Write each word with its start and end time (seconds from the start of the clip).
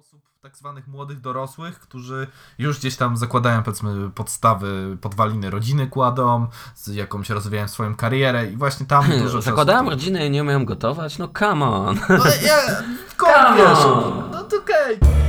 osób 0.00 0.20
tak 0.40 0.56
zwanych 0.56 0.86
młodych 0.88 1.20
dorosłych, 1.20 1.80
którzy 1.80 2.26
już 2.58 2.78
gdzieś 2.78 2.96
tam 2.96 3.16
zakładają 3.16 3.62
powiedzmy 3.62 4.10
podstawy, 4.10 4.96
podwaliny 5.00 5.50
rodziny 5.50 5.86
kładą, 5.86 6.46
z 6.74 6.86
jakąś 6.94 7.30
rozwijają 7.30 7.68
swoją 7.68 7.94
karierę 7.96 8.50
i 8.50 8.56
właśnie 8.56 8.86
tam 8.86 9.04
dużo 9.18 9.38
czasu- 9.38 9.42
Zakładałem 9.42 9.88
rodzinę 9.88 10.26
i 10.26 10.30
nie 10.30 10.42
umiem 10.42 10.64
gotować? 10.64 11.18
No 11.18 11.28
come 11.38 11.66
on. 11.66 11.98
No 12.08 12.24
ja, 12.46 12.56
Come 13.20 13.72
on! 13.72 14.30
no 14.32 14.44
to 14.44 14.56
okej. 14.56 15.19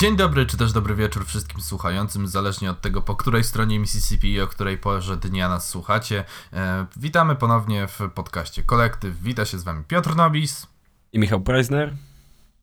Dzień 0.00 0.16
dobry, 0.16 0.46
czy 0.46 0.56
też 0.56 0.72
dobry 0.72 0.94
wieczór 0.94 1.26
wszystkim 1.26 1.60
słuchającym, 1.60 2.26
zależnie 2.26 2.70
od 2.70 2.80
tego, 2.80 3.02
po 3.02 3.16
której 3.16 3.44
stronie 3.44 3.78
Mississippi 3.78 4.32
i 4.32 4.40
o 4.40 4.46
której 4.46 4.78
porze 4.78 5.16
dnia 5.16 5.48
nas 5.48 5.68
słuchacie. 5.68 6.24
E, 6.52 6.86
witamy 6.96 7.36
ponownie 7.36 7.88
w 7.88 7.98
podcaście 8.14 8.62
Kolektyw. 8.62 9.22
Wita 9.22 9.44
się 9.44 9.58
z 9.58 9.64
wami 9.64 9.84
Piotr 9.84 10.16
Nobis. 10.16 10.66
I 11.12 11.18
Michał 11.18 11.40
Preisner? 11.40 11.96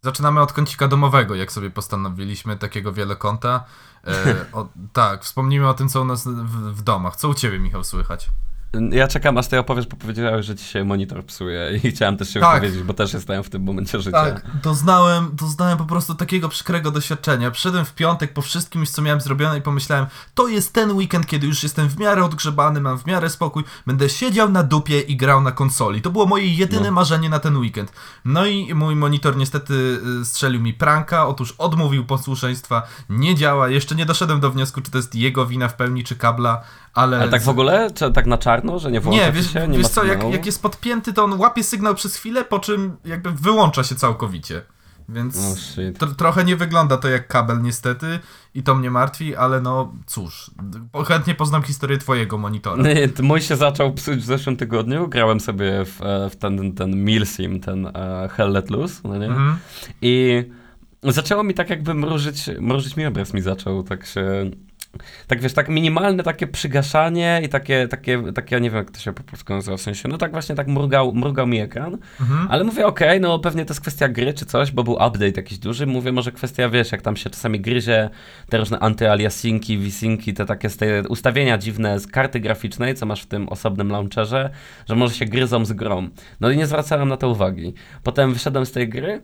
Zaczynamy 0.01 0.41
od 0.41 0.53
kącika 0.53 0.87
domowego, 0.87 1.35
jak 1.35 1.51
sobie 1.51 1.69
postanowiliśmy, 1.69 2.57
takiego 2.57 2.93
wielokąta. 2.93 3.63
E, 4.07 4.35
o, 4.53 4.69
tak, 4.93 5.23
wspomnijmy 5.23 5.69
o 5.69 5.73
tym, 5.73 5.89
co 5.89 6.01
u 6.01 6.05
nas 6.05 6.27
w, 6.27 6.73
w 6.73 6.81
domach. 6.81 7.15
Co 7.15 7.29
u 7.29 7.33
ciebie, 7.33 7.59
Michał, 7.59 7.83
słychać? 7.83 8.29
Ja 8.91 9.07
czekam, 9.07 9.37
aż 9.37 9.47
ty 9.47 9.59
opowiesz, 9.59 9.87
bo 9.87 9.97
powiedziałeś, 9.97 10.45
że 10.45 10.55
ci 10.55 10.65
się 10.65 10.83
monitor 10.83 11.25
psuje 11.25 11.79
i 11.83 11.91
chciałem 11.91 12.17
też 12.17 12.29
się 12.33 12.39
Tak. 12.39 12.53
wypowiedzieć, 12.61 12.83
bo 12.83 12.93
też 12.93 13.13
jestem 13.13 13.43
w 13.43 13.49
tym 13.49 13.63
momencie 13.63 13.99
życia. 14.01 14.23
Tak, 14.23 14.45
doznałem, 14.63 15.29
doznałem 15.33 15.77
po 15.77 15.85
prostu 15.85 16.15
takiego 16.15 16.49
przykrego 16.49 16.91
doświadczenia. 16.91 17.51
Przyszedłem 17.51 17.85
w 17.85 17.93
piątek 17.93 18.33
po 18.33 18.41
wszystkim 18.41 18.85
co 18.85 19.01
miałem 19.01 19.21
zrobione 19.21 19.57
i 19.57 19.61
pomyślałem, 19.61 20.05
to 20.35 20.47
jest 20.47 20.73
ten 20.73 20.91
weekend, 20.91 21.25
kiedy 21.25 21.47
już 21.47 21.63
jestem 21.63 21.89
w 21.89 21.99
miarę 21.99 22.25
odgrzebany, 22.25 22.81
mam 22.81 22.99
w 22.99 23.05
miarę 23.05 23.29
spokój, 23.29 23.63
będę 23.87 24.09
siedział 24.09 24.49
na 24.49 24.63
dupie 24.63 24.99
i 24.99 25.17
grał 25.17 25.41
na 25.41 25.51
konsoli. 25.51 26.01
To 26.01 26.09
było 26.09 26.25
moje 26.25 26.53
jedyne 26.53 26.85
No. 26.85 26.91
marzenie 26.91 27.29
na 27.29 27.39
ten 27.39 27.57
weekend. 27.57 27.91
No 28.25 28.45
i 28.45 28.73
mój 28.73 28.95
monitor 28.95 29.37
niestety 29.37 29.73
y, 30.21 30.25
strzelił 30.25 30.61
mi 30.61 30.73
pranka, 30.73 31.27
otóż 31.27 31.53
odmówił 31.57 32.05
posłuszeństwa, 32.05 32.83
nie 33.09 33.35
działa, 33.35 33.69
jeszcze 33.69 33.95
nie 33.95 34.05
doszedłem 34.05 34.39
do 34.39 34.51
wniosku, 34.51 34.81
czy 34.81 34.91
to 34.91 34.97
jest 34.97 35.15
jego 35.15 35.45
wina 35.45 35.67
w 35.67 35.75
pełni, 35.75 36.03
czy 36.03 36.15
kabla, 36.15 36.61
ale... 36.97 37.19
Ale 37.21 37.31
tak 37.31 37.41
w 37.41 37.49
ogóle? 37.49 37.91
Czy 37.91 38.11
tak 38.11 38.25
na 38.25 38.37
czarno, 38.37 38.79
że 38.79 38.91
nie 38.91 38.99
włącza 39.01 39.25
Nie, 39.25 39.31
wiesz, 39.31 39.53
się? 39.53 39.67
Nie 39.67 39.77
wiesz 39.77 39.87
co, 39.87 40.05
jak, 40.05 40.31
jak 40.31 40.45
jest 40.45 40.61
podpięty, 40.61 41.13
to 41.13 41.23
on 41.23 41.39
łapie 41.39 41.63
sygnał 41.63 41.95
przez 41.95 42.15
chwilę, 42.15 42.45
po 42.45 42.59
czym 42.59 42.97
jakby 43.05 43.31
wyłącza 43.31 43.83
się 43.83 43.95
całkowicie. 43.95 44.61
Więc 45.09 45.37
Oh, 45.37 45.55
shit. 45.55 45.99
tr- 45.99 46.15
trochę 46.15 46.43
nie 46.43 46.55
wygląda 46.55 46.97
to 46.97 47.09
jak 47.09 47.27
kabel 47.27 47.61
niestety 47.61 48.19
i 48.53 48.63
to 48.63 48.75
mnie 48.75 48.91
martwi, 48.91 49.35
ale 49.35 49.61
no 49.61 49.93
cóż, 50.05 50.51
chętnie 51.07 51.35
poznam 51.35 51.63
historię 51.63 51.97
twojego 51.97 52.37
monitora. 52.37 52.83
Nie, 52.93 53.09
mój 53.21 53.41
się 53.41 53.55
zaczął 53.55 53.93
psuć 53.93 54.19
w 54.19 54.25
zeszłym 54.25 54.57
tygodniu. 54.57 55.07
Grałem 55.07 55.39
sobie 55.39 55.85
w, 55.85 56.01
e, 56.01 56.29
w 56.29 56.35
ten, 56.35 56.73
ten 56.73 57.03
Milsim, 57.03 57.59
ten 57.59 57.87
e, 57.87 58.29
Hell 58.35 58.51
Let 58.51 58.69
Loose, 58.69 59.01
no 59.03 59.17
nie? 59.17 59.25
Mhm. 59.25 59.57
I 60.01 60.43
zaczęło 61.03 61.43
mi 61.43 61.53
tak 61.53 61.69
jakby 61.69 61.93
mrużyć, 61.93 62.49
mrużyć 62.59 62.97
mi 62.97 63.05
obraz 63.05 63.33
mi 63.33 63.41
zaczął, 63.41 63.83
tak 63.83 64.05
się... 64.05 64.51
Tak 65.27 65.41
wiesz, 65.41 65.53
tak 65.53 65.69
minimalne 65.69 66.23
takie 66.23 66.47
przygaszanie 66.47 67.41
i 67.45 67.49
takie, 67.49 67.87
takie, 67.87 68.23
takie, 68.35 68.55
ja 68.55 68.59
nie 68.59 68.69
wiem 68.69 68.77
jak 68.77 68.91
to 68.91 68.99
się 68.99 69.13
po 69.13 69.23
polsku 69.23 69.53
nazywa, 69.53 69.77
w 69.77 69.81
sensie, 69.81 70.09
no 70.09 70.17
tak 70.17 70.31
właśnie 70.31 70.55
tak 70.55 70.67
mrugał, 70.67 71.13
mrugał 71.13 71.47
mi 71.47 71.59
ekran, 71.59 71.97
Mhm. 72.21 72.47
ale 72.51 72.63
mówię 72.63 72.85
okej, 72.87 73.19
no 73.21 73.39
pewnie 73.39 73.65
to 73.65 73.71
jest 73.73 73.81
kwestia 73.81 74.07
gry 74.07 74.33
czy 74.33 74.45
coś, 74.45 74.71
bo 74.71 74.83
był 74.83 74.93
update 74.93 75.31
jakiś 75.37 75.57
duży, 75.57 75.85
mówię 75.87 76.11
może 76.11 76.31
kwestia, 76.31 76.69
wiesz, 76.69 76.91
jak 76.91 77.01
tam 77.01 77.15
się 77.17 77.29
czasami 77.29 77.59
gryzie 77.61 78.09
te 78.49 78.57
różne 78.57 78.79
antyaliasinki, 78.79 79.77
visinki, 79.77 80.33
te 80.33 80.45
takie 80.45 80.69
te 80.69 81.03
ustawienia 81.09 81.57
dziwne 81.57 81.99
z 81.99 82.07
karty 82.07 82.39
graficznej, 82.39 82.95
co 82.95 83.05
masz 83.05 83.21
w 83.21 83.25
tym 83.25 83.49
osobnym 83.49 83.89
launcherze, 83.89 84.49
że 84.89 84.95
może 84.95 85.15
się 85.15 85.25
gryzą 85.25 85.65
z 85.65 85.73
grą. 85.73 86.09
No 86.39 86.51
i 86.51 86.57
nie 86.57 86.67
zwracałem 86.67 87.09
na 87.09 87.17
to 87.17 87.29
uwagi. 87.29 87.73
Potem 88.03 88.33
wyszedłem 88.33 88.65
z 88.65 88.71
tej 88.71 88.89
gry 88.89 89.21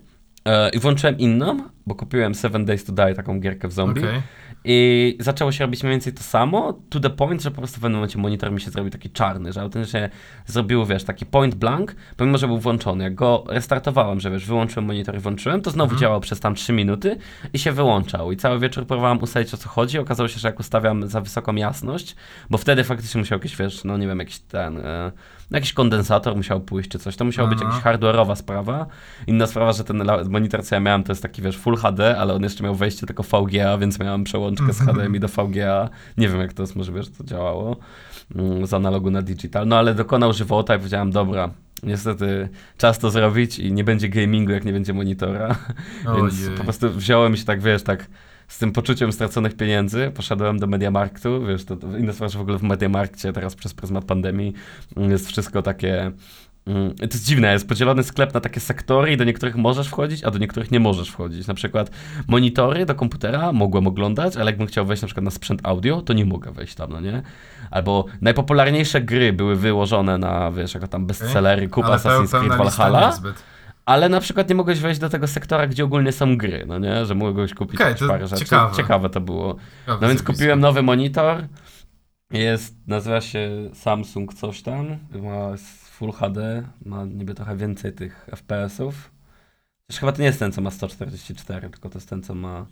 i 0.73 0.79
włączyłem 0.79 1.17
inną, 1.17 1.57
bo 1.85 1.95
kupiłem 1.95 2.35
Seven 2.35 2.65
Days 2.65 2.85
to 2.85 2.93
Die, 2.93 3.13
taką 3.15 3.39
gierkę 3.39 3.67
w 3.67 3.73
zombie. 3.73 4.01
Okej. 4.01 4.21
I 4.65 5.17
zaczęło 5.19 5.51
się 5.51 5.63
robić 5.63 5.83
mniej 5.83 5.93
więcej 5.93 6.13
to 6.13 6.23
samo, 6.23 6.79
to 6.89 6.99
the 6.99 7.09
point, 7.09 7.41
że 7.41 7.51
po 7.51 7.57
prostu 7.57 7.77
w 7.77 7.79
pewnym 7.79 7.97
momencie 7.97 8.19
monitor 8.19 8.51
mi 8.51 8.61
się 8.61 8.71
zrobił 8.71 8.91
taki 8.91 9.09
czarny, 9.09 9.53
że 9.53 9.61
autentycznie 9.61 10.09
zrobił, 10.45 10.85
wiesz, 10.85 11.03
taki 11.03 11.25
point 11.25 11.55
blank, 11.55 11.95
pomimo, 12.17 12.37
że 12.37 12.47
był 12.47 12.57
włączony. 12.57 13.03
Jak 13.03 13.15
go 13.15 13.43
restartowałem, 13.47 14.19
że 14.19 14.31
wiesz, 14.31 14.45
wyłączyłem 14.45 14.85
monitor 14.85 15.15
i 15.15 15.19
włączyłem, 15.19 15.61
to 15.61 15.71
znowu 15.71 15.95
działał 15.95 16.19
przez 16.19 16.39
tam 16.39 16.55
3 16.55 16.73
minuty 16.73 17.17
i 17.53 17.59
się 17.59 17.71
wyłączał. 17.71 18.31
I 18.31 18.37
cały 18.37 18.59
wieczór 18.59 18.87
próbowałem 18.87 19.23
ustalić 19.23 19.53
o 19.53 19.57
co 19.57 19.69
chodzi. 19.69 19.99
Okazało 19.99 20.29
się, 20.29 20.39
że 20.39 20.47
jak 20.47 20.59
ustawiam 20.59 21.07
za 21.07 21.21
wysoką 21.21 21.55
jasność, 21.55 22.15
bo 22.49 22.57
wtedy 22.57 22.83
faktycznie 22.83 23.19
musiał 23.19 23.39
jakiś, 23.39 23.57
wiesz, 23.57 23.83
no 23.83 23.97
nie 23.97 24.07
wiem, 24.07 24.19
jakiś 24.19 24.39
ten, 24.39 24.77
e, 24.77 25.11
jakiś 25.53 25.73
kondensator 25.73 26.35
musiał 26.35 26.61
pójść 26.61 26.89
czy 26.89 26.99
coś. 26.99 27.15
To 27.15 27.25
musiała 27.25 27.49
być 27.49 27.61
jakaś 27.61 27.83
hardware'owa 27.83 28.35
sprawa. 28.35 28.85
Inna 29.27 29.47
sprawa, 29.47 29.73
że 29.73 29.83
ten 29.83 30.03
monitor, 30.29 30.63
co 30.63 30.75
ja 30.75 30.79
miałem, 30.79 31.03
to 31.03 31.11
jest 31.11 31.21
taki, 31.21 31.41
wiesz, 31.41 31.57
Full 31.57 31.75
HD, 31.77 32.17
ale 32.17 32.33
on 32.33 32.43
jeszcze 32.43 32.63
miał 32.63 32.75
wejście 32.75 33.07
tylko 33.07 33.23
VGA, 33.23 33.77
więc 33.77 33.99
miałem 33.99 34.23
przełączkę 34.23 34.73
z 34.73 34.79
HDMI 34.79 35.19
do 35.19 35.27
VGA. 35.27 35.89
Nie 36.17 36.29
wiem, 36.29 36.39
jak 36.39 36.53
to 36.53 36.63
jest 36.63 36.75
możliwe, 36.75 37.03
że 37.03 37.11
to 37.11 37.23
działało 37.23 37.77
mm, 38.35 38.67
z 38.67 38.73
analogu 38.73 39.11
na 39.11 39.21
digital. 39.21 39.67
No 39.67 39.77
ale 39.77 39.95
dokonał 39.95 40.33
żywota 40.33 40.75
i 40.75 40.77
powiedziałem, 40.77 41.11
dobra, 41.11 41.49
niestety 41.83 42.49
czas 42.77 42.99
to 42.99 43.11
zrobić 43.11 43.59
i 43.59 43.71
nie 43.71 43.83
będzie 43.83 44.09
gamingu, 44.09 44.51
jak 44.51 44.65
nie 44.65 44.73
będzie 44.73 44.93
monitora. 44.93 45.55
Więc 46.15 46.49
po 46.57 46.63
prostu 46.63 46.91
wziąłem 46.91 47.35
się 47.35 47.45
tak, 47.45 47.61
wiesz, 47.61 47.83
tak 47.83 48.07
z 48.47 48.57
tym 48.59 48.71
poczuciem 48.71 49.11
straconych 49.11 49.55
pieniędzy, 49.57 50.11
poszedłem 50.15 50.59
do 50.59 50.67
Mediamarktu, 50.67 51.45
wiesz, 51.45 51.65
to, 51.65 51.75
to 51.75 51.97
inna 51.97 52.13
sprawa, 52.13 52.29
że 52.31 52.39
w 52.39 52.41
ogóle 52.41 52.57
w 52.57 52.63
Mediamarkcie 52.63 53.33
teraz 53.33 53.55
przez 53.55 53.73
pryzmat 53.73 54.05
pandemii 54.05 54.53
mm, 54.97 55.11
jest 55.11 55.27
wszystko 55.27 55.61
takie... 55.61 56.11
mm, 56.67 56.95
To 56.95 57.03
jest 57.05 57.25
dziwne, 57.25 57.53
jest 57.53 57.67
podzielony 57.67 58.03
sklep 58.03 58.33
na 58.33 58.39
takie 58.39 58.59
sektory 58.59 59.11
i 59.13 59.17
do 59.17 59.23
niektórych 59.23 59.55
możesz 59.55 59.87
wchodzić, 59.87 60.23
a 60.23 60.31
do 60.31 60.37
niektórych 60.39 60.71
nie 60.71 60.79
możesz 60.79 61.09
wchodzić. 61.09 61.47
Na 61.47 61.53
przykład 61.53 61.91
monitory 62.27 62.85
do 62.85 62.95
komputera 62.95 63.51
mogłem 63.51 63.87
oglądać, 63.87 64.37
ale 64.37 64.45
jakbym 64.45 64.67
chciał 64.67 64.85
wejść 64.85 65.01
na 65.01 65.07
przykład 65.07 65.23
na 65.25 65.31
sprzęt 65.31 65.61
audio, 65.63 66.01
to 66.01 66.13
nie 66.13 66.25
mogę 66.25 66.51
wejść 66.51 66.75
tam, 66.75 66.91
no 66.91 67.01
nie? 67.01 67.21
Albo 67.71 68.05
najpopularniejsze 68.21 69.01
gry 69.01 69.33
były 69.33 69.55
wyłożone 69.55 70.17
na, 70.17 70.51
wiesz, 70.51 70.73
jako 70.73 70.87
tam 70.87 71.05
bestsellery, 71.05 71.67
kup 71.69 71.85
Ale 71.85 71.95
Assassin's 71.95 72.29
Creed 72.39 72.57
Valhalla. 72.57 73.13
Ale 73.85 74.09
na 74.09 74.19
przykład 74.19 74.49
nie 74.49 74.55
mogłeś 74.55 74.79
wejść 74.79 74.99
do 74.99 75.09
tego 75.09 75.27
sektora, 75.27 75.67
gdzie 75.67 75.83
ogólnie 75.83 76.11
są 76.11 76.37
gry, 76.37 76.65
no 76.67 76.79
nie? 76.79 77.05
Że 77.05 77.15
mogłeś 77.15 77.53
kupić 77.53 77.79
to 77.99 78.07
parę 78.07 78.27
rzeczy. 78.27 78.43
ciekawe. 78.43 78.75
Ciekawe 78.75 79.09
to 79.09 79.21
było. 79.21 79.55
Ciekawe 79.81 80.01
No 80.01 80.07
więc 80.07 80.23
kupiłem 80.23 80.59
nowy 80.59 80.81
monitor. 80.81 81.47
Jest, 82.31 82.75
nazywa 82.87 83.21
się 83.21 83.69
Samsung 83.73 84.33
coś 84.33 84.61
tam. 84.61 84.97
Ma 85.21 85.57
Full 85.91 86.11
HD, 86.11 86.63
ma 86.85 87.05
niby 87.05 87.33
trochę 87.33 87.57
więcej 87.57 87.93
tych 87.93 88.27
FPS-ów. 88.35 89.11
Chociaż 89.87 89.99
chyba 89.99 90.11
to 90.11 90.19
nie 90.19 90.25
jest 90.25 90.39
ten, 90.39 90.51
co 90.51 90.61
ma 90.61 90.71
144, 90.71 91.69
tylko 91.69 91.89
to 91.89 91.97
jest 91.97 92.09
ten, 92.09 92.23
co 92.23 92.35
ma 92.35 92.65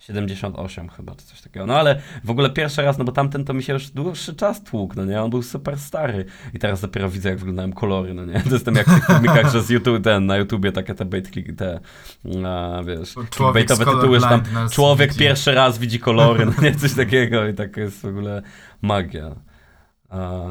78 0.00 0.88
chyba, 0.88 1.14
czy 1.14 1.26
coś 1.26 1.40
takiego. 1.40 1.66
No 1.66 1.74
ale 1.74 2.00
w 2.24 2.30
ogóle 2.30 2.50
pierwszy 2.50 2.82
raz, 2.82 2.98
no 2.98 3.04
bo 3.04 3.12
tamten 3.12 3.44
to 3.44 3.54
mi 3.54 3.62
się 3.62 3.72
już 3.72 3.90
dłuższy 3.90 4.34
czas 4.34 4.62
tłukł, 4.62 4.94
no 4.96 5.04
nie? 5.04 5.22
On 5.22 5.30
był 5.30 5.42
super 5.42 5.78
stary. 5.78 6.24
I 6.54 6.58
teraz 6.58 6.80
dopiero 6.80 7.10
widzę, 7.10 7.28
jak 7.28 7.38
wyglądają 7.38 7.72
kolory, 7.72 8.14
no 8.14 8.24
nie? 8.24 8.40
To 8.40 8.54
jestem 8.54 8.74
jak 8.74 8.86
w 8.86 8.94
tych 8.94 9.06
filmikach, 9.06 9.52
że 9.52 9.62
z 9.62 9.70
YouTube, 9.70 10.04
ten, 10.04 10.26
na 10.26 10.36
YouTubie 10.36 10.72
takie 10.72 10.94
te 10.94 11.04
bait 11.04 11.30
click, 11.30 11.56
te, 11.56 11.80
a, 12.46 12.82
wiesz, 12.82 13.08
z 13.08 13.78
tytuły, 13.78 14.20
że 14.20 14.26
tam 14.26 14.42
człowiek 14.72 15.10
widzi. 15.10 15.20
pierwszy 15.20 15.52
raz 15.52 15.78
widzi 15.78 15.98
kolory, 15.98 16.46
no 16.46 16.52
nie? 16.62 16.74
Coś 16.80 16.94
takiego 16.94 17.48
i 17.48 17.54
tak 17.54 17.76
jest 17.76 18.00
w 18.00 18.04
ogóle 18.04 18.42
magia. 18.82 19.49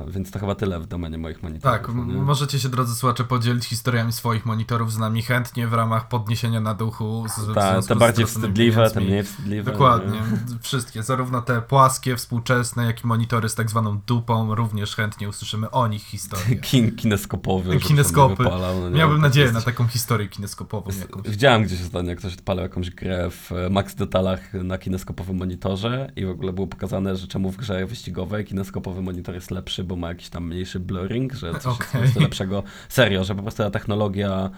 Więc 0.08 0.32
to 0.32 0.40
chyba 0.40 0.56
tyle 0.56 0.80
w 0.80 0.88
domenie 0.88 1.18
moich 1.18 1.44
monitorów. 1.44 1.78
Tak, 1.78 1.96
no 1.96 2.06
nie? 2.06 2.14
możecie 2.14 2.60
się 2.60 2.70
drodzy 2.70 2.96
słuchacze 2.96 3.24
podzielić 3.24 3.66
historiami 3.66 4.14
swoich 4.14 4.46
monitorów 4.46 4.94
z 4.94 4.98
nami 4.98 5.22
chętnie 5.22 5.68
w 5.68 5.74
ramach 5.74 6.08
podniesienia 6.08 6.62
na 6.62 6.74
duchu. 6.74 7.26
Z, 7.30 7.54
Ta, 7.56 7.82
te 7.82 7.96
bardziej 7.96 8.26
wstydliwe, 8.26 8.92
te 8.92 9.02
mniej 9.02 9.24
wstydliwe. 9.24 9.72
Dokładnie, 9.72 10.20
nie? 10.20 10.60
wszystkie, 10.62 11.04
zarówno 11.04 11.42
te 11.42 11.62
płaskie, 11.62 12.16
współczesne, 12.16 12.86
jak 12.86 13.04
i 13.04 13.08
monitory 13.08 13.50
z 13.50 13.56
tak 13.56 13.70
zwaną 13.70 14.00
dupą, 14.08 14.56
również 14.56 14.96
chętnie 14.96 15.30
usłyszymy 15.30 15.72
o 15.72 15.88
nich 15.88 16.04
historię. 16.04 16.56
Kin, 16.72 16.96
kineskopowy. 16.96 17.80
Kineskopy. 17.80 18.44
wypalał, 18.44 18.80
no 18.80 18.90
nie? 18.90 18.98
Miałbym 18.98 19.22
nadzieję 19.22 19.44
jest. 19.46 19.54
na 19.54 19.62
taką 19.62 19.88
historię 19.88 20.28
kineskopową 20.28 20.92
jakąś. 21.00 21.30
Widziałem 21.30 21.64
gdzieś 21.64 21.82
ostatnio, 21.82 22.10
jak 22.10 22.20
ktoś 22.20 22.34
odpalał 22.34 22.64
jakąś 22.64 22.90
grę 22.90 23.30
w 23.32 23.52
e, 23.52 23.70
max 23.70 23.96
detalach 23.96 24.54
na 24.54 24.78
kineskopowym 24.78 25.38
monitorze 25.38 26.12
i 26.16 26.26
w 26.26 26.30
ogóle 26.30 26.54
było 26.54 26.68
pokazane, 26.68 27.16
że 27.16 27.28
czemu 27.28 27.52
w 27.52 27.58
grze 27.58 27.86
wyścigowej 27.86 28.46
kineskopowy 28.46 29.02
monitor 29.02 29.36
jest 29.36 29.49
lepszy, 29.52 29.84
bo 29.84 29.96
ma 29.96 30.08
jakiś 30.10 30.30
tam 30.30 30.48
mniejszy 30.48 30.80
blurring, 30.80 31.34
że 31.34 31.60
coś 31.60 31.78
jest 31.80 31.92
po 31.92 31.98
prostu 31.98 32.20
lepszego. 32.20 32.64
Serio, 32.90 33.24
że 33.24 33.36
po 33.36 33.42
prostu 33.42 33.64
ta 33.64 33.70
technologia 33.72 34.50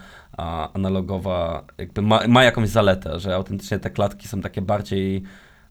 analogowa 0.74 1.64
jakby 1.78 2.02
ma, 2.02 2.28
ma 2.28 2.44
jakąś 2.44 2.68
zaletę, 2.68 3.20
że 3.20 3.34
autentycznie 3.34 3.78
te 3.78 3.90
klatki 3.90 4.28
są 4.28 4.40
takie 4.40 4.62
bardziej 4.62 5.22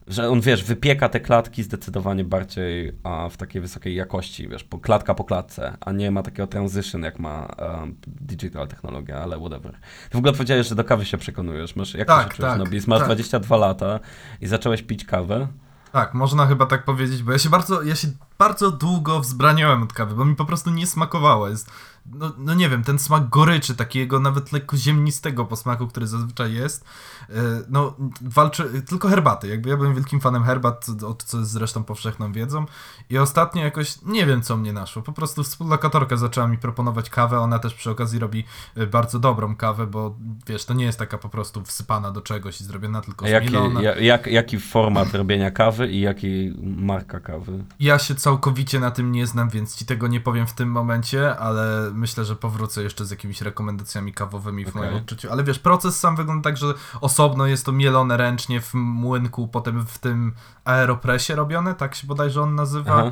że 0.06 0.30
on, 0.30 0.40
wiesz, 0.40 0.64
wypieka 0.64 1.08
te 1.08 1.20
klatki 1.20 1.62
zdecydowanie 1.62 2.24
bardziej 2.24 2.92
a, 3.02 3.28
w 3.28 3.36
takiej 3.36 3.62
wysokiej 3.62 3.94
jakości, 3.94 4.48
wiesz, 4.48 4.64
po, 4.64 4.78
klatka 4.78 5.14
po 5.14 5.24
klatce, 5.24 5.76
a 5.80 5.92
nie 5.92 6.10
ma 6.10 6.22
takiego 6.22 6.46
transition, 6.46 7.02
jak 7.02 7.18
ma 7.18 7.48
um, 7.58 7.96
digital 8.06 8.68
technologia, 8.68 9.18
ale 9.22 9.38
whatever. 9.38 9.72
Ty 9.72 10.12
w 10.12 10.16
ogóle 10.16 10.32
powiedziałeś, 10.32 10.68
że 10.68 10.74
do 10.74 10.84
kawy 10.84 11.04
się 11.04 11.18
przekonujesz. 11.18 11.76
Masz, 11.76 11.94
jak 11.94 12.08
Tak, 12.08 12.22
się 12.32 12.36
czujesz? 12.36 12.50
tak, 12.50 12.58
No, 12.58 12.64
masz 12.86 12.98
tak. 12.98 13.06
22 13.08 13.56
lata 13.56 14.00
i 14.40 14.46
zacząłeś 14.46 14.82
pić 14.82 15.04
kawę. 15.04 15.48
Tak, 15.92 16.14
można 16.14 16.46
chyba 16.46 16.66
tak 16.66 16.84
powiedzieć, 16.84 17.22
bo 17.22 17.32
ja 17.32 17.38
się 17.38 17.50
bardzo, 17.50 17.82
ja 17.82 17.94
się 17.94 18.08
bardzo 18.42 18.70
długo 18.70 19.20
wzbraniałem 19.20 19.82
od 19.82 19.92
kawy, 19.92 20.14
bo 20.14 20.24
mi 20.24 20.36
po 20.36 20.44
prostu 20.44 20.70
nie 20.70 20.86
smakowała. 20.86 21.48
Jest, 21.50 21.70
no, 22.06 22.32
no 22.38 22.54
nie 22.54 22.68
wiem, 22.68 22.84
ten 22.84 22.98
smak 22.98 23.28
goryczy, 23.28 23.74
takiego 23.74 24.20
nawet 24.20 24.52
lekko 24.52 24.76
ziemnistego 24.76 25.44
posmaku, 25.44 25.86
który 25.86 26.06
zazwyczaj 26.06 26.54
jest, 26.54 26.84
e, 27.30 27.34
no 27.68 27.96
walczy, 28.20 28.82
tylko 28.86 29.08
herbaty, 29.08 29.48
jakby 29.48 29.70
ja 29.70 29.76
byłem 29.76 29.94
wielkim 29.94 30.20
fanem 30.20 30.44
herbat, 30.44 30.86
od 31.06 31.22
co 31.22 31.38
jest 31.38 31.50
zresztą 31.50 31.84
powszechną 31.84 32.32
wiedzą. 32.32 32.66
I 33.10 33.18
ostatnio 33.18 33.62
jakoś, 33.62 34.02
nie 34.02 34.26
wiem 34.26 34.42
co 34.42 34.56
mnie 34.56 34.72
naszło, 34.72 35.02
po 35.02 35.12
prostu 35.12 35.44
współlokatorka 35.44 36.16
zaczęła 36.16 36.48
mi 36.48 36.58
proponować 36.58 37.10
kawę, 37.10 37.38
ona 37.38 37.58
też 37.58 37.74
przy 37.74 37.90
okazji 37.90 38.18
robi 38.18 38.44
e, 38.76 38.86
bardzo 38.86 39.18
dobrą 39.18 39.56
kawę, 39.56 39.86
bo 39.86 40.16
wiesz, 40.46 40.64
to 40.64 40.74
nie 40.74 40.84
jest 40.84 40.98
taka 40.98 41.18
po 41.18 41.28
prostu 41.28 41.64
wsypana 41.64 42.10
do 42.10 42.20
czegoś 42.20 42.60
i 42.60 42.64
zrobiona 42.64 43.00
tylko 43.00 43.26
z 43.26 43.28
jaki, 43.28 43.54
jak, 44.00 44.26
jaki 44.26 44.60
format 44.60 45.14
robienia 45.14 45.50
kawy 45.50 45.88
i 45.88 46.00
jaki 46.00 46.54
marka 46.62 47.20
kawy? 47.20 47.64
Ja 47.80 47.98
się 47.98 48.14
całkowicie 48.14 48.31
na 48.80 48.90
tym 48.90 49.12
nie 49.12 49.26
znam, 49.26 49.50
więc 49.50 49.76
ci 49.76 49.86
tego 49.86 50.08
nie 50.08 50.20
powiem 50.20 50.46
w 50.46 50.52
tym 50.52 50.70
momencie, 50.70 51.36
ale 51.36 51.90
myślę, 51.94 52.24
że 52.24 52.36
powrócę 52.36 52.82
jeszcze 52.82 53.06
z 53.06 53.10
jakimiś 53.10 53.40
rekomendacjami 53.40 54.12
kawowymi 54.12 54.64
w 54.64 54.68
Okej. 54.68 54.82
moim 54.82 54.94
odczuciu. 54.94 55.32
Ale 55.32 55.44
wiesz, 55.44 55.58
proces 55.58 56.00
sam 56.00 56.16
wygląda 56.16 56.50
tak, 56.50 56.56
że 56.56 56.74
osobno 57.00 57.46
jest 57.46 57.66
to 57.66 57.72
mielone 57.72 58.16
ręcznie 58.16 58.60
w 58.60 58.74
młynku, 58.74 59.48
potem 59.48 59.86
w 59.86 59.98
tym 59.98 60.32
aeropresie 60.64 61.34
robione, 61.34 61.74
tak 61.74 61.94
się 61.94 62.06
bodajże 62.06 62.42
on 62.42 62.54
nazywa. 62.54 63.00
Aha. 63.00 63.10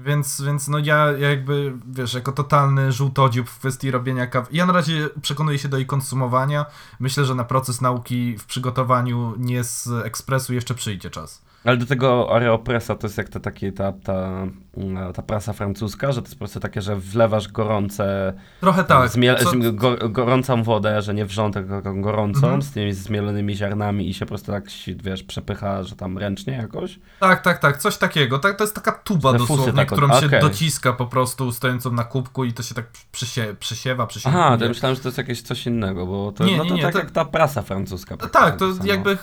Więc, 0.00 0.40
więc 0.40 0.68
no 0.68 0.78
ja, 0.78 1.12
ja 1.12 1.30
jakby, 1.30 1.72
wiesz, 1.86 2.14
jako 2.14 2.32
totalny 2.32 2.92
żółtodziób 2.92 3.48
w 3.48 3.58
kwestii 3.58 3.90
robienia 3.90 4.26
kawy. 4.26 4.48
Ja 4.52 4.66
na 4.66 4.72
razie 4.72 5.08
przekonuję 5.22 5.58
się 5.58 5.68
do 5.68 5.76
jej 5.76 5.86
konsumowania. 5.86 6.66
Myślę, 7.00 7.24
że 7.24 7.34
na 7.34 7.44
proces 7.44 7.80
nauki 7.80 8.38
w 8.38 8.46
przygotowaniu 8.46 9.34
nie 9.38 9.64
z 9.64 9.88
ekspresu 10.04 10.54
jeszcze 10.54 10.74
przyjdzie 10.74 11.10
czas. 11.10 11.42
Ale 11.64 11.76
do 11.76 11.86
tego 11.86 12.34
Aeropressa 12.34 12.94
to 12.94 13.06
jest 13.06 13.18
jak 13.18 13.28
ta, 13.28 13.40
takie, 13.40 13.72
ta, 13.72 13.92
ta, 13.92 14.46
mm, 14.76 15.12
ta 15.12 15.22
prasa 15.22 15.52
francuska, 15.52 16.12
że 16.12 16.22
to 16.22 16.26
jest 16.26 16.34
po 16.34 16.38
prostu 16.38 16.60
takie, 16.60 16.82
że 16.82 16.96
wlewasz 16.96 17.48
gorące, 17.48 18.32
Trochę 18.60 18.84
tak. 18.84 19.08
zmiel, 19.10 19.36
Co- 19.36 20.08
gorącą 20.08 20.62
wodę, 20.62 21.02
że 21.02 21.14
nie 21.14 21.24
wrząt, 21.26 21.54
tylko 21.54 21.94
gorącą, 21.94 22.38
Mhm. 22.46 22.62
z 22.62 22.70
tymi 22.72 22.92
zmielonymi 22.92 23.56
ziarnami 23.56 24.08
i 24.10 24.14
się 24.14 24.24
po 24.24 24.28
prostu 24.28 24.52
tak, 24.52 24.64
wiesz, 25.02 25.22
przepycha, 25.22 25.82
że 25.82 25.96
tam 25.96 26.18
ręcznie 26.18 26.52
jakoś. 26.52 26.98
Tak, 27.20 27.42
tak, 27.42 27.58
tak, 27.58 27.76
coś 27.78 27.96
takiego. 27.96 28.38
Tak, 28.38 28.56
to 28.56 28.64
jest 28.64 28.74
taka 28.74 28.92
tuba 28.92 29.32
Refusy 29.32 29.48
dosłownie, 29.52 29.72
tak 29.72 29.88
którą 29.92 30.20
się 30.20 30.26
okej. 30.26 30.40
dociska 30.40 30.92
po 30.92 31.06
prostu 31.06 31.52
stojącą 31.52 31.92
na 31.92 32.04
kubku 32.04 32.44
i 32.44 32.52
to 32.52 32.62
się 32.62 32.74
tak 32.74 32.86
przysie, 33.12 33.54
przysiewa, 33.60 34.06
przysiewa. 34.06 34.38
Aha, 34.38 34.56
to 34.58 34.64
ja 34.64 34.68
myślałem, 34.68 34.96
że 34.96 35.02
to 35.02 35.08
jest 35.08 35.18
jakieś 35.18 35.42
coś 35.42 35.66
innego, 35.66 36.06
bo 36.06 36.32
to, 36.32 36.44
Nie, 36.44 36.56
no 36.56 36.62
nie, 36.64 36.68
to 36.70 36.76
nie, 36.76 36.82
tak 36.82 36.92
to- 36.92 36.98
jak 36.98 37.10
ta 37.10 37.24
prasa 37.24 37.62
francuska. 37.62 38.16
Tak, 38.16 38.56
to 38.56 38.72
samo. 38.74 38.86
jakby 38.86 39.10
y, 39.10 39.16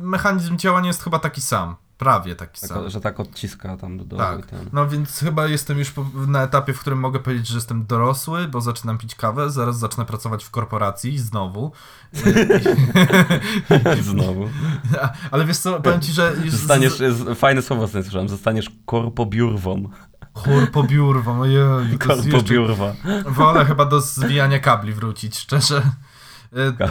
mechanizm 0.00 0.56
działania 0.56 0.86
jest 0.86 1.04
chyba 1.04 1.18
taki 1.18 1.40
sam. 1.40 1.65
Prawie 1.98 2.34
taki 2.36 2.60
sam. 2.60 2.82
Tak, 2.82 2.90
że 2.90 3.00
tak 3.00 3.20
odciska 3.20 3.76
tam 3.76 3.98
do 3.98 4.04
dołu 4.04 4.22
Tak, 4.22 4.46
ten. 4.46 4.70
no 4.72 4.88
więc 4.88 5.18
chyba 5.18 5.46
jestem 5.46 5.78
już 5.78 5.92
na 6.26 6.42
etapie, 6.42 6.72
w 6.72 6.80
którym 6.80 6.98
mogę 7.00 7.20
powiedzieć, 7.20 7.46
że 7.46 7.54
jestem 7.54 7.86
dorosły, 7.86 8.48
bo 8.48 8.60
zaczynam 8.60 8.98
pić 8.98 9.14
kawę, 9.14 9.50
zaraz 9.50 9.78
zacznę 9.78 10.04
pracować 10.04 10.44
w 10.44 10.50
korporacji 10.50 11.18
znowu. 11.18 11.72
Znowu. 14.02 14.48
Ale 15.30 15.44
wiesz 15.44 15.58
co, 15.58 15.80
powiem 15.80 16.00
ci, 16.00 16.12
że 16.12 16.34
już 16.44 16.50
Zostaniesz, 16.54 17.02
fajne 17.34 17.62
słowo 17.62 17.88
słyszałem, 17.88 18.28
zostaniesz 18.28 18.70
korpobiurwą. 18.86 19.88
korpobiurwą, 20.32 21.40
ojej, 21.40 21.98
Korpobiurwa. 21.98 22.92
Wolę 23.26 23.64
chyba 23.64 23.84
do 23.84 24.00
zwijania 24.00 24.58
kabli 24.58 24.92
wrócić, 24.92 25.38
szczerze. 25.38 25.82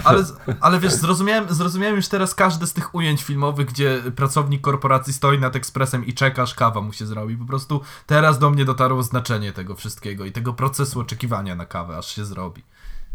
Ale, 0.04 0.24
ale 0.60 0.80
wiesz, 0.80 0.92
zrozumiałem, 0.92 1.54
zrozumiałem 1.54 1.96
już 1.96 2.08
teraz 2.08 2.34
każde 2.34 2.66
z 2.66 2.72
tych 2.72 2.94
ujęć 2.94 3.22
filmowych, 3.22 3.66
gdzie 3.66 4.02
pracownik 4.16 4.60
korporacji 4.60 5.12
stoi 5.12 5.38
nad 5.38 5.56
ekspresem 5.56 6.06
i 6.06 6.14
czeka, 6.14 6.42
aż 6.42 6.54
kawa 6.54 6.80
mu 6.80 6.92
się 6.92 7.06
zrobi. 7.06 7.36
Po 7.36 7.44
prostu 7.44 7.80
teraz 8.06 8.38
do 8.38 8.50
mnie 8.50 8.64
dotarło 8.64 9.02
znaczenie 9.02 9.52
tego 9.52 9.74
wszystkiego 9.74 10.24
i 10.24 10.32
tego 10.32 10.54
procesu 10.54 11.00
oczekiwania 11.00 11.54
na 11.54 11.66
kawę, 11.66 11.96
aż 11.96 12.14
się 12.14 12.24
zrobi. 12.24 12.62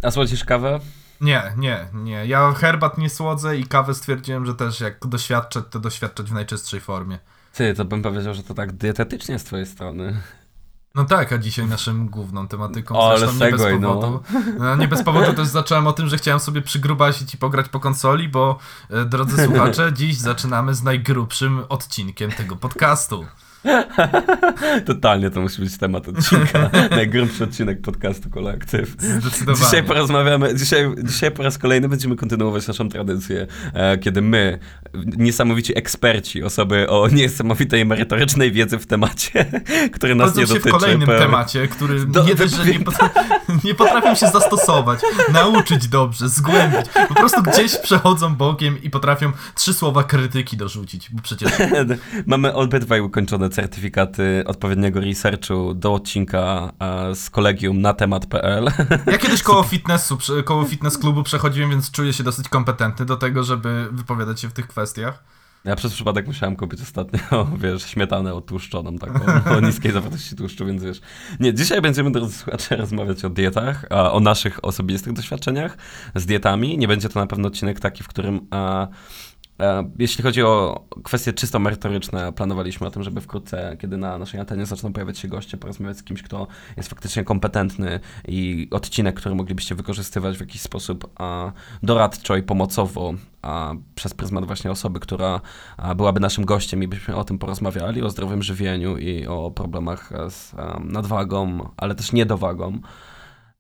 A 0.04 0.12
słodzisz 0.12 0.46
kawę? 0.46 0.80
Nie, 1.22 1.54
nie, 1.58 1.88
nie. 1.94 2.26
Ja 2.26 2.52
herbat 2.52 2.98
nie 2.98 3.10
słodzę 3.10 3.58
i 3.58 3.66
kawę 3.66 3.94
stwierdziłem, 3.94 4.46
że 4.46 4.56
też 4.56 4.80
jak 4.80 5.08
doświadczać, 5.08 5.64
to 5.70 5.80
doświadczać 5.80 6.30
w 6.30 6.34
najczystszej 6.34 6.82
formie. 6.82 7.20
Ty, 7.54 7.74
to 7.74 7.86
bym 7.86 8.02
powiedział, 8.02 8.34
że 8.34 8.44
to 8.44 8.54
tak 8.54 8.72
dietetycznie 8.72 9.40
z 9.40 9.44
twojej 9.44 9.66
strony. 9.66 10.22
No 10.96 11.06
tak, 11.06 11.34
a 11.34 11.38
dzisiaj 11.38 11.66
naszym 11.66 12.10
główną 12.10 12.48
tematyką, 12.48 13.00
O, 13.00 13.18
zresztą 13.18 13.34
nie 13.34 13.52
bez 13.52 13.62
segway, 13.62 13.80
no. 13.80 13.94
powodu. 13.94 14.24
No. 14.60 14.76
Nie 14.76 14.88
bez 14.88 15.04
powodu 15.04 15.34
też 15.34 15.48
zacząłem 15.48 15.88
o 15.88 15.94
tym, 15.94 16.08
że 16.08 16.18
chciałem 16.18 16.40
sobie 16.40 16.62
przygrubasić 16.62 17.34
i 17.34 17.38
pograć 17.38 17.70
po 17.70 17.80
konsoli, 17.80 18.30
bo 18.30 18.58
e, 18.90 19.06
drodzy 19.06 19.46
słuchacze, 19.46 19.94
dziś 19.98 20.18
zaczynamy 20.18 20.76
z 20.76 20.84
najgrubszym 20.84 21.64
odcinkiem 21.70 22.32
tego 22.32 22.56
podcastu. 22.56 23.26
Totalnie 24.86 25.30
to 25.30 25.42
musi 25.42 25.62
być 25.62 25.78
temat 25.78 26.08
odcinka. 26.08 26.70
Najgrubszy 26.92 27.44
odcinek 27.44 27.82
podcastu 27.82 28.30
Kolektyw. 28.30 28.96
Zdecydowanie. 29.00 29.66
Dzisiaj 29.66 29.84
porozmawiamy, 29.84 30.56
dzisiaj, 30.56 30.86
dzisiaj 31.04 31.32
po 31.32 31.44
raz 31.44 31.58
kolejny 31.58 31.90
będziemy 31.90 32.16
kontynuować 32.16 32.68
naszą 32.68 32.90
tradycję, 32.90 33.48
e, 33.74 33.98
kiedy 33.98 34.22
my, 34.22 34.60
niesamowici 35.18 35.78
eksperci, 35.78 36.44
osoby 36.44 36.90
o 36.90 37.08
niesamowitej 37.08 37.86
merytorycznej 37.86 38.52
wiedzy 38.52 38.78
w 38.78 38.86
temacie, 38.88 39.46
który 39.96 40.16
nas 40.16 40.36
nie 40.36 40.48
się 40.48 40.54
dotyczy. 40.54 40.70
w 40.70 40.72
kolejnym 40.72 41.08
temacie, 41.08 41.68
który 41.68 42.06
Do- 42.06 42.24
nie 42.24 42.36
dość, 42.36 42.66
nie, 42.66 42.80
pot- 42.80 42.96
nie 43.64 43.76
potrafią 43.76 44.16
się 44.16 44.28
zastosować, 44.28 45.00
nauczyć 45.34 45.88
dobrze, 45.88 46.30
zgłębić. 46.30 46.86
Po 47.08 47.16
prostu 47.16 47.44
gdzieś 47.44 47.78
przechodzą 47.78 48.36
bokiem 48.36 48.84
i 48.84 48.90
potrafią 48.90 49.32
trzy 49.56 49.74
słowa 49.74 50.04
krytyki 50.04 50.58
dorzucić, 50.58 51.10
bo 51.12 51.22
przecież 51.22 51.52
Mamy 52.26 52.54
obydwaj 52.54 53.02
ukończone 53.02 53.50
certyfikaty 53.52 54.44
odpowiedniego 54.48 55.00
researchu 55.00 55.74
do 55.74 55.94
odcinka 55.94 56.72
e, 56.80 57.16
z 57.16 57.30
kolegium 57.30 57.82
na 57.82 57.94
temat.pl. 57.94 58.72
Ja 59.08 59.18
kiedyś 59.18 59.44
koło 59.44 59.64
fitnessu, 59.74 60.18
koło 60.46 60.66
fitness 60.66 60.98
klubu 60.98 61.24
przechodziłem, 61.24 61.70
więc 61.70 61.92
czuję 61.92 62.14
się 62.14 62.24
dosyć 62.24 62.50
kompetentny 62.50 63.06
do 63.06 63.18
tego, 63.18 63.44
żeby 63.44 63.88
wypowiadać 63.92 64.42
się 64.42 64.50
w 64.50 64.54
tych 64.54 64.68
kwestiach. 64.68 65.24
Ja 65.66 65.76
przez 65.76 65.94
przypadek 65.94 66.28
musiałem 66.28 66.56
kupić 66.56 66.82
ostatnio, 66.82 67.48
wiesz, 67.64 67.84
śmietanę 67.84 68.34
otłuszczoną 68.34 68.98
taką, 68.98 69.20
o 69.58 69.60
niskiej 69.60 69.92
zawartości 69.92 70.36
tłuszczu, 70.36 70.66
więc 70.66 70.84
wiesz. 70.84 71.02
Nie, 71.40 71.54
dzisiaj 71.54 71.82
będziemy, 71.82 72.12
drodzy 72.12 72.38
słuchacze, 72.38 72.76
rozmawiać 72.76 73.26
o 73.26 73.30
dietach, 73.30 73.86
o 73.90 74.20
naszych 74.20 74.66
osobistych 74.66 75.14
doświadczeniach 75.14 75.78
z 76.16 76.26
dietami. 76.26 76.78
Nie 76.78 76.88
będzie 76.88 77.10
to 77.10 77.20
na 77.20 77.28
pewno 77.28 77.48
odcinek 77.48 77.80
taki, 77.80 78.04
w 78.04 78.08
którym... 78.08 78.48
A, 78.52 78.82
a, 78.82 78.88
jeśli 80.00 80.24
chodzi 80.24 80.44
o 80.44 80.84
kwestie 81.04 81.34
czysto 81.34 81.60
merytoryczne, 81.60 82.34
planowaliśmy 82.34 82.88
o 82.88 82.92
tym, 82.92 83.04
żeby 83.04 83.22
wkrótce, 83.22 83.78
kiedy 83.80 83.98
na 83.98 84.18
naszej 84.18 84.40
antenie 84.40 84.66
zaczną 84.66 84.94
pojawiać 84.94 85.18
się 85.18 85.28
goście, 85.28 85.58
porozmawiać 85.58 85.98
z 85.98 86.04
kimś, 86.04 86.24
kto 86.24 86.48
jest 86.78 86.90
faktycznie 86.90 87.24
kompetentny 87.24 88.00
i 88.28 88.68
odcinek, 88.72 89.16
który 89.16 89.36
moglibyście 89.36 89.76
wykorzystywać 89.76 90.38
w 90.38 90.40
jakiś 90.40 90.62
sposób 90.62 91.10
doradczo 91.84 92.36
i 92.36 92.44
pomocowo 92.44 93.14
a, 93.42 93.74
przez 93.96 94.14
pryzmat 94.14 94.46
właśnie 94.46 94.72
osoby, 94.72 95.00
która 95.00 95.42
byłaby 95.96 96.20
naszym 96.20 96.46
gościem 96.46 96.84
i 96.84 96.88
byśmy 96.88 97.16
o 97.16 97.24
tym 97.24 97.38
porozmawiali, 97.38 98.02
o 98.02 98.10
zdrowym 98.10 98.44
żywieniu 98.44 98.98
i 98.98 99.28
o 99.28 99.52
problemach 99.52 100.12
e, 100.12 100.32
z 100.32 100.56
nadwagą, 100.80 101.70
ale 101.78 101.96
też 101.96 102.12
niedowagą. 102.12 102.80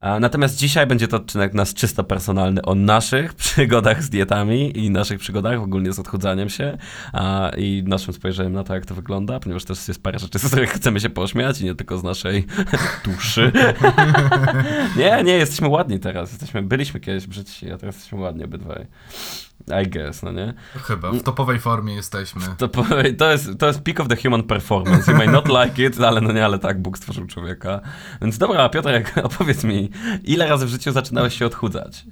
Natomiast 0.01 0.58
dzisiaj 0.58 0.88
będzie 0.88 1.08
to 1.08 1.17
odcinek 1.17 1.53
nas 1.53 1.74
czysto 1.74 2.03
personalny 2.03 2.62
o 2.62 2.75
naszych 2.75 3.34
przygodach 3.43 4.03
z 4.03 4.10
dietami 4.10 4.77
i 4.77 4.89
naszych 4.89 5.20
przygodach 5.20 5.62
ogólnie 5.62 5.93
z 5.93 6.00
odchudzaniem 6.00 6.50
się 6.50 6.77
a, 7.13 7.51
i 7.58 7.84
naszym 7.88 8.13
spojrzeniem 8.13 8.53
na 8.53 8.63
to, 8.63 8.74
jak 8.74 8.86
to 8.86 8.96
wygląda, 8.96 9.39
ponieważ 9.39 9.65
też 9.65 9.88
jest 9.88 10.03
parę 10.03 10.20
rzeczy, 10.20 10.39
z 10.39 10.48
których 10.48 10.70
chcemy 10.70 11.00
się 11.00 11.10
pośmiać 11.10 11.62
i 11.62 11.65
nie 11.65 11.75
tylko 11.75 11.98
z 11.98 12.03
naszej 12.03 12.46
duszy. 13.05 13.51
nie, 14.98 15.24
nie, 15.24 15.34
jesteśmy 15.34 15.67
ładni 15.67 16.00
teraz. 16.00 16.31
Jesteśmy, 16.31 16.62
byliśmy 16.62 17.00
kiedyś 17.00 17.27
brzydsi, 17.27 17.72
a 17.72 17.77
teraz 17.77 17.96
jesteśmy 17.96 18.20
ładni 18.20 18.43
obydwaj. 18.43 18.86
I 19.84 19.89
guess, 19.89 20.24
no 20.24 20.31
nie? 20.31 20.53
Chyba, 20.84 21.12
w 21.12 21.24
topowej 21.24 21.60
formie 21.60 21.93
jesteśmy. 21.93 22.41
To, 22.58 22.70
po- 22.70 22.86
to, 23.17 23.31
jest, 23.31 23.50
to 23.60 23.67
jest 23.67 23.81
peak 23.81 24.00
of 24.00 24.08
the 24.08 24.15
human 24.15 24.43
performance. 24.43 25.12
You 25.12 25.17
may 25.17 25.27
not 25.27 25.48
like 25.48 25.84
it, 25.86 26.01
ale 26.01 26.22
no 26.22 26.31
nie, 26.31 26.46
ale 26.46 26.60
tak, 26.60 26.81
Bóg 26.81 26.98
stworzył 26.98 27.27
człowieka. 27.27 27.81
Więc 28.22 28.38
dobra, 28.38 28.70
Piotrek, 28.70 29.13
opowiedz 29.24 29.63
mi, 29.63 29.89
ile 30.24 30.48
razy 30.48 30.65
w 30.65 30.69
życiu 30.69 30.91
zaczynałeś 30.91 31.38
się 31.38 31.45
odchudzać? 31.45 32.05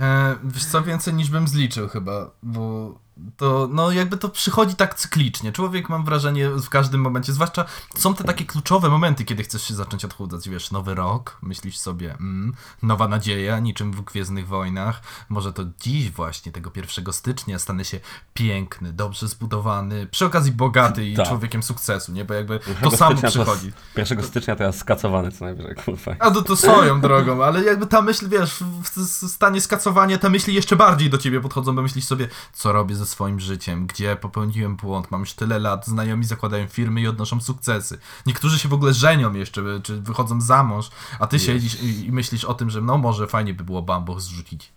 E, 0.00 0.36
wiesz 0.44 0.64
co, 0.64 0.82
więcej 0.82 1.14
niż 1.14 1.30
bym 1.30 1.48
zliczył 1.48 1.88
chyba, 1.88 2.30
bo 2.42 2.94
to 3.36 3.68
no 3.72 3.92
jakby 3.92 4.16
to 4.16 4.28
przychodzi 4.28 4.76
tak 4.76 4.94
cyklicznie. 4.94 5.52
Człowiek 5.52 5.88
mam 5.88 6.04
wrażenie 6.04 6.48
w 6.50 6.68
każdym 6.68 7.00
momencie, 7.00 7.32
zwłaszcza 7.32 7.64
są 7.96 8.14
te 8.14 8.24
takie 8.24 8.44
kluczowe 8.44 8.88
momenty, 8.88 9.24
kiedy 9.24 9.42
chcesz 9.42 9.62
się 9.62 9.74
zacząć 9.74 10.04
odchudzać. 10.04 10.48
Wiesz, 10.48 10.70
nowy 10.70 10.94
rok, 10.94 11.38
myślisz 11.42 11.78
sobie, 11.78 12.12
mm, 12.12 12.54
nowa 12.82 13.08
nadzieja, 13.08 13.58
niczym 13.58 13.92
w 13.92 14.00
Gwiezdnych 14.00 14.48
Wojnach. 14.48 15.02
Może 15.28 15.52
to 15.52 15.62
dziś 15.80 16.10
właśnie, 16.10 16.52
tego 16.52 16.70
1 16.74 17.12
stycznia 17.12 17.58
stanę 17.58 17.84
się 17.84 18.00
piękny, 18.34 18.92
dobrze 18.92 19.28
zbudowany, 19.28 20.06
przy 20.06 20.24
okazji 20.26 20.52
bogaty 20.52 21.08
i 21.08 21.16
Tak. 21.16 21.28
człowiekiem 21.28 21.62
sukcesu, 21.62 22.12
nie? 22.12 22.24
Bo 22.24 22.34
jakby 22.34 22.58
to 22.58 22.70
1 22.70 22.90
samo 22.90 23.20
to 23.20 23.28
przychodzi. 23.28 23.72
1 23.96 24.22
stycznia 24.22 24.56
to 24.56 24.62
ja 24.62 24.72
skacowany 24.72 25.32
co 25.32 25.44
najwyżej, 25.44 25.74
kurwa. 25.74 26.16
A 26.18 26.30
to, 26.30 26.42
to 26.42 26.56
swoją 26.56 27.00
drogą, 27.00 27.44
ale 27.44 27.64
jakby 27.64 27.86
ta 27.86 28.02
myśl, 28.02 28.28
wiesz, 28.28 28.64
w 28.82 29.28
stanie 29.28 29.60
skacowania 29.60 30.18
te 30.18 30.30
myśli 30.30 30.54
jeszcze 30.54 30.76
bardziej 30.76 31.10
do 31.10 31.18
ciebie 31.18 31.40
podchodzą, 31.40 31.76
bo 31.76 31.82
myślisz 31.82 32.04
sobie, 32.04 32.28
co 32.52 32.72
robię 32.72 32.94
ze 32.94 33.03
swoim 33.04 33.40
życiem, 33.40 33.86
gdzie 33.86 34.16
popełniłem 34.16 34.76
błąd, 34.76 35.10
mam 35.10 35.20
już 35.20 35.32
tyle 35.32 35.58
lat, 35.58 35.86
znajomi 35.86 36.24
zakładają 36.24 36.68
firmy 36.68 37.00
i 37.00 37.06
odnoszą 37.06 37.40
sukcesy. 37.40 37.98
Niektórzy 38.26 38.58
się 38.58 38.68
w 38.68 38.72
ogóle 38.74 38.94
żenią 38.94 39.34
jeszcze, 39.34 39.62
czy 39.82 40.00
wychodzą 40.00 40.40
za 40.40 40.64
mąż, 40.64 40.90
a 41.18 41.26
ty 41.26 41.36
Jest. 41.36 41.46
siedzisz 41.46 41.82
i, 41.82 42.06
i 42.06 42.12
myślisz 42.12 42.44
o 42.44 42.54
tym, 42.54 42.70
że 42.70 42.80
no 42.80 42.98
może 42.98 43.26
fajnie 43.26 43.54
by 43.54 43.64
było 43.64 43.82
bambuch 43.82 44.20
zrzucić. 44.20 44.72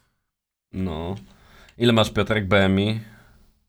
No. 0.74 1.16
Ile 1.78 1.94
masz 1.94 2.10
Piotrek 2.10 2.48
BMI? 2.48 3.00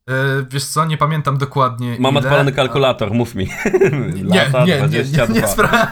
E, 0.09 0.45
wiesz 0.49 0.65
co, 0.65 0.85
nie 0.85 0.97
pamiętam 0.97 1.37
dokładnie 1.37 1.97
Mam 1.99 2.11
ile, 2.11 2.21
odpalony 2.21 2.51
kalkulator, 2.51 3.11
mów 3.11 3.35
mi. 3.35 3.49
Nie, 4.13 4.23
Lata 4.35 4.65
nie, 4.65 4.81
nie, 4.81 4.87
nie, 4.87 5.03
22. 5.03 5.25
nie, 5.33 5.41
spra- 5.41 5.87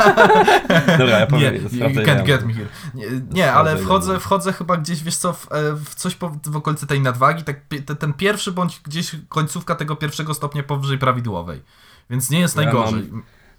Dobra, 1.00 1.14
ja 1.14 1.20
nie, 1.20 1.28
powiem, 1.28 1.56
you 1.56 1.70
sprawdzę 1.70 2.02
can't 2.04 2.24
get 2.24 2.46
me 2.46 2.54
here. 2.54 2.68
Nie, 2.94 3.06
nie 3.32 3.54
ale 3.54 3.78
wchodzę, 3.78 4.20
wchodzę 4.20 4.54
chyba 4.54 4.78
gdzieś, 4.78 5.04
wiesz 5.04 5.16
co, 5.16 5.34
w, 5.34 5.52
e, 5.52 5.76
w 5.76 5.96
coś 5.96 6.16
po, 6.16 6.30
w 6.46 6.56
okolicy 6.56 6.88
tej 6.88 7.02
nadwagi, 7.02 7.44
tak 7.44 7.60
ten 8.00 8.14
pierwszy 8.14 8.52
bądź 8.52 8.80
gdzieś 8.80 9.16
końcówka 9.30 9.76
tego 9.76 9.96
pierwszego 9.96 10.34
stopnia 10.34 10.64
powyżej 10.64 10.98
prawidłowej. 10.98 11.62
Więc 12.10 12.30
nie 12.30 12.40
jest 12.40 12.56
Ja 12.56 12.64
najgorzej. 12.64 13.12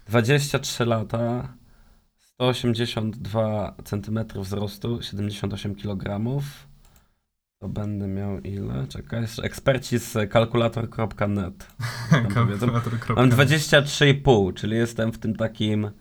23 0.07 0.85
lata, 0.85 1.47
182 2.17 3.75
cm 3.85 4.19
wzrostu, 4.35 5.01
78 5.01 5.75
kg. 5.75 6.19
To 7.59 7.67
będę 7.69 8.07
miał 8.07 8.39
ile? 8.39 8.87
Czekaj, 8.87 9.21
jeszcze 9.21 9.43
eksperci 9.43 9.97
z 9.99 10.31
kalkulator.net. 10.31 11.67
Kalkulator. 12.33 12.91
Mam 13.15 13.29
23,5, 13.29 14.53
czyli 14.53 14.75
jestem 14.77 15.11
w 15.11 15.17
tym 15.19 15.35
takim. 15.35 15.91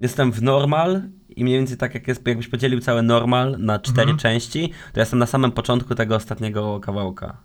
Jestem 0.00 0.32
w 0.32 0.42
normal 0.42 1.02
i 1.28 1.44
mniej 1.44 1.58
więcej 1.58 1.76
tak 1.76 1.94
jak 1.94 2.08
jest, 2.08 2.26
jakbyś 2.26 2.48
podzielił 2.48 2.80
cały 2.80 3.02
normal 3.02 3.56
na 3.58 3.78
cztery 3.78 4.00
Mhm. 4.10 4.18
części, 4.18 4.72
to 4.92 5.00
jestem 5.00 5.18
na 5.18 5.26
samym 5.26 5.52
początku 5.52 5.94
tego 5.94 6.16
ostatniego 6.16 6.80
kawałka. 6.80 7.36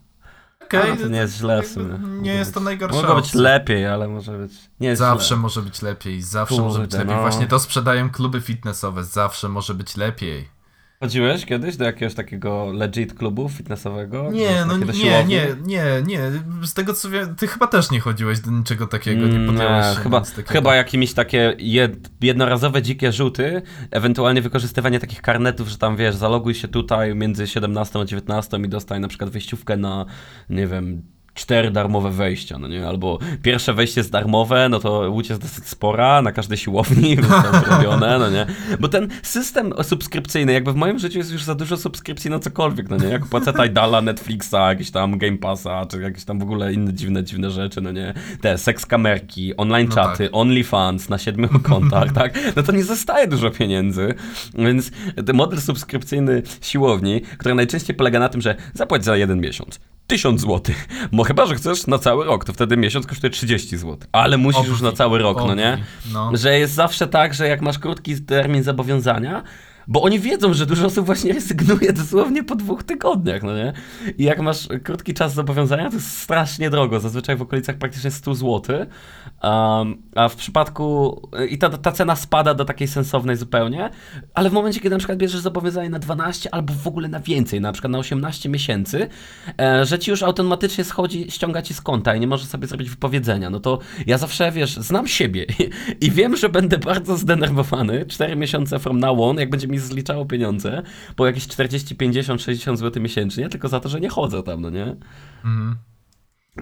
Okej, 0.63 0.97
to 0.97 1.07
nie 1.07 1.17
jest 1.19 1.37
źle 1.37 1.61
w 1.63 1.67
sumie. 1.67 1.93
Nie 1.99 2.17
Może 2.17 2.31
jest 2.31 2.53
to 2.53 2.59
najgorsza 2.59 2.97
Mogło 3.01 3.15
być 3.15 3.33
lepiej, 3.33 3.87
ale 3.87 4.07
może 4.07 4.37
być. 4.37 4.53
Nie 4.79 4.87
jest 4.87 4.99
Zawsze 4.99 5.27
źle. 5.27 5.37
może 5.37 5.61
być 5.61 5.81
lepiej, 5.81 6.21
zawsze 6.21 6.61
może 6.61 6.79
być 6.79 6.91
Kurde, 6.91 6.97
lepiej. 6.97 7.15
no. 7.15 7.21
Właśnie 7.21 7.47
to 7.47 7.59
sprzedają 7.59 8.09
kluby 8.09 8.41
fitnessowe, 8.41 9.03
zawsze 9.03 9.49
może 9.49 9.73
być 9.73 9.97
lepiej. 9.97 10.54
Chodziłeś 11.05 11.45
kiedyś 11.45 11.77
do 11.77 11.85
jakiegoś 11.85 12.13
takiego 12.13 12.71
legit 12.73 13.13
klubu 13.13 13.49
fitnessowego? 13.49 14.31
Nie, 14.31 14.65
no 14.67 14.77
nie, 14.77 14.93
siłowni? 14.93 15.35
nie, 15.35 15.47
nie, 15.65 15.83
nie. 16.05 16.19
Z 16.63 16.73
tego 16.73 16.93
co 16.93 17.09
wiem, 17.09 17.35
ty 17.35 17.47
chyba 17.47 17.67
też 17.67 17.91
nie 17.91 17.99
chodziłeś 17.99 18.39
do 18.39 18.51
niczego 18.51 18.87
takiego, 18.87 19.27
nie 19.27 19.35
Mm, 19.35 19.47
podjąłeś 19.47 19.85
się 19.85 20.01
chyba, 20.01 20.23
chyba 20.47 20.75
jakimiś 20.75 21.13
takie 21.13 21.55
jed, 21.59 22.09
jednorazowe 22.21 22.81
dzikie 22.81 23.11
rzuty, 23.11 23.61
ewentualnie 23.91 24.41
wykorzystywanie 24.41 24.99
takich 24.99 25.21
karnetów, 25.21 25.67
że 25.67 25.77
tam 25.77 25.95
wiesz, 25.95 26.15
zaloguj 26.15 26.53
się 26.53 26.67
tutaj 26.67 27.15
między 27.15 27.47
17 27.47 27.99
a 27.99 28.05
19 28.05 28.57
i 28.57 28.69
dostaj 28.69 28.99
na 28.99 29.07
przykład 29.07 29.29
wejściówkę 29.29 29.77
na, 29.77 30.05
nie 30.49 30.67
wiem, 30.67 31.01
cztery 31.35 31.71
darmowe 31.71 32.11
wejścia, 32.11 32.57
no 32.57 32.67
nie? 32.67 32.87
Albo 32.87 33.19
pierwsze 33.41 33.73
wejście 33.73 33.99
jest 33.99 34.11
darmowe, 34.11 34.69
no 34.69 34.79
to 34.79 35.11
łódź 35.11 35.29
jest 35.29 35.41
dosyć 35.41 35.67
spora, 35.67 36.21
na 36.21 36.31
każdej 36.31 36.57
siłowni, 36.57 37.17
zrobione, 37.67 38.19
no 38.19 38.29
nie? 38.29 38.45
Bo 38.79 38.87
ten 38.87 39.07
system 39.23 39.73
subskrypcyjny, 39.83 40.53
jakby 40.53 40.73
w 40.73 40.75
moim 40.75 40.99
życiu 40.99 41.17
jest 41.17 41.31
już 41.31 41.43
za 41.43 41.55
dużo 41.55 41.77
subskrypcji 41.77 42.29
na 42.29 42.39
cokolwiek, 42.39 42.89
no 42.89 42.97
nie? 42.97 43.07
Jak 43.07 43.25
płacę 43.25 43.53
Tidala, 43.53 44.01
Netflixa, 44.01 44.53
jakieś 44.53 44.91
tam 44.91 45.17
Game 45.17 45.37
Passa, 45.37 45.85
czy 45.85 46.01
jakieś 46.01 46.23
tam 46.23 46.39
w 46.39 46.43
ogóle 46.43 46.73
inne 46.73 46.93
dziwne, 46.93 47.23
dziwne 47.23 47.51
rzeczy, 47.51 47.81
no 47.81 47.91
nie? 47.91 48.13
Te 48.41 48.57
seks 48.57 48.85
kamerki, 48.85 49.57
online 49.57 49.87
No 49.89 49.95
czaty, 49.95 50.31
OnlyFans 50.31 51.09
na 51.09 51.17
siedmiu 51.17 51.49
kontach, 51.63 52.11
tak? 52.11 52.39
No 52.55 52.63
to 52.63 52.71
nie 52.71 52.83
zostaje 52.83 53.27
dużo 53.27 53.51
pieniędzy, 53.51 54.13
więc 54.57 54.91
ten 55.25 55.35
model 55.35 55.61
subskrypcyjny 55.61 56.41
siłowni, 56.61 57.21
który 57.21 57.55
najczęściej 57.55 57.95
polega 57.95 58.19
na 58.19 58.29
tym, 58.29 58.41
że 58.41 58.55
zapłać 58.73 59.05
za 59.05 59.17
jeden 59.17 59.41
miesiąc. 59.41 59.79
1000 60.07 60.41
zł. 60.41 60.75
Bo 61.11 61.23
chyba, 61.23 61.45
że 61.45 61.55
chcesz 61.55 61.87
na 61.87 61.97
cały 61.97 62.25
rok, 62.25 62.45
to 62.45 62.53
wtedy 62.53 62.77
miesiąc 62.77 63.07
kosztuje 63.07 63.31
30 63.31 63.77
zł. 63.77 63.97
Ale 64.11 64.37
musisz 64.37 64.67
już 64.67 64.81
na 64.81 64.91
cały 64.91 65.19
rok, 65.19 65.37
no 65.37 65.55
nie? 65.55 65.83
No. 66.13 66.31
Że 66.33 66.59
jest 66.59 66.73
zawsze 66.73 67.07
tak, 67.07 67.33
że 67.33 67.47
jak 67.47 67.61
masz 67.61 67.79
krótki 67.79 68.21
termin 68.21 68.63
zobowiązania, 68.63 69.43
bo 69.87 70.01
oni 70.01 70.19
wiedzą, 70.19 70.53
że 70.53 70.65
dużo 70.65 70.85
osób 70.85 71.05
właśnie 71.05 71.33
rezygnuje 71.33 71.93
dosłownie 71.93 72.43
po 72.43 72.55
dwóch 72.55 72.83
tygodniach, 72.83 73.43
no 73.43 73.57
nie? 73.57 73.73
I 74.17 74.23
jak 74.23 74.41
masz 74.41 74.67
krótki 74.83 75.13
czas 75.13 75.33
zobowiązania, 75.33 75.89
to 75.89 75.95
jest 75.95 76.17
strasznie 76.17 76.69
drogo, 76.69 76.99
zazwyczaj 76.99 77.35
w 77.35 77.41
okolicach 77.41 77.77
praktycznie 77.77 78.11
100 78.11 78.35
zł. 78.35 78.85
Um, 79.43 80.03
a 80.15 80.29
w 80.29 80.35
przypadku, 80.35 81.21
i 81.49 81.57
ta, 81.57 81.69
ta 81.69 81.91
cena 81.91 82.15
spada 82.15 82.53
do 82.53 82.65
takiej 82.65 82.87
sensownej 82.87 83.35
zupełnie, 83.35 83.89
ale 84.33 84.49
w 84.49 84.53
momencie, 84.53 84.79
kiedy 84.79 84.95
na 84.95 84.99
przykład 84.99 85.17
bierzesz 85.17 85.41
zobowiązanie 85.41 85.89
na 85.89 85.99
12 85.99 86.53
albo 86.53 86.73
w 86.73 86.87
ogóle 86.87 87.07
na 87.07 87.19
więcej, 87.19 87.61
na 87.61 87.71
przykład 87.71 87.91
na 87.91 87.97
18 87.97 88.49
miesięcy, 88.49 89.07
e, 89.59 89.85
że 89.85 89.99
ci 89.99 90.11
już 90.11 90.23
automatycznie 90.23 90.83
schodzi, 90.83 91.31
ściąga 91.31 91.61
ci 91.61 91.73
z 91.73 91.81
konta 91.81 92.15
i 92.15 92.19
nie 92.19 92.27
możesz 92.27 92.47
sobie 92.47 92.67
zrobić 92.67 92.89
wypowiedzenia, 92.89 93.49
no 93.49 93.59
to 93.59 93.79
ja 94.07 94.17
zawsze, 94.17 94.51
wiesz, 94.51 94.77
znam 94.77 95.07
siebie 95.07 95.45
i 96.01 96.11
wiem, 96.11 96.37
że 96.37 96.49
będę 96.49 96.77
bardzo 96.77 97.17
zdenerwowany 97.17 98.05
4 98.05 98.35
miesiące 98.35 98.79
from 98.79 98.99
now 98.99 99.19
on, 99.19 99.37
jak 99.37 99.49
będzie 99.49 99.67
mi 99.67 99.74
zliczało 99.79 100.25
pieniądze 100.25 100.83
po 101.15 101.25
jakieś 101.25 101.47
40, 101.47 101.95
50, 101.95 102.41
60 102.41 102.79
zł 102.79 103.03
miesięcznie, 103.03 103.49
tylko 103.49 103.67
za 103.67 103.79
to, 103.79 103.89
że 103.89 103.99
nie 103.99 104.09
chodzę 104.09 104.43
tam, 104.43 104.61
no 104.61 104.69
nie? 104.69 104.95
Mhm. 105.45 105.75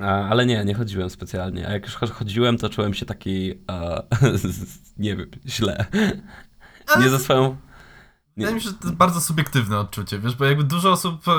A, 0.01 0.29
ale 0.29 0.46
nie, 0.46 0.65
nie 0.65 0.74
chodziłem 0.74 1.10
specjalnie. 1.10 1.67
A 1.67 1.72
jak 1.72 1.84
już 1.86 1.96
cho- 1.98 2.12
chodziłem, 2.12 2.58
to 2.58 2.70
czułem 2.70 2.93
się 2.93 3.05
taki, 3.05 3.51
e, 3.72 4.03
nie 4.98 5.15
wiem, 5.15 5.32
źle. 5.48 5.86
Ale 6.88 7.05
Nie 7.05 7.10
ze 7.12 7.20
swoją... 7.20 7.58
Nie, 8.37 8.41
Wydaje 8.41 8.55
mi 8.55 8.61
się, 8.61 8.69
że 8.69 8.75
to 8.75 8.87
jest 8.87 8.95
bardzo 8.97 9.21
subiektywne 9.21 9.79
odczucie, 9.79 10.19
wiesz, 10.19 10.35
bo 10.35 10.45
jakby 10.45 10.63
dużo 10.63 10.91
osób 10.91 11.27
e, 11.27 11.31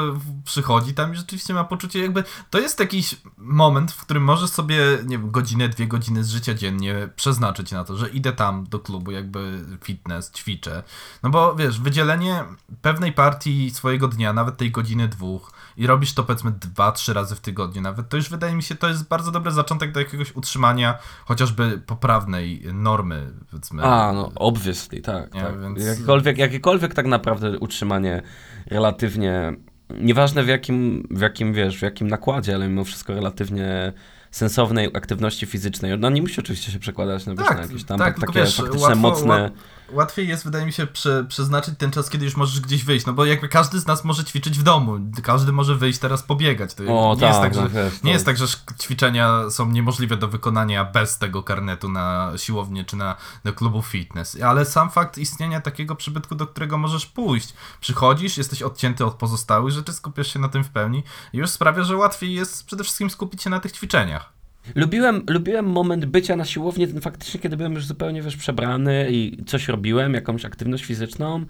przychodzi 0.45 0.95
tam 0.95 1.13
i 1.13 1.17
rzeczywiście 1.17 1.55
ma 1.55 1.65
poczucie 1.65 2.03
jakby, 2.03 2.25
to 2.51 2.59
jest 2.59 2.81
jakiś 2.81 3.17
moment, 3.37 3.93
w 3.93 4.01
którym 4.01 4.23
możesz 4.25 4.51
sobie, 4.51 4.77
nie 5.07 5.19
wiem, 5.19 5.31
godzinę, 5.31 5.69
dwie 5.69 5.87
godziny 5.87 6.25
z 6.25 6.31
życia 6.31 6.55
dziennie 6.55 7.09
przeznaczyć 7.17 7.73
na 7.73 7.85
to, 7.85 7.97
że 7.97 8.09
idę 8.09 8.33
tam 8.33 8.65
do 8.65 8.79
klubu, 8.79 9.11
jakby 9.11 9.65
fitness, 9.83 10.31
ćwiczę, 10.33 10.83
no 11.23 11.31
bo 11.31 11.55
wiesz, 11.55 11.81
wydzielenie 11.81 12.45
pewnej 12.83 13.13
partii 13.13 13.71
swojego 13.71 14.09
dnia, 14.09 14.33
nawet 14.33 14.57
tej 14.57 14.71
godziny, 14.71 15.09
dwóch 15.09 15.53
i 15.77 15.87
robisz 15.87 16.15
to 16.15 16.25
powiedzmy 16.25 16.51
dwa, 16.51 16.93
trzy 16.93 17.13
razy 17.15 17.35
w 17.37 17.41
tygodniu 17.41 17.83
nawet, 17.83 18.09
to 18.09 18.17
już 18.17 18.29
wydaje 18.29 18.55
mi 18.55 18.63
się, 18.63 18.75
to 18.75 18.89
jest 18.89 19.09
bardzo 19.09 19.31
dobry 19.31 19.53
zaczątek 19.53 19.93
do 19.93 20.01
jakiegoś 20.01 20.37
utrzymania 20.37 20.99
chociażby 21.25 21.83
poprawnej 21.87 22.63
normy, 22.73 23.33
powiedzmy. 23.51 23.83
A, 23.85 24.13
no 24.13 24.33
obviously, 24.35 25.01
tak. 25.01 25.35
Nie, 25.35 25.43
tak. 25.43 25.61
więc- 25.61 25.85
Jakiekolwiek, 25.85 26.84
jakiekolwiek 26.85 26.95
tak 26.95 27.07
naprawdę 27.07 27.59
utrzymanie 27.59 28.23
relatywnie, 28.67 29.53
nieważne 30.01 30.43
w 30.43 30.49
jakim, 30.49 31.07
w 31.11 31.21
jakim, 31.21 31.55
wiesz, 31.55 31.79
w 31.79 31.83
jakim 31.83 32.09
nakładzie, 32.09 32.55
ale 32.55 32.69
mimo 32.69 32.85
wszystko 32.85 33.15
relatywnie 33.15 33.93
sensownej 34.31 34.91
aktywności 34.95 35.47
fizycznej. 35.47 35.99
No 35.99 36.11
nie 36.11 36.23
musi 36.23 36.41
oczywiście 36.41 36.73
się 36.73 36.79
przekładać 36.79 37.27
na, 37.27 37.35
wiesz, 37.35 37.47
Tak, 37.47 37.57
na 37.57 37.63
jakieś 37.63 37.85
tam 37.85 37.99
tak, 37.99 38.15
tak, 38.19 38.27
takie 38.27 38.41
wiesz, 38.41 38.57
faktycznie 38.57 38.89
łatwo- 38.89 38.97
mocne... 38.97 39.51
Łatwiej 39.93 40.29
jest, 40.29 40.45
wydaje 40.45 40.67
mi 40.67 40.73
się, 40.73 40.87
prze, 40.87 41.25
przeznaczyć 41.25 41.75
ten 41.79 41.91
czas, 41.91 42.11
kiedy 42.11 42.25
już 42.25 42.37
możesz 42.37 42.61
gdzieś 42.61 42.85
wyjść, 42.85 43.07
no 43.07 43.13
bo 43.13 43.25
jakby 43.25 43.49
każdy 43.49 43.81
z 43.81 43.87
nas 43.87 44.05
może 44.05 44.25
ćwiczyć 44.25 44.59
w 44.59 44.63
domu, 44.63 44.99
każdy 45.23 45.53
może 45.53 45.75
wyjść 45.75 45.99
teraz 45.99 46.23
pobiegać. 46.23 46.75
To 46.75 46.83
O, 46.89 47.15
nie 47.15 47.21
tak, 47.21 47.29
jest 47.29 47.41
tak, 47.41 47.55
no 47.55 47.69
że, 47.69 47.91
nie 48.05 48.13
jest 48.13 48.27
tak, 48.27 48.37
że 48.37 48.47
ćwiczenia 48.81 49.51
są 49.51 49.71
niemożliwe 49.71 50.17
do 50.17 50.29
wykonania 50.29 50.85
bez 50.85 51.19
tego 51.19 51.43
karnetu 51.43 51.89
na 51.89 52.33
siłownię 52.37 52.85
czy 52.85 52.97
na 52.97 53.17
do 53.45 53.53
klubu 53.53 53.83
fitness, 53.83 54.39
ale 54.43 54.65
sam 54.65 54.91
fakt 54.91 55.19
istnienia 55.19 55.61
takiego 55.61 55.97
przybytku, 55.97 56.35
do 56.35 56.47
którego 56.47 56.79
możesz 56.79 57.07
pójść, 57.07 57.55
przychodzisz, 57.81 58.39
jesteś 58.39 58.63
odcięty 58.63 59.05
od 59.05 59.15
pozostałych 59.15 59.73
rzeczy, 59.73 59.93
skupiasz 59.93 60.33
się 60.33 60.39
na 60.39 60.49
tym 60.49 60.65
w 60.65 60.71
pełni. 60.71 61.03
I 61.33 61.39
już 61.39 61.51
sprawia, 61.51 61.85
że 61.85 61.97
łatwiej 61.97 62.35
jest 62.35 62.67
przede 62.67 62.85
wszystkim 62.85 63.11
skupić 63.11 63.43
się 63.43 63.51
na 63.51 63.61
tych 63.61 63.73
ćwiczeniach. 63.73 64.34
Lubiłem, 64.75 65.23
lubiłem 65.29 65.67
moment 65.67 66.05
bycia 66.05 66.37
na 66.37 66.45
siłowni, 66.45 66.89
ten 66.89 67.01
faktycznie, 67.01 67.41
kiedy 67.41 67.57
byłem 67.57 67.73
już 67.75 67.87
zupełnie 67.87 68.23
wiesz, 68.23 68.37
przebrany 68.37 69.07
i 69.11 69.45
coś 69.47 69.69
robiłem, 69.69 70.15
jakąś 70.15 70.45
aktywność 70.45 70.85
fizyczną. 70.85 71.45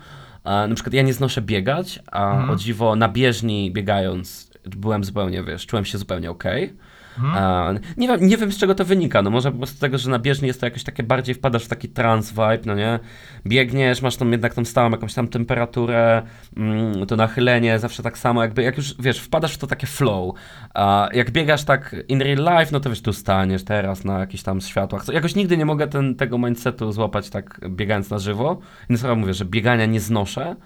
A, 0.44 0.66
na 0.66 0.75
przykład 0.75 0.94
ja 0.94 1.02
nie 1.02 1.12
znoszę 1.12 1.42
biegać, 1.42 2.00
a 2.12 2.30
Mhm. 2.33 2.50
o 2.50 2.56
dziwo 2.56 2.97
na 2.97 3.09
bieżni 3.09 3.71
biegając 3.73 4.50
byłem 4.76 5.04
zupełnie, 5.04 5.44
wiesz, 5.44 5.66
czułem 5.66 5.85
się 5.85 5.99
zupełnie 5.99 6.30
okej. 6.30 6.62
Mhm. 6.64 6.78
A, 7.23 7.73
nie, 7.97 8.09
wiem, 8.09 8.28
nie 8.28 8.37
wiem 8.37 8.52
z 8.52 8.59
czego 8.59 8.75
to 8.75 8.85
wynika, 8.85 9.23
no 9.23 9.30
może 9.30 9.52
po 9.52 9.59
prostu 9.59 9.76
z 9.76 9.80
tego, 9.80 9.99
że 9.99 10.11
na 10.11 10.18
bieżni 10.18 10.49
jest 10.49 10.61
to 10.61 10.66
jakoś 10.66 10.85
takie 10.85 11.02
bardziej, 11.02 11.35
wpadasz 11.35 11.64
w 11.64 11.68
taki 11.68 11.88
trance 11.88 12.30
vibe, 12.30 12.66
no 12.66 12.75
nie? 12.75 13.00
Biegniesz, 13.47 14.02
masz 14.02 14.16
tą 14.16 14.30
jednak 14.30 14.54
tą 14.54 14.64
stałą 14.64 14.90
jakąś 14.90 15.14
tam 15.14 15.28
temperaturę, 15.28 16.23
mm, 16.56 17.06
to 17.06 17.16
nachylenie, 17.16 17.78
zawsze 17.78 18.02
tak 18.02 18.18
samo, 18.18 18.42
jakby 18.42 18.62
jak 18.62 18.76
już, 18.76 18.94
wiesz, 18.99 19.18
wpadasz 19.18 19.54
w 19.54 19.59
to 19.59 19.66
takie 19.66 19.87
flow. 19.87 20.35
A 20.75 21.09
jak 21.12 21.30
biegasz 21.30 21.64
tak 21.64 21.97
in 22.09 22.23
real 22.23 22.59
life, 22.59 22.73
no 22.73 22.80
to 22.80 22.90
wiesz, 22.90 23.02
tu 23.02 23.12
staniesz 23.12 23.64
teraz 23.64 24.04
na 24.04 24.18
jakichś 24.18 24.42
tam 24.42 24.61
światłach. 24.61 25.09
Jakoś 25.12 25.35
nigdy 25.35 25.56
nie 25.56 25.66
mogę 25.66 25.87
ten, 25.87 26.14
tego 26.14 26.38
mindsetu 26.38 26.92
złapać 26.92 27.30
tak 27.30 27.61
biegając 27.68 28.11
na 28.11 28.18
żywo. 28.18 28.59
I 28.90 28.97
sobie 28.99 29.14
mówię, 29.14 29.35
że 29.35 29.44
biegania 29.44 29.87
nie 29.87 30.00
znoszę. 30.00 30.56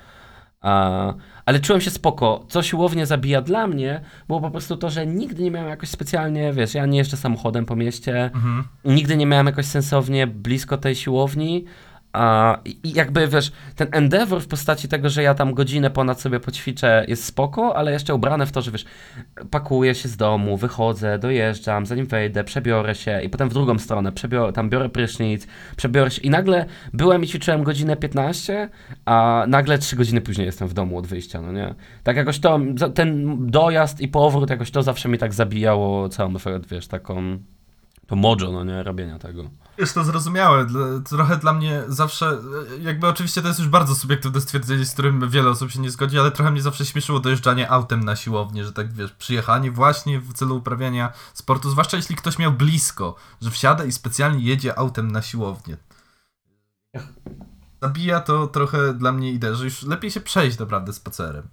A, 0.61 1.15
ale 1.49 1.61
czułem 1.61 1.81
się 1.81 1.91
spoko. 1.91 2.45
Co 2.49 2.63
siłownie 2.63 3.07
zabija 3.07 3.43
dla 3.43 3.67
mnie, 3.67 4.01
było 4.27 4.41
po 4.41 4.51
prostu 4.51 4.77
to, 4.77 4.91
że 4.91 5.07
nigdy 5.07 5.43
nie 5.43 5.51
miałem 5.51 5.69
jakoś 5.69 5.89
specjalnie, 5.89 6.53
wiesz, 6.53 6.75
ja 6.75 6.87
nie 6.87 6.99
jeżdżę 6.99 7.17
samochodem 7.17 7.67
po 7.67 7.77
mieście, 7.77 8.25
Mhm. 8.35 8.65
nigdy 8.85 9.17
nie 9.17 9.27
miałem 9.27 9.47
jakoś 9.47 9.67
sensownie 9.67 10.27
blisko 10.27 10.79
tej 10.79 10.95
siłowni. 10.95 11.65
A, 12.13 12.59
jakby 12.85 13.29
wiesz, 13.29 13.53
ten 13.77 13.89
endeavor 13.93 14.43
w 14.43 14.49
postaci 14.49 14.89
tego, 14.89 15.09
że 15.09 15.23
ja 15.23 15.35
tam 15.35 15.55
godzinę 15.55 15.91
ponad 15.91 16.21
sobie 16.21 16.41
poćwiczę 16.41 17.05
jest 17.09 17.25
spoko, 17.25 17.77
ale 17.77 17.93
jeszcze 17.93 18.15
ubrane 18.15 18.47
w 18.47 18.53
to, 18.53 18.63
że 18.63 18.71
wiesz, 18.71 18.85
pakuję 19.51 19.95
się 19.95 20.09
z 20.09 20.17
domu, 20.17 20.57
wychodzę, 20.57 21.19
dojeżdżam, 21.19 21.87
zanim 21.87 22.07
wejdę, 22.07 22.45
przebiorę 22.45 22.95
się 22.95 23.23
i 23.23 23.29
potem 23.29 23.49
w 23.49 23.53
drugą 23.53 23.79
stronę, 23.79 24.13
przebiorę, 24.13 24.53
tam 24.53 24.71
biorę 24.71 24.89
prysznic, 24.89 25.47
przebiorę 25.77 26.11
się 26.11 26.23
i 26.23 26.31
nagle 26.31 26.67
byłem 26.93 27.25
i 27.25 27.27
ćwiczyłem 27.27 27.63
godzinę 27.63 27.97
15, 27.97 28.69
a 29.05 29.45
nagle 29.49 29.79
3 29.79 29.97
godziny 29.97 30.21
później 30.21 30.47
jestem 30.47 30.69
w 30.69 30.75
domu 30.75 30.99
od 30.99 31.07
wyjścia, 31.07 31.41
no 31.41 31.53
nie? 31.53 31.75
Tak 32.03 32.17
jakoś 32.17 32.39
to, 32.39 32.61
ten 32.95 33.37
dojazd 33.47 34.01
i 34.01 34.09
powrót 34.09 34.51
jakoś 34.51 34.71
to 34.71 34.83
zawsze 34.83 35.09
mi 35.09 35.19
tak 35.19 35.35
zabijało 35.35 36.09
całą 36.09 36.37
efekt, 36.37 36.69
wiesz, 36.69 36.87
taką, 36.89 37.39
to 38.09 38.17
mojo, 38.17 38.53
no 38.53 38.65
nie, 38.65 38.83
robienia 38.83 39.19
tego. 39.19 39.51
Jest 39.79 39.95
to 39.95 40.05
zrozumiałe. 40.05 40.67
Dla- 40.67 41.01
Trochę 41.09 41.37
dla 41.37 41.53
mnie 41.53 41.83
zawsze, 41.89 42.27
e, 42.29 42.79
jakby 42.83 43.07
oczywiście 43.09 43.43
to 43.43 43.49
jest 43.49 43.61
już 43.61 43.69
bardzo 43.69 43.95
subiektywne 43.95 44.41
stwierdzenie, 44.41 44.85
z 44.87 44.93
którym 44.93 45.31
wiele 45.31 45.51
osób 45.51 45.71
się 45.71 45.81
nie 45.81 45.91
zgodzi, 45.91 46.19
ale 46.19 46.31
trochę 46.31 46.51
mnie 46.51 46.63
zawsze 46.63 46.87
śmieszyło 46.87 47.21
dojeżdżanie 47.21 47.71
autem 47.71 48.05
na 48.05 48.17
siłownię, 48.17 48.65
że 48.65 48.73
tak 48.73 48.93
wiesz, 48.93 49.13
przyjechanie 49.13 49.71
właśnie 49.71 50.21
w 50.21 50.33
celu 50.33 50.57
uprawiania 50.57 51.13
sportu, 51.35 51.71
zwłaszcza 51.71 51.97
jeśli 51.97 52.17
ktoś 52.17 52.39
miał 52.39 52.53
blisko, 52.53 53.15
że 53.41 53.51
wsiada 53.51 53.85
i 53.85 53.93
specjalnie 53.93 54.45
jedzie 54.45 54.79
autem 54.79 55.11
na 55.13 55.23
siłownię. 55.23 55.77
Zabija 57.83 58.21
to 58.21 58.47
trochę 58.47 58.95
dla 58.95 59.13
mnie 59.13 59.33
ideę, 59.33 59.55
że 59.57 59.65
już 59.65 59.83
lepiej 59.83 60.11
się 60.11 60.21
przejść 60.21 60.59
naprawdę 60.59 60.93
spacerem. 60.93 61.49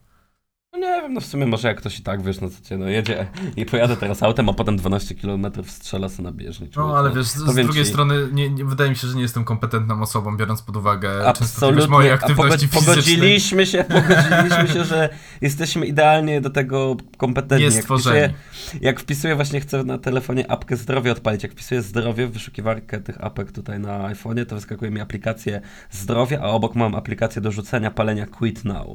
No 0.73 0.79
nie 0.79 0.94
wiem, 1.05 1.13
no 1.13 1.21
w 1.21 1.25
sumie 1.25 1.45
może 1.45 1.67
jak 1.67 1.77
ktoś 1.77 1.99
i 1.99 2.03
tak, 2.03 2.23
wiesz, 2.23 2.41
no 2.41 2.49
co 2.49 2.69
cię, 2.69 2.77
no 2.77 2.87
jedzie 2.87 3.27
i 3.55 3.65
pojadę 3.65 3.97
teraz 3.97 4.23
autem, 4.23 4.49
a 4.49 4.53
potem 4.53 4.77
12 4.77 5.15
km 5.15 5.45
strzela 5.67 6.09
sobie 6.09 6.23
na 6.23 6.31
bieżni. 6.31 6.67
No 6.67 6.73
człowieku. 6.73 6.95
ale 6.95 7.11
wiesz, 7.11 7.25
z, 7.25 7.35
z 7.35 7.55
drugiej 7.55 7.83
ci- 7.83 7.89
strony 7.89 8.15
nie, 8.31 8.49
nie, 8.49 8.65
wydaje 8.65 8.89
mi 8.89 8.95
się, 8.95 9.07
że 9.07 9.15
nie 9.15 9.21
jestem 9.21 9.43
kompetentną 9.43 10.01
osobą, 10.01 10.37
biorąc 10.37 10.61
pod 10.61 10.75
uwagę 10.75 11.27
Absolutnie, 11.27 11.87
mojej 11.87 12.11
a 12.11 12.13
aktywności 12.13 12.67
pogodziliśmy 12.67 13.65
się, 13.65 13.83
pogodziliśmy 13.83 14.67
się, 14.67 14.85
że 14.85 15.09
jesteśmy 15.41 15.85
idealnie 15.85 16.41
do 16.41 16.49
tego 16.49 16.97
kompetentni. 17.17 17.69
Nie 17.69 17.75
Jak 17.75 17.85
wpisuję, 17.85 18.33
jak 18.81 18.99
wpisuję, 18.99 19.35
właśnie 19.35 19.61
chcę 19.61 19.83
na 19.83 19.97
telefonie 19.97 20.51
apkę 20.51 20.75
zdrowie 20.75 21.11
odpalić, 21.11 21.43
jak 21.43 21.51
wpisuję 21.51 21.81
zdrowie 21.81 22.27
w 22.27 22.31
wyszukiwarkę 22.31 22.99
tych 22.99 23.23
apek 23.23 23.51
tutaj 23.51 23.79
na 23.79 24.13
iPhone'ie, 24.13 24.45
to 24.45 24.55
wyskakuje 24.55 24.91
mi 24.91 25.01
aplikację 25.01 25.61
zdrowia, 25.91 26.39
a 26.41 26.45
obok 26.45 26.75
mam 26.75 26.95
aplikację 26.95 27.41
do 27.41 27.51
rzucenia 27.51 27.91
palenia 27.91 28.25
Quit 28.25 28.65
Now. 28.65 28.87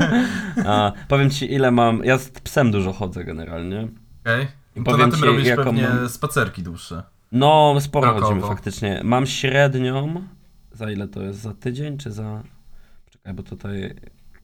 a, 0.66 0.92
powiem 1.08 1.30
ci 1.30 1.35
ile 1.42 1.70
mam, 1.70 2.04
ja 2.04 2.18
z 2.18 2.30
psem 2.30 2.70
dużo 2.70 2.92
chodzę 2.92 3.24
generalnie. 3.24 3.88
Okej. 4.20 4.46
To 4.74 4.82
Powiem 4.82 5.00
na 5.00 5.08
tym 5.08 5.20
ci, 5.20 5.26
robisz 5.26 5.48
pewnie 5.56 5.88
mam- 5.88 6.08
spacerki 6.08 6.62
dłuższe. 6.62 7.02
No, 7.32 7.74
sporo 7.80 8.06
Rokowo. 8.06 8.26
chodzimy 8.26 8.46
faktycznie. 8.48 9.00
Mam 9.04 9.26
średnią. 9.26 10.22
Za 10.72 10.90
ile 10.90 11.08
to 11.08 11.22
jest? 11.22 11.38
Za 11.40 11.54
tydzień 11.54 11.98
czy 11.98 12.10
za. 12.12 12.42
Czekaj, 13.10 13.34
bo 13.34 13.42
tutaj. 13.42 13.94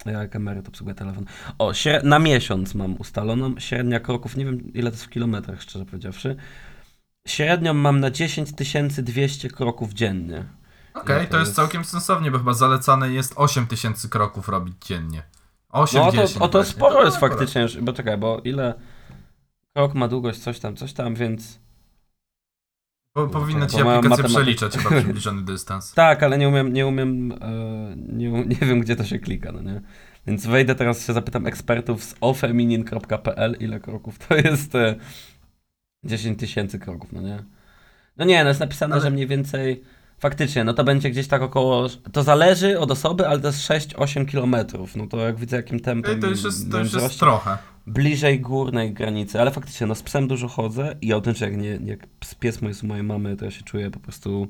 Ja 0.07 0.13
jak 0.13 0.37
emeryt 0.37 0.69
obsługuję 0.69 0.95
telefon. 0.95 1.25
O, 1.59 1.71
śre- 1.73 2.05
na 2.05 2.19
miesiąc 2.19 2.75
mam 2.75 2.97
ustaloną. 2.97 3.55
Średnia 3.59 4.01
kroków, 4.01 4.37
nie 4.37 4.45
wiem 4.45 4.73
ile 4.75 4.91
to 4.91 4.95
jest 4.95 5.05
w 5.05 5.09
kilometrach, 5.11 5.63
szczerze 5.63 5.85
powiedziawszy. 5.87 6.37
Średnią 7.29 7.75
mam 7.75 8.01
na 8.01 8.11
10 8.11 8.53
200 9.03 9.51
kroków 9.51 9.93
dziennie. 9.93 10.45
Okej, 10.95 11.17
No 11.19 11.25
to 11.25 11.31
to 11.31 11.39
jest 11.39 11.49
jest- 11.49 11.57
całkiem 11.57 11.85
sensownie, 11.85 12.31
bo 12.31 12.39
chyba 12.39 12.55
zalecane 12.55 13.13
jest 13.13 13.33
8 13.37 13.67
tysięcy 13.67 14.09
kroków 14.09 14.49
robić 14.49 14.75
dziennie. 14.87 15.23
8 15.73 16.01
No 16.01 16.09
o 16.09 16.11
to, 16.13 16.17
10 16.17 16.37
o 16.43 16.49
to 16.49 16.59
właśnie. 16.59 16.73
sporo 16.73 16.95
To 16.95 17.05
jest 17.05 17.17
akurat. 17.17 17.33
faktycznie, 17.39 17.83
bo 17.83 17.93
czekaj, 17.93 18.19
bo 18.19 18.41
ile 18.45 18.75
krok 19.77 19.95
ma 19.95 20.09
długość, 20.09 20.39
coś 20.39 20.59
tam, 20.61 20.77
coś 20.77 20.93
tam, 20.93 21.15
więc. 21.15 21.61
Po, 23.15 23.27
powinna 23.29 23.67
ci 23.67 23.77
aplikacja 23.81 24.01
matematyka- 24.11 24.29
przeliczać 24.29 24.77
chyba 24.77 24.97
przybliżony 25.01 25.43
dystans. 25.43 25.95
Tak, 25.95 26.23
ale 26.23 26.39
nie 26.39 26.49
umiem, 26.49 26.73
nie 26.73 26.87
umiem, 26.87 27.33
e, 27.33 27.37
nie, 27.97 28.31
nie 28.53 28.57
wiem 28.57 28.81
gdzie 28.81 28.97
to 28.97 29.05
się 29.05 29.19
klika, 29.19 29.53
no 29.53 29.63
nie? 29.63 29.81
Więc 30.27 30.47
wejdę 30.47 30.75
teraz, 30.75 31.07
się 31.07 31.13
zapytam 31.13 31.47
ekspertów 31.47 32.05
z 32.05 32.15
ofeminin.pl, 32.21 33.57
ile 33.61 33.81
kroków 33.81 34.19
to 34.19 34.35
jest 34.35 34.75
e, 34.75 34.95
10 36.05 36.39
tysięcy 36.39 36.79
kroków, 36.79 37.13
no 37.13 37.21
nie? 37.23 37.45
No 38.17 38.25
nie, 38.25 38.43
no 38.45 38.49
jest 38.49 38.61
napisane, 38.61 38.95
Ale- 38.95 39.03
że 39.03 39.11
mniej 39.11 39.27
więcej, 39.27 39.83
faktycznie, 40.23 40.65
no 40.65 40.75
to 40.75 40.85
będzie 40.85 41.11
gdzieś 41.11 41.29
tak 41.29 41.43
około, 41.43 41.89
to 42.13 42.23
zależy 42.23 42.79
od 42.81 42.91
osoby, 42.91 43.29
ale 43.29 43.41
to 43.41 43.47
jest 43.47 43.69
6-8 43.69 44.27
kilometrów, 44.27 44.97
no 44.97 45.07
to 45.07 45.17
jak 45.17 45.37
widzę 45.37 45.57
jakim 45.57 45.81
tempem 45.81 46.21
to 46.21 46.27
już 46.27 46.45
jest, 46.45 46.71
to 46.71 46.79
już 46.79 46.93
jest 46.93 47.19
trochę. 47.19 47.59
bliżej 47.87 48.41
górnej 48.41 48.93
granicy, 48.93 49.41
ale 49.41 49.51
faktycznie, 49.51 49.87
no 49.87 49.95
z 49.95 50.03
psem 50.03 50.29
dużo 50.29 50.49
chodzę 50.49 50.97
i 51.01 51.13
autentycznie 51.13 51.47
jak, 51.47 51.57
nie, 51.57 51.79
jak 51.85 52.07
pies 52.41 52.63
mój 52.63 52.69
jest 52.69 52.83
u 52.83 52.87
mojej 52.87 53.03
mamy, 53.05 53.37
to 53.37 53.45
ja 53.45 53.51
się 53.51 53.63
czuję 53.63 53.91
po 53.91 54.01
prostu, 54.01 54.49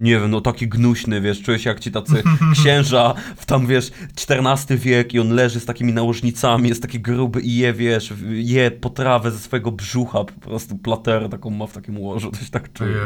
nie 0.00 0.20
wiem, 0.20 0.30
no 0.30 0.40
taki 0.40 0.68
gnuśny, 0.68 1.20
wiesz, 1.20 1.42
czuję 1.42 1.58
się 1.58 1.70
jak 1.70 1.80
ci 1.80 1.90
tacy 1.92 2.22
księża 2.54 3.14
w 3.36 3.46
tam, 3.46 3.66
wiesz, 3.66 3.90
XIV 4.28 4.78
wiek 4.78 5.14
i 5.14 5.20
on 5.20 5.28
leży 5.28 5.60
z 5.60 5.64
takimi 5.64 5.92
nałożnicami, 5.92 6.68
jest 6.68 6.82
taki 6.82 7.00
gruby 7.00 7.40
i 7.40 7.56
je, 7.56 7.72
wiesz, 7.72 8.14
je 8.30 8.70
potrawę 8.70 9.30
ze 9.30 9.38
swojego 9.38 9.72
brzucha, 9.72 10.24
po 10.24 10.40
prostu 10.40 10.78
platerę 10.78 11.28
taką 11.28 11.50
ma 11.50 11.66
w 11.66 11.72
takim 11.72 11.98
łożu, 11.98 12.30
to 12.30 12.38
się 12.38 12.50
tak 12.50 12.68
ojej. 12.80 12.96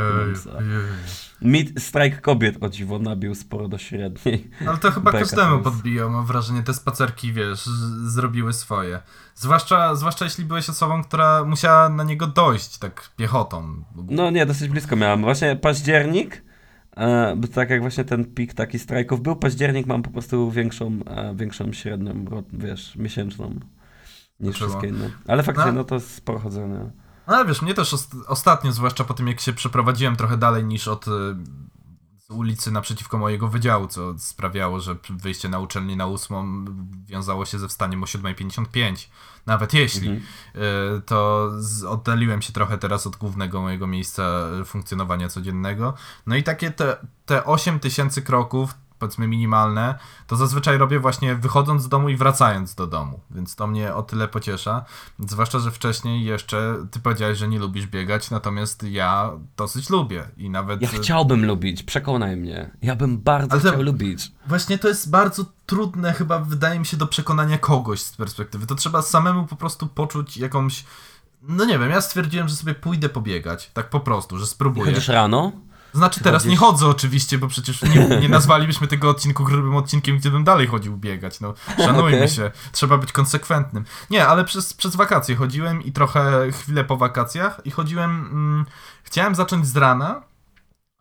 Mid 1.42 1.82
strajk 1.82 2.20
kobiet, 2.20 2.56
o 2.60 2.68
dziwo, 2.68 2.98
nabił 2.98 3.34
sporo 3.34 3.68
do 3.68 3.78
średniej. 3.78 4.50
Ale 4.66 4.78
to 4.78 4.90
chyba 4.90 5.12
Beka 5.12 5.24
każdemu 5.24 5.52
jest. 5.52 5.64
podbiją, 5.64 6.10
mam 6.10 6.26
wrażenie, 6.26 6.62
te 6.62 6.74
spacerki, 6.74 7.32
wiesz, 7.32 7.66
zrobiły 8.04 8.52
swoje. 8.52 9.00
Zwłaszcza, 9.34 9.94
zwłaszcza 9.94 10.24
jeśli 10.24 10.44
byłeś 10.44 10.68
osobą, 10.68 11.04
która 11.04 11.44
musiała 11.44 11.88
na 11.88 12.04
niego 12.04 12.26
dojść 12.26 12.78
tak 12.78 13.10
piechotą. 13.16 13.84
No 14.10 14.30
nie, 14.30 14.46
dosyć 14.46 14.68
blisko 14.68 14.96
miałem. 14.96 15.20
Właśnie 15.20 15.56
październik, 15.56 16.42
bo 17.36 17.48
tak 17.48 17.70
jak 17.70 17.80
właśnie 17.80 18.04
ten 18.04 18.24
pik 18.24 18.54
taki 18.54 18.78
strajków 18.78 19.20
był, 19.22 19.36
październik 19.36 19.86
mam 19.86 20.02
po 20.02 20.10
prostu 20.10 20.50
większą, 20.50 20.98
e, 21.06 21.34
większą 21.36 21.72
średnią, 21.72 22.24
wiesz, 22.52 22.96
miesięczną 22.96 23.54
niż 24.40 24.56
wszystkie 24.56 24.88
inne. 24.88 25.10
Ale 25.28 25.42
faktycznie, 25.42 25.72
No. 25.72 25.78
no 25.78 25.84
to 25.84 26.00
sporo 26.00 26.38
chodzenia. 26.38 26.90
No 27.28 27.34
ale 27.36 27.44
wiesz, 27.46 27.62
mnie 27.62 27.74
też 27.74 27.94
ost- 27.94 28.24
ostatnio, 28.28 28.72
zwłaszcza 28.72 29.04
po 29.04 29.14
tym 29.14 29.28
jak 29.28 29.40
się 29.40 29.52
przeprowadziłem 29.52 30.16
trochę 30.16 30.36
dalej 30.36 30.64
niż 30.64 30.88
od 30.88 31.08
y, 31.08 31.10
ulicy 32.32 32.70
naprzeciwko 32.70 33.18
mojego 33.18 33.48
wydziału, 33.48 33.86
co 33.88 34.18
sprawiało, 34.18 34.80
że 34.80 34.96
wyjście 35.10 35.48
na 35.48 35.58
uczelnię 35.58 35.96
na 35.96 36.06
ósmą 36.06 36.64
wiązało 37.06 37.44
się 37.44 37.58
ze 37.58 37.68
wstaniem 37.68 38.02
o 38.02 38.06
7.55. 38.06 39.08
Nawet 39.46 39.74
jeśli, 39.74 40.08
Mhm. 40.08 40.26
y, 40.96 41.02
to 41.06 41.50
oddaliłem 41.88 42.42
się 42.42 42.52
trochę 42.52 42.78
teraz 42.78 43.06
od 43.06 43.16
głównego 43.16 43.62
mojego 43.62 43.86
miejsca 43.86 44.42
funkcjonowania 44.64 45.28
codziennego. 45.28 45.94
No 46.26 46.36
i 46.36 46.42
takie 46.42 46.70
te, 46.70 46.96
te 47.26 47.44
8 47.44 47.80
tysięcy 47.80 48.22
kroków, 48.22 48.74
powiedzmy 49.02 49.28
minimalne, 49.28 49.94
to 50.26 50.36
zazwyczaj 50.36 50.78
robię 50.78 51.00
właśnie 51.00 51.34
wychodząc 51.34 51.82
z 51.82 51.88
domu 51.88 52.08
i 52.08 52.16
wracając 52.16 52.74
do 52.74 52.86
domu, 52.86 53.20
więc 53.30 53.56
to 53.56 53.66
mnie 53.66 53.94
o 53.94 54.02
tyle 54.02 54.28
pociesza. 54.28 54.84
Zwłaszcza, 55.18 55.58
że 55.58 55.70
wcześniej 55.70 56.24
jeszcze 56.24 56.74
ty 56.90 57.00
powiedziałeś, 57.00 57.38
że 57.38 57.48
nie 57.48 57.58
lubisz 57.58 57.86
biegać, 57.86 58.30
natomiast 58.30 58.82
ja 58.82 59.30
dosyć 59.56 59.90
lubię 59.90 60.24
i 60.36 60.50
nawet... 60.50 60.82
Ja 60.82 60.88
chciałbym 60.88 61.46
lubić, 61.46 61.82
przekonaj 61.82 62.36
mnie. 62.36 62.70
Ja 62.82 62.96
bym 62.96 63.18
bardzo 63.18 63.52
Ale 63.52 63.60
chciał 63.60 63.82
lubić. 63.82 64.32
Właśnie 64.46 64.78
to 64.78 64.88
jest 64.88 65.10
bardzo 65.10 65.44
trudne 65.66 66.12
chyba, 66.12 66.38
wydaje 66.38 66.78
mi 66.78 66.86
się, 66.86 66.96
do 66.96 67.06
przekonania 67.06 67.58
kogoś 67.58 68.00
z 68.00 68.16
perspektywy. 68.16 68.66
To 68.66 68.74
trzeba 68.74 69.02
samemu 69.02 69.46
po 69.46 69.56
prostu 69.56 69.86
poczuć 69.86 70.36
jakąś... 70.36 70.84
No 71.42 71.64
nie 71.64 71.78
wiem, 71.78 71.90
ja 71.90 72.00
stwierdziłem, 72.00 72.48
że 72.48 72.56
sobie 72.56 72.74
pójdę 72.74 73.08
pobiegać, 73.08 73.70
tak 73.74 73.90
po 73.90 74.00
prostu, 74.00 74.38
że 74.38 74.46
spróbuję. 74.46 74.86
Chodzisz 74.92 75.08
rano? 75.08 75.52
Znaczy 75.92 76.20
teraz 76.20 76.44
nie 76.44 76.56
chodzę 76.56 76.86
oczywiście, 76.86 77.38
bo 77.38 77.48
przecież 77.48 77.82
nie, 77.82 78.08
nie 78.20 78.28
nazwalibyśmy 78.28 78.86
tego 78.86 79.10
odcinku 79.10 79.44
grubym 79.44 79.76
odcinkiem, 79.76 80.18
gdybym 80.18 80.44
dalej 80.44 80.66
chodził 80.66 80.96
biegać. 80.96 81.40
No, 81.40 81.54
szanujmy 81.76 82.16
Okej. 82.16 82.28
się, 82.28 82.50
trzeba 82.72 82.98
być 82.98 83.12
konsekwentnym. 83.12 83.84
Nie, 84.10 84.26
ale 84.26 84.44
przez, 84.44 84.74
przez 84.74 84.96
wakacje 84.96 85.36
chodziłem 85.36 85.82
i 85.82 85.92
trochę 85.92 86.52
chwilę 86.52 86.84
po 86.84 86.96
wakacjach 86.96 87.60
i 87.64 87.70
chodziłem, 87.70 88.10
mm, 88.10 88.66
chciałem 89.02 89.34
zacząć 89.34 89.66
z 89.66 89.76
rana, 89.76 90.22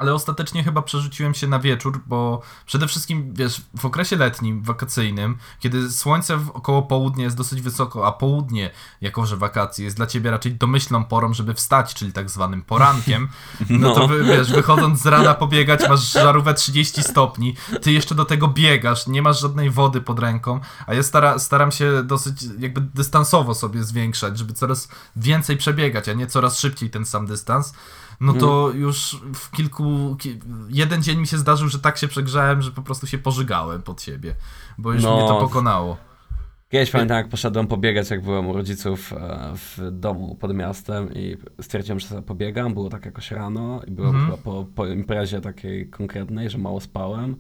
ale 0.02 0.14
ostatecznie 0.14 0.64
chyba 0.64 0.82
przerzuciłem 0.82 1.34
się 1.34 1.48
na 1.48 1.60
wieczór, 1.60 2.02
bo 2.08 2.42
przede 2.66 2.88
wszystkim, 2.88 3.34
wiesz, 3.34 3.62
w 3.78 3.86
okresie 3.86 4.16
letnim, 4.16 4.64
wakacyjnym, 4.64 5.38
kiedy 5.60 5.92
słońce 5.92 6.38
w 6.38 6.50
około 6.50 6.84
południa 6.84 7.24
jest 7.24 7.38
dosyć 7.38 7.62
wysoko, 7.62 8.08
a 8.08 8.12
południe, 8.12 8.70
jako 9.02 9.26
że 9.26 9.38
wakacje, 9.38 9.86
jest 9.86 9.98
dla 9.98 10.08
ciebie 10.08 10.32
raczej 10.32 10.56
domyślną 10.56 11.06
porą, 11.06 11.34
żeby 11.34 11.54
wstać, 11.54 11.94
czyli 11.94 12.14
tak 12.14 12.30
zwanym 12.30 12.62
porankiem, 12.62 13.30
no, 13.70 13.78
No. 13.92 13.96
to 13.96 14.08
wy, 14.08 14.24
wiesz, 14.24 14.52
wychodząc 14.52 15.02
z 15.02 15.06
rana 15.06 15.34
pobiegać, 15.34 15.90
masz 15.90 16.12
żarówkę 16.12 16.54
30 16.54 17.04
stopni, 17.04 17.56
ty 17.82 17.92
jeszcze 17.92 18.16
do 18.16 18.26
tego 18.26 18.48
biegasz, 18.48 19.08
nie 19.08 19.22
masz 19.22 19.42
żadnej 19.42 19.70
wody 19.70 20.02
pod 20.02 20.20
ręką, 20.20 20.60
a 20.88 20.94
ja 20.94 21.04
stara, 21.04 21.40
staram 21.40 21.72
się 21.72 22.04
dosyć 22.04 22.44
jakby 22.60 22.82
dystansowo 22.82 23.56
sobie 23.56 23.84
zwiększać, 23.84 24.38
żeby 24.38 24.54
coraz 24.54 24.88
więcej 25.16 25.58
przebiegać, 25.58 26.10
a 26.10 26.14
nie 26.14 26.28
coraz 26.28 26.60
szybciej 26.60 26.90
ten 26.90 27.06
sam 27.06 27.26
dystans. 27.26 27.74
No 28.22 28.34
to 28.34 28.70
już 28.76 29.22
w 29.36 29.52
kilku. 29.52 30.16
ki- 30.20 30.40
Jeden 30.70 31.04
dzień 31.04 31.20
mi 31.20 31.28
się 31.28 31.38
zdarzył, 31.38 31.68
że 31.70 31.80
tak 31.80 31.98
się 31.98 32.08
przegrzałem, 32.08 32.62
że 32.62 32.72
po 32.72 32.82
prostu 32.82 33.08
się 33.08 33.18
pożygałem 33.18 33.82
pod 33.82 34.02
siebie, 34.02 34.36
bo 34.78 34.94
już 34.94 35.04
No. 35.04 35.18
mnie 35.18 35.28
to 35.28 35.40
pokonało. 35.40 35.98
Kiedyś 36.70 36.92
pamiętam, 36.92 37.18
jak 37.18 37.30
poszedłem 37.30 37.68
pobiegać, 37.68 38.10
jak 38.10 38.24
byłem 38.24 38.48
u 38.48 38.54
rodziców 38.54 39.14
e, 39.14 39.52
w 39.56 39.80
domu 39.92 40.36
pod 40.36 40.54
miastem 40.56 41.14
i 41.14 41.38
stwierdziłem, 41.62 42.00
że 42.00 42.08
sobie 42.08 42.22
pobiegam. 42.22 42.74
Było 42.74 42.90
tak 42.90 43.06
jakoś 43.06 43.32
rano 43.32 43.82
i 43.88 43.92
byłem 43.92 44.10
Mhm. 44.16 44.26
chyba 44.32 44.38
po, 44.44 44.66
po 44.76 44.88
imprezie 44.88 45.42
takiej 45.42 45.90
konkretnej, 45.90 46.50
że 46.50 46.58
mało 46.58 46.82
spałem. 46.82 47.36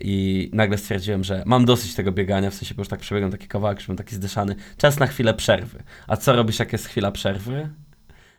I 0.00 0.50
nagle 0.52 0.78
stwierdziłem, 0.78 1.24
że 1.24 1.42
mam 1.46 1.64
dosyć 1.64 1.94
tego 1.94 2.12
biegania, 2.12 2.50
w 2.50 2.54
sensie, 2.54 2.74
bo 2.74 2.80
już 2.80 2.88
tak 2.88 3.00
przebiegłem 3.00 3.32
taki 3.32 3.48
kawałek, 3.48 3.80
że 3.80 3.86
byłem 3.86 3.96
taki 3.98 4.14
zdyszany. 4.14 4.56
Czas 4.76 4.98
na 4.98 5.06
chwilę 5.06 5.34
przerwy. 5.34 5.82
A 6.06 6.16
co 6.16 6.36
robisz, 6.36 6.58
jak 6.58 6.72
jest 6.72 6.86
chwila 6.86 7.10
przerwy? 7.10 7.70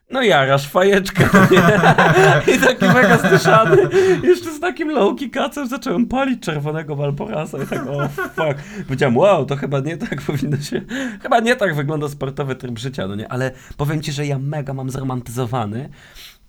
No 0.10 0.22
jarasz 0.22 0.68
fajeczkę? 0.68 1.24
I 2.56 2.60
taki 2.60 2.86
mega 2.86 3.18
zdyszany. 3.18 3.78
Jeszcze 4.24 4.54
z 4.54 4.60
takim 4.60 4.90
low 4.92 5.20
kacem 5.34 5.68
zacząłem 5.68 6.06
palić 6.06 6.44
czerwonego 6.44 6.96
Valporasa 6.96 7.58
i 7.64 7.68
tak, 7.68 7.88
o 7.88 8.08
fuck. 8.08 8.86
Powiedziałem, 8.88 9.18
wow, 9.18 9.46
to 9.46 9.56
chyba 9.56 9.80
nie 9.80 9.98
tak 9.98 10.22
powinno 10.28 10.58
się, 10.58 10.82
chyba 11.22 11.40
nie 11.40 11.56
tak 11.56 11.76
wygląda 11.76 12.10
sportowy 12.10 12.56
tryb 12.56 12.80
życia, 12.80 13.08
no 13.08 13.16
nie? 13.16 13.32
Ale 13.32 13.52
powiem 13.78 14.02
ci, 14.02 14.12
że 14.12 14.26
ja 14.26 14.40
mega 14.40 14.74
mam 14.74 14.90
zromantyzowany 14.90 15.90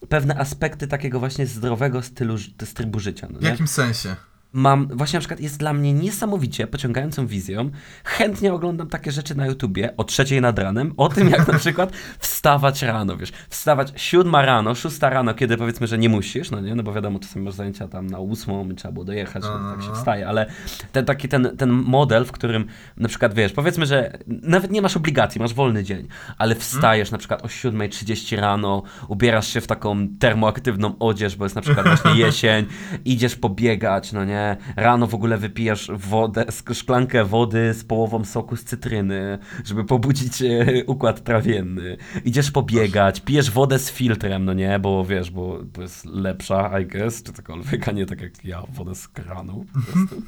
pewne 0.08 0.38
aspekty 0.38 0.86
takiego 0.86 1.18
właśnie 1.18 1.46
zdrowego 1.46 2.02
stylu, 2.02 2.36
trybu 2.74 2.98
życia, 3.00 3.28
no 3.30 3.38
W 3.38 3.42
jakim 3.42 3.68
sensie? 3.68 4.16
Mam, 4.52 4.88
właśnie 4.88 5.16
na 5.16 5.20
przykład 5.20 5.40
jest 5.40 5.58
dla 5.58 5.72
mnie 5.72 5.92
niesamowicie 5.92 6.66
pociągającą 6.66 7.26
wizją. 7.26 7.70
Chętnie 8.04 8.52
oglądam 8.52 8.88
takie 8.88 9.12
rzeczy 9.12 9.34
na 9.34 9.46
YouTubie 9.46 9.96
o 9.96 10.04
trzeciej 10.04 10.40
nad 10.40 10.58
ranem, 10.58 10.94
o 10.96 11.08
tym 11.08 11.28
jak 11.28 11.48
na 11.48 11.58
przykład 11.64 11.92
wstawać 12.18 12.82
rano, 12.82 13.16
wiesz, 13.16 13.32
wstawać 13.50 13.92
siódma 13.96 14.42
rano, 14.42 14.74
szósta 14.74 15.10
rano, 15.10 15.34
kiedy 15.34 15.56
powiedzmy, 15.56 15.86
że 15.86 15.98
nie 15.98 16.08
musisz, 16.08 16.50
no 16.50 16.60
nie, 16.60 16.74
no 16.74 16.82
bo 16.82 16.92
wiadomo, 16.92 17.18
czasami 17.18 17.44
masz 17.44 17.54
zajęcia 17.54 17.88
tam 17.88 18.06
na 18.06 18.18
ósmą 18.18 18.70
i 18.70 18.74
trzeba 18.74 18.92
było 18.92 19.04
dojechać, 19.04 19.42
No, 19.42 19.74
tak 19.76 19.82
się 19.82 19.94
wstaje, 19.94 20.28
ale 20.28 20.46
ten 20.92 21.04
taki 21.04 21.28
ten, 21.28 21.56
ten 21.56 21.70
model, 21.70 22.24
w 22.24 22.32
którym 22.32 22.64
na 22.96 23.08
przykład, 23.08 23.34
wiesz, 23.34 23.52
powiedzmy, 23.52 23.86
że 23.86 24.18
nawet 24.26 24.70
nie 24.70 24.82
masz 24.82 24.96
obligacji, 24.96 25.40
masz 25.40 25.54
wolny 25.54 25.84
dzień, 25.84 26.08
ale 26.38 26.54
wstajesz 26.54 27.10
na 27.10 27.18
przykład 27.18 27.44
o 27.44 27.46
7.30 27.46 28.40
rano, 28.40 28.82
ubierasz 29.08 29.48
się 29.48 29.60
w 29.60 29.66
taką 29.66 30.08
termoaktywną 30.18 30.98
odzież, 30.98 31.36
bo 31.36 31.44
jest 31.44 31.56
na 31.56 31.62
przykład 31.62 31.86
właśnie 31.86 32.20
jesień, 32.24 32.66
idziesz 33.04 33.36
pobiegać, 33.36 34.12
no 34.12 34.24
nie, 34.24 34.37
rano 34.76 35.06
w 35.06 35.14
ogóle 35.14 35.38
wypijasz 35.38 35.90
wodę, 35.94 36.44
szklankę 36.72 37.24
wody 37.24 37.74
z 37.74 37.84
połową 37.84 38.24
soku 38.24 38.56
z 38.56 38.64
cytryny, 38.64 39.38
żeby 39.64 39.84
pobudzić 39.84 40.42
e, 40.42 40.66
układ 40.86 41.24
trawienny, 41.24 41.96
idziesz 42.24 42.50
pobiegać, 42.50 43.20
pijesz 43.20 43.50
wodę 43.50 43.78
z 43.78 43.90
filtrem, 43.90 44.44
no 44.44 44.52
nie, 44.52 44.78
bo 44.78 45.04
wiesz, 45.04 45.30
bo, 45.30 45.58
bo 45.74 45.82
jest 45.82 46.04
lepsza, 46.04 46.80
I 46.80 46.86
guess, 46.86 47.22
czy 47.22 47.32
cokolwiek, 47.32 47.88
a 47.88 47.92
nie 47.92 48.06
tak 48.06 48.20
jak 48.20 48.44
ja, 48.44 48.62
wodę 48.68 48.94
z 48.94 49.08
kranu 49.08 49.64
prostu. 50.06 50.22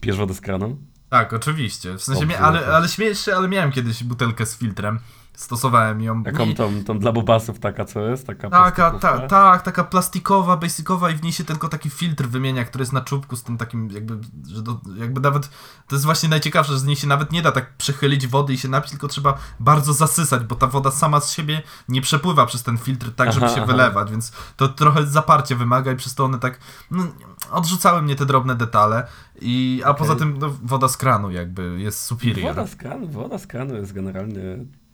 Pijesz 0.00 0.16
wodę 0.16 0.34
z 0.34 0.40
kranu? 0.40 0.76
Tak, 1.08 1.32
oczywiście. 1.32 1.94
W 1.94 2.02
sensie, 2.02 2.20
Dobrze, 2.20 2.38
ale, 2.38 2.66
ale 2.66 2.88
śmiejesz 2.88 3.24
się, 3.24 3.34
ale 3.34 3.48
miałem 3.48 3.72
kiedyś 3.72 4.04
butelkę 4.04 4.46
z 4.46 4.58
filtrem. 4.58 4.98
Stosowałem 5.34 6.00
ją. 6.00 6.24
Taką 6.24 6.46
I- 6.46 6.54
tą, 6.54 6.84
tą 6.84 6.98
dla 6.98 7.12
bobasów 7.12 7.58
taka 7.58 7.84
co 7.84 8.00
jest? 8.00 8.26
Taka 8.26 8.50
Taka, 8.50 8.90
ta, 8.90 9.18
tak, 9.18 9.62
taka 9.62 9.84
plastikowa, 9.84 10.56
basicowa 10.56 11.10
i 11.10 11.14
w 11.14 11.22
niej 11.22 11.32
się 11.32 11.44
tylko 11.44 11.68
taki 11.68 11.90
filtr 11.90 12.24
wymienia, 12.24 12.64
który 12.64 12.82
jest 12.82 12.92
na 12.92 13.00
czubku 13.00 13.36
z 13.36 13.42
tym 13.42 13.56
takim 13.58 13.90
jakby, 13.90 14.18
że 14.48 14.62
do, 14.62 14.80
jakby 14.96 15.20
nawet, 15.20 15.48
to 15.88 15.94
jest 15.96 16.04
właśnie 16.04 16.28
najciekawsze, 16.28 16.72
że 16.72 16.78
z 16.78 16.84
niej 16.84 16.96
się 16.96 17.06
nawet 17.06 17.32
nie 17.32 17.42
da 17.42 17.52
tak 17.52 17.76
przechylić 17.76 18.26
wody 18.26 18.52
i 18.52 18.58
się 18.58 18.68
napić, 18.68 18.90
tylko 18.90 19.08
trzeba 19.08 19.38
bardzo 19.60 19.92
zasysać, 19.92 20.44
bo 20.44 20.54
ta 20.54 20.66
woda 20.66 20.90
sama 20.90 21.20
z 21.20 21.32
siebie 21.32 21.62
nie 21.88 22.00
przepływa 22.00 22.46
przez 22.46 22.62
ten 22.62 22.78
filtr 22.78 23.12
tak, 23.16 23.32
żeby 23.32 23.46
Aha, 23.46 23.54
się 23.54 23.62
aha. 23.62 23.72
wylewać, 23.72 24.10
więc 24.10 24.32
to 24.56 24.68
trochę 24.68 25.06
zaparcie 25.06 25.56
wymaga 25.56 25.92
i 25.92 25.96
przez 25.96 26.14
to 26.14 26.24
one 26.24 26.38
tak, 26.38 26.58
no, 26.90 27.06
odrzucały 27.50 28.02
mnie 28.02 28.16
te 28.16 28.26
drobne 28.26 28.54
detale 28.54 29.06
i, 29.40 29.82
a 29.84 29.88
Okej. 29.90 29.98
poza 29.98 30.16
tym 30.18 30.38
no, 30.38 30.54
woda 30.62 30.88
z 30.88 30.96
kranu 30.96 31.30
jakby 31.30 31.80
jest 31.80 32.02
superior. 32.04 32.54
Woda 32.54 32.66
z 32.66 32.76
kranu, 32.76 33.08
woda 33.08 33.38
z 33.38 33.46
kranu 33.46 33.74
jest 33.74 33.92
generalnie 33.92 34.40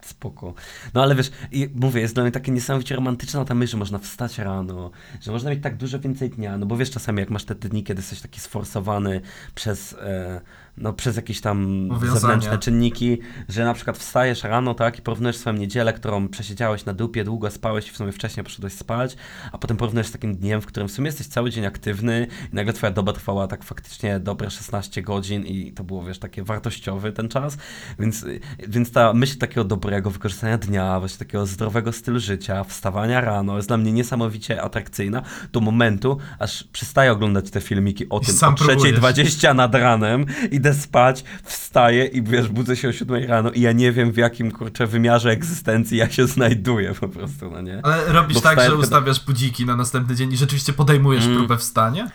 spoko. 0.06 0.54
No 0.94 1.02
ale 1.02 1.14
wiesz, 1.14 1.30
mówię, 1.74 2.00
jest 2.00 2.14
dla 2.14 2.22
mnie 2.22 2.32
takie 2.32 2.52
niesamowicie 2.52 2.96
romantyczna 2.96 3.44
ta 3.44 3.54
myśl, 3.54 3.70
że 3.70 3.76
można 3.76 3.98
wstać 3.98 4.38
rano, 4.38 4.90
że 5.20 5.32
można 5.32 5.50
mieć 5.50 5.62
tak 5.62 5.76
dużo 5.76 6.00
więcej 6.00 6.30
dnia, 6.30 6.58
no 6.58 6.66
bo 6.66 6.76
wiesz 6.76 6.90
czasami 6.90 7.20
jak 7.20 7.30
masz 7.30 7.44
te 7.44 7.54
dni, 7.54 7.84
kiedy 7.84 8.00
jesteś 8.00 8.20
taki 8.20 8.40
sforsowany 8.40 9.20
przez, 9.54 9.92
e, 9.92 10.40
no 10.76 10.92
przez 10.92 11.16
jakieś 11.16 11.40
tam 11.40 11.86
Powiązania. 11.88 12.20
zewnętrzne 12.20 12.58
czynniki, 12.58 13.18
że 13.48 13.64
na 13.64 13.74
przykład 13.74 13.98
wstajesz 13.98 14.44
rano, 14.44 14.74
tak, 14.74 14.98
i 14.98 15.02
porównujesz 15.02 15.36
swoją 15.36 15.56
niedzielę, 15.56 15.92
którą 15.92 16.28
przesiedziałeś 16.28 16.84
na 16.84 16.94
dupie, 16.94 17.24
długo 17.24 17.50
spałeś 17.50 17.88
i 17.88 17.90
w 17.90 17.96
sumie 17.96 18.12
wcześniej 18.12 18.44
poszedłeś 18.44 18.72
spać, 18.72 19.16
a 19.52 19.58
potem 19.58 19.76
porównujesz 19.76 20.06
z 20.06 20.12
takim 20.12 20.36
dniem, 20.36 20.60
w 20.60 20.66
którym 20.66 20.88
w 20.88 20.92
sumie 20.92 21.06
jesteś 21.08 21.26
cały 21.26 21.50
dzień 21.50 21.66
aktywny 21.66 22.26
i 22.52 22.54
nagle 22.54 22.72
twoja 22.72 22.92
doba 22.92 23.12
trwała 23.12 23.46
tak 23.46 23.64
faktycznie 23.64 24.20
dobre 24.20 24.50
16 24.50 25.02
godzin 25.02 25.46
i 25.46 25.72
to 25.72 25.84
było, 25.84 26.04
wiesz, 26.04 26.18
takie 26.18 26.42
wartościowy 26.42 27.12
ten 27.12 27.28
czas, 27.28 27.56
więc, 27.98 28.24
więc 28.68 28.92
ta 28.92 29.12
myśl 29.12 29.38
takiego 29.38 29.64
dobrego 29.64 30.10
wykorzystania 30.10 30.58
dnia, 30.58 31.00
właśnie 31.00 31.18
takiego 31.18 31.46
zdrowego 31.46 31.92
stylu 31.92 32.20
życia, 32.20 32.64
wstawania 32.64 33.20
rano 33.20 33.56
jest 33.56 33.68
dla 33.68 33.76
mnie 33.76 33.92
niesamowicie 33.92 34.62
atrakcyjna 34.62 35.22
do 35.52 35.60
momentu, 35.60 36.18
aż 36.38 36.64
przestaję 36.64 37.12
oglądać 37.12 37.50
te 37.50 37.60
filmiki 37.60 38.08
o 38.08 38.20
tym 38.20 38.34
sam 38.34 38.52
o 38.54 38.56
trzeciej 38.56 38.92
próbujesz. 38.92 38.98
20 38.98 39.54
nad 39.54 39.74
ranem, 39.74 40.26
idę 40.60 40.74
spać, 40.74 41.24
wstaję 41.42 42.04
i 42.06 42.22
wiesz, 42.22 42.48
budzę 42.48 42.76
się 42.76 42.88
o 42.88 42.92
7 42.92 43.24
rano 43.24 43.50
i 43.50 43.60
ja 43.60 43.72
nie 43.72 43.92
wiem 43.92 44.12
w 44.12 44.16
jakim 44.16 44.50
kurczę 44.52 44.86
wymiarze 44.86 45.30
egzystencji 45.30 45.98
ja 45.98 46.10
się 46.10 46.26
znajduję 46.26 46.94
po 47.00 47.08
prostu, 47.08 47.50
no 47.50 47.60
nie? 47.60 47.80
Ale 47.82 48.12
robisz 48.12 48.34
Bo 48.34 48.40
tak, 48.40 48.60
że 48.60 48.74
ustawiasz 48.74 49.24
budziki 49.24 49.66
na 49.66 49.76
następny 49.76 50.16
dzień 50.16 50.32
i 50.32 50.36
rzeczywiście 50.36 50.72
podejmujesz 50.72 51.24
Mm. 51.24 51.36
próbę 51.38 51.58
wstania? 51.58 52.10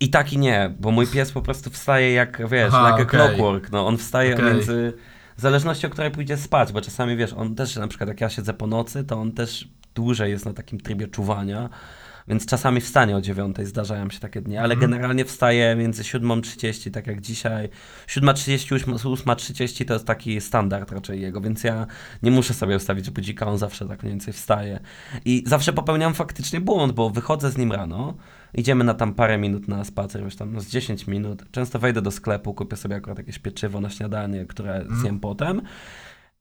I 0.00 0.10
tak 0.10 0.32
i 0.32 0.38
nie, 0.38 0.74
bo 0.80 0.90
mój 0.90 1.06
pies 1.06 1.32
po 1.32 1.42
prostu 1.42 1.70
wstaje 1.70 2.12
jak, 2.12 2.48
wiesz, 2.50 2.72
Aha, 2.74 2.90
like 2.90 3.02
okej. 3.02 3.20
clockwork, 3.20 3.70
no 3.72 3.86
on 3.86 3.98
wstaje 3.98 4.34
Okej. 4.34 4.44
między, 4.54 4.92
w 5.36 5.40
zależności 5.40 5.86
o 5.86 5.90
której 5.90 6.10
pójdzie 6.10 6.36
spać, 6.36 6.72
bo 6.72 6.80
czasami, 6.80 7.16
wiesz, 7.16 7.32
on 7.32 7.54
też, 7.54 7.76
na 7.76 7.88
przykład 7.88 8.08
jak 8.08 8.20
ja 8.20 8.28
siedzę 8.30 8.54
po 8.54 8.66
nocy, 8.66 9.04
to 9.04 9.20
on 9.20 9.32
też 9.32 9.68
dłużej 9.94 10.30
jest 10.30 10.46
na 10.46 10.52
takim 10.52 10.80
trybie 10.80 11.08
czuwania, 11.08 11.68
więc 12.28 12.46
czasami 12.46 12.80
wstanie 12.80 13.16
o 13.16 13.20
dziewiątej, 13.20 13.66
zdarzają 13.66 14.10
się 14.10 14.20
takie 14.20 14.40
dni, 14.40 14.56
ale 14.58 14.74
Mhm. 14.74 14.80
generalnie 14.90 15.24
wstaje 15.24 15.76
między 15.76 16.02
7.30, 16.02 16.90
tak 16.90 17.06
jak 17.06 17.20
dzisiaj, 17.20 17.68
7.30, 18.06 18.76
8.30 18.94 19.84
to 19.84 19.94
jest 19.94 20.06
taki 20.06 20.40
standard 20.40 20.92
raczej 20.92 21.20
jego, 21.20 21.40
więc 21.40 21.64
ja 21.64 21.86
nie 22.22 22.30
muszę 22.30 22.54
sobie 22.54 22.76
ustawić 22.76 23.10
budzika, 23.10 23.46
on 23.46 23.58
zawsze 23.58 23.88
tak 23.88 24.02
mniej 24.02 24.12
więcej 24.12 24.32
wstaje. 24.34 24.80
I 25.24 25.42
zawsze 25.46 25.72
popełniam 25.72 26.14
faktycznie 26.14 26.60
błąd, 26.60 26.92
bo 26.92 27.10
wychodzę 27.10 27.50
z 27.50 27.56
nim 27.56 27.72
rano, 27.72 28.14
idziemy 28.54 28.84
na 28.84 28.94
tam 28.94 29.14
parę 29.14 29.38
minut 29.38 29.68
na 29.68 29.84
spacer, 29.84 30.22
już 30.22 30.36
tam 30.36 30.52
no 30.52 30.60
z 30.60 30.66
10 30.66 31.06
minut. 31.06 31.42
Często 31.50 31.78
wejdę 31.78 32.02
do 32.02 32.10
sklepu, 32.10 32.54
kupię 32.54 32.76
sobie 32.76 32.96
akurat 32.96 33.18
jakieś 33.18 33.38
pieczywo 33.38 33.80
na 33.80 33.90
śniadanie, 33.90 34.46
które 34.46 34.84
zjem 35.00 35.20
potem. 35.20 35.62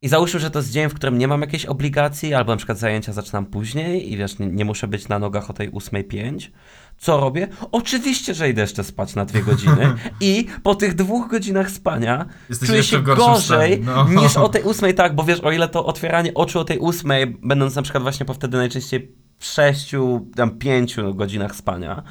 I 0.03 0.09
załóżmy, 0.09 0.39
że 0.39 0.51
to 0.51 0.59
jest 0.59 0.71
dzień, 0.71 0.89
w 0.89 0.93
którym 0.93 1.17
nie 1.17 1.27
mam 1.27 1.41
jakiejś 1.41 1.65
obligacji, 1.65 2.33
albo 2.33 2.51
na 2.51 2.57
przykład 2.57 2.77
zajęcia 2.77 3.13
zaczynam 3.13 3.45
później 3.45 4.13
i 4.13 4.17
wiesz, 4.17 4.39
nie, 4.39 4.47
nie 4.47 4.65
muszę 4.65 4.87
być 4.87 5.07
na 5.07 5.19
nogach 5.19 5.49
o 5.49 5.53
tej 5.53 5.71
8.05. 5.71 6.49
Co 6.97 7.19
robię? 7.19 7.47
Oczywiście, 7.71 8.33
że 8.33 8.49
idę 8.49 8.61
jeszcze 8.61 8.83
spać 8.83 9.15
na 9.15 9.25
dwie 9.25 9.41
godziny 9.41 9.93
i 10.21 10.47
po 10.63 10.75
tych 10.75 10.95
dwóch 10.95 11.29
godzinach 11.29 11.71
spania 11.71 12.25
Jesteś 12.49 12.69
czuję 12.69 12.83
się 12.83 13.01
gorzej 13.01 13.81
no. 13.81 14.09
niż 14.09 14.37
o 14.37 14.49
tej 14.49 14.63
ósmej, 14.63 14.93
tak, 14.93 15.15
bo 15.15 15.23
wiesz, 15.23 15.39
o 15.39 15.51
ile 15.51 15.67
to 15.67 15.85
otwieranie 15.85 16.33
oczu 16.33 16.59
o 16.59 16.65
tej 16.65 16.77
ósmej, 16.77 17.37
będąc 17.43 17.75
na 17.75 17.81
przykład 17.81 18.03
właśnie 18.03 18.25
po 18.25 18.33
wtedy 18.33 18.57
najczęściej 18.57 19.22
sześciu, 19.39 20.27
tam 20.35 20.51
pięciu 20.51 21.15
godzinach 21.15 21.55
spania, 21.55 22.03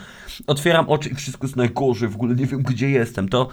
otwieram 0.46 0.88
oczy 0.88 1.08
i 1.08 1.14
wszystko 1.14 1.46
jest 1.46 1.56
najgorzej, 1.56 2.08
w 2.08 2.14
ogóle 2.14 2.34
nie 2.34 2.46
wiem 2.46 2.62
gdzie 2.62 2.90
jestem, 2.90 3.28
to, 3.28 3.48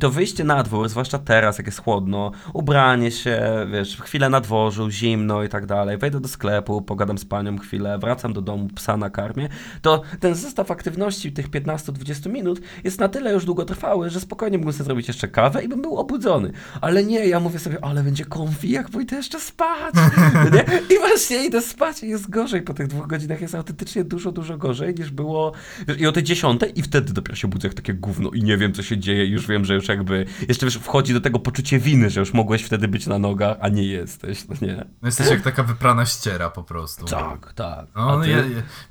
to 0.00 0.10
wyjście 0.10 0.44
na 0.44 0.62
dwór, 0.62 0.88
zwłaszcza 0.88 1.18
teraz, 1.18 1.58
jak 1.58 1.66
jest 1.66 1.78
chłodno, 1.78 2.30
ubranie 2.52 3.10
się, 3.10 3.66
wiesz, 3.72 3.96
chwilę 3.96 4.28
na 4.28 4.40
dworzu, 4.40 4.90
zimno 4.90 5.42
i 5.42 5.48
tak 5.48 5.66
dalej, 5.66 5.98
wejdę 5.98 6.20
do 6.20 6.28
sklepu, 6.28 6.82
pogadam 6.82 7.18
z 7.18 7.24
panią 7.24 7.58
chwilę, 7.58 7.98
wracam 7.98 8.32
do 8.32 8.42
domu, 8.42 8.68
psa 8.74 8.96
nakarmię, 8.96 9.48
to 9.82 10.02
ten 10.20 10.34
zestaw 10.34 10.70
aktywności 10.70 11.32
tych 11.32 11.50
15-20 11.50 12.30
minut 12.30 12.60
jest 12.84 13.00
na 13.00 13.08
tyle 13.08 13.32
już 13.32 13.44
długotrwały, 13.44 14.10
że 14.10 14.20
spokojnie 14.20 14.58
mógłbym 14.58 14.72
sobie 14.72 14.84
zrobić 14.84 15.08
jeszcze 15.08 15.28
kawę 15.28 15.64
i 15.64 15.68
bym 15.68 15.82
był 15.82 15.96
obudzony. 15.96 16.52
Ale 16.80 17.04
nie, 17.04 17.26
ja 17.26 17.40
mówię 17.40 17.58
sobie, 17.58 17.78
ale 17.82 18.02
będzie 18.02 18.24
konfi, 18.24 18.70
jak 18.70 18.90
pójdę 18.90 19.16
jeszcze 19.16 19.40
spać. 19.40 19.94
Nie? 20.54 20.64
I 20.96 20.98
właśnie 20.98 21.46
idę 21.46 21.62
spać 21.62 22.02
i 22.02 22.08
jest 22.08 22.30
gorzej 22.30 22.62
po 22.62 22.74
tych 22.74 22.86
dwóch 22.86 23.06
godzinach 23.06 23.13
jest 23.40 23.54
autentycznie 23.54 24.04
dużo, 24.04 24.32
dużo 24.32 24.58
gorzej 24.58 24.94
niż 24.94 25.10
było 25.10 25.52
wiesz, 25.88 26.00
i 26.00 26.06
o 26.06 26.12
tej 26.12 26.22
10 26.22 26.60
i 26.74 26.82
wtedy 26.82 27.12
dopiero 27.12 27.36
się 27.36 27.48
budzę 27.48 27.68
jak 27.68 27.74
takie 27.74 27.94
gówno 27.94 28.30
i 28.30 28.42
nie 28.42 28.56
wiem 28.56 28.72
co 28.72 28.82
się 28.82 28.98
dzieje 28.98 29.26
i 29.26 29.30
już 29.30 29.46
wiem, 29.46 29.64
że 29.64 29.74
już 29.74 29.88
jakby 29.88 30.26
jeszcze 30.48 30.66
wiesz, 30.66 30.76
wchodzi 30.76 31.14
do 31.14 31.20
tego 31.20 31.38
poczucie 31.38 31.78
winy, 31.78 32.10
że 32.10 32.20
już 32.20 32.34
mogłeś 32.34 32.62
wtedy 32.62 32.88
być 32.88 33.06
na 33.06 33.18
nogach, 33.18 33.56
a 33.60 33.68
nie 33.68 33.84
jesteś, 33.84 34.48
no 34.48 34.54
nie. 34.62 34.76
No 35.02 35.08
jesteś 35.08 35.30
jak 35.30 35.42
taka 35.42 35.62
wyprana 35.62 36.06
ściera 36.06 36.50
po 36.50 36.62
prostu. 36.62 37.04
Tak, 37.04 37.52
tak. 37.52 37.86
No, 37.96 38.18
no 38.18 38.24
ty? 38.24 38.30
ja, 38.30 38.42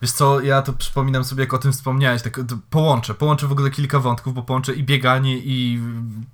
wiesz 0.02 0.12
co, 0.12 0.42
ja 0.42 0.62
to 0.62 0.74
przypominam 0.74 1.24
sobie, 1.24 1.44
jak 1.44 1.54
o 1.54 1.58
tym 1.58 1.72
wspomniałeś, 1.72 2.22
tak 2.22 2.40
połączę, 2.70 3.14
połączę 3.14 3.48
w 3.48 3.52
ogóle 3.52 3.70
kilka 3.72 4.00
wątków, 4.00 4.34
bo 4.34 4.44
połączę 4.44 4.74
i 4.74 4.84
bieganie, 4.84 5.38
i 5.38 5.80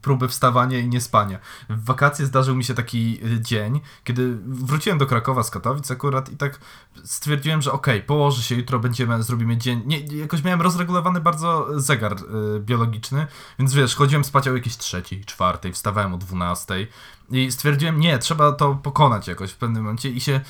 próbę 0.01 0.27
wstawania, 0.27 0.79
i 0.79 0.87
niespania. 0.87 1.39
W 1.69 1.85
wakacje 1.85 2.25
zdarzył 2.25 2.55
mi 2.55 2.63
się 2.63 2.73
taki 2.73 3.19
y, 3.25 3.41
dzień, 3.41 3.79
kiedy 4.03 4.37
wróciłem 4.45 4.99
do 4.99 5.05
Krakowa 5.05 5.43
z 5.43 5.51
Katowic 5.51 5.91
akurat 5.91 6.31
i 6.31 6.37
tak 6.37 6.59
stwierdziłem, 7.03 7.61
że 7.61 7.71
okej, 7.71 7.78
położę 8.05 8.41
się, 8.41 8.55
jutro 8.55 8.79
będziemy, 8.79 9.23
zrobimy 9.23 9.57
dzień, 9.57 9.81
nie, 9.85 9.99
jakoś 9.99 10.43
miałem 10.43 10.61
rozregulowany 10.61 11.21
bardzo 11.21 11.67
zegar 11.79 12.13
y, 12.13 12.59
biologiczny, 12.59 13.27
więc 13.59 13.73
wiesz, 13.73 13.95
chodziłem 13.95 14.23
spać 14.23 14.47
o 14.47 14.55
jakieś 14.55 14.77
trzeciej, 14.77 15.25
czwartej, 15.25 15.73
wstawałem 15.73 16.13
o 16.13 16.17
dwunastej, 16.17 16.87
i 17.31 17.51
stwierdziłem, 17.51 17.99
nie, 17.99 18.19
trzeba 18.19 18.51
to 18.51 18.75
pokonać 18.75 19.27
jakoś 19.27 19.51
w 19.51 19.57
pewnym 19.57 19.83
momencie 19.83 20.09
i 20.09 20.21
się 20.21 20.41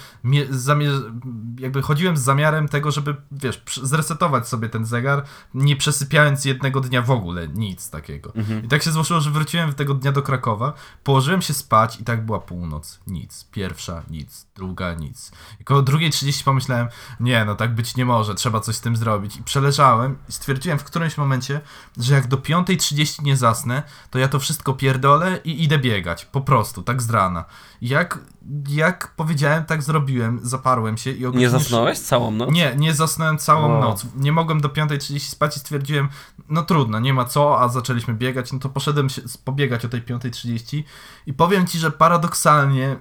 jakby 1.59 1.81
chodziłem 1.81 2.17
z 2.17 2.21
zamiarem 2.21 2.67
tego, 2.67 2.91
żeby, 2.91 3.15
wiesz, 3.31 3.63
zresetować 3.83 4.47
sobie 4.47 4.69
ten 4.69 4.85
zegar, 4.85 5.23
nie 5.53 5.75
przesypiając 5.75 6.45
jednego 6.45 6.81
dnia 6.81 7.01
w 7.01 7.11
ogóle, 7.11 7.47
nic 7.47 7.89
takiego. 7.89 8.33
I 8.63 8.67
tak 8.67 8.83
się 8.83 8.91
złożyło, 8.91 9.21
że 9.21 9.31
wróciłem 9.31 9.73
tego 9.73 9.93
dnia 9.93 10.11
do 10.11 10.21
Krakowa, 10.21 10.73
położyłem 11.03 11.41
się 11.41 11.53
spać 11.53 11.99
i 11.99 12.03
tak 12.03 12.25
była 12.25 12.39
północ, 12.39 12.99
nic. 13.07 13.47
Pierwsza, 13.51 14.03
nic. 14.09 14.47
Druga, 14.55 14.93
nic. 14.93 15.31
I 15.59 15.63
koło 15.63 15.81
drugiej 15.81 16.09
30 16.09 16.43
pomyślałem, 16.43 16.87
nie, 17.19 17.45
no 17.45 17.55
tak 17.55 17.75
być 17.75 17.95
nie 17.95 18.05
może, 18.05 18.35
trzeba 18.35 18.59
coś 18.59 18.75
z 18.75 18.81
tym 18.81 18.95
zrobić. 18.95 19.37
I 19.37 19.43
przeleżałem 19.43 20.17
i 20.29 20.31
stwierdziłem 20.31 20.79
w 20.79 20.83
którymś 20.83 21.17
momencie, 21.17 21.61
że 21.97 22.13
jak 22.13 22.27
do 22.27 22.37
5.30 22.37 23.23
nie 23.23 23.37
zasnę, 23.37 23.83
to 24.09 24.19
ja 24.19 24.27
to 24.27 24.39
wszystko 24.39 24.73
pierdolę 24.73 25.39
i 25.43 25.63
idę 25.63 25.79
biegać. 25.79 26.25
Po 26.25 26.41
prostu, 26.41 26.68
tak 26.83 27.01
z 27.01 27.09
rana. 27.09 27.45
Jak, 27.81 28.19
jak 28.67 29.13
powiedziałem, 29.15 29.65
tak 29.65 29.83
zrobiłem, 29.83 30.39
zaparłem 30.43 30.97
się 30.97 31.11
i 31.11 31.25
o 31.25 31.31
Nie 31.31 31.49
zasnąłeś 31.49 31.99
całą 31.99 32.31
noc? 32.31 32.51
nie, 32.51 32.75
nie 32.77 32.93
zasnąłem 32.93 33.37
całą 33.37 33.69
Wow. 33.69 33.81
noc. 33.81 34.05
Nie 34.15 34.31
mogłem 34.31 34.61
do 34.61 34.69
5.30 34.69 35.19
spać 35.19 35.57
i 35.57 35.59
stwierdziłem, 35.59 36.09
no 36.49 36.63
trudno, 36.63 36.99
nie 36.99 37.13
ma 37.13 37.25
co, 37.25 37.61
a 37.61 37.67
zaczęliśmy 37.69 38.13
biegać, 38.13 38.53
no 38.53 38.59
to 38.59 38.69
poszedłem 38.69 39.09
się 39.09 39.21
pobiegać 39.45 39.85
o 39.85 39.89
tej 39.89 40.01
5.30 40.03 40.83
i 41.25 41.33
powiem 41.33 41.67
ci, 41.67 41.79
że 41.79 41.91
paradoksalnie 41.91 42.95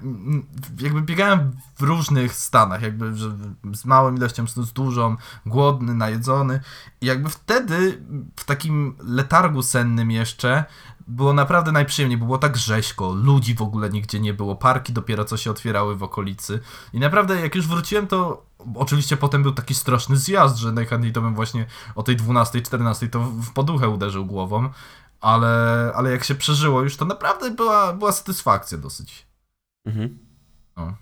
jakby 0.80 1.02
biegałem 1.02 1.52
w 1.76 1.82
różnych 1.82 2.34
stanach, 2.34 2.82
jakby 2.82 3.16
że 3.16 3.30
z 3.74 3.84
małą 3.84 4.14
ilością 4.14 4.46
snu, 4.46 4.62
z 4.62 4.72
dużą, 4.72 5.16
głodny, 5.46 5.94
najedzony 5.94 6.60
i 7.00 7.06
jakby 7.06 7.28
wtedy 7.30 8.02
w 8.36 8.44
takim 8.44 8.96
letargu 9.00 9.62
sennym 9.62 10.10
jeszcze 10.10 10.64
było 11.08 11.32
naprawdę 11.32 11.72
najprzyjemniej, 11.72 12.18
bo 12.18 12.24
było 12.26 12.38
tak 12.38 12.56
rzeźko, 12.56 13.12
ludzi 13.12 13.54
w 13.54 13.62
ogóle 13.62 13.90
nigdzie 13.90 14.20
nie 14.20 14.34
było, 14.34 14.56
parki 14.56 14.92
dopiero 14.92 15.24
co 15.24 15.36
się 15.36 15.50
otwierały 15.50 15.96
w 15.96 16.02
okolicy 16.02 16.60
i 16.92 16.98
naprawdę 16.98 17.40
jak 17.40 17.54
już 17.54 17.66
wróciłem, 17.66 18.06
to 18.06 18.46
oczywiście 18.74 19.16
potem 19.16 19.42
był 19.42 19.52
taki 19.52 19.74
straszny 19.74 20.16
zjazd, 20.16 20.56
że 20.56 20.72
najchętniej 20.72 21.12
to 21.12 21.20
bym 21.20 21.34
właśnie 21.34 21.66
o 21.94 22.02
tej 22.02 22.16
12, 22.16 22.62
14 22.62 23.08
to 23.08 23.20
w 23.20 23.52
poduchę 23.52 23.88
uderzył 23.88 24.26
głową, 24.26 24.70
ale, 25.20 25.92
ale 25.94 26.10
jak 26.10 26.24
się 26.24 26.34
przeżyło 26.34 26.82
już, 26.82 26.96
to 26.96 27.04
naprawdę 27.04 27.50
była, 27.50 27.92
była 27.92 28.12
satysfakcja 28.12 28.78
dosyć. 28.78 29.26
Mhm. 29.86 30.18
No. 30.76 30.96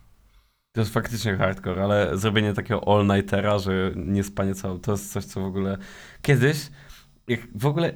To 0.73 0.81
jest 0.81 0.95
faktycznie 0.95 1.37
hardcore, 1.37 1.85
ale 1.85 2.19
zrobienie 2.19 2.55
takiego 2.55 2.81
all-nightera, 2.89 3.59
że 3.59 3.93
nie 3.97 4.25
spanie 4.25 4.55
całą, 4.55 4.81
to 4.81 4.93
jest 4.93 5.13
coś, 5.13 5.25
co 5.25 5.41
w 5.41 5.45
ogóle 5.45 5.79
kiedyś, 6.23 6.71
jak 7.29 7.41
w 7.55 7.67
ogóle 7.67 7.93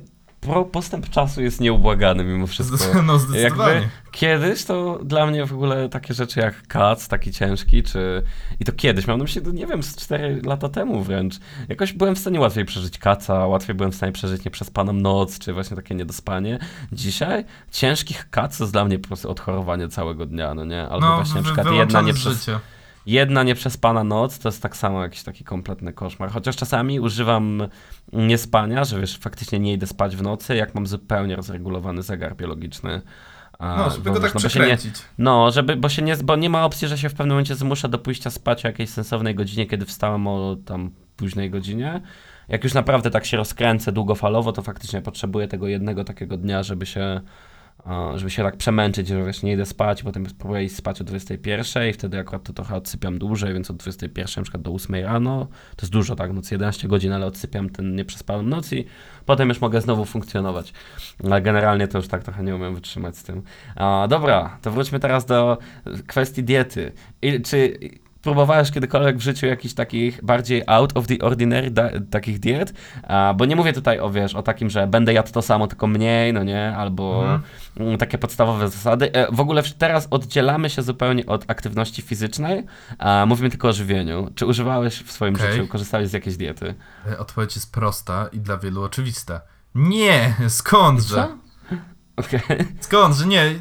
postęp 0.73 1.11
czasu 1.11 1.43
jest 1.43 1.61
nieubłagany 1.61 2.25
mimo 2.25 2.47
wszystko. 2.47 3.03
No 3.03 3.19
zdecydowanie. 3.19 3.75
Jakby 3.75 3.91
kiedyś 4.11 4.65
to 4.65 4.99
dla 5.05 5.27
mnie 5.27 5.47
w 5.47 5.53
ogóle 5.53 5.89
takie 5.89 6.15
rzeczy 6.15 6.41
jak 6.41 6.67
kac, 6.67 7.09
taki 7.09 7.33
ciężki, 7.33 7.83
czy... 7.83 8.23
I 8.61 8.65
to 8.65 8.73
kiedyś, 8.73 9.07
mam 9.07 9.19
na 9.19 9.25
myśli, 9.25 9.43
to 9.43 9.51
nie 9.51 9.67
wiem, 9.67 9.83
z 9.83 9.97
4 9.97 10.41
lata 10.45 10.69
temu 10.69 11.03
wręcz. 11.03 11.35
Jakoś 11.69 11.93
byłem 11.93 12.15
w 12.15 12.19
stanie 12.19 12.41
łatwiej 12.41 12.65
przeżyć 12.65 12.99
kaca, 12.99 13.47
łatwiej 13.47 13.75
byłem 13.75 13.93
w 13.93 13.95
stanie 13.95 14.13
przeżyć 14.13 14.45
nieprzespaną 14.45 14.93
noc, 14.93 15.39
czy 15.39 15.53
właśnie 15.53 15.77
takie 15.77 15.95
niedospanie. 15.95 16.59
Dzisiaj 16.93 17.45
ciężkich 17.71 18.31
kac 18.31 18.59
to 18.59 18.65
jest 18.65 18.73
dla 18.73 18.85
mnie 18.85 18.99
po 18.99 19.09
prostu 19.09 19.31
odchorowanie 19.31 19.89
całego 19.89 20.27
dnia, 20.27 20.55
no 20.55 20.65
nie? 20.65 20.89
Albo 20.89 21.07
no, 21.07 21.17
właśnie 21.17 21.35
na 21.35 21.43
przykład 21.43 21.73
jedna 21.73 22.01
nieprzes... 22.01 22.39
życia. 22.39 22.61
Jedna 23.07 23.43
nieprzespana 23.43 24.05
noc 24.05 24.39
to 24.39 24.49
jest 24.49 24.63
tak 24.63 24.77
samo 24.77 25.03
jakiś 25.03 25.23
taki 25.23 25.45
kompletny 25.45 25.93
koszmar. 25.93 26.31
Chociaż 26.31 26.57
czasami 26.57 27.01
używam 27.01 27.69
niespania, 28.13 28.85
że 28.85 29.01
wiesz, 29.01 29.19
faktycznie 29.19 29.59
nie 29.59 29.73
idę 29.73 29.87
spać 29.87 30.17
w 30.17 30.23
nocy, 30.23 30.57
jak 30.57 30.75
mam 30.75 30.87
zupełnie 30.87 31.37
rozregulowany 31.37 32.03
zegar 32.03 32.37
biologiczny. 32.37 33.03
A, 33.59 33.77
No, 33.77 33.91
żeby 33.91 34.11
bo 34.11 34.13
go 34.17 34.21
tak 34.21 34.35
no 34.35 34.41
bo 34.41 34.49
się 34.49 34.61
nie, 34.61 34.67
przekręcić. 34.67 34.95
no, 35.19 35.51
żeby, 35.51 35.77
bo 35.77 35.89
się 35.89 36.03
nie, 36.03 36.17
bo 36.17 36.37
nie 36.37 36.51
ma 36.51 36.65
opcji, 36.65 36.89
że 36.89 36.99
się 36.99 37.09
w 37.09 37.13
pewnym 37.15 37.29
momencie 37.29 37.55
zmusza 37.55 37.89
do 37.89 37.99
pójścia 37.99 38.31
spać 38.31 38.65
o 38.65 38.69
jakiejś 38.69 38.91
sensownej 38.91 39.35
godzinie, 39.35 39.67
kiedy 39.67 39.87
wstałem 39.87 40.27
o 40.27 40.57
tam 40.65 40.91
późnej 41.17 41.51
godzinie. 41.51 42.01
Jak 42.49 42.65
już 42.65 42.75
naprawdę 42.75 43.11
tak 43.11 43.27
się 43.27 43.37
rozkręcę 43.37 43.93
długofalowo, 43.93 44.53
to 44.53 44.63
faktycznie 44.63 45.03
potrzebuję 45.03 45.49
tego 45.49 45.69
jednego 45.69 46.05
takiego 46.05 46.37
dnia, 46.37 46.63
żeby 46.63 46.87
się, 46.87 47.21
żeby 48.15 48.31
się 48.31 48.43
tak 48.43 48.57
przemęczyć, 48.57 49.09
że 49.09 49.25
wiesz, 49.25 49.43
nie 49.43 49.53
idę 49.53 49.67
spać, 49.67 50.03
potem 50.03 50.29
spróbuję 50.29 50.65
iść 50.65 50.77
spać 50.77 51.01
o 51.01 51.05
21 51.05 51.89
i 51.89 51.93
wtedy 51.93 52.19
akurat 52.19 52.43
to 52.43 52.53
trochę 52.53 52.77
odsypiam 52.77 53.19
dłużej, 53.19 53.53
więc 53.53 53.71
od 53.71 53.77
21 53.77 54.27
na 54.37 54.43
przykład 54.43 54.63
do 54.63 54.73
8 54.73 54.95
rano, 55.05 55.47
to 55.77 55.83
jest 55.83 55.93
dużo, 55.93 56.17
tak, 56.17 56.33
noc 56.33 56.51
11 56.51 56.89
godzin, 56.89 57.13
ale 57.13 57.27
odsypiam 57.27 57.71
ten 57.71 57.95
nieprzespaną 57.95 58.43
noc 58.43 58.73
i 58.73 58.85
potem 59.27 59.49
już 59.49 59.61
mogę 59.61 59.81
znowu 59.81 60.05
funkcjonować. 60.05 60.73
Ale 61.25 61.43
generalnie 61.43 61.89
to 61.89 61.99
już 61.99 62.09
tak 62.09 62.25
trochę 62.25 62.45
nie 62.45 62.55
umiem 62.55 62.75
wytrzymać 62.75 63.17
z 63.17 63.23
tym. 63.23 63.43
A, 63.77 64.07
dobra, 64.09 64.59
to 64.63 64.71
wróćmy 64.71 65.01
teraz 65.01 65.27
do 65.27 65.59
kwestii 66.07 66.45
diety. 66.45 66.93
I, 67.23 67.43
czy 67.43 67.79
próbowałeś 68.23 68.71
kiedykolwiek 68.71 69.17
w 69.17 69.21
życiu 69.21 69.47
jakichś 69.47 69.75
takich 69.75 70.25
bardziej 70.25 70.63
out 70.67 70.97
of 70.97 71.07
the 71.07 71.19
ordinary 71.19 71.71
da- 71.71 71.91
takich 72.11 72.39
diet? 72.41 72.73
A, 73.03 73.35
bo 73.37 73.45
nie 73.45 73.57
mówię 73.57 73.73
tutaj 73.73 73.99
o, 74.01 74.11
wiesz, 74.11 74.35
o 74.35 74.43
takim, 74.43 74.71
że 74.71 74.87
będę 74.87 75.13
jadł 75.13 75.33
to 75.33 75.43
samo, 75.43 75.67
tylko 75.67 75.87
mniej, 75.87 76.33
no 76.33 76.45
nie, 76.45 76.77
albo 76.77 77.21
Mhm. 77.23 77.43
mm, 77.77 77.99
takie 77.99 78.19
podstawowe 78.19 78.69
zasady. 78.69 79.13
E, 79.13 79.33
w 79.33 79.41
ogóle 79.41 79.63
teraz 79.79 80.09
oddzielamy 80.11 80.71
się 80.71 80.83
zupełnie 80.83 81.27
od 81.27 81.45
aktywności 81.51 82.03
fizycznej, 82.03 82.67
a 82.99 83.25
mówimy 83.29 83.51
tylko 83.51 83.69
o 83.69 83.73
żywieniu. 83.73 84.31
Czy 84.35 84.47
używałeś 84.47 85.03
w 85.03 85.13
swoim 85.13 85.35
Okej. 85.35 85.53
życiu, 85.53 85.69
korzystałeś 85.69 86.09
z 86.09 86.13
jakiejś 86.13 86.37
diety? 86.37 86.75
E, 87.13 87.19
Odpowiedź 87.19 87.55
jest 87.57 87.73
prosta 87.73 88.29
i 88.33 88.39
dla 88.39 88.57
wielu 88.59 88.83
oczywista. 88.83 89.41
Nie, 89.75 90.35
skądże? 90.49 91.15
Co? 91.15 91.50
Okej. 92.21 92.67
Skądże? 92.81 93.27
Nie, 93.27 93.55
nie, 93.55 93.59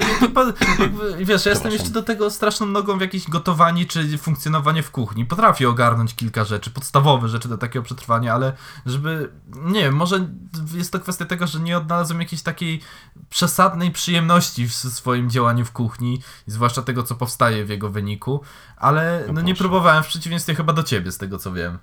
jakby, 0.80 1.26
wiesz, 1.26 1.45
ja 1.45 1.52
jestem 1.52 1.72
jeszcze 1.72 1.89
do 1.89 2.04
tego 2.04 2.30
straszną 2.30 2.65
nogą 2.65 2.98
w 2.98 3.02
jakieś 3.02 3.30
gotowanie 3.30 3.86
czy 3.86 4.17
funkcjonowanie 4.17 4.84
w 4.84 4.91
kuchni. 4.91 5.26
Potrafię 5.26 5.69
ogarnąć 5.69 6.15
kilka 6.15 6.43
rzeczy, 6.43 6.72
podstawowe 6.72 7.28
rzeczy 7.28 7.50
do 7.50 7.58
takiego 7.58 7.84
przetrwania, 7.84 8.34
ale 8.34 8.54
żeby, 8.86 9.32
nie 9.56 9.82
wiem, 9.82 9.95
może 9.95 10.30
jest 10.74 10.91
to 10.91 11.00
kwestia 11.00 11.26
tego, 11.26 11.48
że 11.48 11.60
nie 11.60 11.78
odnalazłem 11.78 12.19
jakiejś 12.19 12.41
takiej 12.41 12.82
przesadnej 13.30 13.91
przyjemności 13.91 14.67
w 14.67 14.74
swoim 14.74 15.30
działaniu 15.30 15.65
w 15.65 15.72
kuchni, 15.72 16.22
zwłaszcza 16.48 16.82
tego, 16.82 17.04
co 17.04 17.15
powstaje 17.15 17.65
w 17.65 17.69
jego 17.69 17.89
wyniku, 17.89 18.41
ale 18.78 19.24
No 19.28 19.34
no 19.34 19.41
nie 19.41 19.56
próbowałem 19.56 20.04
w 20.04 20.08
przeciwieństwie 20.08 20.56
chyba 20.56 20.74
do 20.74 20.84
ciebie, 20.84 21.12
z 21.12 21.17
tego 21.17 21.38
co 21.38 21.52
wiem. 21.54 21.78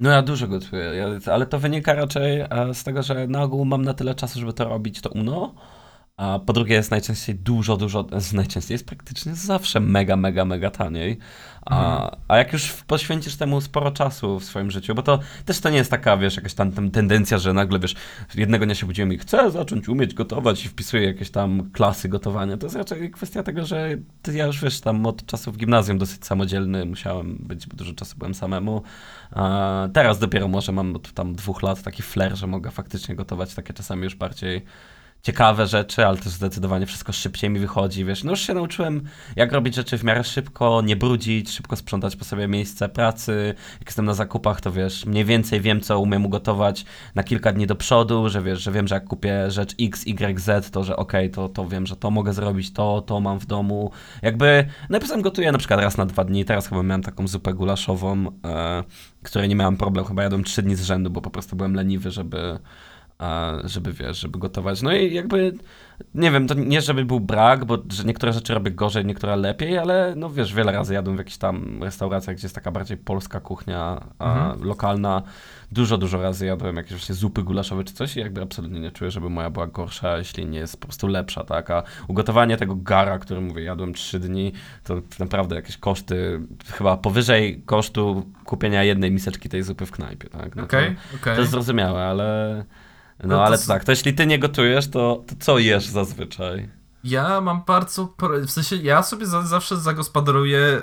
No 0.00 0.10
ja 0.10 0.22
dużo 0.22 0.48
gotuję, 0.48 1.18
ale 1.32 1.46
to 1.46 1.58
wynika 1.58 1.94
raczej 1.94 2.40
e, 2.40 2.74
z 2.74 2.84
tego, 2.84 3.02
że 3.02 3.26
na 3.26 3.42
ogół 3.42 3.64
mam 3.64 3.84
na 3.84 3.94
tyle 3.94 4.14
czasu, 4.14 4.40
żeby 4.40 4.52
to 4.52 4.64
robić, 4.64 5.00
to 5.00 5.10
uno. 5.10 5.54
A 6.16 6.38
po 6.38 6.52
drugie 6.52 6.74
jest 6.74 6.90
najczęściej 6.90 7.34
dużo, 7.34 7.76
dużo, 7.76 8.06
najczęściej 8.32 8.74
jest 8.74 8.86
praktycznie 8.86 9.34
zawsze 9.34 9.80
mega, 9.80 10.16
mega, 10.16 10.44
mega 10.44 10.70
taniej. 10.70 11.18
A, 11.66 12.10
a 12.28 12.36
jak 12.36 12.52
już 12.52 12.72
poświęcisz 12.72 13.36
temu 13.36 13.60
sporo 13.60 13.90
czasu 13.90 14.40
w 14.40 14.44
swoim 14.44 14.70
życiu, 14.70 14.94
bo 14.94 15.02
to 15.02 15.18
też 15.44 15.60
to 15.60 15.70
nie 15.70 15.76
jest 15.76 15.90
taka, 15.90 16.16
wiesz, 16.16 16.36
jakaś 16.36 16.54
tam, 16.54 16.72
tam 16.72 16.90
tendencja, 16.90 17.38
że 17.38 17.52
nagle, 17.52 17.78
wiesz, 17.78 17.94
jednego 18.34 18.66
dnia 18.66 18.74
się 18.74 18.86
budziłem 18.86 19.12
i 19.12 19.18
chcę 19.18 19.50
zacząć 19.50 19.88
umieć 19.88 20.14
gotować 20.14 20.64
i 20.64 20.68
wpisuję 20.68 21.06
jakieś 21.06 21.30
tam 21.30 21.70
klasy 21.70 22.08
gotowania. 22.08 22.56
To 22.56 22.66
jest 22.66 22.76
raczej 22.76 23.10
kwestia 23.10 23.42
tego, 23.42 23.66
że 23.66 23.96
ja 24.32 24.46
już, 24.46 24.62
wiesz, 24.62 24.80
tam 24.80 25.06
od 25.06 25.26
czasu 25.26 25.52
w 25.52 25.56
gimnazjum 25.56 25.98
dosyć 25.98 26.26
samodzielny 26.26 26.84
musiałem 26.84 27.36
być, 27.40 27.66
bo 27.66 27.76
dużo 27.76 27.94
czasu 27.94 28.16
byłem 28.18 28.34
samemu. 28.34 28.82
A 29.30 29.88
teraz 29.92 30.18
dopiero 30.18 30.48
może 30.48 30.72
mam 30.72 30.96
od 30.96 31.12
tam 31.12 31.34
dwóch 31.34 31.62
lat 31.62 31.82
taki 31.82 32.02
flair, 32.02 32.36
że 32.36 32.46
mogę 32.46 32.70
faktycznie 32.70 33.14
gotować 33.14 33.54
takie 33.54 33.72
czasami 33.72 34.04
już 34.04 34.14
bardziej 34.14 34.62
ciekawe 35.24 35.66
rzeczy, 35.66 36.06
ale 36.06 36.16
też 36.16 36.32
zdecydowanie 36.32 36.86
wszystko 36.86 37.12
szybciej 37.12 37.50
mi 37.50 37.60
wychodzi, 37.60 38.04
wiesz. 38.04 38.24
No 38.24 38.30
już 38.30 38.40
się 38.40 38.54
nauczyłem, 38.54 39.02
jak 39.36 39.52
robić 39.52 39.74
rzeczy 39.74 39.98
w 39.98 40.04
miarę 40.04 40.24
szybko, 40.24 40.82
nie 40.82 40.96
brudzić, 40.96 41.50
szybko 41.50 41.76
sprzątać 41.76 42.16
po 42.16 42.24
sobie 42.24 42.48
miejsce 42.48 42.88
pracy. 42.88 43.54
Jak 43.78 43.88
jestem 43.88 44.04
na 44.04 44.14
zakupach, 44.14 44.60
to 44.60 44.72
wiesz, 44.72 45.06
mniej 45.06 45.24
więcej 45.24 45.60
wiem, 45.60 45.80
co 45.80 46.00
umiem 46.00 46.26
ugotować 46.26 46.84
na 47.14 47.22
kilka 47.22 47.52
dni 47.52 47.66
do 47.66 47.74
przodu, 47.74 48.28
że 48.28 48.42
wiesz, 48.42 48.62
że 48.62 48.72
wiem, 48.72 48.88
że 48.88 48.94
jak 48.94 49.04
kupię 49.04 49.50
rzecz 49.50 49.74
X, 49.80 50.06
Y, 50.06 50.40
Z, 50.40 50.70
to 50.70 50.84
że 50.84 50.96
okej, 50.96 51.30
to, 51.30 51.48
to 51.48 51.68
wiem, 51.68 51.86
że 51.86 51.96
to 51.96 52.10
mogę 52.10 52.32
zrobić, 52.32 52.72
to, 52.72 53.02
to 53.06 53.20
mam 53.20 53.38
w 53.38 53.46
domu. 53.46 53.90
Jakby, 54.22 54.68
no 54.90 54.98
i 54.98 55.00
potem 55.00 55.22
gotuję 55.22 55.52
na 55.52 55.58
przykład 55.58 55.80
raz 55.80 55.96
na 55.96 56.06
dwa 56.06 56.24
dni. 56.24 56.44
Teraz 56.44 56.68
chyba 56.68 56.82
miałem 56.82 57.02
taką 57.02 57.28
zupę 57.28 57.54
gulaszową, 57.54 58.26
e, 58.44 58.84
której 59.22 59.48
nie 59.48 59.56
miałem 59.56 59.76
problem. 59.76 60.04
Chyba 60.04 60.22
jadłem 60.22 60.44
trzy 60.44 60.62
dni 60.62 60.76
z 60.76 60.82
rzędu, 60.82 61.10
bo 61.10 61.20
po 61.20 61.30
prostu 61.30 61.56
byłem 61.56 61.74
leniwy, 61.74 62.10
żeby 62.10 62.58
żeby 63.64 63.92
wiesz, 63.92 64.20
żeby 64.20 64.38
gotować. 64.38 64.82
No 64.82 64.92
i 64.92 65.14
jakby, 65.14 65.52
nie 66.14 66.30
wiem, 66.30 66.46
to 66.48 66.54
nie 66.54 66.80
żeby 66.80 67.04
był 67.04 67.20
brak, 67.20 67.64
bo 67.64 67.78
że 67.92 68.04
niektóre 68.04 68.32
rzeczy 68.32 68.54
robię 68.54 68.70
gorzej, 68.70 69.04
niektóre 69.04 69.36
lepiej, 69.36 69.78
ale 69.78 70.14
no 70.16 70.30
wiesz, 70.30 70.54
wiele 70.54 70.72
razy 70.72 70.94
jadłem 70.94 71.16
w 71.16 71.18
jakichś 71.18 71.36
tam 71.36 71.82
restauracjach, 71.82 72.36
gdzie 72.36 72.44
jest 72.44 72.54
taka 72.54 72.70
bardziej 72.70 72.96
polska 72.96 73.40
kuchnia 73.40 74.00
Mhm. 74.18 74.64
lokalna. 74.64 75.22
Dużo, 75.72 75.98
dużo 75.98 76.22
razy 76.22 76.46
jadłem 76.46 76.76
jakieś 76.76 76.92
właśnie 76.92 77.14
zupy 77.14 77.42
gulaszowe 77.42 77.84
czy 77.84 77.94
coś 77.94 78.16
i 78.16 78.20
jakby 78.20 78.42
absolutnie 78.42 78.80
nie 78.80 78.90
czuję, 78.90 79.10
żeby 79.10 79.30
moja 79.30 79.50
była 79.50 79.66
gorsza, 79.66 80.18
jeśli 80.18 80.46
nie 80.46 80.58
jest 80.58 80.80
po 80.80 80.86
prostu 80.86 81.06
lepsza, 81.06 81.44
tak? 81.44 81.70
A 81.70 81.82
ugotowanie 82.08 82.56
tego 82.56 82.74
gara, 82.76 83.18
który 83.18 83.40
mówię, 83.40 83.62
jadłem 83.62 83.94
trzy 83.94 84.18
dni, 84.20 84.52
to 84.84 85.00
naprawdę 85.18 85.56
jakieś 85.56 85.76
koszty, 85.76 86.40
chyba 86.72 86.96
powyżej 86.96 87.62
kosztu 87.66 88.26
kupienia 88.44 88.82
jednej 88.84 89.10
miseczki 89.10 89.48
tej 89.48 89.62
zupy 89.62 89.86
w 89.86 89.90
knajpie, 89.92 90.28
tak? 90.28 90.56
No 90.56 90.62
to- 90.62 90.66
Okej, 90.66 90.96
okej. 91.14 91.34
to 91.34 91.40
jest 91.40 91.50
zrozumiałe, 91.50 92.04
ale. 92.04 92.64
No, 93.22 93.28
No 93.28 93.44
ale 93.44 93.58
to 93.58 93.66
tak, 93.66 93.84
to 93.84 93.92
jeśli 93.92 94.14
ty 94.14 94.26
nie 94.26 94.38
gotujesz, 94.38 94.88
to, 94.88 95.24
to 95.26 95.34
co 95.38 95.58
jesz 95.58 95.86
zazwyczaj? 95.86 96.68
Ja 97.04 97.40
mam 97.40 97.62
bardzo. 97.66 98.14
W 98.46 98.50
sensie, 98.50 98.76
ja 98.76 99.02
sobie 99.02 99.26
za, 99.26 99.42
zawsze 99.42 99.76
zagospodaruję 99.76 100.58
y, 100.58 100.82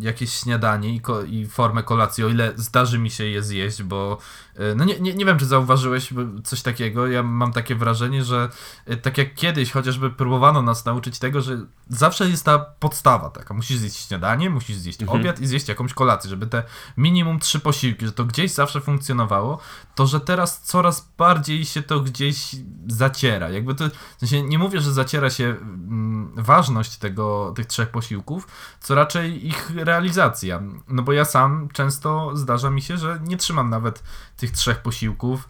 jakieś 0.00 0.32
śniadanie 0.32 0.94
i, 0.94 1.00
ko, 1.00 1.22
i 1.22 1.46
formę 1.46 1.82
kolacji, 1.82 2.24
o 2.24 2.28
ile 2.28 2.52
zdarzy 2.56 2.98
mi 2.98 3.10
się 3.10 3.24
je 3.24 3.42
zjeść, 3.42 3.82
bo 3.82 4.18
y, 4.56 4.74
no 4.76 4.84
nie, 4.84 5.00
nie, 5.00 5.14
nie 5.14 5.24
wiem, 5.24 5.38
czy 5.38 5.46
zauważyłeś 5.46 6.08
coś 6.44 6.62
takiego. 6.62 7.06
Ja 7.06 7.22
mam 7.22 7.52
takie 7.52 7.74
wrażenie, 7.74 8.24
że 8.24 8.48
y, 8.90 8.96
tak 8.96 9.18
jak 9.18 9.34
kiedyś 9.34 9.70
chociażby 9.72 10.10
próbowano 10.10 10.62
nas 10.62 10.84
nauczyć 10.84 11.18
tego, 11.18 11.40
że 11.40 11.58
zawsze 11.88 12.30
jest 12.30 12.44
ta 12.44 12.58
podstawa 12.58 13.30
taka. 13.30 13.54
Musisz 13.54 13.76
zjeść 13.78 13.96
śniadanie, 14.08 14.50
musisz 14.50 14.76
zjeść 14.76 15.02
Mhm. 15.02 15.20
obiad 15.20 15.40
i 15.40 15.46
zjeść 15.46 15.68
jakąś 15.68 15.94
kolację, 15.94 16.30
żeby 16.30 16.46
te 16.46 16.62
minimum 16.96 17.38
trzy 17.38 17.60
posiłki, 17.60 18.06
że 18.06 18.12
to 18.12 18.24
gdzieś 18.24 18.50
zawsze 18.50 18.80
funkcjonowało, 18.80 19.58
to 19.94 20.06
że 20.06 20.20
teraz 20.20 20.62
coraz 20.62 21.08
bardziej 21.18 21.64
się 21.64 21.82
to 21.82 22.00
gdzieś 22.00 22.56
zaciera. 22.88 23.50
Jakby 23.50 23.74
to, 23.74 23.84
w 24.16 24.20
sensie 24.20 24.42
nie 24.42 24.58
mówię, 24.58 24.80
że 24.80 24.92
zaciera 24.92 25.30
się 25.30 25.39
mm, 25.44 26.32
ważność 26.36 26.96
tego, 26.96 27.52
tych 27.56 27.66
trzech 27.66 27.88
posiłków, 27.90 28.46
co 28.80 28.94
raczej 28.94 29.46
ich 29.46 29.70
realizacja. 29.76 30.62
No 30.88 31.02
bo 31.02 31.12
ja 31.12 31.24
sam 31.24 31.68
często 31.72 32.36
zdarza 32.36 32.70
mi 32.70 32.82
się, 32.82 32.96
że 32.98 33.20
nie 33.24 33.36
trzymam 33.36 33.70
nawet 33.70 34.02
tych 34.36 34.50
trzech 34.50 34.82
posiłków. 34.82 35.48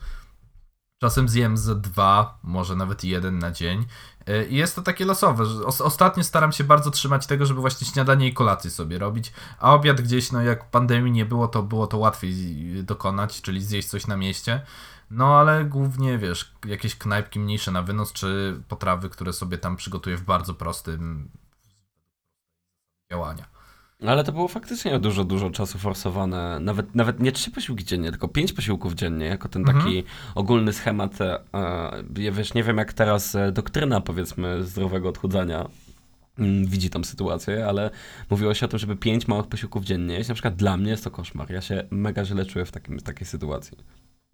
Czasem 1.03 1.29
zjem 1.29 1.57
ze 1.57 1.77
dwa, 1.77 2.39
może 2.43 2.77
nawet 2.77 3.05
jeden 3.05 3.39
na 3.39 3.51
dzień. 3.51 3.87
I 4.51 4.57
jest 4.57 4.77
to 4.77 4.83
takie 4.83 5.05
losowe, 5.05 5.47
że 5.47 5.65
os- 5.67 5.81
ostatnio 5.81 6.25
staram 6.25 6.53
się 6.53 6.65
bardzo 6.65 6.91
trzymać 6.91 7.27
tego, 7.27 7.47
żeby 7.47 7.61
właśnie 7.61 7.87
śniadanie 7.87 8.29
i 8.29 8.35
kolację 8.35 8.71
sobie 8.71 8.99
robić, 8.99 9.33
a 9.59 9.75
obiad 9.75 10.01
gdzieś, 10.01 10.33
no 10.33 10.43
jak 10.43 10.71
pandemii 10.71 11.13
nie 11.13 11.27
było, 11.27 11.49
to 11.49 11.63
było 11.63 11.87
to 11.87 11.99
łatwiej 11.99 12.35
dokonać, 12.85 13.43
czyli 13.43 13.65
zjeść 13.65 13.89
coś 13.89 14.07
na 14.07 14.17
mieście. 14.17 14.63
No 15.11 15.39
ale 15.39 15.65
głównie, 15.65 16.19
wiesz, 16.19 16.55
jakieś 16.67 16.97
knajpki 16.97 17.41
mniejsze 17.41 17.71
na 17.71 17.83
wynos, 17.83 18.13
czy 18.13 18.61
potrawy, 18.69 19.09
które 19.09 19.33
sobie 19.33 19.59
tam 19.59 19.77
przygotuję 19.77 20.17
w 20.17 20.23
bardzo 20.23 20.55
prostym 20.55 21.31
działania. 23.13 23.45
Ale 24.07 24.25
to 24.25 24.33
było 24.33 24.49
faktycznie 24.49 24.99
dużo, 24.99 25.25
dużo 25.25 25.51
czasu 25.51 25.79
forsowane. 25.79 26.61
Nawet, 26.61 26.95
nawet 26.95 27.21
nie 27.21 27.33
trzy 27.33 27.51
posiłki 27.51 27.85
dziennie, 27.85 28.11
tylko 28.11 28.29
pięć 28.29 28.53
posiłków 28.53 28.95
dziennie, 28.95 29.27
jako 29.27 29.49
ten 29.49 29.63
Mhm. 29.63 29.79
taki 29.79 30.05
ogólny 30.35 30.73
schemat. 30.73 31.21
E, 31.21 31.43
ja 32.17 32.33
wiesz, 32.33 32.55
nie 32.55 32.65
wiem 32.65 32.77
jak 32.79 32.93
teraz 32.93 33.35
e, 33.35 33.53
doktryna, 33.53 34.01
powiedzmy, 34.01 34.65
zdrowego 34.65 35.09
odchudzania 35.09 35.69
mm, 36.39 36.67
widzi 36.67 36.91
tą 36.91 37.05
sytuację, 37.05 37.67
ale 37.67 37.91
mówiło 38.31 38.55
się 38.55 38.67
o 38.67 38.69
tym, 38.69 38.79
żeby 38.79 38.97
pięć 38.97 39.29
małych 39.29 39.47
posiłków 39.47 39.85
dziennie 39.85 40.15
jeść. 40.15 40.29
Na 40.29 40.35
przykład 40.35 40.57
dla 40.57 40.77
mnie 40.77 40.91
jest 40.91 41.05
to 41.05 41.11
koszmar. 41.11 41.51
Ja 41.51 41.61
się 41.61 41.89
mega 41.91 42.25
źle 42.25 42.47
czuję 42.47 42.65
w, 42.65 42.73
takim, 42.73 42.99
w 42.99 43.03
takiej 43.03 43.27
sytuacji. 43.27 43.79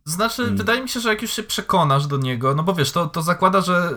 Znaczy, 0.06 0.42
Mm. 0.42 0.56
wydaje 0.56 0.82
mi 0.82 0.88
się, 0.88 1.00
że 1.00 1.08
jak 1.08 1.22
już 1.22 1.32
się 1.32 1.42
przekonasz 1.42 2.06
do 2.06 2.16
niego, 2.16 2.54
no 2.54 2.62
bo 2.62 2.74
wiesz, 2.74 2.92
to, 2.92 3.06
to 3.06 3.22
zakłada, 3.22 3.60
że 3.60 3.90
y, 3.90 3.92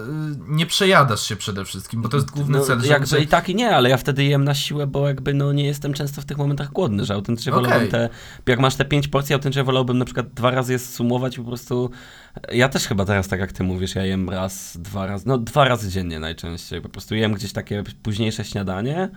nie 0.48 0.66
przejadasz 0.66 1.28
się 1.28 1.36
przede 1.36 1.66
wszystkim, 1.66 2.02
bo 2.02 2.10
to 2.10 2.18
jest 2.18 2.32
główny 2.32 2.58
no, 2.58 2.64
cel. 2.66 2.82
Jakby 2.84 3.08
żeby... 3.08 3.22
i 3.22 3.28
tak 3.28 3.50
i 3.50 3.56
nie, 3.56 3.76
ale 3.76 3.90
ja 3.90 3.98
wtedy 3.98 4.24
jem 4.24 4.44
na 4.44 4.56
siłę, 4.56 4.88
bo 4.88 5.08
jakby 5.08 5.34
no 5.34 5.54
nie 5.54 5.66
jestem 5.66 5.94
często 5.94 6.22
w 6.22 6.26
tych 6.26 6.38
momentach 6.38 6.72
głodny, 6.72 7.06
że 7.06 7.14
autentycznie 7.14 7.54
Okej. 7.54 7.64
wolałbym 7.64 7.90
te, 7.90 8.10
jak 8.46 8.60
masz 8.60 8.76
te 8.76 8.86
pięć 8.86 9.08
porcji, 9.08 9.34
autentycznie 9.34 9.64
wolałbym 9.64 9.98
na 9.98 10.06
przykład 10.06 10.34
dwa 10.34 10.52
razy 10.52 10.74
je 10.74 10.80
sumować 10.80 11.38
po 11.38 11.44
prostu, 11.44 11.92
ja 12.52 12.70
też 12.70 12.88
chyba 12.88 13.06
teraz 13.06 13.28
tak 13.28 13.40
jak 13.40 13.52
ty 13.52 13.64
mówisz, 13.64 13.96
ja 13.96 14.06
jem 14.06 14.30
raz, 14.30 14.78
dwa 14.78 15.06
razy, 15.08 15.24
no 15.28 15.38
dwa 15.38 15.66
razy 15.66 15.90
dziennie 15.90 16.20
najczęściej, 16.20 16.82
po 16.82 16.90
prostu 16.90 17.16
jem 17.16 17.34
gdzieś 17.34 17.54
takie 17.54 17.84
późniejsze 18.04 18.46
śniadanie, 18.46 19.10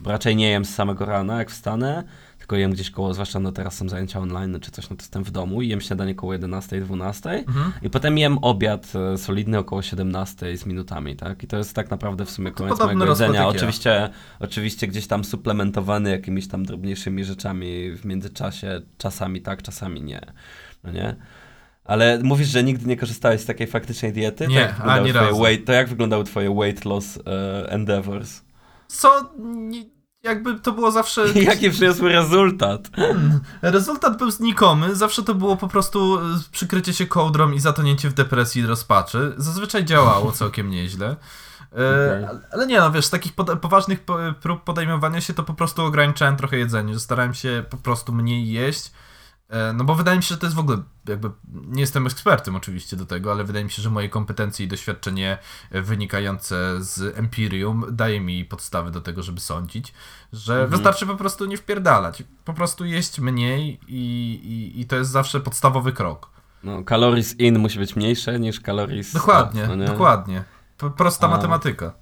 bo 0.00 0.10
raczej 0.10 0.36
nie 0.36 0.50
jem 0.50 0.64
z 0.64 0.74
samego 0.74 1.04
rana, 1.04 1.38
jak 1.38 1.50
wstanę, 1.50 2.04
tylko 2.44 2.56
jem 2.56 2.72
gdzieś 2.72 2.90
koło, 2.90 3.14
zwłaszcza 3.14 3.40
no 3.40 3.52
teraz 3.52 3.76
są 3.76 3.88
zajęcia 3.88 4.20
online 4.20 4.58
czy 4.60 4.70
coś, 4.70 4.90
no 4.90 4.96
to 4.96 5.02
jestem 5.02 5.24
w 5.24 5.30
domu 5.30 5.62
i 5.62 5.68
jem 5.68 5.80
śniadanie 5.80 6.14
koło 6.14 6.32
11, 6.32 6.80
12 6.80 7.30
Mhm. 7.30 7.72
i 7.82 7.90
potem 7.90 8.18
jem 8.18 8.38
obiad 8.38 8.92
e, 9.14 9.18
solidny 9.18 9.58
około 9.58 9.82
17 9.82 10.56
z 10.56 10.66
minutami, 10.66 11.16
tak? 11.16 11.42
I 11.42 11.46
to 11.46 11.56
jest 11.56 11.74
tak 11.74 11.90
naprawdę 11.90 12.24
w 12.24 12.30
sumie 12.30 12.50
koniec 12.50 12.72
podobny 12.72 12.94
mojego 12.94 13.06
rozkład 13.06 13.28
jedzenia. 13.28 13.48
Oczywiście, 13.48 14.10
oczywiście 14.40 14.86
gdzieś 14.86 15.06
tam 15.06 15.24
suplementowany 15.24 16.10
jakimiś 16.10 16.48
tam 16.48 16.64
drobniejszymi 16.64 17.24
rzeczami 17.24 17.90
w 17.90 18.04
międzyczasie, 18.04 18.80
czasami 18.98 19.42
tak, 19.42 19.62
czasami 19.62 20.02
nie. 20.02 20.20
No 20.84 20.92
nie? 20.92 21.16
Ale 21.84 22.18
mówisz, 22.22 22.48
że 22.48 22.64
nigdy 22.64 22.86
nie 22.86 22.96
korzystałeś 22.96 23.40
z 23.40 23.46
takiej 23.46 23.66
faktycznej 23.66 24.12
diety? 24.12 24.46
Nie, 24.46 24.60
to 24.66 24.72
wyglądały 24.72 25.00
ani 25.00 25.12
razu. 25.12 25.42
Weight, 25.42 25.66
to 25.66 25.72
jak 25.72 25.88
wyglądały 25.88 26.24
twoje 26.24 26.54
weight 26.54 26.84
loss 26.84 27.18
e, 27.26 27.70
endeavors? 27.70 28.40
Co, 28.88 29.32
nie, 29.44 29.93
jakby 30.24 30.54
to 30.60 30.72
było 30.72 30.90
zawsze... 30.90 31.26
Jaki 31.34 31.70
przyniosły 31.70 32.12
rezultat? 32.12 32.90
Rezultat 33.62 34.18
był 34.18 34.30
znikomy, 34.30 34.94
zawsze 34.94 35.22
to 35.22 35.34
było 35.34 35.56
po 35.56 35.68
prostu 35.68 36.18
y, 36.18 36.20
przykrycie 36.52 36.92
się 36.92 37.06
kołdrą 37.06 37.52
i 37.52 37.60
zatonięcie 37.60 38.08
w 38.10 38.14
depresji 38.14 38.62
i 38.62 38.66
rozpaczy. 38.66 39.34
Zazwyczaj 39.36 39.84
działało 39.84 40.32
całkiem 40.32 40.70
nieźle. 40.70 41.06
E, 41.08 42.24
Okej. 42.24 42.38
ale- 42.52 42.66
nie 42.66 42.80
no, 42.80 42.90
wiesz, 42.92 43.06
z 43.06 43.10
takich 43.10 43.32
pod, 43.32 43.58
poważnych 43.60 44.00
po, 44.00 44.18
prób 44.40 44.64
podejmowania 44.64 45.20
się 45.20 45.34
to 45.34 45.42
po 45.42 45.54
prostu 45.54 45.84
ograniczałem 45.84 46.36
trochę 46.36 46.56
jedzenie, 46.58 46.98
starałem 46.98 47.34
się 47.34 47.64
po 47.70 47.76
prostu 47.76 48.12
mniej 48.12 48.48
jeść. 48.48 48.92
E, 49.50 49.72
No 49.72 49.84
bo 49.84 49.94
wydaje 49.94 50.16
mi 50.16 50.22
się, 50.22 50.28
że 50.34 50.38
to 50.40 50.46
jest 50.46 50.56
w 50.56 50.58
ogóle, 50.58 50.78
jakby, 51.08 51.30
nie 51.52 51.80
jestem 51.80 52.06
ekspertem 52.06 52.56
oczywiście 52.56 52.96
do 52.96 53.06
tego, 53.06 53.32
ale 53.32 53.44
wydaje 53.44 53.64
mi 53.64 53.70
się, 53.70 53.82
że 53.82 53.90
moje 53.90 54.08
kompetencje 54.08 54.66
i 54.66 54.68
doświadczenie 54.68 55.38
wynikające 55.70 56.56
z 56.78 57.18
empirium 57.18 57.84
daje 57.90 58.20
mi 58.20 58.44
podstawy 58.44 58.90
do 58.90 59.00
tego, 59.00 59.22
żeby 59.22 59.40
sądzić, 59.40 59.92
że 60.32 60.52
Mhm. 60.52 60.70
wystarczy 60.70 61.06
po 61.06 61.16
prostu 61.16 61.44
nie 61.44 61.56
wpierdalać, 61.56 62.22
po 62.44 62.54
prostu 62.54 62.84
jeść 62.84 63.20
mniej 63.20 63.80
i, 63.88 64.00
i, 64.74 64.80
i 64.80 64.84
to 64.86 64.96
jest 64.96 65.10
zawsze 65.10 65.40
podstawowy 65.40 65.92
krok. 65.92 66.30
No, 66.64 66.82
calories 66.88 67.40
in 67.40 67.58
musi 67.58 67.78
być 67.78 67.96
mniejsze 67.96 68.40
niż 68.40 68.60
calories 68.60 69.12
Dokładnie, 69.12 69.60
out, 69.60 69.70
no 69.70 69.76
nie? 69.76 69.86
dokładnie. 69.86 70.44
Prosta 70.96 71.26
A. 71.26 71.30
matematyka. 71.30 71.92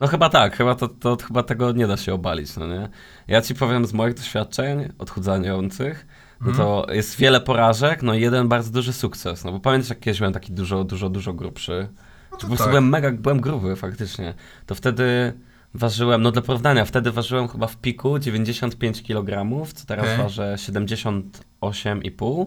No 0.00 0.06
chyba 0.08 0.28
tak, 0.28 0.56
chyba 0.56 0.74
to, 0.74 0.88
to 0.88 1.16
chyba 1.26 1.42
tego 1.42 1.72
nie 1.72 1.86
da 1.86 1.96
się 1.96 2.14
obalić, 2.14 2.56
no 2.56 2.66
nie? 2.66 2.88
Ja 3.28 3.42
ci 3.42 3.54
powiem 3.54 3.86
z 3.86 3.92
moich 3.92 4.14
doświadczeń 4.14 4.92
odchudzających, 4.98 6.06
no 6.44 6.52
to 6.52 6.86
jest 6.92 7.16
wiele 7.16 7.40
porażek, 7.40 8.02
no 8.02 8.14
i 8.14 8.20
jeden 8.20 8.48
bardzo 8.48 8.70
duży 8.70 8.92
sukces, 8.92 9.44
no 9.44 9.52
bo 9.52 9.60
pamiętasz 9.60 9.90
jak 9.90 10.00
kiedyś 10.00 10.18
byłem 10.18 10.32
taki 10.32 10.52
dużo, 10.52 10.84
dużo, 10.84 11.08
dużo 11.08 11.32
grubszy? 11.32 11.88
No 12.32 12.38
po 12.38 12.46
prostu 12.46 12.64
tak. 12.64 12.68
byłem 12.68 12.88
mega, 12.88 13.12
byłem 13.12 13.40
gruby 13.40 13.76
faktycznie. 13.76 14.34
To 14.66 14.74
wtedy 14.74 15.32
ważyłem, 15.74 16.22
no 16.22 16.32
dla 16.32 16.42
porównania, 16.42 16.84
wtedy 16.84 17.10
ważyłem 17.10 17.48
chyba 17.48 17.66
w 17.66 17.76
piku 17.76 18.18
95 18.18 19.02
kg, 19.02 19.66
co 19.74 19.86
teraz 19.86 20.04
Okej. 20.04 20.18
ważę 20.18 20.54
78,5. 20.58 22.46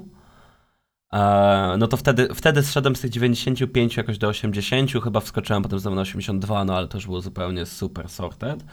E, 1.13 1.75
no 1.77 1.87
to 1.87 1.97
wtedy, 1.97 2.27
wtedy 2.35 2.63
zszedłem 2.63 2.95
z 2.95 3.01
tych 3.01 3.11
95 3.11 3.97
jakoś 3.97 4.17
do 4.17 4.27
80, 4.27 4.91
chyba 5.03 5.19
wskoczyłem 5.19 5.63
potem 5.63 5.79
znowu 5.79 5.95
na 5.95 6.01
82, 6.01 6.65
no 6.65 6.77
ale 6.77 6.87
to 6.87 6.97
już 6.97 7.05
było 7.05 7.21
zupełnie 7.21 7.65
super 7.65 8.09
sorted. 8.09 8.65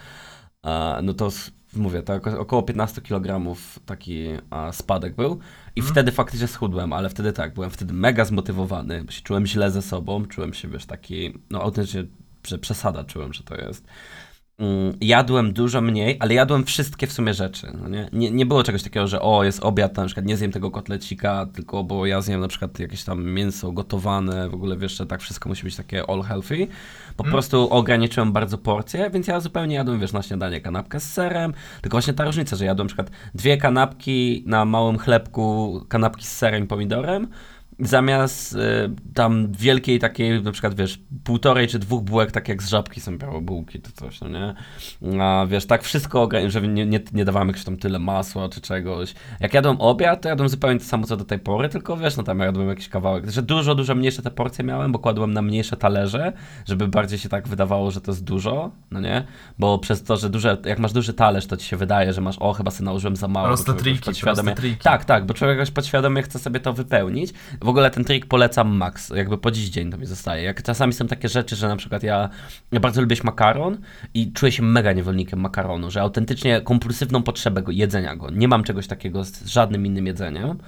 E, 0.67 1.01
no 1.03 1.15
to 1.15 1.31
mówię, 1.77 2.03
to 2.03 2.13
oko- 2.17 2.39
około 2.39 2.63
15 2.63 3.01
kg 3.03 3.55
taki 3.87 4.25
a, 4.51 4.73
spadek 4.73 5.15
był 5.15 5.39
i 5.77 5.81
Mhm. 5.81 5.93
wtedy 5.95 6.13
faktycznie 6.13 6.49
schudłem, 6.49 6.93
ale 6.93 7.09
wtedy 7.11 7.33
tak, 7.33 7.55
byłem 7.55 7.71
wtedy 7.71 7.93
mega 7.95 8.25
zmotywowany, 8.25 9.05
bo 9.05 9.11
się 9.13 9.23
czułem 9.23 9.47
źle 9.47 9.71
ze 9.71 9.83
sobą, 9.83 10.27
czułem 10.27 10.55
się, 10.55 10.69
wiesz, 10.69 10.87
taki, 10.87 11.39
no 11.51 11.63
autentycznie, 11.63 12.05
że 12.47 12.59
przesada 12.59 13.05
czułem, 13.05 13.33
że 13.33 13.43
to 13.43 13.55
jest. 13.57 13.85
Mm, 14.59 14.97
jadłem 15.01 15.53
dużo 15.53 15.81
mniej, 15.81 16.17
ale 16.21 16.35
jadłem 16.35 16.65
wszystkie 16.65 17.07
w 17.07 17.13
sumie 17.13 17.35
rzeczy. 17.35 17.67
No 17.83 17.89
nie? 17.89 18.09
Nie, 18.13 18.31
nie 18.31 18.47
było 18.47 18.63
czegoś 18.63 18.83
takiego, 18.83 19.07
że 19.07 19.21
o, 19.21 19.45
jest 19.45 19.65
obiad, 19.65 19.97
na 19.97 20.05
przykład 20.07 20.27
nie 20.27 20.37
zjem 20.37 20.53
tego 20.53 20.71
kotlecika, 20.71 21.47
tylko 21.55 21.85
bo 21.85 22.07
ja 22.07 22.21
zjem 22.21 22.41
na 22.41 22.49
przykład 22.49 22.79
jakieś 22.79 23.05
tam 23.05 23.25
mięso 23.25 23.73
gotowane, 23.73 24.49
w 24.49 24.55
ogóle 24.55 24.77
wiesz, 24.77 24.97
że 24.99 25.07
tak 25.07 25.21
wszystko 25.21 25.49
musi 25.49 25.65
być 25.65 25.77
takie 25.77 26.11
all 26.11 26.23
healthy. 26.23 26.67
Po 27.17 27.25
Mm. 27.25 27.33
prostu 27.33 27.71
ograniczyłem 27.71 28.33
bardzo 28.33 28.59
porcje, 28.59 29.11
więc 29.11 29.27
ja 29.27 29.41
zupełnie 29.41 29.75
jadłem, 29.75 30.01
wiesz, 30.01 30.13
na 30.13 30.23
śniadanie 30.23 30.61
kanapkę 30.61 31.01
z 31.01 31.13
serem, 31.13 31.53
tylko 31.83 31.95
właśnie 31.95 32.13
ta 32.15 32.25
różnica, 32.25 32.57
że 32.57 32.65
jadłem 32.65 32.87
na 32.87 32.89
przykład 32.89 33.11
dwie 33.35 33.57
kanapki 33.57 34.45
na 34.47 34.65
małym 34.65 34.99
chlebku, 34.99 35.81
kanapki 35.89 36.25
z 36.27 36.33
serem 36.37 36.65
i 36.65 36.67
pomidorem, 36.67 37.29
zamiast 37.79 38.55
y, 38.55 38.59
tam 39.15 39.53
wielkiej 39.53 39.99
takiej, 39.99 40.43
na 40.43 40.53
przykład 40.53 40.75
wiesz, 40.75 41.01
półtorej 41.25 41.69
czy 41.69 41.79
dwóch 41.79 42.03
bułek, 42.03 42.33
tak 42.33 42.49
jak 42.49 42.63
z 42.63 42.69
żabki 42.69 43.01
są 43.01 43.19
białe 43.19 43.41
bułki, 43.41 43.81
to 43.81 43.91
coś, 43.93 44.21
no 44.21 44.29
nie? 44.29 44.55
A 45.23 45.47
wiesz, 45.47 45.67
tak 45.67 45.83
wszystko, 45.83 46.29
żeby 46.47 46.69
nie, 46.69 46.87
nie, 46.87 47.01
nie 47.13 47.25
jakiegoś 47.25 47.65
tam 47.65 47.77
tyle 47.77 47.99
masła 47.99 48.49
czy 48.49 48.61
czegoś. 48.61 49.15
Jak 49.41 49.55
jadłem 49.55 49.81
obiad, 49.81 50.23
to 50.23 50.29
jadłem 50.29 50.49
zupełnie 50.49 50.79
to 50.81 50.85
samo 50.87 51.07
co 51.07 51.17
do 51.17 51.25
tej 51.25 51.39
pory, 51.39 51.69
tylko 51.69 51.97
wiesz, 51.97 52.17
no 52.17 52.23
tam 52.23 52.39
jadłem 52.39 52.69
jakiś 52.69 52.89
kawałek, 52.89 53.31
że 53.31 53.43
dużo, 53.43 53.75
dużo 53.75 53.95
mniejsze 53.95 54.23
te 54.23 54.31
porcje 54.31 54.65
miałem, 54.65 54.93
bo 54.93 54.99
kładłem 54.99 55.33
na 55.33 55.43
mniejsze 55.43 55.77
talerze, 55.77 56.33
żeby 56.69 56.89
bardziej 56.89 57.19
się 57.19 57.29
tak 57.29 57.49
wydawało, 57.49 57.91
że 57.91 58.01
to 58.01 58.11
jest 58.11 58.25
dużo, 58.25 58.71
no 58.91 59.01
nie? 59.01 59.25
Bo 59.59 59.79
przez 59.79 60.03
to, 60.03 60.17
że 60.17 60.31
duże, 60.31 60.59
jak 60.65 60.79
masz 60.79 60.93
duży 60.93 61.13
talerz, 61.13 61.47
to 61.47 61.57
ci 61.57 61.67
się 61.67 61.77
wydaje, 61.77 62.13
że 62.13 62.21
masz, 62.21 62.37
o, 62.39 62.53
chyba 62.53 62.71
sobie 62.71 62.85
nałożyłem 62.85 63.17
za 63.17 63.29
mało. 63.29 63.47
Proste 63.47 63.75
triki, 63.75 64.11
podświadomie- 64.11 64.23
proste 64.25 64.55
triki. 64.55 64.83
Tak, 64.83 65.05
tak, 65.05 65.27
bo 65.27 65.35
człowiek 65.35 65.59
już 65.59 65.71
podświadomie 65.71 66.23
chce 66.23 66.39
sobie 66.39 66.61
to 66.61 66.73
wypełnić. 66.73 67.33
W 67.63 67.69
ogóle 67.69 67.91
ten 67.91 68.05
trik 68.05 68.27
polecam 68.27 68.77
max, 68.77 69.13
jakby 69.17 69.39
po 69.39 69.51
dziś 69.51 69.69
dzień 69.69 69.91
to 69.91 69.99
mi 69.99 70.07
zostaje. 70.07 70.43
Jak 70.43 70.63
czasami 70.63 70.93
są 70.93 71.07
takie 71.07 71.29
rzeczy, 71.29 71.57
że 71.57 71.69
na 71.69 71.77
przykład 71.77 72.03
ja, 72.03 72.29
ja 72.73 72.81
bardzo 72.81 73.01
lubię 73.01 73.17
makaron 73.25 73.79
i 74.15 74.33
czuję 74.33 74.53
się 74.53 74.63
mega 74.63 74.93
niewolnikiem 74.93 75.41
makaronu, 75.41 75.91
że 75.91 76.01
autentycznie 76.01 76.61
kompulsywną 76.61 77.23
potrzebę 77.23 77.63
go, 77.63 77.73
jedzenia 77.73 78.17
go. 78.17 78.31
Nie 78.31 78.49
mam 78.49 78.65
czegoś 78.65 78.87
takiego 78.87 79.25
z 79.25 79.47
żadnym 79.47 79.87
innym 79.87 80.07
jedzeniem. 80.07 80.59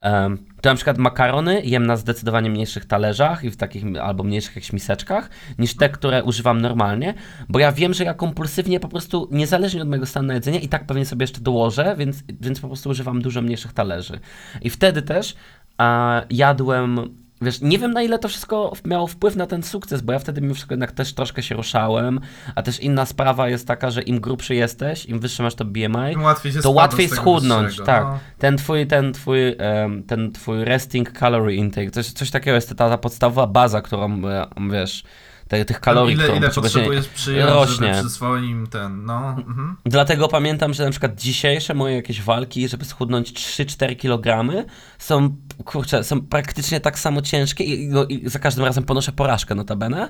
Em, 0.00 0.38
to 0.60 0.68
na 0.68 0.74
przykład 0.74 0.98
makarony 0.98 1.62
jem 1.64 1.86
na 1.86 1.96
zdecydowanie 1.96 2.50
mniejszych 2.50 2.84
talerzach 2.84 3.44
i 3.44 3.50
w 3.50 3.56
takich 3.56 3.84
albo 4.02 4.24
mniejszych 4.24 4.56
jakichś 4.56 4.72
miseczkach 4.72 5.30
niż 5.58 5.76
te, 5.76 5.88
które 5.88 6.24
używam 6.24 6.60
normalnie, 6.60 7.14
bo 7.48 7.58
ja 7.58 7.72
wiem, 7.72 7.94
że 7.94 8.04
ja 8.04 8.14
kompulsywnie 8.14 8.80
po 8.80 8.88
prostu, 8.88 9.28
niezależnie 9.30 9.82
od 9.82 9.88
mojego 9.88 10.06
stanu 10.06 10.28
na 10.28 10.34
jedzenie, 10.34 10.58
i 10.58 10.68
tak 10.68 10.86
pewnie 10.86 11.06
sobie 11.06 11.22
jeszcze 11.22 11.40
dołożę, 11.40 11.94
więc, 11.98 12.22
więc 12.40 12.60
po 12.60 12.66
prostu 12.66 12.90
używam 12.90 13.22
dużo 13.22 13.42
mniejszych 13.42 13.72
talerzy. 13.72 14.20
I 14.62 14.70
wtedy 14.70 15.02
też 15.02 15.34
a, 15.78 16.22
jadłem, 16.30 17.00
wiesz, 17.42 17.60
nie 17.60 17.78
wiem 17.78 17.92
na 17.92 18.02
ile 18.02 18.18
to 18.18 18.28
wszystko 18.28 18.72
miało 18.84 19.06
wpływ 19.06 19.36
na 19.36 19.46
ten 19.46 19.62
sukces, 19.62 20.00
bo 20.00 20.12
ja 20.12 20.18
wtedy 20.18 20.40
mimo 20.40 20.54
wszystko 20.54 20.72
jednak 20.72 20.92
też 20.92 21.14
troszkę 21.14 21.42
się 21.42 21.54
ruszałem, 21.54 22.20
a 22.54 22.62
też 22.62 22.80
inna 22.80 23.06
sprawa 23.06 23.48
jest 23.48 23.66
taka, 23.66 23.90
że 23.90 24.02
im 24.02 24.20
grubszy 24.20 24.54
jesteś, 24.54 25.06
im 25.06 25.20
wyższy 25.20 25.42
masz 25.42 25.54
to 25.54 25.64
BMI, 25.64 26.12
Im 26.12 26.22
łatwiej 26.22 26.52
się 26.52 26.58
to 26.58 26.62
spada 26.62 26.76
łatwiej 26.76 27.06
z 27.06 27.10
tego 27.10 27.22
schudnąć, 27.22 27.66
wyższego, 27.66 27.86
tak. 27.86 28.04
no. 28.04 28.18
Ten 28.38 28.56
twój, 28.56 28.86
ten 28.86 29.12
twój, 29.12 29.56
em, 29.58 30.02
ten 30.02 30.32
twój 30.32 30.64
resting 30.64 31.18
calorie 31.18 31.56
intake, 31.56 31.90
coś, 31.90 32.06
coś 32.06 32.30
takiego 32.30 32.54
jest 32.54 32.68
ta, 32.68 32.88
ta 32.88 32.98
podstawowa 32.98 33.46
baza, 33.46 33.82
którą, 33.82 34.28
e, 34.28 34.46
wiesz, 34.70 35.04
te, 35.48 35.64
tych 35.64 35.80
kalorii, 35.80 36.14
ile, 36.14 36.36
ile 36.36 36.50
potrzebujesz. 36.50 37.08
przyjąć, 37.08 37.50
rośnie. 37.50 37.94
żeby 37.94 38.00
przy 38.00 38.14
swoim 38.14 38.66
ten, 38.66 39.04
no. 39.04 39.28
Mhm. 39.28 39.76
Dlatego 39.84 40.28
pamiętam, 40.28 40.74
że 40.74 40.84
na 40.84 40.90
przykład 40.90 41.20
dzisiejsze 41.20 41.74
moje 41.74 41.96
jakieś 41.96 42.22
walki, 42.22 42.68
żeby 42.68 42.84
schudnąć 42.84 43.32
3-4 43.32 43.96
kg, 43.96 44.54
są, 44.98 45.36
kurczę, 45.64 46.04
są 46.04 46.20
praktycznie 46.20 46.80
tak 46.80 46.98
samo 46.98 47.22
ciężkie 47.22 47.64
i, 47.64 47.88
no, 47.88 48.04
i 48.04 48.28
za 48.28 48.38
każdym 48.38 48.64
razem 48.64 48.84
ponoszę 48.84 49.12
porażkę 49.12 49.54
notabene, 49.54 50.08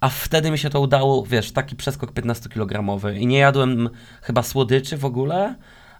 a 0.00 0.08
wtedy 0.08 0.50
mi 0.50 0.58
się 0.58 0.70
to 0.70 0.80
udało, 0.80 1.26
wiesz, 1.26 1.52
taki 1.52 1.76
przeskok 1.76 2.12
15-kilogramowy 2.12 3.16
i 3.16 3.26
nie 3.26 3.38
jadłem 3.38 3.90
chyba 4.22 4.42
słodyczy 4.42 4.96
w 4.96 5.04
ogóle, 5.04 5.54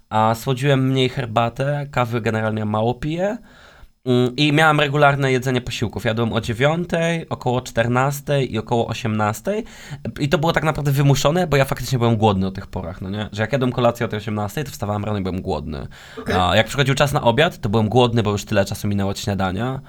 a 0.08 0.34
słodziłem 0.34 0.88
mniej 0.88 1.08
herbatę, 1.08 1.86
kawy 1.90 2.20
generalnie 2.20 2.64
mało 2.64 2.94
piję. 2.94 3.38
Mm, 4.05 4.36
I 4.36 4.53
miałem 4.53 4.80
regularne 4.80 5.32
jedzenie 5.32 5.61
posiłków. 5.61 6.05
Jadłem 6.05 6.32
o 6.32 6.40
9, 6.40 6.88
około 7.28 7.61
14 7.61 8.44
i 8.44 8.59
około 8.59 8.86
18. 8.86 9.62
I 10.20 10.28
to 10.28 10.38
było 10.38 10.53
tak 10.53 10.64
naprawdę 10.64 10.92
wymuszone, 10.92 11.46
bo 11.46 11.57
ja 11.57 11.64
faktycznie 11.64 11.98
byłem 11.98 12.16
głodny 12.16 12.46
o 12.46 12.51
tych 12.51 12.66
porach, 12.66 13.01
no 13.01 13.11
nie? 13.11 13.28
Że 13.32 13.42
jak 13.42 13.53
jadłem 13.53 13.72
kolację 13.72 14.07
o 14.07 14.09
tej 14.09 14.16
18, 14.16 14.64
to 14.64 14.70
wstawałem 14.70 15.05
rano 15.05 15.18
i 15.18 15.22
byłem 15.22 15.42
głodny. 15.42 15.86
Okej. 16.18 16.34
A 16.38 16.57
jak 16.57 16.66
przychodził 16.66 16.94
czas 16.94 17.12
na 17.12 17.22
obiad, 17.22 17.61
to 17.61 17.68
byłem 17.68 17.88
głodny, 17.88 18.22
bo 18.22 18.30
już 18.32 18.44
tyle 18.44 18.64
czasu 18.64 18.88
minęło 18.88 19.11
od 19.11 19.18
śniadania. 19.18 19.80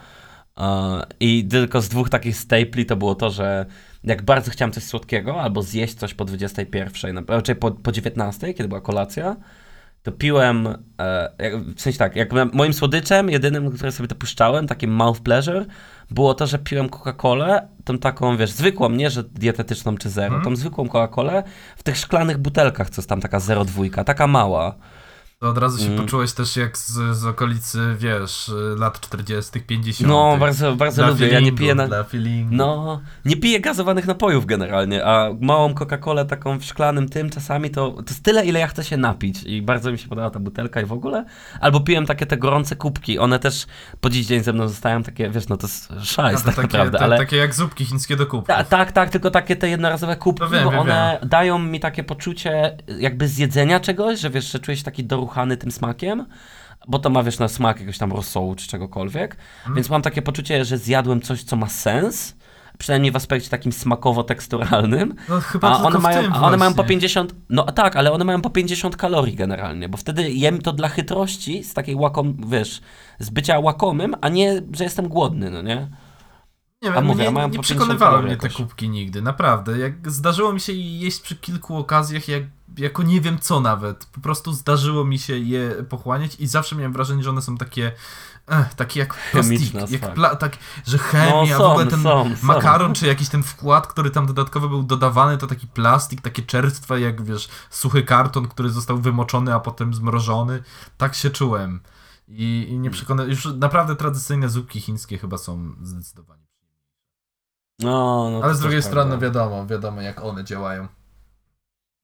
I 1.20 1.47
tylko 1.47 1.82
z 1.82 1.89
dwóch 1.89 2.09
takich 2.09 2.38
stapli 2.38 2.86
to 2.86 2.95
było 2.95 3.16
to, 3.16 3.30
że 3.30 3.66
jak 4.03 4.22
bardzo 4.22 4.51
chciałem 4.51 4.72
coś 4.72 4.84
słodkiego, 4.84 5.41
albo 5.41 5.64
zjeść 5.64 5.93
coś 5.93 6.14
po 6.14 6.26
21, 6.26 7.16
na- 7.16 7.24
raczej 7.28 7.55
po, 7.55 7.72
po 7.72 7.91
19, 7.91 8.53
kiedy 8.53 8.70
była 8.70 8.82
kolacja, 8.82 9.36
to 10.04 10.12
piłem, 10.12 10.68
e, 10.68 11.30
w 11.76 11.82
sensie 11.82 11.99
tak, 11.99 12.16
jak 12.16 12.30
moim 12.54 12.74
słodyczem, 12.74 13.30
jedynym, 13.30 13.72
który 13.72 13.91
sobie 13.91 14.08
to 14.08 14.16
puszczałem, 14.16 14.68
takim 14.68 14.91
mouth 14.91 15.20
pleasure, 15.22 15.66
było 16.12 16.34
to, 16.34 16.47
że 16.47 16.60
piłem 16.60 16.89
Coca-Colę, 16.89 17.62
tą 17.84 17.97
taką, 17.97 18.38
wiesz, 18.38 18.52
zwykłą, 18.52 18.89
nie, 18.89 19.10
że 19.10 19.24
dietetyczną 19.24 19.97
czy 19.97 20.10
zero, 20.10 20.36
Mhm. 20.36 20.43
tą 20.43 20.56
zwykłą 20.56 20.88
Coca-Colę 20.88 21.43
w 21.78 21.84
tych 21.84 21.97
szklanych 21.97 22.38
butelkach, 22.38 22.89
co 22.89 23.02
jest 23.02 23.10
tam 23.10 23.22
taka 23.22 23.39
0,2, 23.39 24.04
taka 24.04 24.28
mała. 24.28 24.76
To 25.41 25.49
od 25.49 25.57
razu 25.57 25.79
się 25.79 25.85
Mm. 25.85 25.97
poczułeś 25.97 26.33
też 26.33 26.55
jak 26.55 26.77
z, 26.77 27.17
z 27.17 27.25
okolicy, 27.25 27.95
wiesz, 27.97 28.51
lat 28.77 28.99
40., 28.99 29.61
50. 29.61 30.09
No, 30.09 30.37
bardzo, 30.39 30.75
bardzo 30.75 31.01
Dla 31.01 31.11
lubię, 31.11 31.27
ja 31.27 31.31
nie 31.31 31.33
feelingu, 31.39 31.57
piję 31.57 31.75
na... 31.75 32.03
Feelingu. 32.03 32.55
No, 32.55 33.01
nie 33.25 33.37
piję 33.37 33.59
gazowanych 33.59 34.07
napojów 34.07 34.45
generalnie, 34.45 35.05
a 35.05 35.29
małą 35.39 35.73
Coca-Colę 35.73 36.25
taką 36.25 36.59
w 36.59 36.65
szklanym 36.65 37.09
tym 37.09 37.29
czasami 37.29 37.69
to, 37.69 37.91
to 37.91 38.03
jest 38.09 38.23
tyle, 38.23 38.45
ile 38.45 38.59
ja 38.59 38.67
chcę 38.67 38.83
się 38.83 38.97
napić 38.97 39.43
i 39.43 39.61
bardzo 39.61 39.91
mi 39.91 39.97
się 39.97 40.07
podoba 40.07 40.29
ta 40.29 40.39
butelka 40.39 40.81
i 40.81 40.85
w 40.85 40.93
ogóle. 40.93 41.25
Albo 41.61 41.79
piłem 41.79 42.05
takie 42.05 42.25
te 42.25 42.37
gorące 42.37 42.75
kubki, 42.75 43.19
one 43.19 43.39
też 43.39 43.65
po 44.01 44.09
dziś 44.09 44.25
dzień 44.25 44.43
ze 44.43 44.53
mną 44.53 44.67
zostają 44.67 45.03
takie, 45.03 45.29
wiesz, 45.29 45.47
no 45.47 45.57
to 45.57 45.67
jest 45.67 45.93
szajs 46.03 46.39
to 46.39 46.45
tak 46.45 46.55
takie, 46.55 46.67
naprawdę, 46.67 46.97
te, 46.97 47.03
ale... 47.03 47.17
takie 47.17 47.37
jak 47.37 47.55
zupki 47.55 47.85
chińskie 47.85 48.15
do 48.15 48.25
kubków. 48.25 48.47
Ta, 48.47 48.63
tak, 48.63 48.91
tak, 48.91 49.09
tylko 49.09 49.31
takie 49.31 49.55
te 49.55 49.69
jednorazowe 49.69 50.15
kubki, 50.15 50.43
No 50.43 50.49
wiem, 50.49 50.63
bo 50.63 50.71
wiem, 50.71 50.79
one 50.79 51.19
dają 51.23 51.59
mi 51.59 51.79
takie 51.79 52.03
poczucie 52.03 52.77
jakby 52.99 53.27
zjedzenia 53.27 53.79
czegoś, 53.79 54.19
że 54.19 54.29
wiesz, 54.29 54.51
że 54.51 54.59
czuję 54.59 54.77
się 54.77 54.83
taki 54.83 55.03
doruchany 55.32 55.57
tym 55.57 55.71
smakiem, 55.71 56.25
bo 56.88 56.99
to 56.99 57.09
ma, 57.09 57.23
wiesz, 57.23 57.39
na 57.39 57.47
smak 57.47 57.75
jakiegoś 57.77 57.97
tam 57.97 58.11
rosołu 58.11 58.55
czy 58.55 58.67
czegokolwiek, 58.67 59.38
Mhm. 59.59 59.75
więc 59.75 59.89
mam 59.89 60.01
takie 60.01 60.21
poczucie, 60.21 60.65
że 60.65 60.77
zjadłem 60.77 61.21
coś, 61.21 61.43
co 61.43 61.55
ma 61.55 61.67
sens, 61.69 62.36
przynajmniej 62.77 63.11
w 63.11 63.15
aspekcie 63.15 63.49
takim 63.49 63.71
smakowo-teksturalnym, 63.71 65.13
No 65.29 65.39
chyba 65.41 65.69
a 65.69 65.84
one 65.84 65.99
mają, 65.99 66.34
a 66.34 66.41
one 66.41 66.57
mają 66.57 66.71
po 66.71 66.75
właśnie. 66.75 66.89
50, 66.89 67.36
no 67.49 67.63
tak, 67.63 67.95
ale 67.95 68.11
one 68.11 68.23
mają 68.25 68.41
po 68.41 68.49
50 68.49 68.95
kalorii 68.95 69.36
generalnie, 69.36 69.89
bo 69.89 69.97
wtedy 69.97 70.32
jem 70.32 70.61
to 70.61 70.73
dla 70.73 70.88
chytrości, 70.89 71.63
z 71.63 71.73
takiej 71.73 71.95
łakom, 71.95 72.38
wiesz, 72.49 72.82
z 73.19 73.29
bycia 73.29 73.59
łakomym, 73.59 74.15
a 74.21 74.29
nie, 74.29 74.61
że 74.73 74.84
jestem 74.84 75.07
głodny, 75.07 75.49
no 75.51 75.61
nie? 75.61 75.88
Nie 76.82 76.89
A 76.91 76.93
wiem, 76.93 77.05
mówię, 77.05 77.23
nie, 77.23 77.29
nie 77.32 77.41
po 77.41 77.49
50 77.49 77.63
przekonywały 77.65 78.23
mnie 78.23 78.38
te 78.38 78.49
kubki 78.49 78.89
nigdy, 78.89 79.21
naprawdę. 79.21 79.77
Jak 79.77 80.11
zdarzyło 80.11 80.53
mi 80.53 80.59
się 80.59 80.73
je 80.73 80.99
jeść 80.99 81.21
przy 81.21 81.36
kilku 81.36 81.77
okazjach, 81.77 82.27
jak, 82.27 82.43
jako 82.77 83.03
nie 83.03 83.21
wiem 83.21 83.39
co 83.39 83.59
nawet. 83.59 84.05
Po 84.05 84.21
prostu 84.21 84.53
zdarzyło 84.53 85.05
mi 85.05 85.19
się 85.19 85.38
je 85.38 85.69
pochłaniać 85.89 86.36
i 86.39 86.47
zawsze 86.47 86.75
miałem 86.75 86.93
wrażenie, 86.93 87.23
że 87.23 87.29
one 87.29 87.41
są 87.41 87.57
takie, 87.57 87.91
eh, 88.47 88.73
takie 88.75 88.99
jak 88.99 89.17
plastik, 89.32 89.73
jak 89.91 90.01
tak. 90.01 90.13
pla, 90.13 90.36
tak, 90.36 90.57
że 90.88 90.97
chemia, 90.97 91.57
No, 91.57 91.63
w 91.63 91.71
ogóle 91.71 91.86
są, 91.86 91.91
ten 91.91 92.03
są, 92.03 92.36
są. 92.36 92.47
makaron, 92.47 92.93
czy 92.93 93.07
jakiś 93.07 93.29
ten 93.29 93.43
wkład, 93.43 93.88
który 93.88 94.11
tam 94.11 94.25
dodatkowo 94.25 94.69
był 94.69 94.84
dodawany, 94.84 95.38
to 95.38 95.47
taki 95.47 95.67
plastik, 95.67 96.21
takie 96.21 96.41
czerstwe, 96.41 97.01
jak 97.01 97.21
wiesz, 97.23 97.49
suchy 97.69 98.03
karton, 98.03 98.47
który 98.47 98.69
został 98.69 98.97
wymoczony, 98.97 99.53
a 99.53 99.59
potem 99.59 99.93
zmrożony. 99.93 100.63
Tak 100.97 101.15
się 101.15 101.29
czułem. 101.29 101.79
I, 102.27 102.67
i 102.69 102.79
nie 102.79 102.89
przekonałem, 102.89 103.29
już 103.32 103.45
naprawdę 103.45 103.95
tradycyjne 103.95 104.49
zupki 104.49 104.82
chińskie 104.82 105.17
chyba 105.17 105.38
są 105.38 105.75
zdecydowanie. 105.82 106.40
No, 107.84 108.29
no 108.32 108.39
Ale 108.43 108.51
to 108.51 108.57
z 108.57 108.59
drugiej 108.59 108.79
też 108.79 108.86
strony 108.86 109.09
prawda. 109.09 109.25
wiadomo, 109.27 109.65
wiadomo 109.67 110.01
jak 110.01 110.23
one 110.23 110.43
działają. 110.43 110.88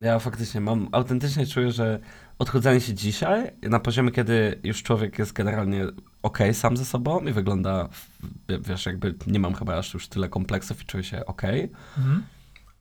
Ja 0.01 0.19
faktycznie 0.19 0.61
mam, 0.61 0.89
autentycznie 0.91 1.47
czuję, 1.47 1.71
że 1.71 1.99
odchudzanie 2.39 2.81
się 2.81 2.93
dzisiaj 2.93 3.51
na 3.61 3.79
poziomie, 3.79 4.11
kiedy 4.11 4.59
już 4.63 4.83
człowiek 4.83 5.19
jest 5.19 5.33
generalnie 5.33 5.85
okej 6.23 6.53
sam 6.53 6.77
ze 6.77 6.85
sobą 6.85 7.19
i 7.19 7.33
wygląda, 7.33 7.89
wiesz, 8.49 8.85
jakby 8.85 9.15
nie 9.27 9.39
mam 9.39 9.53
chyba 9.53 9.77
aż 9.77 9.93
już 9.93 10.07
tyle 10.07 10.29
kompleksów 10.29 10.81
i 10.81 10.85
czuję 10.85 11.03
się 11.03 11.25
okej. 11.25 11.71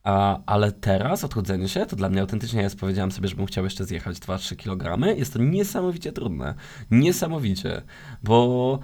A, 0.03 0.39
ale 0.45 0.71
teraz 0.71 1.23
odchudzenie 1.23 1.69
się 1.69 1.85
to 1.85 1.95
dla 1.95 2.09
mnie 2.09 2.21
autentycznie 2.21 2.61
jest, 2.61 2.79
powiedziałem 2.79 3.11
sobie, 3.11 3.27
żebym 3.27 3.45
chciał 3.45 3.63
jeszcze 3.63 3.85
zjechać 3.85 4.17
2-3 4.17 4.55
kg. 4.55 5.07
Jest 5.17 5.33
to 5.33 5.39
niesamowicie 5.39 6.11
trudne. 6.11 6.53
Niesamowicie. 6.91 7.81
Bo 8.23 8.79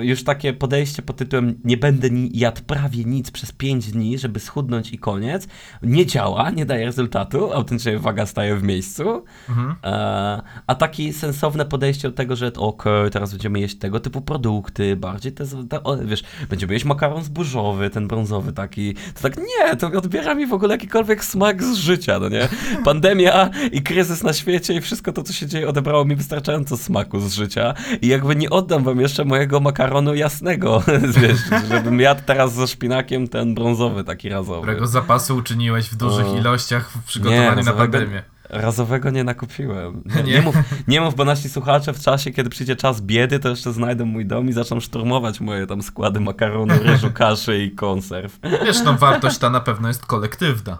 już 0.00 0.24
takie 0.24 0.52
podejście 0.52 1.02
pod 1.02 1.16
tytułem 1.16 1.60
nie 1.64 1.76
będę 1.76 2.10
ni- 2.10 2.30
jadł 2.34 2.62
prawie 2.62 3.04
nic 3.04 3.30
przez 3.30 3.52
5 3.52 3.92
dni, 3.92 4.18
żeby 4.18 4.40
schudnąć 4.40 4.92
i 4.92 4.98
koniec, 4.98 5.48
nie 5.82 6.06
działa, 6.06 6.50
nie 6.50 6.66
daje 6.66 6.84
rezultatu. 6.84 7.52
Autentycznie 7.52 7.98
waga 7.98 8.26
staje 8.26 8.56
w 8.56 8.62
miejscu. 8.62 9.24
Mhm. 9.48 9.74
E, 9.84 10.42
a 10.66 10.74
takie 10.74 11.12
sensowne 11.12 11.64
podejście 11.64 12.08
do 12.08 12.14
tego, 12.14 12.36
że 12.36 12.52
okej, 12.52 13.10
teraz 13.10 13.30
będziemy 13.30 13.60
jeść 13.60 13.78
tego 13.78 14.00
typu 14.00 14.20
produkty, 14.20 14.96
bardziej 14.96 15.32
te, 15.32 15.44
te 15.68 15.82
o, 15.82 15.96
wiesz, 15.96 16.22
będziemy 16.50 16.72
jeść 16.72 16.84
makaron 16.84 17.24
zbożowy, 17.24 17.90
ten 17.90 18.08
brązowy 18.08 18.52
taki, 18.52 18.94
to 18.94 19.22
tak 19.22 19.36
nie, 19.36 19.76
to 19.76 19.86
odbiera 19.86 20.34
mi 20.34 20.46
w 20.46 20.52
ogóle 20.52 20.62
ogóle 20.62 20.74
jakikolwiek 20.74 21.24
smak 21.24 21.62
z 21.62 21.74
życia, 21.74 22.18
no 22.18 22.28
nie? 22.28 22.48
Pandemia 22.84 23.50
i 23.72 23.82
kryzys 23.82 24.22
na 24.22 24.32
świecie 24.32 24.74
i 24.74 24.80
wszystko 24.80 25.12
to, 25.12 25.22
co 25.22 25.32
się 25.32 25.46
dzieje, 25.46 25.68
odebrało 25.68 26.04
mi 26.04 26.16
wystarczająco 26.16 26.76
smaku 26.76 27.20
z 27.20 27.34
życia 27.34 27.74
i 28.02 28.06
jakby 28.06 28.36
nie 28.36 28.50
oddam 28.50 28.84
wam 28.84 29.00
jeszcze 29.00 29.24
mojego 29.24 29.60
makaronu 29.60 29.71
jasnego, 30.14 30.82
wiesz, 31.20 31.38
żebym 31.68 32.00
jadł 32.00 32.20
teraz 32.26 32.54
ze 32.54 32.66
szpinakiem 32.68 33.28
ten 33.28 33.54
brązowy, 33.54 34.04
taki 34.04 34.28
razowy. 34.28 34.62
Którego 34.62 34.86
zapasu 34.86 35.36
uczyniłeś 35.36 35.88
w 35.90 35.96
dużych 35.96 36.26
O. 36.26 36.36
ilościach 36.38 36.90
w 36.90 37.04
przygotowaniu 37.04 37.48
na 37.50 37.54
razowego- 37.54 37.76
pandemię. 37.98 38.22
Razowego 38.50 39.10
nie 39.10 39.24
nakupiłem. 39.24 40.02
Nie, 40.16 40.22
Nie? 40.22 40.32
nie. 40.32 40.42
mów, 40.42 40.56
nie 40.88 41.00
mów, 41.00 41.14
bo 41.14 41.24
nasi 41.24 41.48
słuchacze 41.48 41.92
w 41.92 42.00
czasie, 42.00 42.30
kiedy 42.30 42.50
przyjdzie 42.50 42.76
czas 42.76 43.00
biedy, 43.00 43.38
to 43.38 43.48
jeszcze 43.48 43.72
znajdą 43.72 44.04
mój 44.06 44.26
dom 44.26 44.48
i 44.48 44.52
zaczną 44.52 44.80
szturmować 44.80 45.40
moje 45.40 45.66
tam 45.66 45.82
składy 45.82 46.20
makaronu, 46.20 46.74
ryżu, 46.82 47.10
kaszy 47.14 47.58
i 47.64 47.70
konserw. 47.70 48.38
Wiesz, 48.64 48.82
no 48.84 48.94
wartość 48.94 49.38
ta 49.38 49.50
na 49.50 49.60
pewno 49.60 49.88
jest 49.88 50.06
kolektywna. 50.06 50.78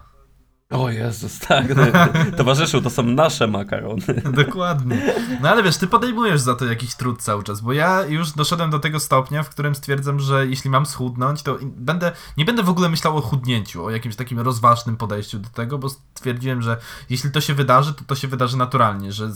O 0.73 0.91
Jezus, 0.91 1.39
tak. 1.39 1.67
Towarzyszu, 2.37 2.83
to 2.83 2.91
są 2.91 3.03
nasze 3.03 3.47
makarony. 3.47 4.23
Dokładnie. 4.45 5.15
No 5.43 5.49
ale 5.49 5.63
wiesz, 5.63 5.77
ty 5.77 5.87
podejmujesz 5.87 6.41
za 6.41 6.55
to 6.55 6.65
jakiś 6.65 6.95
trud 6.95 7.23
cały 7.23 7.43
czas, 7.43 7.61
bo 7.61 7.73
ja 7.73 8.07
już 8.07 8.31
doszedłem 8.31 8.71
do 8.71 8.79
tego 8.79 9.01
stopnia, 9.01 9.43
w 9.43 9.49
którym 9.49 9.75
stwierdzam, 9.75 10.21
że 10.21 10.47
jeśli 10.47 10.71
mam 10.71 10.87
schudnąć, 10.87 11.43
to 11.43 11.59
będę, 11.63 12.13
nie 12.37 12.45
będę 12.45 12.63
w 12.63 12.69
ogóle 12.69 12.89
myślał 12.89 13.17
o 13.17 13.21
chudnięciu, 13.21 13.85
o 13.85 13.91
jakimś 13.91 14.17
takim 14.17 14.41
rozważnym 14.41 14.97
podejściu 14.97 15.39
do 15.39 15.49
tego, 15.49 15.79
bo 15.79 15.89
stwierdziłem, 15.89 16.63
że 16.63 16.77
jeśli 17.11 17.31
to 17.31 17.41
się 17.41 17.55
wydarzy, 17.55 17.95
to 17.95 18.05
to 18.07 18.15
się 18.15 18.29
wydarzy 18.29 18.57
naturalnie, 18.57 19.13
że 19.13 19.31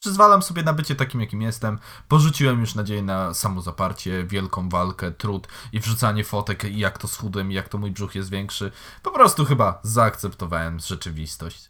przyzwalam 0.00 0.42
sobie 0.42 0.62
na 0.62 0.72
bycie 0.72 0.94
takim, 0.94 1.20
jakim 1.20 1.42
jestem. 1.42 1.78
Porzuciłem 2.08 2.60
już 2.60 2.74
nadzieję 2.74 3.02
na 3.02 3.34
samozaparcie, 3.34 4.24
wielką 4.24 4.68
walkę, 4.68 5.10
trud 5.10 5.48
i 5.72 5.80
wrzucanie 5.80 6.24
fotek 6.24 6.64
i 6.64 6.78
jak 6.78 6.98
to 6.98 7.08
schudłem 7.08 7.52
jak 7.52 7.68
to 7.68 7.78
mój 7.78 7.90
brzuch 7.90 8.14
jest 8.14 8.30
większy. 8.30 8.72
Po 9.02 9.10
prostu 9.10 9.44
chyba 9.44 9.80
zaakceptowałem 9.82 10.80
rzeczywistość. 10.80 11.67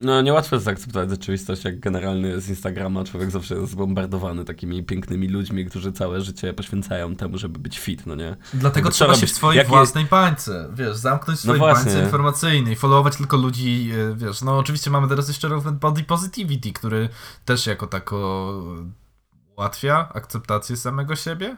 No, 0.00 0.22
niełatwo 0.22 0.56
jest 0.56 0.64
zaakceptować 0.64 1.10
rzeczywistość, 1.10 1.64
jak 1.64 1.80
generalny 1.80 2.40
z 2.40 2.48
Instagrama 2.48 3.04
człowiek 3.04 3.30
zawsze 3.30 3.54
jest 3.54 3.72
zbombardowany 3.72 4.44
takimi 4.44 4.82
pięknymi 4.84 5.28
ludźmi, 5.28 5.66
którzy 5.66 5.92
całe 5.92 6.20
życie 6.20 6.52
poświęcają 6.52 7.16
temu, 7.16 7.38
żeby 7.38 7.58
być 7.58 7.78
fit, 7.78 8.06
no 8.06 8.14
nie? 8.14 8.36
Dlatego 8.54 8.90
trzeba 8.90 9.14
się 9.14 9.26
w 9.26 9.30
swojej 9.30 9.58
Jakie- 9.58 9.68
własnej 9.68 10.04
bańce, 10.04 10.68
wiesz, 10.74 10.96
zamknąć 10.96 11.40
w 11.40 11.44
No 11.44 11.52
swojej 11.54 11.58
właśnie. 11.58 11.84
bańce 11.92 12.04
informacyjnej, 12.04 12.76
followować 12.76 13.16
tylko 13.16 13.36
ludzi, 13.36 13.90
e, 14.12 14.16
wiesz, 14.16 14.42
no 14.42 14.58
oczywiście 14.58 14.90
mamy 14.90 15.08
teraz 15.08 15.28
jeszcze 15.28 15.48
movement 15.48 15.78
body 15.78 16.02
positivity, 16.04 16.72
który 16.72 17.08
też 17.44 17.66
jako 17.66 17.86
tako 17.86 18.52
ułatwia 19.56 20.08
akceptację 20.14 20.76
samego 20.76 21.16
siebie. 21.16 21.56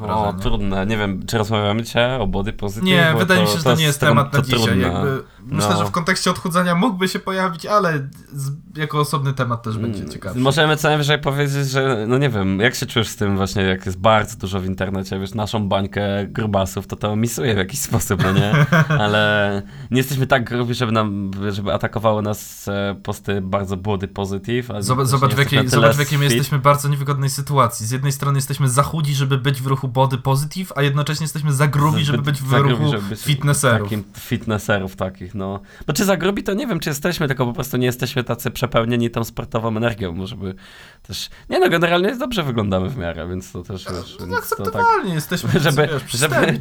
Mam 0.00 0.10
O, 0.10 0.22
wrażenie. 0.22 0.42
trudne. 0.42 0.86
Nie 0.86 0.96
wiem, 0.96 1.26
czy 1.26 1.38
rozmawiamy 1.38 1.82
dzisiaj 1.82 2.20
o 2.20 2.26
body 2.26 2.52
positive? 2.52 2.84
Nie, 2.84 3.10
Bo 3.12 3.18
wydaje 3.18 3.40
mi 3.42 3.46
się, 3.48 3.56
że 3.58 3.64
to, 3.64 3.74
nie 3.74 3.84
jest 3.84 4.00
temat 4.00 4.32
na 4.32 4.40
to 4.42 4.46
dzisiaj. 4.46 4.80
Jakby, 4.80 5.22
myślę, 5.42 5.70
No. 5.70 5.78
że 5.78 5.84
w 5.84 5.90
kontekście 5.90 6.30
odchudzania 6.30 6.74
mógłby 6.74 7.08
się 7.08 7.18
pojawić, 7.18 7.66
ale 7.66 8.08
z, 8.32 8.50
jako 8.76 8.98
osobny 9.00 9.32
temat 9.32 9.62
też 9.62 9.78
będzie 9.78 9.98
Mm, 10.00 10.12
ciekawy. 10.12 10.40
Możemy 10.40 10.76
co 10.76 10.88
najwyżej 10.88 11.18
powiedzieć, 11.18 11.70
że 11.70 12.04
no 12.08 12.18
nie 12.18 12.28
wiem, 12.30 12.60
jak 12.60 12.74
się 12.74 12.86
czujesz 12.86 13.08
z 13.08 13.16
tym 13.16 13.36
właśnie, 13.36 13.62
jak 13.62 13.86
jest 13.86 13.98
bardzo 13.98 14.36
dużo 14.36 14.60
w 14.60 14.66
internecie, 14.66 15.18
wiesz, 15.20 15.34
naszą 15.34 15.68
bańkę 15.68 16.26
grubasów, 16.26 16.86
to 16.86 16.96
to 16.96 17.16
misuje 17.16 17.54
w 17.54 17.58
jakiś 17.58 17.80
sposób, 17.88 18.22
no 18.22 18.32
nie? 18.32 18.52
Ale 18.88 19.62
nie 19.90 19.96
jesteśmy 19.98 20.26
tak 20.26 20.44
grubi, 20.44 20.74
żeby 20.74 20.92
nam, 20.92 21.30
żeby 21.50 21.72
atakowały 21.72 22.22
nas 22.22 22.68
e, 22.68 22.96
posty 23.02 23.40
bardzo 23.40 23.76
body 23.76 24.08
positive. 24.08 24.68
Zobacz, 24.78 25.06
zobacz, 25.06 25.34
w 25.34 25.38
jakiej, 25.38 25.68
zobacz, 25.68 25.96
w 25.96 25.98
jakiej 25.98 26.20
jesteśmy 26.20 26.58
bardzo 26.58 26.88
niewygodnej 26.88 27.30
sytuacji. 27.30 27.86
Z 27.86 27.90
jednej 27.90 28.12
strony 28.12 28.38
jesteśmy 28.38 28.68
za 28.68 28.82
chudzi, 28.82 29.14
żeby 29.14 29.38
być 29.38 29.53
w 29.62 29.66
ruchu 29.66 29.88
body 29.88 30.18
positive, 30.18 30.72
a 30.76 30.82
jednocześnie 30.82 31.24
jesteśmy 31.24 31.52
za 31.52 31.66
grubi, 31.68 32.04
żeby 32.04 32.22
być 32.22 32.42
w 32.42 32.48
za 32.50 32.58
ruchu 32.58 32.88
żeby 32.90 33.02
być 33.08 33.20
fitnesserów. 33.20 33.88
Takim 33.88 34.04
fitnesserów 34.18 34.96
takich, 34.96 35.34
no. 35.34 35.60
Bo 35.86 35.92
czy 35.92 36.04
za 36.04 36.16
grubi, 36.16 36.42
to 36.42 36.54
nie 36.54 36.66
wiem, 36.66 36.80
czy 36.80 36.88
jesteśmy, 36.90 37.28
tylko 37.28 37.46
po 37.46 37.52
prostu 37.52 37.76
nie 37.76 37.86
jesteśmy 37.86 38.24
tacy 38.24 38.50
przepełnieni 38.50 39.10
tą 39.10 39.24
sportową 39.24 39.76
energią, 39.76 40.12
może 40.12 40.36
by 40.36 40.54
też... 41.02 41.30
Nie 41.50 41.60
no, 41.60 41.68
generalnie 41.68 42.16
dobrze 42.16 42.42
wyglądamy 42.42 42.88
w 42.90 42.96
miarę, 42.96 43.28
więc 43.28 43.52
to 43.52 43.62
też, 43.62 43.84
wiesz, 43.84 44.16
No, 44.20 44.26
tak... 44.26 44.38
akceptowalnie, 44.38 45.14
jesteśmy 45.14 45.60
żeby- 45.60 45.88
wiesz, 45.92 46.20
żeby-. 46.20 46.58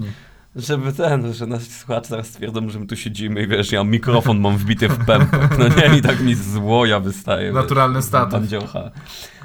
Żeby 0.56 0.94
ten, 0.94 1.34
że 1.34 1.46
nasi 1.48 1.72
słuchacze 1.72 2.10
teraz 2.10 2.30
twierdzą, 2.30 2.70
że 2.70 2.80
my 2.80 2.88
tu 2.88 2.96
siedzimy 2.96 3.42
i 3.42 3.48
wiesz, 3.48 3.72
ja 3.72 3.84
mikrofon 3.84 4.40
mam 4.40 4.58
wbity 4.58 4.90
w 4.90 5.06
pępek, 5.06 5.58
no 5.60 5.68
nie, 5.68 5.98
i 5.98 6.02
tak 6.02 6.20
mi 6.22 6.36
z 6.36 6.56
łoja 6.58 7.00
wystaje. 7.00 7.46
wiesz, 7.46 7.56
Naturalny 7.56 8.02
statyw. 8.02 8.32
Bandziocha. 8.34 8.92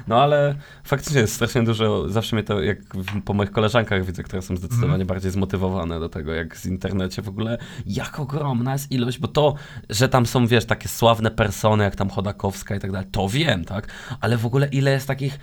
No 0.09 0.21
ale 0.21 0.55
faktycznie 0.83 1.21
jest 1.21 1.33
strasznie 1.33 1.63
dużo, 1.63 2.09
zawsze 2.09 2.35
mnie 2.35 2.43
to, 2.43 2.61
jak 2.61 2.77
po 3.25 3.33
moich 3.33 3.51
koleżankach 3.51 4.05
widzę, 4.05 4.23
które 4.23 4.41
są 4.41 4.57
zdecydowanie 4.57 4.93
Mhm. 4.93 5.07
bardziej 5.07 5.31
zmotywowane 5.31 5.99
do 5.99 6.09
tego, 6.09 6.33
jak 6.33 6.57
z 6.57 6.65
internecie 6.65 7.21
w 7.21 7.29
ogóle, 7.29 7.57
jak 7.85 8.19
ogromna 8.19 8.73
jest 8.73 8.91
ilość, 8.91 9.19
bo 9.19 9.27
to, 9.27 9.55
że 9.89 10.09
tam 10.09 10.25
są, 10.25 10.47
wiesz, 10.47 10.65
takie 10.65 10.89
sławne 10.89 11.31
persony, 11.31 11.83
jak 11.83 11.95
tam 11.95 12.09
Chodakowska 12.09 12.75
i 12.75 12.79
tak 12.79 12.91
dalej, 12.91 13.07
to 13.11 13.29
wiem, 13.29 13.65
tak, 13.65 13.87
ale 14.21 14.37
w 14.37 14.45
ogóle 14.45 14.67
ile 14.67 14.91
jest 14.91 15.07
takich 15.07 15.39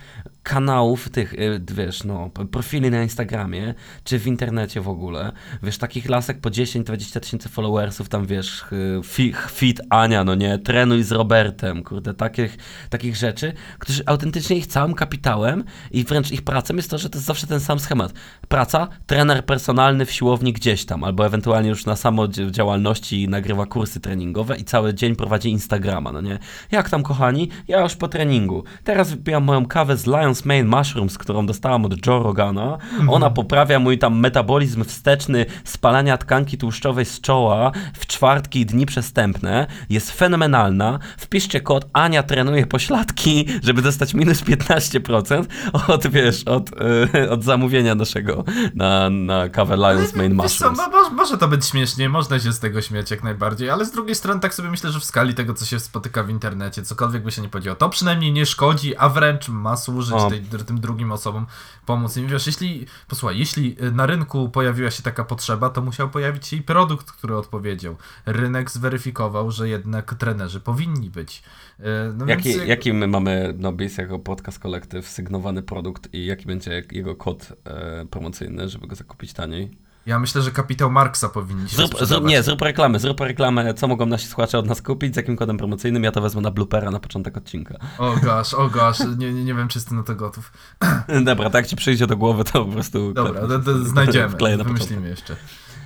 kanałów, 0.47 1.09
tych, 1.09 1.33
y, 1.33 1.61
wiesz, 1.73 2.03
no, 2.03 2.29
profili 2.51 2.91
na 2.91 3.03
Instagramie, 3.03 3.73
czy 4.03 4.19
w 4.19 4.27
internecie 4.27 4.81
w 4.81 4.89
ogóle, 4.89 5.31
wiesz, 5.63 5.77
takich 5.77 6.09
lasek 6.09 6.41
po 6.41 6.49
10-20 6.49 7.19
tysięcy 7.19 7.49
followersów, 7.49 8.09
tam 8.09 8.25
wiesz, 8.25 8.65
fi, 9.03 9.33
fit 9.49 9.81
Ania, 9.89 10.23
no 10.23 10.35
nie, 10.35 10.57
trenuj 10.57 11.03
z 11.03 11.11
Robertem, 11.11 11.83
kurde, 11.83 12.13
takich, 12.13 12.57
takich 12.89 13.15
rzeczy, 13.15 13.53
którzy 13.79 14.03
autentycznie 14.05 14.57
ich 14.57 14.67
całym 14.67 14.93
kapitałem 14.93 15.63
i 15.91 16.03
wręcz 16.03 16.31
ich 16.31 16.41
pracą 16.41 16.75
jest 16.75 16.89
to, 16.89 16.97
że 16.97 17.09
to 17.09 17.17
jest 17.17 17.27
zawsze 17.27 17.47
ten 17.47 17.59
sam 17.59 17.79
schemat. 17.79 18.13
Praca, 18.47 18.87
trener 19.05 19.45
personalny 19.45 20.05
w 20.05 20.11
siłowni 20.11 20.53
gdzieś 20.53 20.85
tam, 20.85 21.03
albo 21.03 21.25
ewentualnie 21.25 21.69
już 21.69 21.85
na 21.85 21.95
samodziałalności 21.95 23.27
nagrywa 23.29 23.65
kursy 23.65 23.99
treningowe 23.99 24.57
i 24.57 24.63
cały 24.63 24.93
dzień 24.93 25.15
prowadzi 25.15 25.49
Instagrama, 25.49 26.11
no 26.11 26.21
nie? 26.21 26.39
Jak 26.71 26.89
tam, 26.89 27.03
kochani? 27.03 27.49
Ja 27.67 27.81
już 27.81 27.95
po 27.95 28.07
treningu. 28.07 28.63
Teraz 28.83 29.11
wypijam 29.11 29.43
moją 29.43 29.65
kawę 29.65 29.97
z 29.97 30.05
Lion's 30.05 30.36
Mane 30.45 30.63
Mushrooms, 30.63 31.17
którą 31.17 31.45
dostałam 31.45 31.85
od 31.85 32.05
Joe 32.07 32.23
Rogana. 32.23 32.77
Ona 33.07 33.29
poprawia 33.29 33.79
mój 33.79 33.97
tam 33.97 34.19
metabolizm 34.19 34.83
wsteczny 34.83 35.45
spalania 35.63 36.17
tkanki 36.17 36.57
tłuszczowej 36.57 37.05
z 37.05 37.21
czoła 37.21 37.71
w 37.99 38.05
czwartki 38.07 38.59
i 38.59 38.65
dni 38.65 38.85
przestępne. 38.85 39.67
Jest 39.89 40.11
fenomenalna. 40.11 40.99
Wpiszcie 41.17 41.61
kod 41.61 41.85
Ania 41.93 42.23
trenuje 42.23 42.65
pośladki, 42.67 43.45
żeby 43.63 43.81
dostać 43.81 44.13
minus 44.13 44.41
15% 44.43 45.45
od, 45.87 46.07
wiesz, 46.07 46.43
od, 46.43 46.69
y, 47.15 47.29
od 47.29 47.43
zamówienia 47.43 47.95
naszego 47.95 48.43
na, 48.75 49.09
na 49.09 49.49
kawę 49.49 49.75
Lion's 49.75 50.15
Mane 50.15 50.29
co, 50.29 50.35
Mushrooms. 50.43 50.77
mo- 50.77 51.09
może 51.09 51.37
to 51.37 51.47
być 51.47 51.65
śmiesznie, 51.65 52.09
można 52.09 52.39
się 52.39 52.53
z 52.53 52.59
tego 52.59 52.81
śmiać 52.81 53.11
jak 53.11 53.23
najbardziej, 53.23 53.69
ale 53.69 53.85
z 53.85 53.91
drugiej 53.91 54.15
strony 54.15 54.39
tak 54.39 54.53
sobie 54.53 54.69
myślę, 54.69 54.91
że 54.91 54.99
w 54.99 55.03
skali 55.05 55.33
tego, 55.33 55.53
co 55.53 55.65
się 55.65 55.79
spotyka 55.79 56.23
w 56.23 56.29
internecie, 56.29 56.83
cokolwiek 56.83 57.23
by 57.23 57.31
się 57.31 57.41
nie 57.41 57.49
podziało, 57.49 57.75
to 57.75 57.89
przynajmniej 57.89 58.31
nie 58.31 58.45
szkodzi, 58.45 58.95
a 58.97 59.09
wręcz 59.09 59.49
ma 59.49 59.77
służyć 59.77 60.15
Tej, 60.29 60.65
tym 60.65 60.79
drugim 60.79 61.11
osobom, 61.11 61.45
pomóc 61.85 62.17
im. 62.17 62.27
Wiesz, 62.27 62.47
jeśli, 62.47 62.85
posłuchaj, 63.07 63.39
jeśli 63.39 63.75
na 63.93 64.05
rynku 64.05 64.49
pojawiła 64.49 64.91
się 64.91 65.03
taka 65.03 65.23
potrzeba, 65.23 65.69
to 65.69 65.81
musiał 65.81 66.09
pojawić 66.09 66.47
się 66.47 66.55
i 66.55 66.61
produkt, 66.61 67.11
który 67.11 67.37
odpowiedział. 67.37 67.95
Rynek 68.25 68.71
zweryfikował, 68.71 69.51
że 69.51 69.69
jednak 69.69 70.13
trenerzy 70.13 70.59
powinni 70.59 71.09
być. 71.09 71.43
Y, 71.79 71.83
No 72.17 72.25
Jaki, 72.25 72.49
więc, 72.49 72.67
jaki 72.67 72.93
my 72.93 73.07
mamy 73.07 73.53
Nobis 73.57 73.97
jako 73.97 74.19
podcast 74.19 74.59
kolektyw 74.59 75.07
sygnowany 75.07 75.63
produkt 75.63 76.13
i 76.13 76.25
jaki 76.25 76.45
będzie 76.45 76.83
jego 76.91 77.15
kod 77.15 77.53
e, 77.65 78.05
promocyjny, 78.05 78.69
żeby 78.69 78.87
go 78.87 78.95
zakupić 78.95 79.33
taniej? 79.33 79.86
Ja 80.07 80.19
myślę, 80.19 80.41
że 80.41 80.51
kapitał 80.51 80.91
Marksa 80.91 81.29
powinni 81.29 81.69
się 81.69 81.75
Zrób, 81.75 81.99
zrób, 82.01 82.25
nie, 82.25 82.43
zrób 82.43 82.61
reklamę, 82.61 82.99
zrób 82.99 83.19
reklamę, 83.19 83.73
co 83.73 83.87
mogą 83.87 84.05
nasi 84.05 84.27
słuchacze 84.27 84.59
od 84.59 84.65
nas 84.65 84.81
kupić, 84.81 85.13
z 85.13 85.17
jakim 85.17 85.35
kodem 85.35 85.57
promocyjnym, 85.57 86.03
ja 86.03 86.11
to 86.11 86.21
wezmę 86.21 86.41
na 86.41 86.51
bloopera 86.51 86.91
na 86.91 86.99
początek 86.99 87.37
odcinka. 87.37 87.77
O 87.97 88.15
gosh, 88.15 88.53
o 88.53 88.69
gosh, 88.69 88.99
nie, 89.17 89.33
nie, 89.33 89.43
nie 89.43 89.53
wiem, 89.53 89.67
czy 89.67 89.79
jestem 89.79 89.97
na 89.97 90.03
to 90.03 90.15
gotów. 90.15 90.51
Dobra, 91.25 91.49
tak 91.49 91.53
jak 91.53 91.67
ci 91.67 91.75
przyjdzie 91.75 92.07
do 92.07 92.17
głowy, 92.17 92.43
to 92.43 92.65
po 92.65 92.71
prostu... 92.71 93.13
Dobra, 93.13 93.41
to, 93.41 93.59
to 93.59 93.85
znajdziemy, 93.85 94.35
wymyślimy 94.63 95.09
jeszcze. 95.09 95.35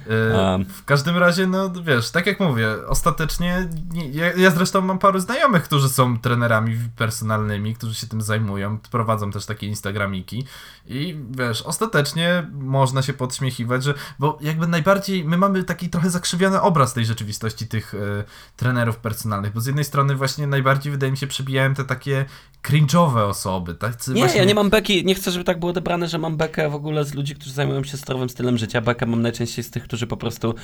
E, 0.10 0.60
w 0.70 0.86
każdym 0.86 1.18
razie, 1.18 1.48
no 1.48 1.72
wiesz, 1.84 2.12
tak 2.12 2.26
jak 2.26 2.40
mówię, 2.40 2.68
ostatecznie 2.88 3.70
nie, 3.94 4.10
ja, 4.10 4.34
ja 4.34 4.52
zresztą 4.52 4.82
mam 4.82 5.00
paru 5.00 5.20
znajomych, 5.20 5.64
którzy 5.64 5.90
są 5.90 6.20
trenerami 6.20 6.78
personalnymi, 6.96 7.76
którzy 7.76 7.96
się 7.96 8.08
tym 8.08 8.22
zajmują, 8.22 8.78
prowadzą 8.92 9.32
też 9.32 9.46
takie 9.46 9.68
instagramiki 9.68 10.46
i 10.88 11.18
wiesz, 11.32 11.62
ostatecznie 11.62 12.48
można 12.52 13.02
się 13.02 13.14
podśmiechiwać, 13.14 13.84
że, 13.84 13.94
bo 14.20 14.38
jakby 14.42 14.68
najbardziej, 14.68 15.26
my 15.26 15.38
mamy 15.38 15.64
taki 15.64 15.90
trochę 15.90 16.10
zakrzywiony 16.10 16.62
obraz 16.62 16.94
tej 16.94 17.06
rzeczywistości 17.06 17.68
tych 17.68 17.96
e, 17.96 18.24
trenerów 18.56 18.98
personalnych, 18.98 19.54
bo 19.54 19.62
z 19.62 19.66
jednej 19.66 19.86
strony 19.86 20.16
właśnie 20.16 20.48
najbardziej 20.48 20.92
wydaje 20.92 21.12
mi 21.12 21.18
się 21.18 21.28
przebijają 21.28 21.74
te 21.74 21.84
takie 21.86 22.26
cringe'owe 22.64 23.30
osoby, 23.30 23.76
tacy 23.76 24.14
Nie, 24.14 24.22
właśnie... 24.22 24.40
ja 24.40 24.46
nie 24.46 24.56
mam 24.56 24.70
beki, 24.70 25.06
nie 25.06 25.16
chcę, 25.16 25.32
żeby 25.32 25.44
tak 25.44 25.60
było 25.60 25.70
odebrane, 25.72 26.08
że 26.08 26.18
mam 26.18 26.38
bekę 26.38 26.70
w 26.70 26.76
ogóle 26.76 27.06
z 27.06 27.14
ludzi, 27.14 27.36
którzy 27.36 27.52
zajmują 27.52 27.84
się 27.84 27.98
zdrowym 27.98 28.30
stylem 28.30 28.58
życia. 28.58 28.82
Bekę 28.82 29.06
mam 29.06 29.22
najczęściej 29.22 29.64
z 29.64 29.72
tych, 29.72 29.84
którzy 29.92 30.08
po 30.08 30.18
prostu 30.18 30.56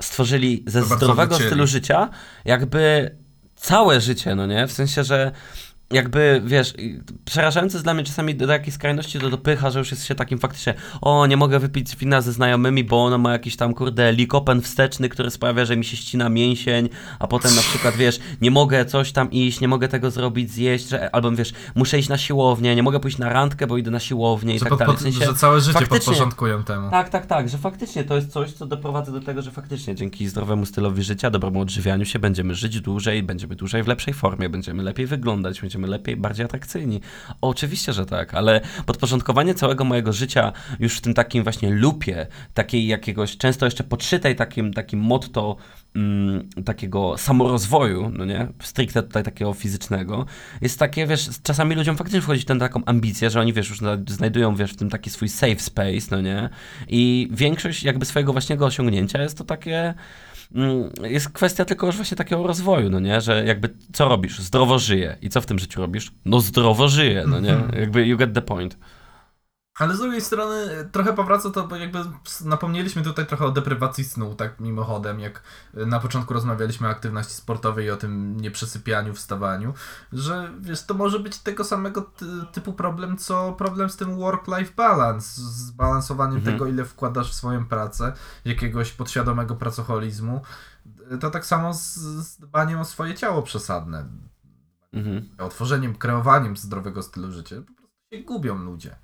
stworzyli 0.00 0.64
ze 0.66 0.80
To 0.80 0.86
zdrowego 0.86 1.34
stylu 1.34 1.66
życia 1.66 2.08
jakby 2.44 3.10
całe 3.56 4.00
życie, 4.00 4.34
no 4.34 4.46
nie? 4.46 4.66
W 4.66 4.72
sensie, 4.72 5.04
że 5.04 5.32
jakby, 5.90 6.42
wiesz, 6.44 6.74
przerażające 7.24 7.76
jest 7.76 7.86
dla 7.86 7.94
mnie 7.94 8.04
czasami 8.04 8.34
do, 8.34 8.52
jakiej 8.52 8.72
skrajności 8.72 9.18
to 9.18 9.30
dopycha, 9.30 9.70
że 9.70 9.78
już 9.78 9.90
jest 9.90 10.04
się 10.04 10.14
takim 10.14 10.38
faktycznie, 10.38 10.74
o, 11.00 11.26
nie 11.26 11.36
mogę 11.36 11.58
wypić 11.58 11.96
wina 11.96 12.20
ze 12.20 12.32
znajomymi, 12.32 12.84
bo 12.84 13.04
ono 13.04 13.18
ma 13.18 13.32
jakiś 13.32 13.56
tam, 13.56 13.74
kurde, 13.74 14.12
likopen 14.12 14.62
wsteczny, 14.62 15.08
który 15.08 15.30
sprawia, 15.30 15.64
że 15.64 15.76
mi 15.76 15.84
się 15.84 15.96
ścina 15.96 16.28
mięsień, 16.28 16.88
a 17.18 17.26
potem 17.26 17.54
na 17.54 17.62
przykład, 17.62 17.96
wiesz, 17.96 18.20
nie 18.40 18.50
mogę 18.50 18.84
coś 18.84 19.12
tam 19.12 19.30
iść, 19.30 19.60
nie 19.60 19.68
mogę 19.68 19.88
tego 19.88 20.10
zrobić, 20.10 20.50
zjeść, 20.50 20.88
że, 20.88 21.14
albo, 21.14 21.32
wiesz, 21.32 21.52
muszę 21.74 21.98
iść 21.98 22.08
na 22.08 22.18
siłownię, 22.18 22.76
nie 22.76 22.82
mogę 22.82 23.00
pójść 23.00 23.18
na 23.18 23.28
randkę, 23.28 23.66
bo 23.66 23.76
idę 23.76 23.90
na 23.90 24.00
siłownię 24.00 24.54
i 24.54 24.58
Że, 24.58 24.64
tak 24.64 24.70
pod, 24.70 24.78
dalej. 24.78 24.96
W 24.96 25.00
sensie, 25.00 25.24
że 25.24 25.34
całe 25.34 25.60
życie 25.60 25.86
podporządkują 25.86 26.64
temu. 26.64 26.90
tak, 26.90 27.08
tak, 27.08 27.26
tak, 27.26 27.48
że 27.48 27.58
faktycznie 27.58 28.04
to 28.04 28.16
jest 28.16 28.32
coś, 28.32 28.52
co 28.52 28.66
doprowadza 28.66 29.12
do 29.12 29.20
tego, 29.20 29.42
że 29.42 29.50
faktycznie 29.50 29.94
dzięki 29.94 30.28
zdrowemu 30.28 30.66
stylowi 30.66 31.02
życia, 31.02 31.30
dobremu 31.30 31.60
odżywianiu 31.60 32.04
się 32.04 32.18
będziemy 32.18 32.54
żyć 32.54 32.80
dłużej, 32.80 33.22
będziemy 33.22 33.56
dłużej 33.56 33.82
w 33.82 33.86
lepszej 33.86 34.14
formie, 34.14 34.48
będziemy 34.48 34.82
lepiej 34.82 35.06
wyglądać, 35.06 35.60
będziemy 35.60 35.79
lepiej, 35.86 36.16
bardziej 36.16 36.46
atrakcyjni. 36.46 37.00
Oczywiście, 37.40 37.92
że 37.92 38.06
tak, 38.06 38.34
ale 38.34 38.60
podporządkowanie 38.86 39.54
całego 39.54 39.84
mojego 39.84 40.12
życia 40.12 40.52
już 40.78 40.96
w 40.96 41.00
tym 41.00 41.14
takim 41.14 41.42
właśnie 41.42 41.70
lupie, 41.70 42.26
takiej 42.54 42.86
jakiegoś, 42.86 43.36
często 43.36 43.66
jeszcze 43.66 43.84
podszytej 43.84 44.36
takim, 44.36 44.72
takim 44.72 45.00
motto 45.00 45.56
mm, 45.96 46.48
takiego 46.64 47.18
samorozwoju, 47.18 48.10
no 48.14 48.24
nie, 48.24 48.46
stricte 48.62 49.02
tutaj 49.02 49.22
takiego 49.22 49.52
fizycznego, 49.52 50.26
jest 50.60 50.78
takie, 50.78 51.06
wiesz, 51.06 51.30
czasami 51.42 51.74
ludziom 51.74 51.96
faktycznie 51.96 52.20
wchodzi 52.20 52.44
tę 52.44 52.58
taką 52.58 52.84
ambicję, 52.84 53.30
że 53.30 53.40
oni, 53.40 53.52
wiesz, 53.52 53.68
już 53.70 53.80
na- 53.80 53.98
znajdują, 54.08 54.54
wiesz, 54.56 54.72
w 54.72 54.76
tym 54.76 54.90
taki 54.90 55.10
swój 55.10 55.28
safe 55.28 55.58
space, 55.58 56.06
no 56.10 56.20
nie, 56.20 56.48
i 56.88 57.28
większość 57.30 57.82
jakby 57.82 58.06
swojego 58.06 58.32
własnego 58.32 58.66
osiągnięcia 58.66 59.22
jest 59.22 59.38
to 59.38 59.44
takie, 59.44 59.94
jest 61.02 61.28
kwestia 61.28 61.64
tylko 61.64 61.86
już 61.86 61.96
właśnie 61.96 62.16
takiego 62.16 62.46
rozwoju, 62.46 62.90
no 62.90 63.00
nie, 63.00 63.20
że 63.20 63.44
jakby 63.44 63.68
co 63.92 64.08
robisz? 64.08 64.38
Zdrowo 64.38 64.78
żyję. 64.78 65.16
I 65.22 65.28
co 65.28 65.40
w 65.40 65.46
tym 65.46 65.58
życiu 65.58 65.80
robisz? 65.80 66.12
No 66.24 66.40
zdrowo 66.40 66.88
żyję, 66.88 67.24
no 67.26 67.40
nie, 67.40 67.52
Mhm. 67.52 67.80
jakby 67.80 68.06
you 68.06 68.16
get 68.18 68.34
the 68.34 68.42
point. 68.42 68.78
Ale 69.80 69.96
z 69.96 69.98
drugiej 69.98 70.20
strony 70.20 70.54
e, 70.56 70.84
trochę 70.84 71.12
powraca 71.12 71.50
to, 71.50 71.66
bo 71.66 71.76
jakby 71.76 71.98
napomnieliśmy 72.44 73.02
tutaj 73.02 73.26
trochę 73.26 73.44
o 73.44 73.50
deprywacji 73.50 74.04
snu, 74.04 74.34
tak 74.34 74.60
mimochodem, 74.60 75.20
jak 75.20 75.42
e, 75.74 75.86
na 75.86 76.00
początku 76.00 76.34
rozmawialiśmy 76.34 76.88
o 76.88 76.90
aktywności 76.90 77.34
sportowej 77.34 77.86
i 77.86 77.90
o 77.90 77.96
tym 77.96 78.36
nieprzesypianiu, 78.40 79.14
wstawaniu, 79.14 79.74
że 80.12 80.52
wiesz, 80.60 80.82
to 80.82 80.94
może 80.94 81.18
być 81.18 81.38
tego 81.38 81.64
samego 81.64 82.02
ty 82.02 82.24
typu 82.52 82.72
problem, 82.72 83.16
co 83.18 83.52
problem 83.52 83.90
z 83.90 83.96
tym 83.96 84.16
work-life 84.16 84.72
balance, 84.76 85.26
z 85.40 85.44
zbalansowaniem 85.44 86.36
Mhm. 86.36 86.54
tego, 86.56 86.66
ile 86.66 86.84
wkładasz 86.84 87.30
w 87.30 87.34
swoją 87.34 87.66
pracę, 87.66 88.12
jakiegoś 88.44 88.92
podświadomego 88.92 89.54
pracoholizmu. 89.56 90.40
E, 91.10 91.18
To 91.18 91.30
tak 91.30 91.46
samo 91.46 91.74
z, 91.74 91.94
z 91.98 92.36
dbaniem 92.36 92.80
o 92.80 92.84
swoje 92.84 93.14
ciało 93.14 93.42
przesadne, 93.42 94.04
Mhm. 94.92 95.28
o 95.38 95.48
tworzeniem, 95.48 95.94
kreowaniem 95.94 96.56
zdrowego 96.56 97.02
stylu 97.02 97.32
życia. 97.32 97.56
Po 97.66 97.74
prostu 97.74 97.96
się 98.12 98.22
gubią 98.22 98.58
ludzie. 98.58 98.96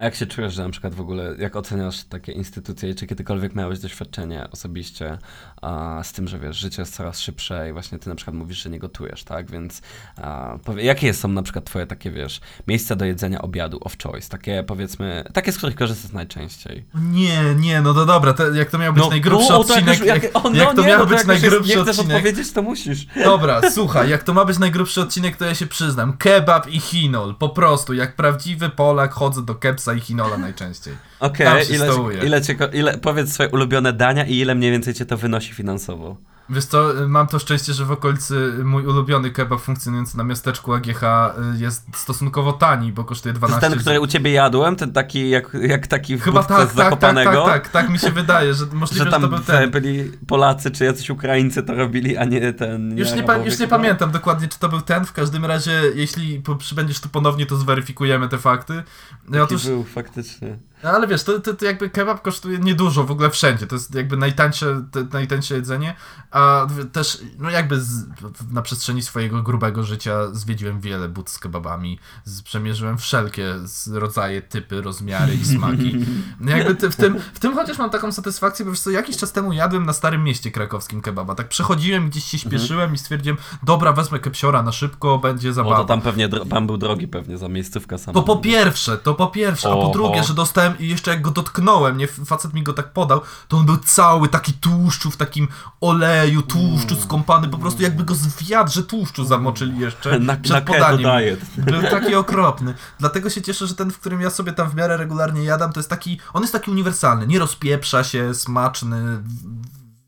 A 0.00 0.04
jak 0.04 0.14
się 0.14 0.26
czujesz, 0.26 0.54
że 0.54 0.62
na 0.64 0.70
przykład 0.70 0.94
w 0.94 1.00
ogóle, 1.00 1.34
jak 1.38 1.56
oceniasz 1.56 2.04
takie 2.04 2.32
instytucje 2.32 2.90
i 2.90 2.94
czy 2.94 3.06
kiedykolwiek 3.06 3.54
miałeś 3.54 3.78
doświadczenie 3.78 4.48
osobiście 4.52 5.18
a, 5.62 6.00
z 6.02 6.12
tym, 6.12 6.28
że 6.28 6.38
wiesz, 6.38 6.56
życie 6.56 6.82
jest 6.82 6.94
coraz 6.94 7.20
szybsze 7.20 7.70
i 7.70 7.72
właśnie 7.72 7.98
ty 7.98 8.08
na 8.08 8.14
przykład 8.14 8.36
mówisz, 8.36 8.62
że 8.62 8.70
nie 8.70 8.78
gotujesz, 8.78 9.24
tak? 9.24 9.50
Więc 9.50 9.82
a, 10.16 10.58
powie, 10.64 10.84
jakie 10.84 11.14
są 11.14 11.28
na 11.28 11.42
przykład 11.42 11.64
twoje 11.64 11.86
takie, 11.86 12.10
wiesz, 12.10 12.40
miejsca 12.68 12.96
do 12.96 13.04
jedzenia 13.04 13.42
obiadu 13.42 13.78
of 13.80 13.92
choice? 14.02 14.28
Takie 14.28 14.64
powiedzmy, 14.66 15.24
takie, 15.32 15.52
z 15.52 15.56
których 15.58 15.76
korzystasz 15.76 16.12
najczęściej? 16.12 16.84
Nie, 16.94 17.54
nie, 17.54 17.80
no 17.80 17.94
to 17.94 18.06
dobra, 18.06 18.32
to, 18.32 18.54
jak 18.54 18.70
to 18.70 18.78
miał 18.78 18.92
być 18.92 19.08
najgrubszy 19.10 19.50
no, 19.50 19.60
odcinek, 19.60 19.98
już- 19.98 20.06
jak, 20.06 20.22
o, 20.34 20.50
no 20.50 20.56
jak 20.56 20.74
to 20.74 20.82
nie, 20.82 20.88
miał 20.88 20.98
no 20.98 21.06
być 21.06 21.18
jak 21.18 21.28
jest- 21.28 21.42
najgrubszy 21.42 21.76
Nie 21.76 21.82
chcesz 21.82 21.98
odcinek. 21.98 22.16
odpowiedzieć, 22.16 22.52
to 22.52 22.62
musisz. 22.62 23.06
Dobra, 23.24 23.70
słuchaj, 23.70 24.10
jak 24.10 24.22
to 24.22 24.34
ma 24.34 24.44
być 24.44 24.58
najgrubszy 24.58 25.00
odcinek, 25.00 25.36
to 25.36 25.44
ja 25.44 25.54
się 25.54 25.66
przyznam. 25.66 26.16
Kebab 26.16 26.68
i 26.68 26.80
chinol, 26.80 27.34
po 27.34 27.48
prostu, 27.48 27.94
jak 27.94 28.16
prawdziwy 28.16 28.70
Polak 28.70 29.12
chodzę 29.12 29.42
do 29.42 29.54
kepsa 29.90 29.94
i 29.94 30.06
chinola 30.06 30.38
najczęściej. 30.38 30.96
Okej, 31.20 31.64
się 31.64 31.74
ile, 31.74 31.88
ile, 32.24 32.42
cię, 32.42 32.56
ile, 32.72 32.98
powiedz 32.98 33.32
swoje 33.32 33.48
ulubione 33.48 33.92
dania 33.92 34.24
i 34.24 34.38
ile 34.38 34.54
mniej 34.54 34.70
więcej 34.70 34.94
cię 34.94 35.06
to 35.06 35.16
wynosi 35.16 35.54
finansowo. 35.54 36.16
Wiesz 36.50 36.64
co, 36.64 36.92
mam 37.08 37.26
to 37.26 37.38
szczęście, 37.38 37.72
że 37.72 37.84
w 37.84 37.92
okolicy 37.92 38.52
mój 38.64 38.86
ulubiony 38.86 39.30
kebab 39.30 39.60
funkcjonujący 39.60 40.16
na 40.18 40.24
miasteczku 40.24 40.74
AGH 40.74 41.02
y, 41.02 41.58
jest 41.58 41.86
stosunkowo 41.94 42.52
tani, 42.52 42.92
bo 42.92 43.04
kosztuje 43.04 43.32
To 43.32 43.38
12 43.38 43.66
jest 43.66 43.74
ten, 43.74 43.80
który 43.80 44.00
u 44.00 44.06
ciebie 44.06 44.30
jadłem, 44.32 44.76
ten 44.76 44.92
taki, 44.92 45.30
jak, 45.30 45.56
jak 45.62 45.86
taki 45.86 46.16
w 46.16 46.22
Chyba 46.22 46.42
tak, 46.42 46.48
z 46.48 46.48
tak, 46.48 46.66
tak, 46.68 46.76
Zakopanego? 46.76 47.44
tak, 47.44 47.62
tak, 47.62 47.68
tak 47.68 47.90
mi 47.90 47.98
się 47.98 48.10
wydaje, 48.10 48.54
że 48.54 48.66
możliwe, 48.72 49.04
Że 49.04 49.10
że, 49.10 49.16
to 49.16 49.20
tam 49.20 49.30
był 49.30 49.38
te 49.38 49.44
ten. 49.58 49.70
byli 49.70 50.12
Polacy 50.26 50.70
czy 50.70 50.84
jacyś 50.84 51.10
Ukraińcy 51.10 51.62
to 51.62 51.74
robili, 51.74 52.16
a 52.16 52.24
nie 52.24 52.52
ten... 52.52 52.98
Już 52.98 53.12
nie, 53.12 53.22
pa- 53.22 53.32
Arabowie 53.32 53.50
już 53.50 53.58
nie 53.60 53.68
pamiętam 53.68 54.10
dokładnie, 54.10 54.48
czy 54.48 54.58
to 54.58 54.68
był 54.68 54.80
ten. 54.80 55.04
W 55.06 55.12
każdym 55.12 55.44
razie, 55.44 55.82
jeśli 55.94 56.42
przybędziesz 56.58 57.00
tu 57.00 57.08
ponownie, 57.08 57.46
to 57.46 57.56
zweryfikujemy 57.56 58.28
te 58.28 58.38
fakty. 58.38 58.82
Taki 59.26 59.38
Otóż 59.40 59.66
był 59.66 59.84
faktycznie. 59.84 60.58
No, 60.84 60.90
ale 60.90 61.06
wiesz, 61.06 61.24
to, 61.24 61.40
to, 61.40 61.54
to 61.54 61.64
jakby 61.64 61.90
kebab 61.90 62.22
kosztuje 62.22 62.58
niedużo 62.58 63.04
w 63.04 63.10
ogóle 63.10 63.30
wszędzie. 63.30 63.66
To 63.66 63.74
jest 63.74 63.94
jakby 63.94 64.16
najtańsze, 64.16 64.84
te, 64.90 65.06
najtańsze 65.12 65.54
jedzenie. 65.54 65.94
A 66.30 66.66
też, 66.92 67.18
no 67.38 67.50
jakby 67.50 67.80
z, 67.80 68.04
na 68.52 68.62
przestrzeni 68.62 69.02
swojego 69.02 69.42
grubego 69.42 69.82
życia 69.82 70.26
zwiedziłem 70.32 70.80
wiele 70.80 71.08
but 71.08 71.30
z 71.30 71.38
kebabami. 71.38 71.98
Z, 72.24 72.42
przemierzyłem 72.42 72.98
wszelkie 72.98 73.54
rodzaje, 73.92 74.42
typy, 74.42 74.82
rozmiary 74.82 75.34
i 75.34 75.44
smaki. 75.44 75.96
No 76.40 76.56
jakby 76.56 76.74
ty, 76.74 76.90
w, 76.90 76.96
tym, 76.96 77.18
w 77.34 77.38
tym 77.38 77.54
chociaż 77.54 77.78
mam 77.78 77.90
taką 77.90 78.12
satysfakcję, 78.12 78.64
bo 78.64 78.74
co, 78.74 78.90
jakiś 78.90 79.16
czas 79.16 79.32
temu 79.32 79.52
jadłem 79.52 79.86
na 79.86 79.92
Starym 79.92 80.24
Mieście 80.24 80.50
krakowskim 80.50 81.00
kebaba. 81.00 81.34
Tak 81.34 81.48
przechodziłem, 81.48 82.10
gdzieś 82.10 82.24
się 82.24 82.38
śpieszyłem 82.38 82.94
i 82.94 82.98
stwierdziłem, 82.98 83.38
dobra, 83.62 83.92
wezmę 83.92 84.18
kepsiora 84.18 84.62
na 84.62 84.72
szybko, 84.72 85.18
będzie 85.18 85.52
zabawa. 85.52 85.76
to 85.76 85.84
tam 85.84 86.00
pewnie, 86.00 86.28
pan 86.28 86.66
był 86.66 86.76
drogi 86.76 87.08
pewnie 87.08 87.38
za 87.38 87.48
miejscówkę 87.48 87.98
sama. 87.98 88.14
To 88.14 88.22
po 88.22 88.36
pierwsze, 88.36 88.98
to 88.98 89.14
po 89.14 89.26
pierwsze, 89.26 89.68
a 89.68 89.72
po 89.72 89.90
drugie, 89.92 90.24
że 90.24 90.34
dostałem 90.34 90.69
i 90.78 90.88
jeszcze 90.88 91.10
jak 91.10 91.22
go 91.22 91.30
dotknąłem, 91.30 91.96
nie, 91.96 92.06
facet 92.06 92.54
mi 92.54 92.62
go 92.62 92.72
tak 92.72 92.92
podał, 92.92 93.20
to 93.48 93.56
on 93.56 93.66
był 93.66 93.76
cały 93.76 94.28
taki 94.28 94.52
tłuszczu, 94.52 95.10
w 95.10 95.16
takim 95.16 95.48
oleju, 95.80 96.42
tłuszczu 96.42 96.96
skąpany, 96.96 97.48
po 97.48 97.58
prostu 97.58 97.82
jakby 97.82 98.04
go 98.04 98.14
z 98.14 98.42
wiadrze 98.42 98.82
tłuszczu 98.82 99.24
zamoczyli 99.24 99.78
jeszcze 99.78 100.18
Na, 100.30 100.36
przed 100.36 100.54
na 100.56 100.60
podaniem. 100.60 101.20
diet. 101.20 101.40
Był 101.56 101.82
taki 101.82 102.14
okropny. 102.14 102.74
Dlatego 102.98 103.30
się 103.30 103.42
cieszę, 103.42 103.66
że 103.66 103.74
ten, 103.74 103.90
w 103.90 103.98
którym 103.98 104.20
ja 104.20 104.30
sobie 104.30 104.52
tam 104.52 104.70
w 104.70 104.74
miarę 104.74 104.96
regularnie 104.96 105.44
jadam, 105.44 105.72
to 105.72 105.80
jest 105.80 105.90
taki, 105.90 106.20
on 106.32 106.42
jest 106.42 106.52
taki 106.52 106.70
uniwersalny, 106.70 107.26
nie 107.26 107.38
rozpieprza 107.38 108.04
się, 108.04 108.34
smaczny, 108.34 109.22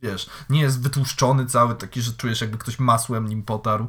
wiesz, 0.02 0.26
nie 0.50 0.60
jest 0.60 0.82
wytłuszczony 0.82 1.46
cały, 1.46 1.74
taki, 1.74 2.02
że 2.02 2.12
czujesz 2.12 2.40
jakby 2.40 2.58
ktoś 2.58 2.78
masłem 2.78 3.28
nim 3.28 3.42
potarł. 3.42 3.86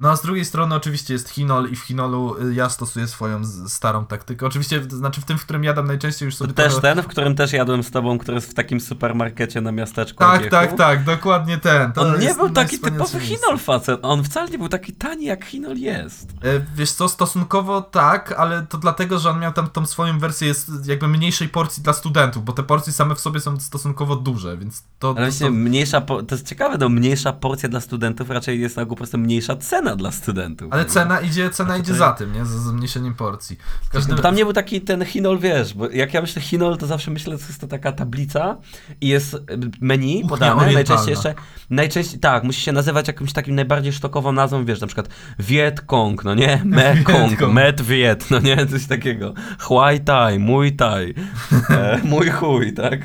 No 0.00 0.10
a 0.10 0.16
z 0.16 0.22
drugiej 0.22 0.44
strony 0.44 0.74
oczywiście 0.74 1.12
jest 1.14 1.28
Chinol 1.28 1.70
i 1.70 1.76
w 1.76 1.80
Chinolu 1.80 2.36
y, 2.42 2.54
ja 2.54 2.68
stosuję 2.68 3.06
swoją 3.08 3.44
starą 3.68 4.06
taktykę. 4.06 4.46
Oczywiście, 4.46 4.80
to 4.80 4.96
znaczy 4.96 5.20
w 5.20 5.24
tym, 5.24 5.38
w 5.38 5.44
którym 5.44 5.64
jadam 5.64 5.86
najczęściej 5.86 6.26
już 6.26 6.34
To 6.34 6.38
sobie 6.44 6.54
też 6.54 6.72
trochę... 6.72 6.94
ten, 6.94 7.04
w 7.04 7.06
którym 7.06 7.34
też 7.34 7.52
jadłem 7.52 7.82
z 7.82 7.90
tobą, 7.90 8.18
który 8.18 8.34
jest 8.34 8.50
w 8.50 8.54
takim 8.54 8.80
supermarkecie 8.80 9.60
na 9.60 9.72
miasteczku. 9.72 10.18
Tak, 10.18 10.50
tak, 10.50 10.76
tak, 10.76 11.04
dokładnie 11.04 11.58
ten. 11.58 11.92
To 11.92 12.00
On 12.00 12.20
nie 12.20 12.34
był 12.34 12.50
taki 12.50 12.78
typowy. 12.78 13.20
Hinol 13.20 13.58
facet. 13.58 14.00
On 14.02 14.24
wcale 14.24 14.50
nie 14.50 14.58
był 14.58 14.68
taki 14.68 14.92
tani, 14.92 15.24
jak 15.24 15.44
Hinol 15.44 15.76
jest. 15.76 16.30
E, 16.42 16.60
Wiesz 16.76 16.92
co, 16.92 17.08
stosunkowo 17.08 17.82
tak, 17.82 18.32
ale 18.32 18.66
to 18.68 18.78
dlatego, 18.78 19.18
że 19.18 19.30
on 19.30 19.40
miał 19.40 19.52
tam 19.52 19.70
tą 19.70 19.86
swoją 19.86 20.18
wersję 20.18 20.48
jest 20.48 20.70
jakby 20.86 21.08
mniejszej 21.08 21.48
porcji 21.48 21.82
dla 21.82 21.92
studentów, 21.92 22.44
bo 22.44 22.52
te 22.52 22.62
porcje 22.62 22.92
same 22.92 23.14
w 23.14 23.20
sobie 23.20 23.40
są 23.40 23.60
stosunkowo 23.60 24.16
duże, 24.16 24.56
więc 24.58 24.82
to... 24.98 25.14
Ale 25.18 25.32
to, 25.32 25.38
to 25.38 25.50
mniejsza, 25.50 26.00
po- 26.00 26.22
to 26.22 26.34
jest 26.34 26.48
ciekawe, 26.48 26.78
no 26.78 26.88
mniejsza 26.88 27.32
porcja 27.32 27.68
dla 27.68 27.80
studentów 27.80 28.30
raczej 28.30 28.60
jest 28.60 28.76
tak 28.76 28.88
po 28.88 28.96
prostu 28.96 29.18
mniejsza 29.18 29.56
cena 29.56 29.83
dla 29.96 30.10
studentów. 30.12 30.72
ale 30.72 30.84
cena 30.84 31.20
idzie, 31.20 31.50
cena 31.50 31.72
A 31.74 31.76
idzie 31.76 31.92
tutaj- 31.92 31.98
za 31.98 32.12
tym, 32.12 32.32
nie? 32.32 32.44
Za 32.44 32.58
zmniejszeniem 32.58 33.14
porcji. 33.14 33.56
W 33.92 34.08
No 34.08 34.16
tam 34.16 34.34
nie 34.34 34.44
był 34.44 34.52
taki 34.52 34.80
ten 34.80 35.04
Hinol, 35.04 35.38
wiesz, 35.38 35.74
bo 35.74 35.90
jak 35.90 36.14
ja 36.14 36.20
myślę 36.20 36.42
Hinol, 36.42 36.76
to 36.78 36.86
zawsze 36.86 37.10
myślę, 37.10 37.38
że 37.38 37.46
jest 37.46 37.60
to 37.60 37.66
taka 37.66 37.92
tablica 37.92 38.56
i 39.00 39.08
jest 39.08 39.34
y, 39.34 39.38
menu 39.80 40.24
podane, 40.28 40.52
orientalna. 40.52 40.74
najczęściej 40.74 41.10
jeszcze, 41.10 41.34
najczęściej, 41.70 42.20
tak, 42.20 42.44
musi 42.44 42.60
się 42.60 42.72
nazywać 42.72 43.06
jakimś 43.08 43.32
takim 43.32 43.54
najbardziej 43.54 43.92
sztokową 43.92 44.32
nazwą, 44.32 44.64
wiesz, 44.64 44.80
na 44.80 44.86
przykład 44.86 45.08
Viet 45.38 45.80
Cong, 45.80 46.24
no 46.24 46.34
nie, 46.34 46.62
Mekong. 46.64 47.40
Met 47.52 47.80
Viet, 47.80 48.30
no 48.30 48.38
nie, 48.38 48.66
coś 48.66 48.86
takiego, 48.86 49.34
Huai 49.60 50.00
Tai, 50.00 50.38
Muay 50.38 50.72
Thai, 50.72 51.14
e, 51.70 52.00
mój 52.04 52.30
chuj, 52.30 52.72
tak, 52.72 53.00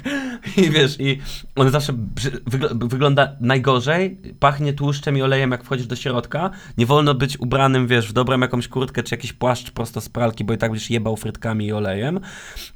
i 0.58 0.70
wiesz, 0.70 0.96
i 1.00 1.22
on 1.60 1.72
zawsze 1.72 1.94
wygl- 2.50 2.90
wygląda 2.90 3.36
najgorzej, 3.40 4.22
pachnie 4.40 4.74
tłuszczem 4.74 5.18
i 5.18 5.22
olejem, 5.22 5.52
jak 5.52 5.64
wchodzisz 5.64 5.88
do 5.88 5.96
środka, 5.96 6.50
nie 6.78 6.86
wolno 6.86 7.14
być 7.14 7.40
ubranym, 7.40 7.88
wiesz, 7.88 8.10
w 8.10 8.14
dobrą 8.14 8.40
jakąś 8.40 8.68
kurtkę, 8.68 9.04
czy 9.04 9.16
jakiś 9.16 9.34
płaszcz 9.34 9.72
prosto 9.72 10.02
z 10.02 10.10
pralki, 10.10 10.44
bo 10.44 10.54
i 10.54 10.58
tak 10.58 10.72
będziesz 10.72 10.90
jebał 10.90 11.18
frytkami 11.18 11.66
i 11.66 11.74
olejem, 11.74 12.20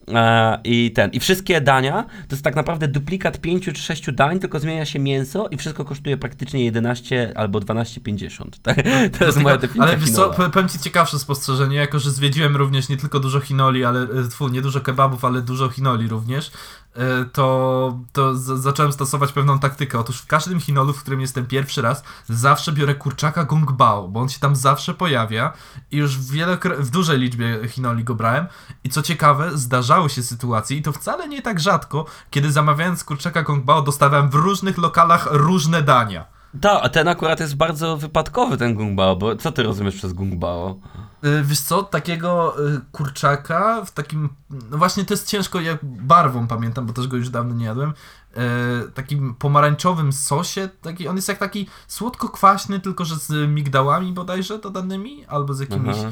e, 0.07 0.59
i 0.63 0.91
ten, 0.91 1.11
i 1.11 1.19
wszystkie 1.19 1.61
dania, 1.61 2.03
to 2.03 2.35
jest 2.35 2.43
tak 2.43 2.55
naprawdę 2.55 2.87
duplikat 2.87 3.41
pięciu 3.41 3.73
czy 3.73 3.81
sześciu 3.81 4.11
dań, 4.11 4.39
tylko 4.39 4.59
zmienia 4.59 4.85
się 4.85 4.99
mięso 4.99 5.47
i 5.47 5.57
wszystko 5.57 5.85
kosztuje 5.85 6.17
praktycznie 6.17 6.65
11 6.65 7.33
albo 7.35 7.59
12,50, 7.59 8.45
tak? 8.61 8.77
to 9.19 9.25
jest 9.25 9.41
moja 9.41 9.57
definicja 9.57 9.83
Ale 9.83 9.97
wiesz 9.97 10.11
co, 10.11 10.29
powiem 10.53 10.69
ci 10.69 10.79
ciekawsze 10.79 11.19
spostrzeżenie, 11.19 11.77
jako 11.77 11.99
że 11.99 12.11
zwiedziłem 12.11 12.55
również 12.55 12.89
nie 12.89 12.97
tylko 12.97 13.19
dużo 13.19 13.39
Chinoli, 13.39 13.85
ale 13.85 14.01
e, 14.01 14.27
tfu, 14.29 14.47
nie 14.47 14.61
dużo 14.61 14.81
kebabów, 14.81 15.25
ale 15.25 15.41
dużo 15.41 15.69
Chinoli 15.69 16.07
również. 16.07 16.51
E, 16.95 17.25
to, 17.25 17.99
to 18.11 18.35
zacząłem 18.35 18.91
stosować 18.91 19.31
pewną 19.31 19.59
taktykę. 19.59 19.99
Otóż 19.99 20.17
w 20.21 20.27
każdym 20.27 20.59
Chinolu, 20.59 20.93
w 20.93 21.01
którym 21.01 21.21
jestem 21.21 21.45
pierwszy 21.45 21.81
raz, 21.81 22.03
zawsze 22.29 22.71
biorę 22.71 22.95
kurczaka 22.95 23.43
Gong 23.43 23.71
Bao, 23.71 24.07
bo 24.07 24.19
on 24.19 24.29
się 24.29 24.39
tam 24.39 24.55
zawsze 24.55 24.93
pojawia 24.93 25.53
i 25.91 25.97
już 25.97 26.17
w, 26.17 26.31
wielokro- 26.31 26.77
w 26.79 26.89
dużej 26.89 27.19
liczbie 27.19 27.59
Chinoli 27.67 28.03
go 28.03 28.15
brałem. 28.15 28.47
I 28.83 28.89
co 28.89 29.01
ciekawe, 29.01 29.57
zdarzały 29.57 30.09
się 30.09 30.23
sytuacje, 30.23 30.77
i 30.77 30.81
to 30.81 30.91
wcale 30.91 31.27
nie 31.27 31.41
tak 31.41 31.59
rzadko, 31.59 32.05
kiedy 32.29 32.51
zamawiając 32.51 33.03
kurczaka 33.03 33.43
Gong 33.43 33.65
Bao, 33.65 33.81
dostawałem 33.81 34.29
w 34.29 34.35
różnych 34.35 34.77
lokalach 34.77 35.27
różne 35.31 35.81
dania. 35.81 36.25
Tak, 36.61 36.79
a 36.83 36.89
ten 36.89 37.07
akurat 37.07 37.39
jest 37.39 37.55
bardzo 37.55 37.97
wypadkowy, 37.97 38.57
ten 38.57 38.73
Gungbao, 38.75 39.15
bo 39.15 39.35
co 39.35 39.51
ty 39.51 39.63
rozumiesz 39.63 39.95
przez 39.95 40.13
Gungbao? 40.13 40.79
Y, 41.25 41.43
Wiesz 41.43 41.59
co, 41.59 41.83
takiego 41.83 42.55
y, 42.67 42.81
kurczaka 42.91 43.85
w 43.85 43.91
takim, 43.91 44.29
no 44.49 44.77
właśnie 44.77 45.05
to 45.05 45.13
jest 45.13 45.27
ciężko 45.27 45.61
jak 45.61 45.85
barwą 45.85 46.47
pamiętam, 46.47 46.85
bo 46.85 46.93
też 46.93 47.07
go 47.07 47.17
już 47.17 47.29
dawno 47.29 47.55
nie 47.55 47.65
jadłem, 47.65 47.89
y, 47.89 48.91
takim 48.91 49.35
pomarańczowym 49.35 50.13
sosie, 50.13 50.69
taki, 50.81 51.07
on 51.07 51.15
jest 51.15 51.27
jak 51.27 51.37
taki 51.37 51.67
słodko-kwaśny, 51.87 52.79
tylko 52.79 53.05
że 53.05 53.15
z 53.15 53.49
migdałami 53.49 54.13
bodajże 54.13 54.59
dodanymi, 54.59 55.25
albo 55.25 55.53
z 55.53 55.59
jakimiś, 55.59 55.97
y, 55.97 56.07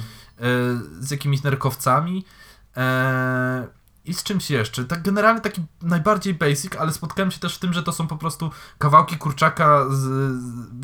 z 0.99 1.11
jakimiś 1.11 1.43
nerkowcami. 1.43 2.25
E, 2.77 3.67
I 4.05 4.13
z 4.13 4.23
czymś 4.23 4.51
jeszcze. 4.51 4.85
Tak 4.85 5.01
generalnie 5.01 5.41
taki 5.41 5.61
najbardziej 5.81 6.33
basic, 6.33 6.75
ale 6.75 6.91
spotkałem 6.91 7.31
się 7.31 7.39
też 7.39 7.55
w 7.55 7.59
tym, 7.59 7.73
że 7.73 7.83
to 7.83 7.91
są 7.91 8.07
po 8.07 8.17
prostu 8.17 8.51
kawałki 8.77 9.17
kurczaka 9.17 9.85
z, 9.89 10.05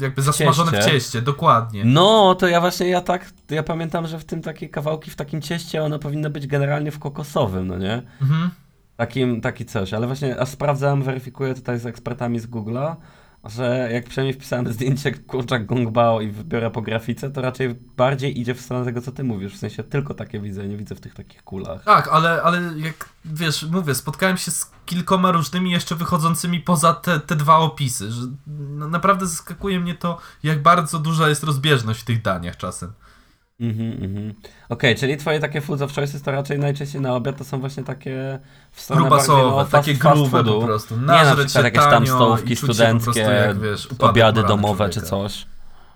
jakby 0.01 0.21
zasmażone 0.21 0.71
w 0.71 0.73
cieście. 0.73 0.91
cieście, 0.91 1.21
dokładnie. 1.21 1.85
No, 1.85 2.35
to 2.35 2.47
ja 2.47 2.61
właśnie, 2.61 2.89
ja 2.89 3.01
tak, 3.01 3.31
ja 3.49 3.63
pamiętam, 3.63 4.07
że 4.07 4.19
w 4.19 4.25
tym 4.25 4.41
takie 4.41 4.69
kawałki 4.69 5.11
w 5.11 5.15
takim 5.15 5.41
cieście, 5.41 5.83
one 5.83 5.99
powinny 5.99 6.29
być 6.29 6.47
generalnie 6.47 6.91
w 6.91 6.99
kokosowym, 6.99 7.67
no 7.67 7.77
nie? 7.77 8.01
Mhm. 8.21 8.49
Takim, 8.97 9.41
taki 9.41 9.65
coś, 9.65 9.93
ale 9.93 10.07
właśnie, 10.07 10.39
a 10.39 10.45
sprawdzam, 10.45 11.03
weryfikuję 11.03 11.53
tutaj 11.53 11.79
z 11.79 11.85
ekspertami 11.85 12.39
z 12.39 12.47
Google'a, 12.47 12.95
że 13.49 13.89
jak 13.91 14.05
przynajmniej 14.05 14.33
wpisałem 14.33 14.73
zdjęcie 14.73 15.11
kurczak 15.11 15.65
Gongbao 15.65 16.21
i 16.21 16.31
wybiorę 16.31 16.71
po 16.71 16.81
grafice, 16.81 17.29
to 17.29 17.41
raczej 17.41 17.75
bardziej 17.97 18.39
idzie 18.39 18.55
w 18.55 18.61
stronę 18.61 18.85
tego, 18.85 19.01
co 19.01 19.11
ty 19.11 19.23
mówisz, 19.23 19.53
w 19.53 19.57
sensie 19.57 19.83
tylko 19.83 20.13
takie 20.13 20.39
widzę, 20.39 20.67
nie 20.67 20.77
widzę 20.77 20.95
w 20.95 20.99
tych 20.99 21.13
takich 21.13 21.43
kulach. 21.43 21.83
Tak, 21.83 22.07
ale, 22.07 22.43
ale 22.43 22.61
jak 22.77 23.09
wiesz, 23.25 23.63
mówię, 23.63 23.95
spotkałem 23.95 24.37
się 24.37 24.51
z 24.51 24.71
kilkoma 24.85 25.31
różnymi 25.31 25.71
jeszcze 25.71 25.95
wychodzącymi 25.95 26.59
poza 26.59 26.93
te, 26.93 27.19
te 27.19 27.35
dwa 27.35 27.57
opisy, 27.57 28.11
że 28.11 28.21
naprawdę 28.89 29.27
zaskakuje 29.27 29.79
mnie 29.79 29.95
to, 29.95 30.17
jak 30.43 30.61
bardzo 30.61 30.99
duża 30.99 31.29
jest 31.29 31.43
rozbieżność 31.43 31.99
w 31.99 32.05
tych 32.05 32.21
daniach 32.21 32.57
czasem. 32.57 32.93
Mhm, 33.59 34.03
mhm. 34.03 34.33
Okej, 34.69 34.95
czyli 34.95 35.17
twoje 35.17 35.39
takie 35.39 35.61
foods 35.61 35.81
of 35.81 35.93
choices 35.93 36.21
to 36.21 36.31
raczej 36.31 36.59
najczęściej 36.59 37.01
na 37.01 37.15
obiad 37.15 37.37
to 37.37 37.43
są 37.43 37.59
właśnie 37.59 37.83
takie 37.83 38.39
w 38.71 38.81
stronę 38.81 39.01
Grubasowe, 39.01 39.41
no, 39.41 39.65
takie 39.65 39.93
grube 39.93 40.43
po 40.43 40.61
prostu. 40.61 40.97
Nie 40.97 41.05
na 41.05 41.35
przykład 41.35 41.63
jakieś 41.63 41.83
tam 41.83 42.07
stołówki 42.07 42.55
studenckie, 42.55 43.19
jak, 43.19 43.59
wiesz, 43.59 43.87
obiady 43.99 44.43
domowe 44.43 44.89
czy 44.89 44.99
człowieka. 44.99 45.09
coś. 45.09 45.45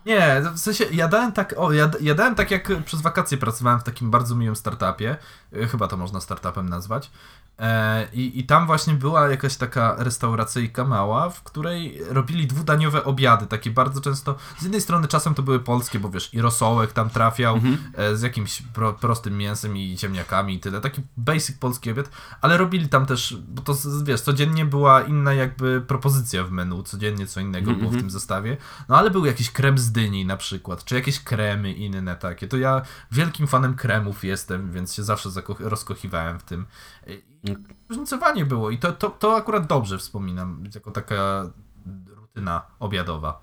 Nie, 0.05 0.41
w 0.55 0.59
sensie 0.59 0.86
jadałem 0.91 1.32
tak, 1.32 1.55
o, 1.57 1.72
jad, 1.72 2.01
jadałem 2.01 2.36
tak 2.36 2.51
jak 2.51 2.84
przez 2.86 3.01
wakacje 3.01 3.38
pracowałem 3.38 3.80
w 3.80 3.84
takim 3.84 4.12
bardzo 4.12 4.36
miłym 4.36 4.55
startupie, 4.55 5.18
e, 5.53 5.68
chyba 5.68 5.88
to 5.88 5.97
można 5.97 6.22
startupem 6.22 6.70
nazwać. 6.70 7.12
E, 7.60 8.08
i, 8.14 8.39
I 8.39 8.43
tam 8.43 8.68
właśnie 8.68 8.93
była 8.93 9.30
jakaś 9.30 9.56
taka 9.56 9.95
restauracyjka 9.97 10.86
mała, 10.86 11.30
w 11.30 11.43
której 11.43 12.02
robili 12.10 12.47
dwudaniowe 12.47 13.04
obiady, 13.04 13.47
takie 13.47 13.72
bardzo 13.72 14.02
często, 14.02 14.36
z 14.60 14.64
jednej 14.64 14.82
strony 14.82 15.08
czasem 15.08 15.34
to 15.34 15.43
były 15.43 15.60
polskie, 15.60 15.99
bo 15.99 16.10
wiesz, 16.10 16.34
i 16.34 16.41
rosołek 16.41 16.93
tam 16.93 17.10
trafiał 17.10 17.60
e, 17.95 18.16
z 18.16 18.22
jakimś 18.22 18.62
pro, 18.62 18.93
prostym 18.93 19.38
mięsem 19.38 19.78
i 19.78 19.97
ziemniakami 19.97 20.54
i 20.54 20.60
tyle, 20.60 20.82
taki 20.82 21.02
basic 21.18 21.58
polski 21.58 21.91
obiad, 21.91 22.10
ale 22.41 22.58
robili 22.58 22.89
tam 22.89 23.06
też, 23.06 23.38
bo 23.47 23.62
to 23.62 23.76
wiesz, 24.04 24.22
codziennie 24.22 24.66
była 24.66 25.02
inna 25.02 25.34
jakby 25.34 25.82
propozycja 25.88 26.43
w 26.43 26.52
menu, 26.52 26.84
codziennie 26.84 27.28
co 27.28 27.39
innego 27.39 27.72
było 27.72 27.91
w 27.91 27.97
tym 27.97 28.10
zestawie, 28.10 28.58
no 28.89 28.97
ale 28.97 29.12
był 29.12 29.26
jakiś 29.26 29.52
krem 29.52 29.78
z 29.78 29.91
dyni 29.91 30.26
na 30.26 30.38
przykład, 30.38 30.84
czy 30.84 30.95
jakieś 30.95 31.20
kremy 31.20 31.74
inne 31.74 32.16
takie, 32.16 32.47
to 32.47 32.58
ja 32.58 32.82
wielkim 33.12 33.47
fanem 33.47 33.74
kremów 33.74 34.24
jestem, 34.24 34.72
więc 34.72 34.93
się 34.93 35.04
zawsze 35.04 35.30
rozkochiwałem 35.60 36.39
w 36.39 36.43
tym. 36.43 36.66
I 37.43 37.55
Różnicowanie 37.89 38.45
było 38.45 38.72
i 38.72 38.78
to, 38.78 38.91
to, 38.91 39.09
to 39.09 39.36
akurat 39.36 39.68
dobrze 39.68 39.97
wspominam, 39.97 40.64
jako 40.76 40.91
taka 40.91 41.49
rutyna 42.07 42.62
obiadowa. 42.80 43.41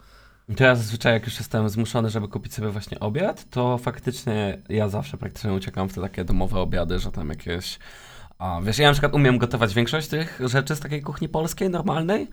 To 0.56 0.64
ja 0.64 0.76
zazwyczaj 0.76 1.12
jak 1.12 1.24
już 1.24 1.38
jestem 1.38 1.68
zmuszony, 1.68 2.10
żeby 2.10 2.28
kupić 2.28 2.54
sobie 2.54 2.70
właśnie 2.70 3.00
obiad, 3.00 3.50
to 3.50 3.78
faktycznie 3.78 4.62
ja 4.68 4.88
zawsze 4.88 5.16
praktycznie 5.16 5.52
uciekam 5.52 5.88
w 5.88 5.94
te 5.94 6.00
takie 6.00 6.24
domowe 6.24 6.60
obiady, 6.60 6.98
że 6.98 7.12
tam 7.12 7.28
jakieś... 7.28 7.78
A, 8.38 8.60
wiesz, 8.62 8.78
ja 8.78 8.86
na 8.86 8.92
przykład 8.92 9.14
umiem 9.14 9.38
gotować 9.38 9.74
większość 9.74 10.08
tych 10.08 10.40
rzeczy 10.44 10.76
z 10.76 10.80
takiej 10.80 11.02
kuchni 11.02 11.28
polskiej, 11.28 11.70
normalnej, 11.70 12.28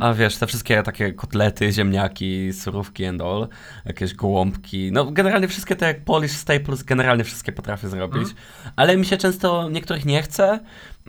a 0.00 0.12
wiesz, 0.14 0.36
te 0.36 0.46
wszystkie 0.46 0.82
takie 0.82 1.12
kotlety, 1.12 1.72
ziemniaki, 1.72 2.52
surówki 2.52 3.06
and 3.06 3.22
all, 3.22 3.48
jakieś 3.84 4.14
gołąbki, 4.14 4.92
no 4.92 5.04
generalnie 5.04 5.48
wszystkie 5.48 5.76
te 5.76 5.86
jak 5.86 6.04
Polish 6.04 6.32
staples, 6.32 6.82
generalnie 6.82 7.24
wszystkie 7.24 7.52
potrafię 7.52 7.88
zrobić, 7.88 8.28
ale 8.76 8.96
mi 8.96 9.06
się 9.06 9.16
często 9.16 9.70
niektórych 9.70 10.04
nie 10.04 10.22
chce. 10.22 10.60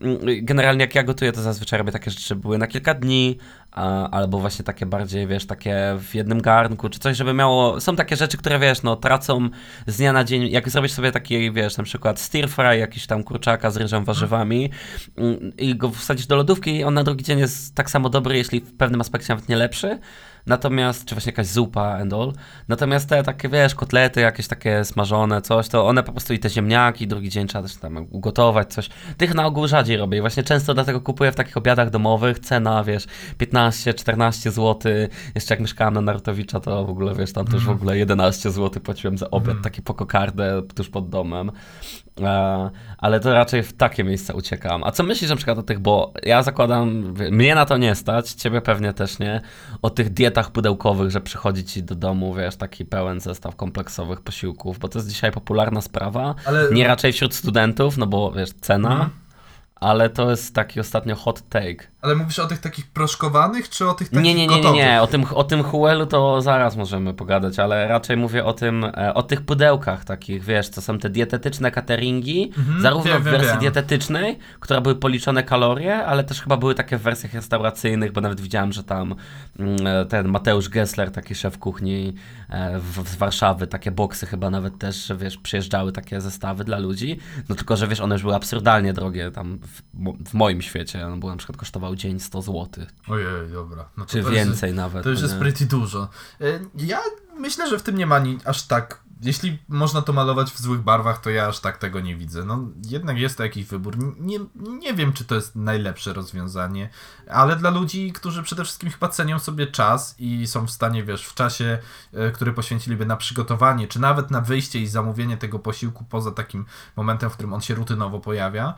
Mm, 0.01 0.17
Generalnie 0.41 0.81
jak 0.81 0.95
ja 0.95 1.03
gotuję, 1.03 1.31
to 1.31 1.41
zazwyczaj 1.41 1.79
robię 1.79 1.91
takie 1.91 2.11
rzeczy, 2.11 2.35
były 2.35 2.57
na 2.57 2.67
kilka 2.67 2.93
dni, 2.93 3.37
albo 4.11 4.39
właśnie 4.39 4.65
takie 4.65 4.85
bardziej, 4.85 5.27
wiesz, 5.27 5.45
takie 5.45 5.97
w 5.99 6.15
jednym 6.15 6.41
garnku, 6.41 6.89
czy 6.89 6.99
coś, 6.99 7.17
żeby 7.17 7.33
miało, 7.33 7.81
są 7.81 7.95
takie 7.95 8.15
rzeczy, 8.15 8.37
które, 8.37 8.59
wiesz, 8.59 8.83
no 8.83 8.95
tracą 8.95 9.49
z 9.87 9.97
dnia 9.97 10.13
na 10.13 10.23
dzień, 10.23 10.49
jak 10.49 10.69
zrobisz 10.69 10.91
sobie 10.91 11.11
taki, 11.11 11.51
wiesz, 11.51 11.77
na 11.77 11.83
przykład 11.83 12.19
stir 12.19 12.49
fry, 12.49 12.77
jakiś 12.77 13.07
tam 13.07 13.23
kurczaka 13.23 13.71
z 13.71 13.77
ryżem, 13.77 14.05
warzywami 14.05 14.69
mm, 15.17 15.57
i 15.57 15.75
go 15.75 15.89
wsadzisz 15.89 16.27
do 16.27 16.35
lodówki, 16.35 16.83
on 16.83 16.93
na 16.93 17.03
drugi 17.03 17.23
dzień 17.23 17.39
jest 17.39 17.75
tak 17.75 17.89
samo 17.89 18.09
dobry, 18.09 18.37
jeśli 18.37 18.59
w 18.59 18.77
pewnym 18.77 19.01
aspekcie 19.01 19.33
nawet 19.33 19.49
nie 19.49 19.55
lepszy, 19.55 19.99
Natomiast, 20.47 21.05
czy 21.05 21.15
właśnie 21.15 21.29
jakaś 21.29 21.47
zupa 21.47 21.97
and 22.01 22.13
all. 22.13 22.33
Natomiast 22.67 23.09
te 23.09 23.23
takie, 23.23 23.49
wiesz, 23.49 23.75
kotlety 23.75 24.21
jakieś 24.21 24.47
takie 24.47 24.85
smażone, 24.85 25.41
coś, 25.41 25.67
to 25.67 25.87
one 25.87 26.03
po 26.03 26.11
prostu 26.11 26.33
i 26.33 26.39
te 26.39 26.49
ziemniaki, 26.49 27.07
drugi 27.07 27.29
dzień 27.29 27.47
trzeba 27.47 27.61
też 27.61 27.75
tam 27.75 28.07
ugotować 28.11 28.73
coś. 28.73 28.89
Tych 29.17 29.35
na 29.35 29.45
ogół 29.45 29.67
rzadziej 29.67 29.97
robię 29.97 30.17
i 30.17 30.21
właśnie 30.21 30.43
często 30.43 30.73
dlatego 30.73 31.01
kupuję 31.01 31.31
w 31.31 31.35
takich 31.35 31.57
obiadach 31.57 31.89
domowych, 31.89 32.39
cena, 32.39 32.83
wiesz, 32.83 33.05
15-14 33.71 34.51
zł. 34.51 34.91
Jeszcze 35.35 35.53
jak 35.53 35.61
mieszkałem 35.61 35.93
na 35.93 36.01
Narutowicza, 36.01 36.59
to 36.59 36.85
w 36.85 36.89
ogóle, 36.89 37.15
wiesz, 37.15 37.33
tam 37.33 37.45
też 37.47 37.65
w 37.65 37.69
ogóle 37.69 37.97
11 37.97 38.51
zł 38.51 38.81
płaciłem 38.83 39.17
za 39.17 39.29
obiad, 39.31 39.57
taki 39.63 39.81
po 39.81 39.93
kokardę 39.93 40.61
tuż 40.75 40.89
pod 40.89 41.09
domem. 41.09 41.51
E, 42.21 42.69
ale 42.97 43.19
to 43.19 43.33
raczej 43.33 43.63
w 43.63 43.73
takie 43.73 44.03
miejsca 44.03 44.33
uciekam. 44.33 44.83
A 44.83 44.91
co 44.91 45.03
myślisz 45.03 45.29
na 45.29 45.35
przykład 45.35 45.57
o 45.57 45.63
tych, 45.63 45.79
bo 45.79 46.13
ja 46.23 46.43
zakładam, 46.43 47.13
mnie 47.31 47.55
na 47.55 47.65
to 47.65 47.77
nie 47.77 47.95
stać, 47.95 48.31
ciebie 48.31 48.61
pewnie 48.61 48.93
też 48.93 49.19
nie, 49.19 49.41
o 49.81 49.89
tych 49.89 50.09
dietach 50.09 50.51
pudełkowych, 50.51 51.11
że 51.11 51.21
przychodzi 51.21 51.63
ci 51.63 51.83
do 51.83 51.95
domu, 51.95 52.33
wiesz, 52.33 52.55
taki 52.55 52.85
pełen 52.85 53.19
zestaw 53.19 53.55
kompleksowych 53.55 54.21
posiłków, 54.21 54.79
bo 54.79 54.87
to 54.89 54.99
jest 54.99 55.09
dzisiaj 55.09 55.31
popularna 55.31 55.81
sprawa. 55.81 56.35
Ale- 56.45 56.71
Nie 56.71 56.87
raczej 56.87 57.13
wśród 57.13 57.35
studentów, 57.35 57.97
no 57.97 58.07
bo 58.07 58.31
wiesz, 58.31 58.49
cena, 58.61 58.91
Mhm. 58.91 59.09
ale 59.75 60.09
to 60.09 60.29
jest 60.31 60.55
taki 60.55 60.79
ostatnio 60.79 61.15
hot 61.15 61.49
take. 61.49 61.87
Ale 62.01 62.15
mówisz 62.15 62.39
o 62.39 62.47
tych 62.47 62.59
takich 62.59 62.87
proszkowanych, 62.87 63.69
czy 63.69 63.89
o 63.89 63.93
tych 63.93 64.09
takich 64.09 64.23
Nie, 64.23 64.33
nie, 64.33 64.47
nie, 64.47 64.55
nie, 64.55 64.61
gotowych? 64.61 64.81
nie. 64.85 65.01
O 65.01 65.07
tym, 65.07 65.25
o 65.33 65.43
tym 65.43 65.63
Huelu 65.63 66.05
to 66.05 66.41
zaraz 66.41 66.75
możemy 66.75 67.13
pogadać, 67.13 67.59
ale 67.59 67.87
raczej 67.87 68.17
mówię 68.17 68.45
o 68.45 68.53
tym, 68.53 68.83
e, 68.83 69.13
o 69.13 69.23
tych 69.23 69.41
pudełkach 69.41 70.05
takich, 70.05 70.43
wiesz, 70.43 70.69
to 70.69 70.81
są 70.81 70.99
te 70.99 71.09
dietetyczne 71.09 71.71
cateringi, 71.71 72.53
Mhm, 72.57 72.81
zarówno 72.81 73.11
wiem, 73.13 73.21
w 73.21 73.25
wersji 73.25 73.49
wiem. 73.49 73.59
dietetycznej, 73.59 74.37
która 74.59 74.81
były 74.81 74.95
policzone 74.95 75.43
kalorie, 75.43 76.05
ale 76.05 76.23
też 76.23 76.41
chyba 76.41 76.57
były 76.57 76.75
takie 76.75 76.97
w 76.97 77.01
wersjach 77.01 77.33
restauracyjnych, 77.33 78.11
bo 78.11 78.21
nawet 78.21 78.41
widziałem, 78.41 78.73
że 78.73 78.83
tam 78.83 79.15
mm, 79.59 79.87
e, 79.87 80.05
ten 80.05 80.27
Mateusz 80.27 80.69
Gessler, 80.69 81.11
taki 81.11 81.35
szef 81.35 81.57
kuchni 81.57 82.13
e, 82.49 82.79
w, 82.79 83.09
z 83.09 83.15
Warszawy, 83.15 83.67
takie 83.67 83.91
boksy 83.91 84.25
chyba 84.25 84.49
nawet 84.49 84.77
też, 84.77 85.11
wiesz, 85.17 85.37
przyjeżdżały 85.37 85.91
takie 85.91 86.21
zestawy 86.21 86.63
dla 86.63 86.77
ludzi, 86.79 87.19
no 87.49 87.55
tylko, 87.55 87.77
że 87.77 87.87
wiesz, 87.87 87.99
one 87.99 88.15
już 88.15 88.21
były 88.21 88.35
absurdalnie 88.35 88.93
drogie 88.93 89.31
tam 89.31 89.59
w, 89.59 89.81
w 90.29 90.33
moim 90.33 90.61
świecie, 90.61 91.05
no 91.09 91.17
bo 91.17 91.29
na 91.29 91.35
przykład 91.37 91.57
kosztował 91.87 91.95
dzień 91.95 92.19
100 92.19 92.41
zł. 92.41 92.85
Ojej, 93.07 93.51
dobra. 93.53 93.89
No 93.97 94.05
Czy 94.05 94.11
to 94.11 94.17
jest- 94.17 94.31
więcej 94.31 94.73
nawet. 94.73 95.03
To 95.03 95.09
już 95.09 95.19
no 95.19 95.23
jest 95.25 95.35
nie? 95.35 95.39
pretty 95.41 95.65
dużo. 95.65 96.09
E, 96.41 96.59
Ja 96.75 96.99
myślę, 97.39 97.69
że 97.69 97.79
w 97.79 97.83
tym 97.83 97.97
nie 97.97 98.05
ma 98.05 98.19
ni- 98.19 98.37
aż 98.45 98.63
tak. 98.67 98.99
Jeśli 99.21 99.57
można 99.67 100.01
to 100.01 100.13
malować 100.13 100.51
w 100.51 100.59
złych 100.59 100.81
barwach, 100.81 101.21
to 101.21 101.29
ja 101.29 101.47
aż 101.47 101.59
tak 101.59 101.77
tego 101.77 101.99
nie 101.99 102.15
widzę. 102.15 102.45
No 102.45 102.59
jednak 102.85 103.17
jest 103.17 103.39
jakiś 103.39 103.65
wybór. 103.65 103.97
Nie, 104.19 104.39
nie 104.55 104.93
wiem, 104.93 105.13
czy 105.13 105.25
to 105.25 105.35
jest 105.35 105.55
najlepsze 105.55 106.13
rozwiązanie, 106.13 106.89
ale 107.29 107.55
dla 107.55 107.69
ludzi, 107.69 108.13
którzy 108.13 108.43
przede 108.43 108.63
wszystkim 108.63 108.89
chyba 108.89 109.07
cenią 109.07 109.39
sobie 109.39 109.67
czas 109.67 110.15
i 110.19 110.47
są 110.47 110.67
w 110.67 110.71
stanie, 110.71 111.03
wiesz, 111.03 111.25
w 111.25 111.33
czasie, 111.33 111.79
e, 112.13 112.31
który 112.31 112.53
poświęciliby 112.53 113.05
na 113.05 113.17
przygotowanie, 113.17 113.87
czy 113.87 113.99
nawet 113.99 114.31
na 114.31 114.41
wyjście 114.41 114.79
i 114.79 114.87
zamówienie 114.87 115.37
tego 115.37 115.59
posiłku 115.59 116.05
poza 116.09 116.31
takim 116.31 116.65
momentem, 116.95 117.29
w 117.29 117.33
którym 117.33 117.53
on 117.53 117.61
się 117.61 117.75
rutynowo 117.75 118.19
pojawia, 118.19 118.73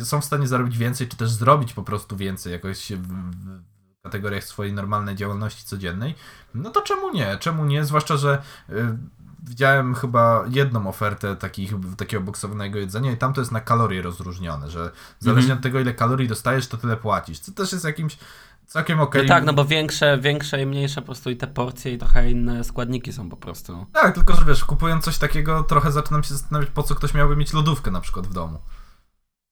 e, 0.00 0.04
są 0.04 0.20
w 0.20 0.24
stanie 0.24 0.48
zarobić 0.48 0.78
więcej, 0.78 1.08
czy 1.08 1.16
też 1.16 1.30
zrobić 1.30 1.72
po 1.72 1.82
prostu 1.82 2.16
więcej 2.16 2.52
jakoś 2.52 2.92
w, 2.92 3.08
w 3.08 3.73
kategoriach 4.08 4.44
swojej 4.44 4.72
normalnej 4.72 5.16
działalności 5.16 5.64
codziennej, 5.64 6.14
no 6.54 6.70
to 6.70 6.82
czemu 6.82 7.12
nie? 7.12 7.36
Czemu 7.40 7.64
nie? 7.64 7.84
Zwłaszcza, 7.84 8.16
że 8.16 8.42
y, 8.70 8.98
widziałem 9.42 9.94
chyba 9.94 10.44
jedną 10.50 10.88
ofertę 10.88 11.36
takich, 11.36 11.72
takiego 11.96 12.22
boksowanego 12.22 12.78
jedzenia 12.78 13.12
i 13.12 13.16
tam 13.16 13.32
to 13.32 13.40
jest 13.40 13.52
na 13.52 13.60
kalorie 13.60 14.02
rozróżnione, 14.02 14.70
że 14.70 14.90
zależnie 15.18 15.52
Mhm. 15.52 15.58
od 15.58 15.62
tego, 15.62 15.80
ile 15.80 15.94
kalorii 15.94 16.28
dostajesz, 16.28 16.66
to 16.66 16.76
tyle 16.76 16.96
płacisz. 16.96 17.38
Co 17.38 17.52
też 17.52 17.72
jest 17.72 17.84
jakimś 17.84 18.18
całkiem 18.66 19.00
okej. 19.00 19.22
No 19.22 19.28
tak, 19.28 19.44
no 19.44 19.52
bo 19.52 19.64
większe, 19.64 20.18
większe 20.18 20.62
i 20.62 20.66
mniejsze 20.66 21.00
po 21.00 21.06
prostu 21.06 21.30
i 21.30 21.36
te 21.36 21.46
porcje 21.46 21.92
i 21.92 21.98
trochę 21.98 22.30
inne 22.30 22.64
składniki 22.64 23.12
są 23.12 23.30
po 23.30 23.36
prostu. 23.36 23.86
Tak, 23.92 24.14
tylko 24.14 24.34
że 24.36 24.44
wiesz, 24.44 24.64
kupując 24.64 25.04
coś 25.04 25.18
takiego, 25.18 25.62
trochę 25.62 25.92
zaczynam 25.92 26.22
się 26.22 26.34
zastanawiać, 26.34 26.70
po 26.70 26.82
co 26.82 26.94
ktoś 26.94 27.14
miałby 27.14 27.36
mieć 27.36 27.52
lodówkę 27.52 27.90
na 27.90 28.00
przykład 28.00 28.26
w 28.26 28.32
domu. 28.32 28.58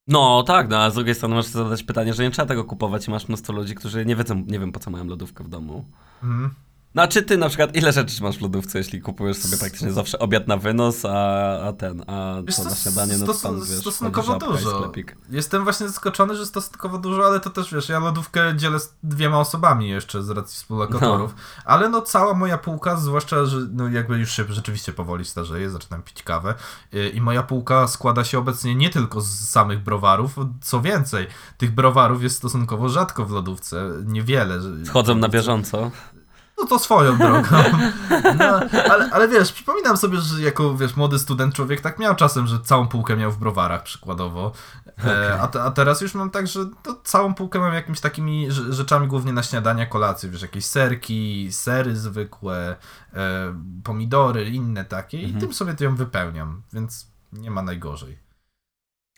No 0.07 0.43
tak, 0.43 0.69
no 0.69 0.77
a 0.77 0.89
z 0.89 0.95
drugiej 0.95 1.15
strony 1.15 1.35
możesz 1.35 1.51
zadać 1.51 1.83
pytanie, 1.83 2.13
że 2.13 2.23
nie 2.23 2.31
trzeba 2.31 2.47
tego 2.47 2.63
kupować 2.63 3.07
i 3.07 3.11
masz 3.11 3.27
mnóstwo 3.27 3.53
ludzi, 3.53 3.75
którzy 3.75 4.05
nie 4.05 4.15
wiedzą, 4.15 4.35
nie 4.47 4.59
wiem 4.59 4.71
po 4.71 4.79
co 4.79 4.91
mają 4.91 5.05
lodówkę 5.05 5.43
w 5.43 5.49
domu. 5.49 5.85
Mhm. 6.23 6.53
No 6.95 7.01
a 7.01 7.07
czy 7.07 7.23
ty 7.23 7.37
na 7.37 7.49
przykład, 7.49 7.75
ile 7.75 7.91
rzeczy 7.93 8.23
masz 8.23 8.37
w 8.37 8.41
lodówce, 8.41 8.77
jeśli 8.77 9.01
kupujesz 9.01 9.37
sobie 9.37 9.57
praktycznie 9.57 9.91
zawsze 9.91 10.19
obiad 10.19 10.47
na 10.47 10.57
wynos, 10.57 11.05
a, 11.05 11.59
a 11.67 11.73
ten, 11.73 12.03
a 12.07 12.35
Wiesz 12.43 12.55
co 12.55 12.63
na 12.63 12.75
śniadanie, 12.75 13.17
no 13.17 13.33
tam 13.33 13.59
wiesz, 13.59 13.79
stosunkowo 13.79 14.39
dużo. 14.39 14.91
Jestem 15.29 15.63
właśnie 15.63 15.87
zaskoczony, 15.87 16.35
że 16.35 16.45
stosunkowo 16.45 16.97
dużo, 16.97 17.25
ale 17.25 17.39
to 17.39 17.49
też 17.49 17.73
wiesz, 17.73 17.89
ja 17.89 17.99
lodówkę 17.99 18.53
dzielę 18.57 18.79
z 18.79 18.93
dwiema 19.03 19.39
osobami 19.39 19.89
jeszcze 19.89 20.23
z 20.23 20.29
racji 20.29 20.55
współlokatorów, 20.55 21.35
ale 21.65 21.89
no 21.89 22.01
cała 22.01 22.33
moja 22.33 22.57
półka, 22.57 22.95
zwłaszcza, 22.95 23.45
że 23.45 23.57
no 23.71 23.87
jakby 23.87 24.17
już 24.17 24.31
się 24.31 24.43
rzeczywiście 24.49 24.93
powoli 24.93 25.25
starzeję, 25.25 25.69
zaczynam 25.69 26.01
pić 26.01 26.23
kawę 26.23 26.55
yy, 26.91 27.09
i 27.09 27.21
moja 27.21 27.43
półka 27.43 27.87
składa 27.87 28.23
się 28.23 28.39
obecnie 28.39 28.75
nie 28.75 28.89
tylko 28.89 29.21
z 29.21 29.49
samych 29.49 29.83
browarów, 29.83 30.35
co 30.61 30.81
więcej, 30.81 31.27
tych 31.57 31.71
browarów 31.71 32.23
jest 32.23 32.37
stosunkowo 32.37 32.89
rzadko 32.89 33.25
w 33.25 33.31
lodówce, 33.31 33.89
niewiele. 34.05 34.59
Wchodzą 34.85 35.15
na 35.15 35.29
bieżąco. 35.29 35.91
No 36.57 36.65
to 36.67 36.79
swoją 36.79 37.17
drogą. 37.17 37.57
No, 38.37 38.59
ale, 38.91 39.09
ale 39.11 39.27
wiesz, 39.27 39.53
przypominam 39.53 39.97
sobie, 39.97 40.17
że 40.17 40.41
jako 40.41 40.77
wiesz, 40.77 40.95
młody 40.95 41.19
student 41.19 41.55
człowiek 41.55 41.81
tak 41.81 41.99
miał 41.99 42.15
czasem, 42.15 42.47
że 42.47 42.59
całą 42.59 42.87
półkę 42.87 43.15
miał 43.17 43.31
w 43.31 43.37
browarach 43.37 43.83
przykładowo. 43.83 44.51
E, 45.05 45.41
a, 45.41 45.47
te, 45.47 45.63
a 45.63 45.71
teraz 45.71 46.01
już 46.01 46.13
mam 46.15 46.29
tak, 46.29 46.47
że 46.47 46.59
całą 47.03 47.33
półkę 47.33 47.59
mam 47.59 47.73
jakimiś 47.73 47.99
takimi 47.99 48.49
rze- 48.51 48.71
rzeczami 48.73 49.07
głównie 49.07 49.33
na 49.33 49.43
śniadania, 49.43 49.85
kolacje, 49.85 50.29
wiesz, 50.29 50.41
jakieś 50.41 50.65
serki, 50.65 51.47
sery 51.51 51.95
zwykłe, 51.95 52.75
e, 53.13 53.53
pomidory, 53.83 54.49
inne 54.49 54.85
takie 54.85 55.21
i 55.21 55.25
Mhm. 55.25 55.41
tym 55.41 55.53
sobie 55.53 55.73
to 55.73 55.83
ją 55.83 55.95
wypełniam, 55.95 56.61
więc 56.73 57.07
nie 57.33 57.51
ma 57.51 57.61
najgorzej. 57.61 58.17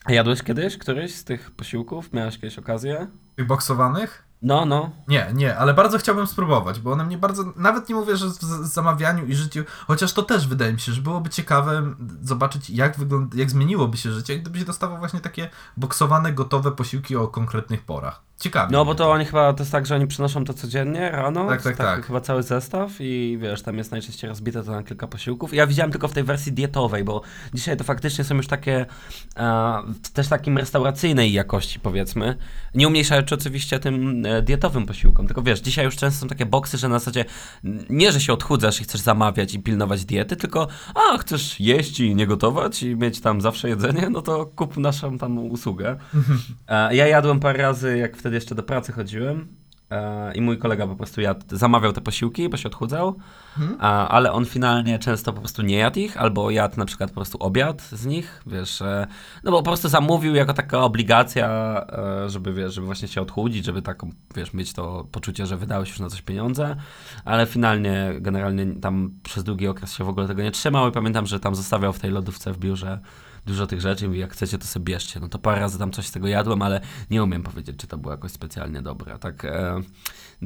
A 0.05 0.11
jadłeś 0.11 0.43
kiedyś 0.43 0.77
któryś 0.77 1.15
z 1.15 1.23
tych 1.23 1.51
posiłków? 1.51 2.13
Miałeś 2.13 2.35
kiedyś 2.39 2.59
okazję? 2.59 3.07
Tych 3.35 3.47
boksowanych? 3.47 4.24
No, 4.41 4.65
no. 4.65 4.89
Nie, 5.07 5.31
nie, 5.33 5.57
ale 5.57 5.73
bardzo 5.73 5.97
chciałbym 5.97 6.27
spróbować, 6.27 6.79
bo 6.79 6.91
one 6.91 7.05
mnie 7.05 7.17
bardzo, 7.17 7.53
nawet 7.55 7.89
nie 7.89 7.95
mówię, 7.95 8.17
że 8.17 8.27
w 8.29 8.65
zamawianiu 8.65 9.25
i 9.25 9.35
życiu, 9.35 9.63
chociaż 9.87 10.13
to 10.13 10.23
też 10.23 10.47
wydaje 10.47 10.73
mi 10.73 10.79
się, 10.79 10.91
że 10.91 11.01
byłoby 11.01 11.29
ciekawe 11.29 11.95
zobaczyć, 12.21 12.69
jak 12.69 12.97
wygląda, 12.97 13.37
jak 13.37 13.49
zmieniłoby 13.49 13.97
się 13.97 14.11
życie, 14.11 14.39
gdyby 14.39 14.59
się 14.59 14.65
dostawał 14.65 14.97
właśnie 14.97 15.19
takie 15.19 15.49
boksowane, 15.77 16.33
gotowe 16.33 16.71
posiłki 16.71 17.15
o 17.15 17.27
konkretnych 17.27 17.81
porach. 17.85 18.21
Ciekawe. 18.39 18.71
No 18.71 18.85
bo 18.85 18.95
to 18.95 19.11
oni 19.11 19.25
chyba, 19.25 19.53
to 19.53 19.59
jest 19.63 19.71
tak, 19.71 19.85
że 19.85 19.95
oni 19.95 20.07
przynoszą 20.07 20.45
to 20.45 20.53
codziennie 20.53 21.09
rano, 21.11 21.47
Tak, 21.47 21.61
tak, 21.61 21.77
tak. 21.77 22.05
chyba 22.05 22.21
cały 22.21 22.43
zestaw 22.43 22.91
i 22.99 23.37
wiesz, 23.41 23.61
tam 23.61 23.77
jest 23.77 23.91
najczęściej 23.91 24.29
rozbite 24.29 24.63
to 24.63 24.71
na 24.71 24.83
kilka 24.83 25.07
posiłków. 25.07 25.53
Ja 25.53 25.67
widziałem 25.67 25.91
tylko 25.91 26.07
w 26.07 26.13
tej 26.13 26.23
wersji 26.23 26.51
dietowej, 26.51 27.03
bo 27.03 27.21
dzisiaj 27.53 27.77
to 27.77 27.83
faktycznie 27.83 28.23
są 28.23 28.35
już 28.35 28.47
takie, 28.47 28.85
e, 29.37 29.73
też 30.13 30.27
takim 30.27 30.57
restauracyjnej 30.57 31.33
jakości 31.33 31.79
powiedzmy, 31.79 32.37
nie 32.75 32.87
umniejszając 32.87 33.33
oczywiście 33.33 33.79
tym 33.79 34.25
e, 34.25 34.41
dietowym 34.41 34.85
posiłkom, 34.85 35.25
tylko 35.27 35.41
wiesz, 35.41 35.59
dzisiaj 35.61 35.85
już 35.85 35.95
często 35.95 36.21
są 36.21 36.27
takie 36.27 36.45
boksy, 36.45 36.77
że 36.77 36.89
na 36.89 36.99
zasadzie 36.99 37.25
nie, 37.89 38.11
że 38.11 38.21
się 38.21 38.33
odchudzasz 38.33 38.81
i 38.81 38.83
chcesz 38.83 39.01
zamawiać 39.01 39.53
i 39.53 39.59
pilnować 39.59 40.05
diety, 40.05 40.35
tylko 40.35 40.67
a, 40.95 41.17
chcesz 41.17 41.59
jeść 41.59 41.99
i 41.99 42.15
nie 42.15 42.27
gotować 42.27 42.83
i 42.83 42.95
mieć 42.95 43.21
tam 43.21 43.41
zawsze 43.41 43.69
jedzenie, 43.69 44.09
no 44.09 44.21
to 44.21 44.45
kup 44.45 44.77
naszą 44.77 45.17
tam 45.17 45.37
usługę. 45.37 45.95
E, 46.67 46.95
Ja 46.95 47.07
jadłem 47.07 47.39
parę 47.39 47.63
razy, 47.63 47.97
jak 47.97 48.17
wtedy 48.25 48.35
jeszcze 48.35 48.55
do 48.55 48.63
pracy 48.63 48.91
chodziłem. 48.91 49.47
e, 49.89 50.33
I 50.35 50.41
mój 50.41 50.57
kolega 50.57 50.87
po 50.87 50.95
prostu 50.95 51.21
jadł, 51.21 51.41
zamawiał 51.51 51.93
te 51.93 52.01
posiłki, 52.01 52.49
bo 52.49 52.57
się 52.57 52.67
odchudzał, 52.67 53.15
a, 53.79 54.07
ale 54.07 54.31
on 54.31 54.45
finalnie 54.45 54.99
często 54.99 55.33
po 55.33 55.39
prostu 55.39 55.61
nie 55.61 55.77
jadł 55.77 55.99
ich, 55.99 56.17
albo 56.17 56.51
jadł 56.51 56.77
na 56.77 56.85
przykład 56.85 57.09
po 57.09 57.15
prostu 57.15 57.37
obiad 57.37 57.81
z 57.81 58.05
nich, 58.05 58.43
wiesz, 58.47 58.81
e, 58.81 59.07
no 59.43 59.51
bo 59.51 59.57
po 59.57 59.63
prostu 59.63 59.89
zamówił 59.89 60.35
jako 60.35 60.53
taka 60.53 60.79
obligacja, 60.79 61.47
e, 61.89 62.29
żeby, 62.29 62.53
wiesz, 62.53 62.73
żeby 62.73 62.85
właśnie 62.85 63.07
się 63.07 63.21
odchudzić, 63.21 63.65
żeby 63.65 63.81
taką, 63.81 64.09
wiesz, 64.35 64.53
mieć 64.53 64.73
to 64.73 65.07
poczucie, 65.11 65.45
że 65.45 65.57
wydałeś 65.57 65.89
już 65.89 65.99
na 65.99 66.09
coś 66.09 66.21
pieniądze, 66.21 66.75
ale 67.25 67.45
finalnie 67.45 68.13
generalnie 68.19 68.65
tam 68.65 69.11
przez 69.23 69.43
długi 69.43 69.67
okres 69.67 69.93
się 69.93 70.03
w 70.03 70.09
ogóle 70.09 70.27
tego 70.27 70.43
nie 70.43 70.51
trzymał 70.51 70.89
i 70.89 70.91
pamiętam, 70.91 71.25
że 71.25 71.39
tam 71.39 71.55
zostawiał 71.55 71.93
w 71.93 71.99
tej 71.99 72.11
lodówce 72.11 72.53
w 72.53 72.57
biurze 72.57 72.99
dużo 73.45 73.67
tych 73.67 73.81
rzeczy 73.81 74.05
i 74.05 74.07
mówi, 74.07 74.19
jak 74.19 74.33
chcecie, 74.33 74.57
to 74.57 74.65
sobie 74.65 74.83
bierzcie. 74.83 75.19
No 75.19 75.27
to 75.27 75.39
parę 75.39 75.61
razy 75.61 75.79
tam 75.79 75.91
coś 75.91 76.07
z 76.07 76.11
tego 76.11 76.27
jadłem, 76.27 76.61
ale 76.61 76.81
nie 77.09 77.23
umiem 77.23 77.43
powiedzieć, 77.43 77.77
czy 77.77 77.87
to 77.87 77.97
było 77.97 78.13
jakoś 78.13 78.31
specjalnie 78.31 78.81
dobre. 78.81 79.19
Tak, 79.19 79.45
e, 79.45 79.81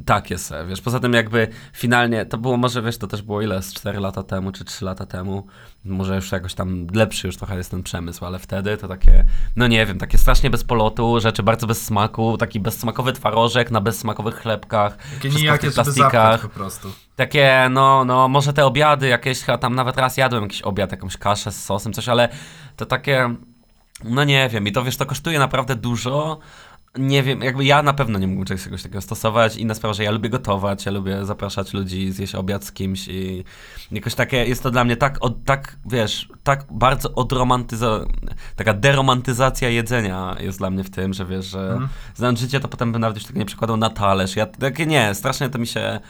tak 0.04 0.30
jest, 0.30 0.52
e, 0.52 0.66
wiesz, 0.66 0.80
poza 0.80 1.00
tym 1.00 1.12
jakby 1.12 1.48
finalnie, 1.72 2.26
to 2.26 2.38
było 2.38 2.56
może, 2.56 2.82
wiesz, 2.82 2.98
to 2.98 3.06
też 3.06 3.22
było 3.22 3.42
ile, 3.42 3.62
z 3.62 3.74
4 3.74 4.00
lata 4.00 4.22
temu, 4.22 4.52
czy 4.52 4.64
3 4.64 4.84
lata 4.84 5.06
temu, 5.06 5.46
może 5.84 6.14
już 6.14 6.32
jakoś 6.32 6.54
tam 6.54 6.86
lepszy 6.94 7.26
już 7.26 7.36
trochę 7.36 7.56
jest 7.56 7.70
ten 7.70 7.82
przemysł, 7.82 8.24
ale 8.24 8.38
wtedy 8.38 8.76
to 8.76 8.88
takie, 8.88 9.24
no 9.56 9.66
nie 9.66 9.86
wiem, 9.86 9.98
takie 9.98 10.18
strasznie 10.18 10.50
bez 10.50 10.64
polotu, 10.64 11.20
rzeczy 11.20 11.42
bardzo 11.42 11.66
bez 11.66 11.84
smaku, 11.86 12.36
taki 12.36 12.60
bezsmakowy 12.60 13.12
twarożek 13.12 13.70
na 13.70 13.80
bezsmakowych 13.80 14.34
chlebkach, 14.34 14.96
Takie 15.14 15.30
wszystko 15.30 15.54
w 15.56 15.58
tych 15.58 15.74
plastikach. 15.74 16.40
po 16.42 16.48
prostu. 16.48 16.88
Takie, 17.16 17.68
no, 17.70 18.04
no, 18.04 18.28
może 18.28 18.52
te 18.52 18.66
obiady 18.66 19.08
jakieś, 19.08 19.40
chyba 19.40 19.58
tam 19.58 19.74
nawet 19.74 19.96
raz 19.96 20.16
jadłem 20.16 20.42
jakiś 20.42 20.62
obiad, 20.62 20.90
jakąś 20.90 21.16
kaszę 21.16 21.52
z 21.52 21.64
sosem, 21.64 21.92
coś, 21.92 22.08
ale 22.08 22.28
to 22.76 22.86
takie, 22.86 23.34
no 24.04 24.24
nie 24.24 24.48
wiem, 24.48 24.66
i 24.66 24.72
to 24.72 24.84
wiesz, 24.84 24.96
to 24.96 25.06
kosztuje 25.06 25.38
naprawdę 25.38 25.74
dużo. 25.74 26.38
Nie 26.98 27.22
wiem, 27.22 27.42
jakby 27.42 27.64
ja 27.64 27.82
na 27.82 27.92
pewno 27.92 28.18
nie 28.18 28.26
mógłbym 28.26 28.58
czegoś 28.58 28.82
takiego 28.82 29.00
stosować. 29.00 29.56
Inna 29.56 29.74
sprawa, 29.74 29.94
że 29.94 30.04
ja 30.04 30.10
lubię 30.10 30.30
gotować, 30.30 30.86
ja 30.86 30.92
lubię 30.92 31.26
zapraszać 31.26 31.74
ludzi, 31.74 32.12
zjeść 32.12 32.34
obiad 32.34 32.64
z 32.64 32.72
kimś 32.72 33.08
i 33.08 33.44
jakoś 33.92 34.14
takie, 34.14 34.36
jest 34.36 34.62
to 34.62 34.70
dla 34.70 34.84
mnie 34.84 34.96
tak, 34.96 35.16
od, 35.20 35.44
tak 35.44 35.76
wiesz, 35.86 36.28
tak 36.42 36.64
bardzo 36.70 37.14
odromantyza... 37.14 38.00
taka 38.56 38.74
deromantyzacja 38.74 39.68
jedzenia 39.68 40.36
jest 40.40 40.58
dla 40.58 40.70
mnie 40.70 40.84
w 40.84 40.90
tym, 40.90 41.14
że 41.14 41.26
wiesz, 41.26 41.46
że 41.46 41.60
Mhm. 41.70 41.88
znając 42.14 42.40
życie, 42.40 42.60
to 42.60 42.68
potem 42.68 42.92
bym 42.92 43.00
nawet 43.00 43.16
już 43.16 43.26
tego 43.26 43.38
nie 43.38 43.46
przekładał 43.46 43.76
na 43.76 43.90
talerz. 43.90 44.36
Ja 44.36 44.46
takie 44.46 44.86
nie, 44.86 45.14
strasznie 45.14 45.48
to 45.48 45.58
mi 45.58 45.66
się 45.66 46.00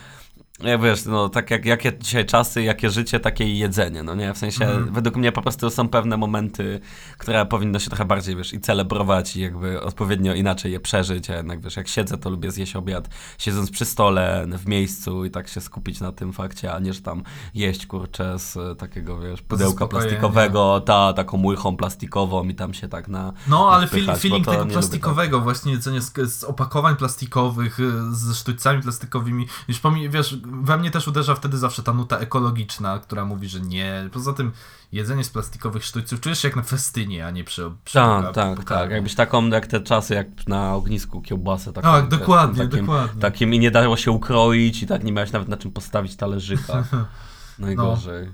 jak 0.63 0.81
wiesz, 0.81 1.05
no 1.05 1.29
tak 1.29 1.51
jak 1.51 1.65
jakie 1.65 1.93
dzisiaj 1.99 2.25
czasy, 2.25 2.63
jakie 2.63 2.89
życie, 2.89 3.19
takie 3.19 3.45
i 3.45 3.57
jedzenie, 3.57 4.03
no 4.03 4.15
nie? 4.15 4.33
W 4.33 4.37
sensie, 4.37 4.65
Mhm. 4.65 4.93
według 4.93 5.15
mnie 5.15 5.31
po 5.31 5.41
prostu 5.41 5.69
są 5.69 5.89
pewne 5.89 6.17
momenty, 6.17 6.79
które 7.17 7.45
powinno 7.45 7.79
się 7.79 7.89
trochę 7.89 8.05
bardziej, 8.05 8.35
wiesz, 8.35 8.53
i 8.53 8.59
celebrować 8.59 9.35
i 9.35 9.41
jakby 9.41 9.81
odpowiednio 9.81 10.33
inaczej 10.33 10.71
je 10.71 10.79
przeżyć, 10.79 11.29
a 11.29 11.35
jednak, 11.35 11.61
wiesz, 11.61 11.75
jak 11.77 11.87
siedzę, 11.87 12.17
to 12.17 12.29
lubię 12.29 12.51
zjeść 12.51 12.75
obiad, 12.75 13.09
siedząc 13.37 13.71
przy 13.71 13.85
stole, 13.85 14.45
w 14.57 14.67
miejscu 14.67 15.25
i 15.25 15.31
tak 15.31 15.47
się 15.47 15.61
skupić 15.61 15.99
na 15.99 16.11
tym 16.11 16.33
fakcie, 16.33 16.73
a 16.73 16.79
nie, 16.79 16.93
że 16.93 17.01
tam 17.01 17.23
jeść, 17.53 17.85
kurczę, 17.85 18.39
z 18.39 18.57
e, 18.57 18.75
takiego, 18.75 19.19
wiesz, 19.19 19.41
pudełka 19.41 19.87
plastikowego, 19.87 20.81
ta, 20.85 21.13
taką 21.13 21.45
łychą 21.45 21.77
plastikową 21.77 22.43
i 22.47 22.55
tam 22.55 22.73
się 22.73 22.87
tak 22.87 23.07
na... 23.07 23.33
No, 23.47 23.69
ale 23.71 23.87
wpychać, 23.87 24.19
feeling 24.19 24.45
tego 24.45 24.57
lubię 24.59 24.71
plastikowego, 24.73 25.41
właśnie 25.41 25.71
jedzenie 25.71 26.01
z, 26.01 26.13
z 26.33 26.43
opakowań 26.43 26.95
plastikowych, 26.95 27.79
y, 27.79 27.91
ze 28.11 28.33
sztućcami 28.35 28.81
plastikowymi. 28.81 29.47
Już 29.67 29.79
pomi- 29.81 30.09
wiesz, 30.09 30.37
we 30.63 30.77
mnie 30.77 30.91
też 30.91 31.07
uderza 31.07 31.35
wtedy 31.35 31.57
zawsze 31.57 31.83
ta 31.83 31.93
nuta 31.93 32.17
ekologiczna, 32.17 32.99
która 32.99 33.25
mówi, 33.25 33.47
że 33.47 33.59
nie. 33.59 34.09
Poza 34.11 34.33
tym 34.33 34.51
jedzenie 34.91 35.23
z 35.23 35.29
plastikowych 35.29 35.85
sztućców 35.85 36.19
czujesz 36.19 36.39
się 36.39 36.47
jak 36.47 36.55
na 36.55 36.63
festynie, 36.63 37.25
a 37.25 37.31
nie 37.31 37.43
przy, 37.43 37.71
przy 37.83 37.93
Tak, 37.93 38.33
tak, 38.33 38.63
tak. 38.63 38.91
Jakbyś 38.91 39.15
taką, 39.15 39.47
jak 39.47 39.67
te 39.67 39.81
czasy, 39.81 40.13
jak 40.13 40.47
na 40.47 40.75
ognisku 40.75 41.21
kiełbasę. 41.21 41.73
Taką, 41.73 41.87
Tak, 41.87 42.07
dokładnie, 42.07 42.67
takim, 42.67 42.85
dokładnie. 42.85 43.21
Takim 43.21 43.53
i 43.53 43.59
nie 43.59 43.71
dało 43.71 43.97
się 43.97 44.11
ukroić 44.11 44.83
i 44.83 44.87
tak 44.87 45.03
nie 45.03 45.11
miałeś 45.11 45.31
nawet 45.31 45.47
na 45.47 45.57
czym 45.57 45.71
postawić 45.71 46.15
talerzyka. 46.15 46.83
Najgorzej. 47.59 48.31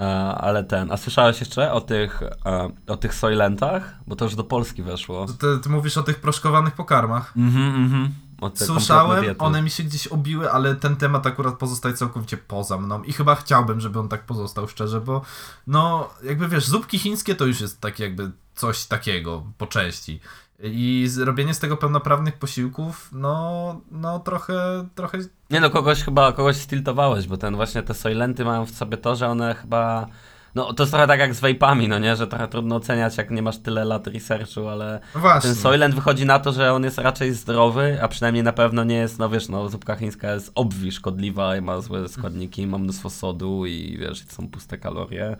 E, 0.00 0.34
ale 0.34 0.64
ten, 0.64 0.92
a 0.92 0.96
słyszałeś 0.96 1.40
jeszcze 1.40 1.72
o 1.72 1.80
tych, 1.80 2.22
e, 2.46 2.70
o 2.86 2.96
tych 2.96 3.14
Soylentach? 3.14 3.94
Bo 4.06 4.16
to 4.16 4.24
już 4.24 4.34
do 4.34 4.44
Polski 4.44 4.82
weszło. 4.82 5.26
Ty, 5.26 5.58
ty 5.62 5.68
mówisz 5.68 5.96
o 5.96 6.02
tych 6.02 6.20
proszkowanych 6.20 6.74
pokarmach. 6.74 7.32
Mhm, 7.36 7.84
mhm. 7.84 8.12
O 8.42 8.50
te 8.50 8.58
kompletne 8.58 8.66
Słyszałem, 8.66 9.24
diety. 9.24 9.40
one 9.40 9.62
mi 9.62 9.70
się 9.70 9.82
gdzieś 9.82 10.06
obiły, 10.06 10.52
ale 10.52 10.74
ten 10.74 10.96
temat 10.96 11.26
akurat 11.26 11.54
pozostaje 11.54 11.94
całkowicie 11.94 12.36
poza 12.36 12.78
mną 12.78 13.02
i 13.02 13.12
chyba 13.12 13.34
chciałbym, 13.34 13.80
żeby 13.80 13.98
on 13.98 14.08
tak 14.08 14.26
pozostał 14.26 14.68
szczerze, 14.68 15.00
bo 15.00 15.22
no 15.66 16.10
jakby 16.24 16.48
wiesz, 16.48 16.66
zupki 16.66 16.98
chińskie 16.98 17.34
to 17.34 17.46
już 17.46 17.60
jest 17.60 17.80
tak 17.80 17.98
jakby 17.98 18.30
coś 18.54 18.84
takiego 18.84 19.42
po 19.58 19.66
części. 19.66 20.20
I 20.62 21.04
zrobienie 21.08 21.54
z 21.54 21.58
tego 21.58 21.76
pełnoprawnych 21.76 22.38
posiłków, 22.38 23.08
no, 23.12 23.80
no 23.90 24.18
trochę, 24.18 24.88
trochę 24.94 25.18
Nie 25.50 25.60
no, 25.60 25.70
kogoś 25.70 26.02
chyba, 26.02 26.32
kogoś 26.32 26.56
stiltowałeś, 26.56 27.26
bo 27.26 27.36
ten 27.36 27.56
właśnie 27.56 27.82
te 27.82 27.94
Soylenty 27.94 28.44
mają 28.44 28.66
w 28.66 28.70
sobie 28.70 28.96
to, 28.96 29.16
że 29.16 29.28
one 29.28 29.54
chyba 29.54 30.06
No 30.54 30.72
to 30.72 30.82
jest 30.82 30.92
trochę 30.92 31.06
tak 31.06 31.20
jak 31.20 31.34
z 31.34 31.40
vapami, 31.40 31.88
no 31.88 31.98
nie? 31.98 32.16
Że 32.16 32.26
trochę 32.26 32.48
trudno 32.48 32.76
oceniać, 32.76 33.16
jak 33.16 33.30
nie 33.30 33.42
masz 33.42 33.58
tyle 33.58 33.84
lat 33.84 34.06
researchu, 34.06 34.68
ale 34.68 35.00
No 35.14 35.20
właśnie. 35.20 35.50
ten 35.50 35.54
Soylent 35.62 35.94
wychodzi 35.94 36.26
na 36.26 36.38
to, 36.38 36.52
że 36.52 36.72
on 36.72 36.84
jest 36.84 36.98
raczej 36.98 37.32
zdrowy, 37.32 37.98
a 38.02 38.08
przynajmniej 38.08 38.44
na 38.44 38.52
pewno 38.52 38.84
nie 38.84 38.94
jest, 38.96 39.18
no 39.18 39.28
wiesz, 39.28 39.48
no 39.48 39.68
zupka 39.68 39.96
chińska 39.96 40.32
jest 40.34 40.52
obwi 40.54 40.92
szkodliwa 40.92 41.56
i 41.56 41.60
ma 41.60 41.80
złe 41.80 42.08
składniki, 42.08 42.66
ma 42.66 42.78
mnóstwo 42.78 43.10
sodu 43.10 43.66
i 43.66 43.98
wiesz, 44.00 44.24
to 44.26 44.34
są 44.34 44.48
puste 44.48 44.78
kalorie. 44.78 45.36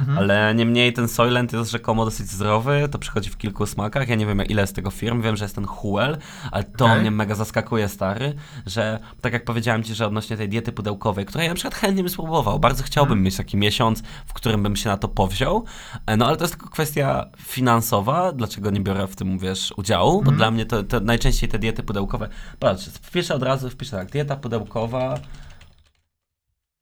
Mhm. 0.00 0.18
Ale 0.18 0.54
niemniej 0.54 0.92
ten 0.92 1.08
Soylent 1.08 1.52
jest 1.52 1.70
rzekomo 1.70 2.04
dosyć 2.04 2.26
zdrowy, 2.26 2.88
to 2.90 2.98
przychodzi 2.98 3.30
w 3.30 3.36
kilku 3.36 3.66
smakach. 3.66 4.08
Ja 4.08 4.14
nie 4.14 4.26
wiem 4.26 4.44
ile 4.44 4.62
jest 4.62 4.74
tego 4.74 4.90
firm, 4.90 5.22
wiem, 5.22 5.36
że 5.36 5.44
jest 5.44 5.54
ten 5.54 5.64
Huel, 5.66 6.18
ale 6.52 6.64
to 6.64 6.84
Okej. 6.84 7.00
mnie 7.00 7.10
mega 7.10 7.34
zaskakuje, 7.34 7.88
stary, 7.88 8.34
że 8.66 8.98
tak 9.20 9.32
jak 9.32 9.44
powiedziałem 9.44 9.82
ci, 9.82 9.94
że 9.94 10.06
odnośnie 10.06 10.36
tej 10.36 10.48
diety 10.48 10.72
pudełkowej, 10.72 11.26
której 11.26 11.44
ja 11.44 11.50
na 11.50 11.54
przykład 11.54 11.74
chętnie 11.74 12.02
bym 12.02 12.10
spróbował, 12.10 12.58
bardzo 12.58 12.82
chciałbym 12.82 13.12
Mhm. 13.12 13.24
mieć 13.24 13.36
taki 13.36 13.56
miesiąc, 13.56 14.02
w 14.26 14.32
którym 14.32 14.62
bym 14.62 14.76
się 14.76 14.88
na 14.88 14.96
to 14.96 15.08
powziął, 15.08 15.64
E, 16.06 16.16
no 16.16 16.26
ale 16.26 16.36
to 16.36 16.44
jest 16.44 16.54
tylko 16.54 16.68
kwestia 16.70 17.26
finansowa, 17.38 18.32
dlaczego 18.32 18.70
nie 18.70 18.80
biorę 18.80 19.06
w 19.06 19.16
tym, 19.16 19.38
wiesz, 19.38 19.74
udziału, 19.76 20.12
bo 20.12 20.18
Mhm. 20.18 20.36
dla 20.36 20.50
mnie 20.50 20.66
to, 20.66 20.82
to 20.82 21.00
najczęściej 21.00 21.48
te 21.48 21.58
diety 21.58 21.82
pudełkowe, 21.82 22.28
patrz, 22.58 22.84
wpiszę 22.88 23.34
od 23.34 23.42
razu, 23.42 23.70
wpiszę 23.70 23.96
tak, 23.96 24.10
dieta 24.10 24.36
pudełkowa, 24.36 25.18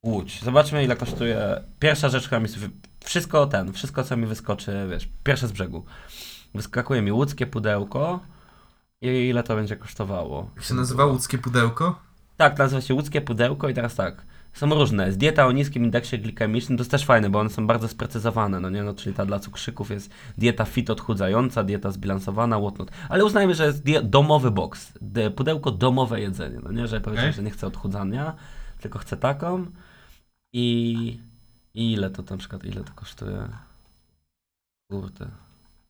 Łódź. 0.04 0.40
Zobaczmy, 0.42 0.84
ile 0.84 0.96
kosztuje. 0.96 1.60
Pierwsza 1.78 2.08
rzecz, 2.08 2.26
która 2.26 2.40
mi. 2.40 2.48
Wszystko 3.04 3.46
ten, 3.46 3.72
wszystko 3.72 4.04
co 4.04 4.16
mi 4.16 4.26
wyskoczy, 4.26 4.86
wiesz, 4.90 5.08
pierwsze 5.24 5.48
z 5.48 5.52
brzegu. 5.52 5.84
Wyskakuje 6.54 7.02
mi 7.02 7.12
łódzkie 7.12 7.46
pudełko 7.46 8.20
i 9.00 9.06
ile 9.28 9.42
to 9.42 9.56
będzie 9.56 9.76
kosztowało. 9.76 10.50
Jak 10.56 10.64
się 10.64 10.74
nazywa 10.74 11.04
łódzkie 11.06 11.38
pudełko? 11.38 11.98
Tak, 12.36 12.58
nazywa 12.58 12.80
się 12.80 12.94
łódzkie 12.94 13.20
pudełko 13.20 13.68
i 13.68 13.74
teraz 13.74 13.94
tak. 13.94 14.26
Są 14.52 14.74
różne. 14.74 15.06
Jest 15.06 15.18
dieta 15.18 15.46
o 15.46 15.52
niskim 15.52 15.84
indeksie 15.84 16.18
glikemicznym, 16.18 16.78
to 16.78 16.80
jest 16.80 16.90
też 16.90 17.04
fajne, 17.04 17.30
bo 17.30 17.40
one 17.40 17.50
są 17.50 17.66
bardzo 17.66 17.88
sprecyzowane, 17.88 18.60
no 18.60 18.70
nie? 18.70 18.82
No, 18.82 18.94
czyli 18.94 19.16
ta 19.16 19.26
dla 19.26 19.38
cukrzyków 19.38 19.90
jest 19.90 20.10
dieta 20.38 20.64
fit 20.64 20.90
odchudzająca, 20.90 21.64
dieta 21.64 21.90
zbilansowana, 21.90 22.58
whatnot. 22.60 22.90
Ale 23.08 23.24
uznajmy, 23.24 23.54
że 23.54 23.66
jest 23.66 23.82
domowy 24.02 24.50
box. 24.50 24.92
D- 25.00 25.30
pudełko 25.30 25.70
domowe 25.70 26.20
jedzenie, 26.20 26.58
no 26.62 26.72
nie? 26.72 26.86
Że 26.86 27.00
powiedzmy, 27.00 27.24
Okej. 27.24 27.32
że 27.32 27.42
nie 27.42 27.50
chcę 27.50 27.66
odchudzania, 27.66 28.34
tylko 28.80 28.98
chcę 28.98 29.16
taką 29.16 29.66
i... 30.52 31.33
ile 31.74 32.10
to 32.10 32.22
na 32.30 32.36
przykład, 32.36 32.64
ile 32.64 32.84
to 32.84 32.92
kosztuje? 32.94 33.48
Kurde. 34.90 35.26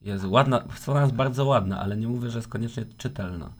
Jezu, 0.00 0.30
ładna, 0.32 0.64
strona 0.76 1.00
jest 1.02 1.14
bardzo 1.14 1.44
ładna, 1.44 1.80
ale 1.80 1.96
nie 1.96 2.08
mówię, 2.08 2.30
że 2.30 2.38
jest 2.38 2.48
koniecznie 2.48 2.84
czytelna. 2.98 3.50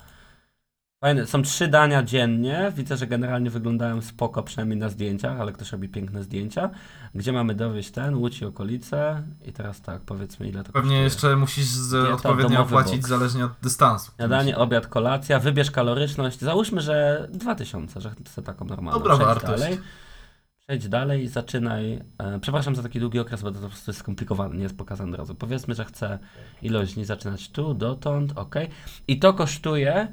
Fajne. 1.05 1.27
Są 1.27 1.43
trzy 1.43 1.69
dania 1.69 2.03
dziennie. 2.03 2.73
Widzę, 2.77 2.97
że 2.97 3.07
generalnie 3.07 3.51
wyglądają 3.51 4.03
spoko, 4.03 4.43
przynajmniej 4.43 4.79
na 4.79 4.89
zdjęciach, 4.89 5.41
ale 5.41 5.53
ktoś 5.53 5.73
robi 5.73 5.89
piękne 5.89 6.23
zdjęcia. 6.23 6.71
Gdzie 7.15 7.33
mamy 7.33 7.55
dowieść 7.55 7.91
ten, 7.91 8.15
Łódź 8.15 8.41
i 8.41 8.45
okolice. 8.45 9.23
I 9.45 9.53
teraz 9.53 9.81
tak, 9.81 10.01
powiedzmy 10.03 10.49
ile 10.49 10.65
to 10.65 10.73
Pewnie 10.73 10.81
kosztuje. 10.83 11.03
jeszcze 11.03 11.37
musisz 11.37 11.65
z, 11.67 11.95
odpowiednio 11.95 12.61
opłacić 12.63 12.97
box. 12.97 13.09
zależnie 13.09 13.45
od 13.45 13.53
dystansu. 13.63 14.13
Śniadanie, 14.17 14.57
obiad, 14.59 14.87
kolacja, 14.87 15.39
wybierz 15.41 15.71
kaloryczność. 15.71 16.41
Załóżmy, 16.41 16.81
że 16.81 17.29
2000, 17.33 18.01
że 18.01 18.11
chcę 18.11 18.43
taką 18.43 18.65
normalną. 18.65 19.01
Dobra 19.03 19.17
wartość. 19.17 19.63
Dalej. 19.63 19.79
Przejdź 20.67 20.89
dalej 20.89 21.25
i 21.25 21.29
zaczynaj. 21.29 22.03
E, 22.19 22.41
przepraszam 22.41 22.77
za 22.77 22.83
taki 22.83 23.01
długi 23.01 23.19
okres, 23.19 23.43
bo 23.43 23.51
to 23.53 23.61
po 23.61 23.69
prostu 23.69 23.91
jest 23.91 24.01
skomplikowane, 24.01 24.57
nie 24.57 24.63
jest 24.63 24.77
pokazane 24.77 25.13
od 25.13 25.19
razu. 25.19 25.35
Powiedzmy, 25.35 25.75
że 25.75 25.85
chcę 25.85 26.19
ilość 26.63 26.95
dni 26.95 27.05
zaczynać 27.05 27.51
tu, 27.51 27.75
dotąd, 27.75 28.33
ok. 28.39 28.55
I 29.09 29.19
to 29.19 29.35
kosztuje, 29.35 30.09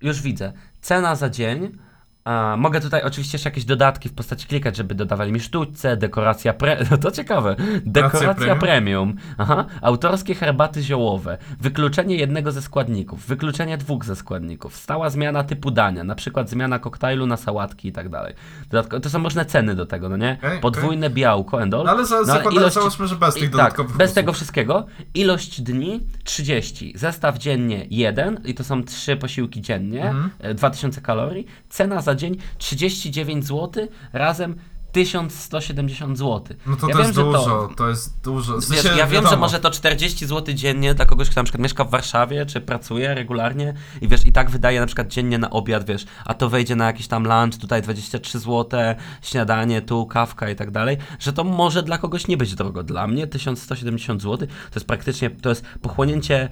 już 0.00 0.22
widzę, 0.22 0.52
cena 0.80 1.16
za 1.16 1.30
dzień. 1.30 1.78
A, 2.26 2.54
mogę 2.58 2.80
tutaj 2.80 3.02
oczywiście 3.02 3.36
jeszcze 3.36 3.48
jakieś 3.48 3.64
dodatki 3.64 4.08
w 4.08 4.12
postaci 4.14 4.46
klikać, 4.46 4.76
żeby 4.76 4.94
dodawali 4.94 5.32
mi 5.32 5.40
sztućce, 5.40 5.96
dekoracja 5.96 6.52
pre... 6.52 6.76
No 6.90 6.98
to 6.98 7.10
ciekawe. 7.10 7.56
Dekoracja 7.84 8.34
premium? 8.34 8.58
premium. 8.58 9.16
Aha. 9.38 9.64
Autorskie 9.82 10.34
herbaty 10.34 10.82
ziołowe. 10.82 11.38
Wykluczenie 11.60 12.16
jednego 12.16 12.52
ze 12.52 12.62
składników. 12.62 13.26
Wykluczenie 13.26 13.78
dwóch 13.78 14.04
ze 14.04 14.16
składników. 14.16 14.76
Stała 14.76 15.10
zmiana 15.10 15.44
typu 15.44 15.70
dania. 15.70 16.04
Na 16.04 16.14
przykład 16.14 16.50
zmiana 16.50 16.78
koktajlu 16.78 17.26
na 17.26 17.36
sałatki 17.36 17.88
i 17.88 17.92
tak 17.92 18.08
dalej. 18.08 18.34
Dodatko... 18.70 19.00
To 19.00 19.10
są 19.10 19.22
różne 19.22 19.44
ceny 19.44 19.74
do 19.74 19.86
tego, 19.86 20.08
no 20.08 20.16
nie? 20.16 20.38
Podwójne 20.60 21.10
białko 21.10 21.60
and 21.62 21.74
all. 21.74 21.84
No 21.84 21.90
ale 21.90 22.06
za, 22.06 22.20
No, 22.26 22.32
ale 22.34 22.42
ilość- 22.42 22.74
załóżmy, 22.74 23.06
że 23.06 23.16
bez 23.16 23.34
tych 23.34 23.42
I, 23.42 23.48
dodatkowych 23.48 23.90
tak, 23.92 23.98
bez 23.98 24.10
usług. 24.10 24.14
tego 24.14 24.32
wszystkiego. 24.32 24.86
Ilość 25.14 25.60
dni 25.60 26.00
30. 26.24 26.92
Zestaw 26.96 27.38
dziennie 27.38 27.86
1 27.90 28.40
i 28.44 28.54
to 28.54 28.64
są 28.64 28.84
trzy 28.84 29.16
posiłki 29.16 29.60
dziennie, 29.60 30.14
e, 30.38 30.54
2000 30.54 31.00
kalorii. 31.00 31.46
Cena 31.68 32.00
za 32.00 32.15
dzień 32.16 32.36
39 32.58 33.46
zł 33.46 33.88
razem 34.12 34.56
1170 34.92 36.18
zł. 36.18 36.56
No 36.66 36.76
to 36.76 36.88
ja 36.88 36.92
to 36.92 36.98
wiem, 36.98 37.06
jest 37.06 37.14
że 37.14 37.24
dużo, 37.24 37.70
to... 37.76 37.88
jest 37.88 38.20
dużo. 38.24 38.52
W 38.52 38.70
Wiesz, 38.70 38.80
sensie, 38.80 38.98
ja 38.98 39.06
wiem, 39.06 39.22
że 39.22 39.22
wiadomo. 39.22 39.36
może 39.40 39.60
to 39.60 39.70
40 39.70 40.26
zł 40.26 40.54
dziennie 40.54 40.94
dla 40.94 41.06
kogoś, 41.06 41.30
kto 41.30 41.40
na 41.40 41.44
przykład 41.44 41.62
mieszka 41.62 41.84
w 41.84 41.90
Warszawie, 41.90 42.46
czy 42.46 42.60
pracuje 42.60 43.14
regularnie 43.14 43.74
i 44.00 44.08
wiesz, 44.08 44.26
i 44.26 44.32
tak 44.32 44.50
wydaje 44.50 44.80
na 44.80 44.86
przykład 44.86 45.08
dziennie 45.08 45.38
na 45.38 45.50
obiad, 45.50 45.84
wiesz, 45.86 46.06
a 46.24 46.34
to 46.34 46.48
wejdzie 46.48 46.76
na 46.76 46.86
jakiś 46.86 47.08
tam 47.08 47.24
lunch, 47.24 47.60
tutaj 47.60 47.82
23 47.82 48.38
zł, 48.38 48.80
śniadanie, 49.22 49.82
tu 49.82 50.06
kawka 50.06 50.50
i 50.50 50.56
tak 50.56 50.70
dalej, 50.70 50.96
że 51.18 51.32
to 51.32 51.44
może 51.44 51.82
dla 51.82 51.98
kogoś 51.98 52.28
nie 52.28 52.36
być 52.36 52.54
drogo. 52.54 52.82
Dla 52.82 53.06
mnie 53.06 53.26
1170 53.26 54.22
zł 54.22 54.48
to 54.48 54.74
jest 54.74 54.86
praktycznie, 54.86 55.30
to 55.30 55.48
jest 55.48 55.64
pochłonięcie 55.82 56.50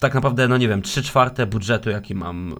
tak 0.00 0.14
naprawdę, 0.14 0.48
no 0.48 0.56
nie 0.56 0.68
wiem, 0.68 0.82
3 0.82 1.02
czwarte 1.02 1.46
budżetu, 1.46 1.90
jaki 1.90 2.14
mam 2.14 2.52
y, 2.52 2.54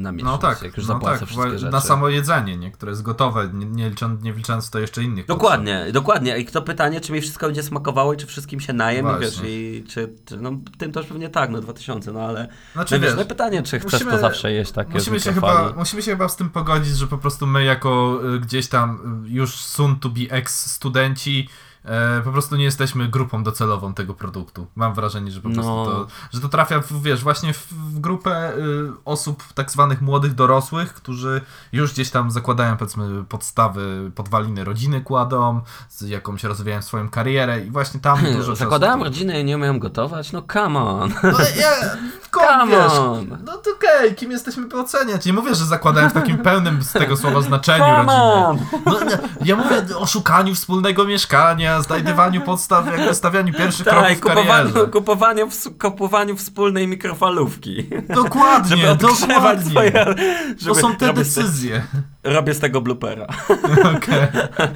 na 0.00 0.12
miesiąc, 0.12 0.32
No 0.32 0.38
tak, 0.38 0.62
jak 0.62 0.76
już 0.76 0.86
no 0.86 0.94
zapłacę 0.94 1.18
tak, 1.18 1.28
wszystkie 1.28 1.58
rzeczy. 1.58 1.72
na 1.72 1.80
samo 1.80 2.08
jedzenie, 2.08 2.56
nie, 2.56 2.70
które 2.70 2.92
jest 2.92 3.02
gotowe, 3.02 3.50
nie, 3.52 3.66
nie, 3.66 3.90
licząc, 3.90 4.22
nie 4.22 4.32
licząc 4.32 4.70
to 4.70 4.78
jeszcze 4.78 5.02
innych. 5.02 5.26
Dokładnie, 5.26 5.86
dokładnie. 5.92 6.38
I 6.38 6.44
kto 6.44 6.62
pytanie, 6.62 7.00
czy 7.00 7.12
mi 7.12 7.20
wszystko 7.20 7.46
będzie 7.46 7.62
smakowało 7.62 8.14
i 8.14 8.16
czy 8.16 8.26
wszystkim 8.26 8.60
się 8.60 8.72
najem, 8.72 9.06
Właśnie. 9.06 9.26
wiesz, 9.26 9.40
i 9.44 9.84
czy, 9.88 10.14
czy 10.24 10.36
no 10.36 10.50
tym 10.78 10.92
to 10.92 11.00
już 11.00 11.08
pewnie 11.08 11.28
tak, 11.28 11.50
no 11.50 11.60
2000, 11.60 12.12
no 12.12 12.20
ale 12.20 12.48
Znaczy, 12.72 12.94
no, 12.94 13.00
wiesz, 13.00 13.14
no 13.16 13.24
pytanie, 13.24 13.62
czy 13.62 13.78
chcesz 13.80 13.92
musimy- 13.92 14.10
to 14.10 14.18
zawsze 14.18 14.52
jeść 14.52 14.72
takie 14.72 14.92
Musimy 14.92 15.20
się, 15.20 15.32
chyba, 15.32 15.72
musimy 15.76 16.02
się 16.02 16.10
chyba 16.10 16.28
z 16.28 16.36
tym 16.36 16.50
pogodzić, 16.50 16.96
że 16.96 17.06
po 17.06 17.18
prostu 17.18 17.46
my 17.46 17.64
jako 17.64 18.20
y, 18.34 18.40
gdzieś 18.40 18.68
tam 18.68 19.22
y, 19.26 19.30
już 19.30 19.54
soon 19.54 19.96
to 20.00 20.08
be 20.08 20.20
ex-studenci 20.30 21.48
e, 21.84 22.20
po 22.24 22.32
prostu 22.32 22.56
nie 22.56 22.64
jesteśmy 22.64 23.08
grupą 23.08 23.42
docelową 23.42 23.94
tego 23.94 24.14
produktu. 24.14 24.66
Mam 24.76 24.94
wrażenie, 24.94 25.30
że 25.30 25.40
po 25.40 25.48
prostu 25.50 25.70
No. 25.70 25.84
to, 25.86 26.06
że 26.32 26.40
to 26.40 26.48
trafia, 26.48 26.80
w, 26.80 27.02
wiesz, 27.02 27.22
właśnie 27.22 27.52
w, 27.54 27.72
w 27.72 28.00
grupę 28.00 28.52
y, 28.56 28.90
osób 29.04 29.42
tak 29.54 29.70
zwanych 29.70 30.00
młodych 30.02 30.34
dorosłych, 30.34 30.94
którzy 30.94 31.40
już 31.72 31.92
gdzieś 31.92 32.10
tam 32.10 32.30
zakładają 32.30 32.76
powiedzmy 32.76 33.24
podstawy, 33.24 34.10
podwaliny 34.14 34.64
rodziny 34.64 35.00
kładą, 35.00 35.60
z 35.88 36.00
jakąś 36.02 36.44
rozwijają 36.44 36.82
swoją 36.82 37.08
karierę 37.08 37.64
i 37.64 37.70
właśnie 37.70 38.00
tam 38.00 38.18
dużo 38.36 38.52
czasu- 38.52 38.56
Zakładałem 38.56 39.02
rodzinę 39.02 39.40
i 39.40 39.44
nie 39.44 39.56
umiem 39.56 39.78
gotować? 39.78 40.32
No 40.32 40.42
come 40.52 40.80
on. 40.80 41.12
No, 41.22 41.30
ja, 41.60 41.70
Come 42.34 42.66
wiesz, 42.66 42.92
on. 42.92 43.38
no 43.44 43.56
to 43.56 43.70
okej, 43.70 44.14
kim 44.14 44.30
jesteśmy 44.30 44.66
by 44.66 44.80
oceniać? 44.80 45.26
Nie 45.26 45.32
mówię, 45.32 45.54
że 45.54 45.64
zakładałem 45.64 46.10
w 46.10 46.12
takim 46.12 46.38
pełnym 46.38 46.82
z 46.82 46.92
tego 46.92 47.16
słowa 47.16 47.40
znaczeniu 47.40 47.84
rodzinę. 47.96 48.56
No, 48.86 48.96
ja 49.44 49.56
mówię 49.56 49.82
o 49.96 50.06
szukaniu 50.06 50.54
wspólnego 50.54 51.04
mieszkania, 51.04 51.73
znajdywaniu 51.82 52.40
podstaw, 52.40 52.86
jakby 52.86 53.14
stawianiu 53.14 53.52
pierwszych 53.54 53.84
Tak, 53.86 53.94
kroków 53.94 54.16
w 54.16 54.20
kupowaniu, 54.20 54.88
kupowaniu, 54.92 55.46
ws- 55.46 55.78
kupowaniu 55.78 56.36
wspólnej 56.36 56.88
mikrofalówki. 56.88 57.86
Dokładnie, 58.14 58.76
Żeby 58.76 58.96
dokładnie. 58.96 59.70
swoje... 59.70 59.92
To 59.92 60.14
Żeby 60.58 60.80
są 60.80 60.96
te 60.96 61.06
z 61.06 61.08
te- 61.08 61.12
decyzje. 61.14 61.82
Robię 62.24 62.54
z 62.54 62.60
tego 62.60 62.80
bloopera. 62.80 63.26
Okej. 63.96 64.20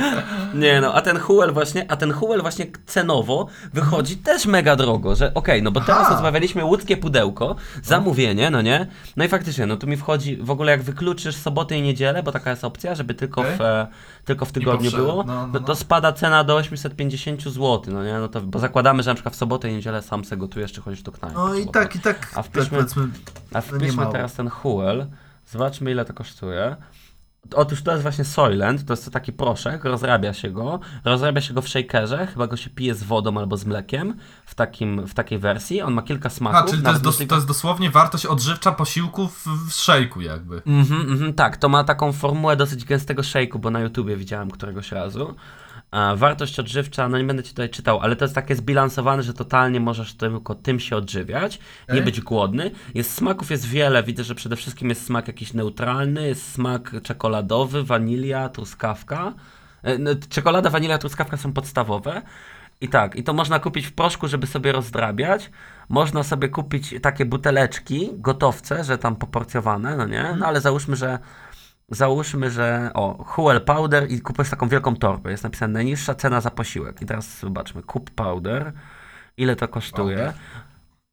Nie 0.55 0.80
no, 0.80 0.94
a 0.94 1.01
ten 1.01 1.18
Huel 1.18 1.53
właśnie, 1.53 1.90
a 1.90 1.96
ten 1.96 2.12
Huel 2.12 2.42
właśnie 2.42 2.66
cenowo 2.86 3.46
wychodzi 3.74 4.16
też 4.16 4.46
mega 4.46 4.76
drogo, 4.76 5.16
że 5.16 5.34
okej, 5.34 5.62
no 5.62 5.70
bo 5.70 5.80
teraz 5.80 6.03
Aha. 6.03 6.12
rozmawialiśmy 6.12 6.64
łódzkie 6.64 6.96
pudełko, 6.96 7.57
zamówienie, 7.82 8.51
no 8.51 8.62
nie? 8.62 8.86
No 9.16 9.24
i 9.24 9.28
faktycznie, 9.28 9.66
no 9.66 9.76
tu 9.76 9.86
mi 9.86 9.96
wchodzi 9.96 10.36
w 10.36 10.51
ogóle 10.51 10.72
jak 10.72 10.82
wykluczysz 10.82 11.36
sobotę 11.36 11.78
i 11.78 11.82
niedzielę, 11.82 12.22
bo 12.22 12.32
taka 12.32 12.51
jest 12.51 12.64
opcja, 12.64 12.94
żeby 12.94 13.14
tylko, 13.14 13.40
Okej. 13.40 13.57
w, 13.57 13.61
e, 13.61 13.86
tylko 14.24 14.44
w 14.44 14.53
tygodniu 14.53 14.90
było, 14.90 15.24
no, 15.26 15.34
no, 15.34 15.46
no, 15.46 15.53
no. 15.53 15.61
to 15.61 15.74
spada 15.76 16.12
cena 16.12 16.44
do 16.44 16.57
850 16.57 17.42
zł, 17.42 17.82
no 17.88 18.05
nie? 18.05 18.18
No 18.18 18.28
to, 18.28 18.40
bo 18.40 18.59
zakładamy, 18.59 19.03
że 19.03 19.11
na 19.11 19.14
przykład 19.14 19.34
w 19.34 19.38
sobotę 19.38 19.70
i 19.70 19.72
niedzielę 19.72 20.03
sam 20.03 20.24
se 20.24 20.36
gotujesz, 20.36 20.72
czy 20.72 20.80
chodzisz 20.80 21.03
do 21.03 21.12
knajpy. 21.12 21.36
No 21.38 21.55
i 21.55 21.68
tak, 21.68 21.96
i 21.96 22.01
tak, 22.01 22.30
A 22.32 22.42
tak 22.42 22.44
wpiszmy- 22.53 22.70
powiedzmy, 22.70 23.09
A 23.55 23.61
wpiszmy 23.61 23.92
mało. 23.96 24.12
teraz 24.12 24.34
ten 24.34 24.49
Huel. 24.51 25.07
Zobaczmy 25.46 25.90
ile 25.90 26.05
to 26.05 26.12
kosztuje. 26.14 26.76
Otóż 27.55 27.82
to 27.82 27.91
jest 27.91 28.03
właśnie 28.03 28.24
Soylent, 28.24 28.84
to 28.84 28.93
jest 28.93 29.11
taki 29.12 29.32
proszek, 29.32 29.84
rozrabia 29.84 30.32
się 30.32 30.51
go, 30.51 30.80
rozrabia 31.05 31.41
się 31.41 31.55
go 31.55 31.62
w 31.62 31.68
shakerze, 31.68 32.26
chyba 32.26 32.47
go 32.47 32.57
się 32.57 32.70
pije 32.70 32.95
z 32.95 33.03
wodą 33.03 33.39
albo 33.39 33.57
z 33.57 33.64
mlekiem 33.64 34.16
w, 34.45 34.55
takim, 34.55 35.07
w 35.07 35.14
takiej 35.14 35.39
wersji. 35.39 35.82
On 35.82 35.95
ma 35.95 36.03
kilka 36.03 36.30
smaków. 36.30 36.61
a, 36.61 36.70
czyli 36.70 36.82
to 36.82 36.91
jest, 36.91 37.03
dos, 37.03 37.18
to 37.28 37.34
jest 37.34 37.47
dosłownie 37.47 37.91
wartość 37.91 38.26
odżywcza 38.26 38.72
posiłku 38.72 39.28
w, 39.28 39.47
w 39.68 39.72
szejku 39.72 40.20
jakby. 40.20 40.62
Mhm, 40.66 41.01
mhm, 41.01 41.34
tak, 41.34 41.57
to 41.57 41.68
ma 41.68 41.84
taką 41.84 42.12
formułę 42.12 42.57
dosyć 42.57 42.84
gęstego 42.84 43.22
shake'u, 43.22 43.59
bo 43.59 43.70
na 43.70 43.80
YouTubie 43.80 44.16
widziałem 44.16 44.51
któregoś 44.51 44.93
razu. 44.93 45.34
Wartość 46.16 46.61
odżywcza, 46.61 47.09
no 47.09 47.18
nie 47.18 47.24
będę 47.24 47.43
ci 47.43 47.51
tutaj 47.51 47.70
czytał, 47.70 48.01
ale 48.01 48.16
to 48.16 48.24
jest 48.24 48.34
takie 48.34 48.57
zbilansowane, 48.57 49.22
że 49.22 49.34
totalnie 49.34 49.80
możesz 49.80 50.14
tylko 50.14 50.55
tym 50.55 50.80
się 50.80 50.97
odżywiać, 50.97 51.59
nie 51.59 51.95
Okej. 51.95 52.05
być 52.05 52.20
głodny. 52.20 52.70
Jest 52.95 53.14
smaków 53.14 53.51
jest 53.51 53.66
wiele, 53.66 54.03
widzę, 54.03 54.24
że 54.24 54.34
przede 54.34 54.57
wszystkim 54.57 54.89
jest 54.89 55.07
smak 55.07 55.28
jakiś 55.28 55.55
neutralny, 55.55 56.28
jest 56.28 56.53
smak 56.53 56.93
czekoladowy, 57.03 57.84
wanilia, 57.84 58.49
truskawka. 58.49 59.34
E, 59.82 59.99
no, 59.99 60.11
Czekolada, 60.28 60.70
wanilia, 60.70 60.99
truskawka 60.99 61.36
są 61.36 61.53
podstawowe. 61.53 62.22
I 62.80 62.89
tak, 62.89 63.16
i 63.16 63.22
to 63.22 63.32
można 63.32 63.59
kupić 63.59 63.86
w 63.86 63.93
proszku, 63.93 64.28
żeby 64.28 64.47
sobie 64.47 64.72
rozdrabiać. 64.72 65.51
Można 65.89 66.22
sobie 66.22 66.49
kupić 66.49 66.95
takie 67.03 67.24
buteleczki, 67.24 68.11
gotowce, 68.12 68.84
że 68.84 68.99
tam 68.99 69.16
poporcjowane, 69.16 69.97
no 69.97 70.07
nie? 70.07 70.36
No 70.39 70.47
ale 70.47 70.61
załóżmy, 70.61 70.97
że 70.97 71.18
załóżmy, 71.89 72.51
że 72.51 72.91
o, 72.95 73.24
Huel 73.24 73.61
Powder 73.61 74.11
i 74.11 74.20
kupujesz 74.20 74.51
taką 74.51 74.68
wielką 74.68 74.97
torbę. 74.97 75.30
Jest 75.30 75.45
napisane 75.45 75.72
najniższa 75.72 76.14
cena 76.14 76.41
za 76.41 76.51
posiłek. 76.51 77.03
I 77.03 77.07
teraz 77.07 77.41
zobaczmy, 77.41 77.82
kup 77.82 78.11
powder. 78.11 78.72
Ile 79.36 79.57
to 79.57 79.68
kosztuje? 79.68 80.16
Powder. 80.16 80.34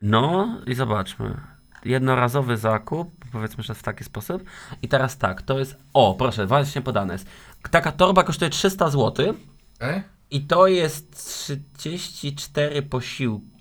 No 0.01 0.55
i 0.67 0.75
zobaczmy. 0.75 1.37
Jednorazowy 1.85 2.57
zakup, 2.57 3.25
powiedzmy, 3.31 3.63
że 3.63 3.75
w 3.75 3.83
taki 3.83 4.03
sposób. 4.03 4.43
I 4.81 4.87
teraz 4.87 5.17
tak, 5.17 5.41
to 5.41 5.59
jest. 5.59 5.75
O, 5.93 6.15
proszę, 6.17 6.45
właśnie 6.45 6.81
podane 6.81 7.13
jest. 7.13 7.27
Taka 7.71 7.91
torba 7.91 8.23
kosztuje 8.23 8.49
300 8.49 8.89
zł. 8.89 9.33
Okej? 9.75 10.03
I 10.31 10.41
to 10.41 10.67
jest 10.67 11.27
34 11.77 12.81
posiłki. 12.81 13.55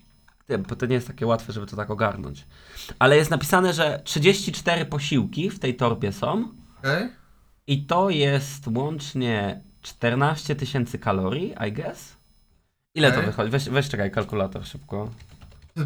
Bo 0.68 0.76
to 0.76 0.86
nie 0.86 0.94
jest 0.94 1.06
takie 1.06 1.26
łatwe, 1.26 1.52
żeby 1.52 1.66
to 1.66 1.76
tak 1.76 1.90
ogarnąć. 1.90 2.46
Ale 2.98 3.16
jest 3.16 3.30
napisane, 3.30 3.72
że 3.72 4.00
34 4.04 4.86
posiłki 4.86 5.50
w 5.50 5.58
tej 5.58 5.76
torbie 5.76 6.12
są. 6.12 6.48
Okej? 6.84 7.08
I 7.66 7.82
to 7.86 8.10
jest 8.10 8.66
łącznie 8.66 9.60
14 9.82 10.54
tysięcy 10.56 10.98
kalorii, 10.98 11.54
I 11.68 11.72
guess. 11.72 12.16
Ile 12.94 13.10
to 13.12 13.16
Okej. 13.18 13.26
wychodzi? 13.30 13.50
Weź, 13.50 13.68
weź 13.68 13.88
czekaj, 13.88 14.10
kalkulator 14.10 14.66
szybko. 14.66 15.10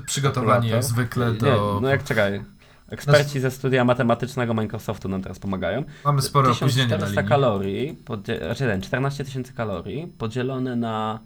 Przygotowanie 0.06 0.68
jak 0.68 0.84
zwykle 0.84 1.32
Nie, 1.32 1.38
do... 1.38 1.78
no 1.82 1.88
jak 1.88 2.04
czekaj. 2.04 2.44
Eksperci 2.90 3.40
ze 3.40 3.50
studia 3.50 3.84
matematycznego 3.84 4.54
Microsoftu 4.54 5.08
nam 5.08 5.22
teraz 5.22 5.38
pomagają. 5.38 5.84
Mamy 6.04 6.22
spore 6.22 6.50
opóźnienie 6.50 6.88
na 6.88 6.96
1400 6.96 7.20
linii. 7.20 7.28
kalorii, 7.28 7.94
podzie- 8.04 8.38
znaczy 8.38 8.64
ten, 8.66 8.82
14 8.82 9.24
tysięcy 9.24 9.52
kalorii 9.52 10.06
podzielone 10.18 10.76
na 10.76 11.18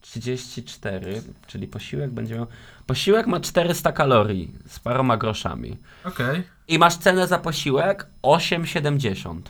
34, 0.00 1.22
czyli 1.46 1.66
posiłek 1.66 2.10
będzie 2.10 2.34
miał... 2.34 2.46
Posiłek 2.86 3.26
ma 3.26 3.40
400 3.40 3.92
kalorii 3.92 4.54
z 4.66 4.78
paroma 4.78 5.16
groszami. 5.16 5.76
Okej. 6.04 6.42
I 6.70 6.78
masz 6.78 6.96
cenę 6.96 7.26
za 7.26 7.38
posiłek 7.38 8.06
8,70. 8.22 9.40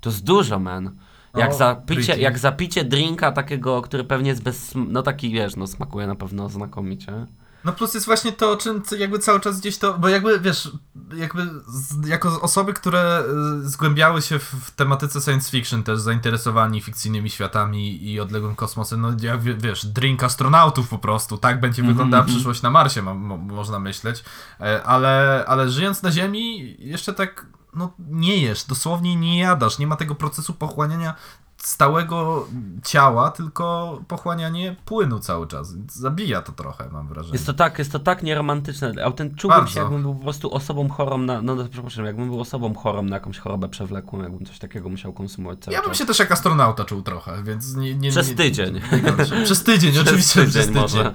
To 0.00 0.10
jest 0.10 0.24
dużo, 0.24 0.58
man. 0.58 0.96
Jak, 1.36 1.50
No, 1.50 1.56
za 1.56 1.74
picie, 1.74 2.16
jak 2.18 2.38
za 2.38 2.52
picie 2.52 2.84
drinka 2.84 3.32
takiego, 3.32 3.82
który 3.82 4.04
pewnie 4.04 4.28
jest 4.30 4.42
bez... 4.42 4.72
No 4.74 5.02
taki, 5.02 5.30
wiesz, 5.30 5.56
no 5.56 5.66
smakuje 5.66 6.06
na 6.06 6.14
pewno 6.14 6.48
znakomicie. 6.48 7.26
No 7.64 7.72
plus 7.72 7.94
jest 7.94 8.06
właśnie 8.06 8.32
to, 8.32 8.50
o 8.52 8.56
czym 8.56 8.82
jakby 8.98 9.18
cały 9.18 9.40
czas 9.40 9.60
gdzieś 9.60 9.78
to, 9.78 9.98
bo 9.98 10.08
jakby 10.08 10.40
wiesz, 10.40 10.70
jakby 11.14 11.50
z, 11.68 12.06
jako 12.06 12.40
osoby, 12.40 12.74
które 12.74 13.22
y, 13.64 13.68
zgłębiały 13.68 14.22
się 14.22 14.38
w, 14.38 14.70
tematyce 14.70 15.20
science 15.20 15.50
fiction, 15.50 15.82
też 15.82 16.00
zainteresowani 16.00 16.80
fikcyjnymi 16.80 17.30
światami 17.30 18.04
i 18.10 18.20
odległym 18.20 18.54
kosmosem, 18.54 19.00
no 19.00 19.12
jak 19.22 19.42
wie- 19.42 19.54
wiesz, 19.54 19.86
drink 19.86 20.22
astronautów 20.22 20.88
po 20.88 20.98
prostu, 20.98 21.38
tak 21.38 21.60
będzie 21.60 21.82
wyglądała 21.82 22.22
mhm. 22.22 22.26
przyszłość 22.36 22.62
na 22.62 22.70
Marsie, 22.70 23.02
mo, 23.02 23.14
mo, 23.14 23.36
można 23.36 23.78
myśleć, 23.78 24.24
E, 24.60 24.82
ale, 24.82 25.44
ale 25.48 25.70
żyjąc 25.70 26.02
na 26.02 26.12
Ziemi 26.12 26.76
jeszcze 26.78 27.12
tak, 27.14 27.46
no 27.74 27.92
nie 27.98 28.36
jesz, 28.36 28.64
dosłownie 28.64 29.16
nie 29.16 29.38
jadasz, 29.38 29.78
nie 29.78 29.86
ma 29.86 29.96
tego 29.96 30.14
procesu 30.14 30.54
pochłaniania 30.54 31.14
stałego 31.62 32.46
ciała, 32.84 33.30
tylko 33.30 33.98
pochłanianie 34.08 34.76
płynu 34.84 35.18
cały 35.18 35.46
czas. 35.46 35.74
Zabija 35.92 36.42
to 36.42 36.52
trochę, 36.52 36.88
mam 36.92 37.08
wrażenie. 37.08 37.32
Jest 37.32 37.46
to 37.46 37.52
tak, 37.54 37.78
jest 37.78 37.92
to 37.92 37.98
tak 37.98 38.22
nieromantyczne. 38.22 38.92
Autent, 39.04 39.36
czułbym 39.36 39.66
się, 39.66 39.80
jakbym 39.80 40.02
był 40.02 40.14
po 40.14 40.22
prostu 40.22 40.54
osobą 40.54 40.88
chorą 40.88 41.18
na, 41.18 41.42
no 41.42 41.56
przepraszam, 41.70 42.04
jakbym 42.04 42.30
był 42.30 42.40
osobą 42.40 42.74
chorą 42.74 43.02
na 43.02 43.16
jakąś 43.16 43.38
chorobę 43.38 43.68
przewlekłą, 43.68 44.22
jakbym 44.22 44.46
coś 44.46 44.58
takiego 44.58 44.88
musiał 44.88 45.12
konsumować 45.12 45.58
cały 45.60 45.74
Ja 45.74 45.80
bym 45.80 45.90
czas. 45.90 45.98
się 45.98 46.06
też 46.06 46.18
jak 46.18 46.32
astronauta 46.32 46.84
czuł 46.84 47.02
trochę, 47.02 47.42
więc 47.42 47.74
nie... 47.76 47.94
nie 47.94 48.10
Przez 48.10 48.28
nie, 48.28 48.34
tydzień. 48.34 48.80
Nie, 48.92 49.00
gorsze. 49.12 49.42
przez 49.44 49.64
tydzień, 49.64 49.98
oczywiście 50.02 50.46
przez 50.46 50.66
tydzień. 50.66 50.82
może. 50.82 51.12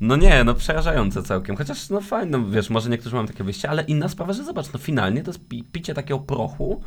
No 0.00 0.16
nie, 0.16 0.44
no 0.44 0.54
przerażające 0.54 1.22
całkiem. 1.22 1.56
Chociaż 1.56 1.90
no 1.90 2.00
fajne, 2.00 2.50
wiesz, 2.50 2.70
może 2.70 2.90
niektórzy 2.90 3.14
mają 3.16 3.26
takie 3.26 3.44
wyjście, 3.44 3.70
ale 3.70 3.82
inna 3.82 4.08
sprawa, 4.08 4.32
że 4.32 4.44
zobacz, 4.44 4.72
no 4.72 4.78
finalnie 4.78 5.22
to 5.22 5.30
jest 5.30 5.48
pi 5.48 5.64
picie 5.64 5.94
takiego 5.94 6.18
prochu. 6.20 6.82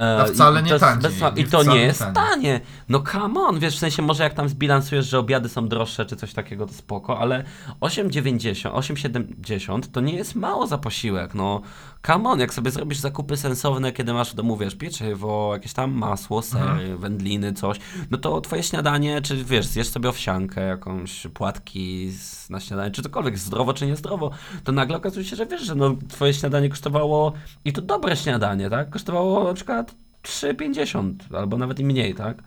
E, 0.00 0.18
A 0.20 0.24
wcale 0.24 0.62
nie 0.62 0.68
to 0.68 0.74
jest 0.74 0.84
taniej, 0.84 1.02
bez- 1.02 1.38
I 1.38 1.44
to 1.50 1.62
nie 1.62 1.76
jest 1.80 1.98
taniej. 1.98 2.14
tanie. 2.14 2.60
No 2.88 3.02
come 3.12 3.40
on, 3.40 3.58
wiesz, 3.58 3.76
w 3.76 3.78
sensie 3.78 4.02
może 4.02 4.22
jak 4.24 4.34
tam 4.34 4.48
zbilansujesz, 4.48 5.06
że 5.06 5.18
obiady 5.18 5.48
są 5.48 5.68
droższe 5.68 6.06
czy 6.06 6.16
coś 6.16 6.32
takiego, 6.32 6.66
to 6.66 6.72
spoko, 6.72 7.18
ale 7.18 7.44
8,90, 7.80 8.70
8,70 8.72 9.80
to 9.92 10.00
nie 10.00 10.14
jest 10.14 10.34
mało 10.34 10.66
za 10.66 10.78
posiłek, 10.78 11.34
no 11.34 11.60
come 12.06 12.30
on, 12.30 12.40
jak 12.40 12.54
sobie 12.54 12.70
zrobisz 12.70 12.98
zakupy 12.98 13.36
sensowne, 13.36 13.92
kiedy 13.92 14.12
masz 14.12 14.32
w 14.32 14.34
domu, 14.34 14.56
wiesz, 14.56 14.74
pieczywo, 14.74 15.50
jakieś 15.52 15.72
tam 15.72 15.92
masło, 15.92 16.42
sery, 16.42 16.64
Mhm. 16.64 16.98
wędliny, 16.98 17.52
coś, 17.52 17.78
no 18.10 18.18
to 18.18 18.40
twoje 18.40 18.62
śniadanie, 18.62 19.22
czy 19.22 19.44
wiesz, 19.44 19.66
zjesz 19.66 19.88
sobie 19.88 20.08
owsiankę, 20.08 20.60
jakąś 20.66 21.26
płatki 21.34 22.12
na 22.50 22.60
śniadanie, 22.60 22.90
czy 22.90 23.02
cokolwiek, 23.02 23.38
zdrowo 23.38 23.72
czy 23.74 23.86
niezdrowo, 23.86 24.30
to 24.64 24.72
nagle 24.72 24.96
okazuje 24.96 25.24
się, 25.26 25.36
że 25.36 25.46
wiesz, 25.46 25.62
że 25.62 25.74
no 25.74 25.94
twoje 26.08 26.34
śniadanie 26.34 26.68
kosztowało, 26.68 27.32
i 27.64 27.72
to 27.72 27.82
dobre 27.82 28.16
śniadanie, 28.16 28.70
tak, 28.70 28.90
kosztowało 28.90 29.44
na 29.44 29.54
przykład 29.54 29.93
3,50 30.24 31.14
albo 31.36 31.58
nawet 31.58 31.80
i 31.80 31.84
mniej, 31.84 32.14
tak? 32.14 32.42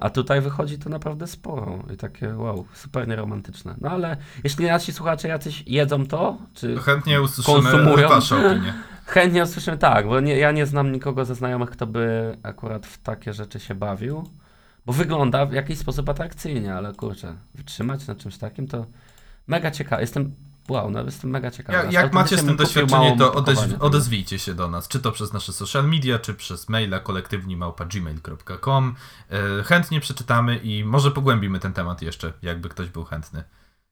A, 0.00 0.10
tutaj 0.10 0.40
wychodzi 0.40 0.78
to 0.78 0.90
naprawdę 0.90 1.26
sporo 1.26 1.84
i 1.94 1.96
takie 1.96 2.34
wow, 2.34 2.66
super 2.74 3.08
nieromantyczne. 3.08 3.74
No 3.80 3.90
ale 3.90 4.16
jeśli 4.44 4.66
nasi 4.66 4.92
słuchacze 4.92 5.28
jacyś 5.28 5.64
jedzą 5.66 6.06
to, 6.06 6.38
czy 6.54 6.74
To 6.74 6.80
chętnie 6.80 7.22
usłyszymy 7.22 7.62
Konsumują. 7.62 8.08
opinie. 8.08 8.74
chętnie 9.06 9.42
usłyszymy 9.42 9.78
tak, 9.78 10.06
bo 10.08 10.20
nie, 10.20 10.36
ja 10.36 10.52
nie 10.52 10.66
znam 10.66 10.92
nikogo 10.92 11.24
ze 11.24 11.34
znajomych, 11.34 11.70
kto 11.70 11.86
by 11.86 12.36
akurat 12.42 12.86
w 12.86 12.98
takie 13.02 13.32
rzeczy 13.32 13.60
się 13.60 13.74
bawił, 13.74 14.28
bo 14.86 14.92
wygląda 14.92 15.46
w 15.46 15.52
jakiś 15.52 15.78
sposób 15.78 16.08
atrakcyjnie, 16.08 16.74
ale 16.74 16.92
kurczę, 16.92 17.34
wytrzymać 17.54 18.06
na 18.06 18.14
czymś 18.14 18.38
takim 18.38 18.68
to 18.68 18.86
mega 19.46 19.70
ciekawe. 19.70 20.02
Jestem, 20.02 20.34
wow, 20.68 20.90
no 20.90 21.02
jestem 21.02 21.30
mega 21.30 21.50
ciekawy. 21.50 21.92
Ja, 21.92 22.02
jak 22.02 22.12
macie 22.12 22.38
z 22.38 22.44
tym 22.44 22.56
doświadczenie, 22.56 23.16
to 23.18 23.34
odeź, 23.34 23.58
odezwijcie 23.80 24.38
się 24.38 24.54
do 24.54 24.68
nas, 24.68 24.88
czy 24.88 25.00
to 25.00 25.12
przez 25.12 25.32
nasze 25.32 25.52
social 25.52 25.88
media, 25.88 26.18
czy 26.18 26.34
przez 26.34 26.68
maila 26.68 27.00
kolektywni.gmail.com. 27.00 28.94
E, 29.30 29.62
Chętnie 29.62 30.00
przeczytamy 30.00 30.56
i 30.56 30.84
może 30.84 31.10
pogłębimy 31.10 31.58
ten 31.58 31.72
temat 31.72 32.02
jeszcze, 32.02 32.32
jakby 32.42 32.68
ktoś 32.68 32.88
był 32.88 33.04
chętny. 33.04 33.44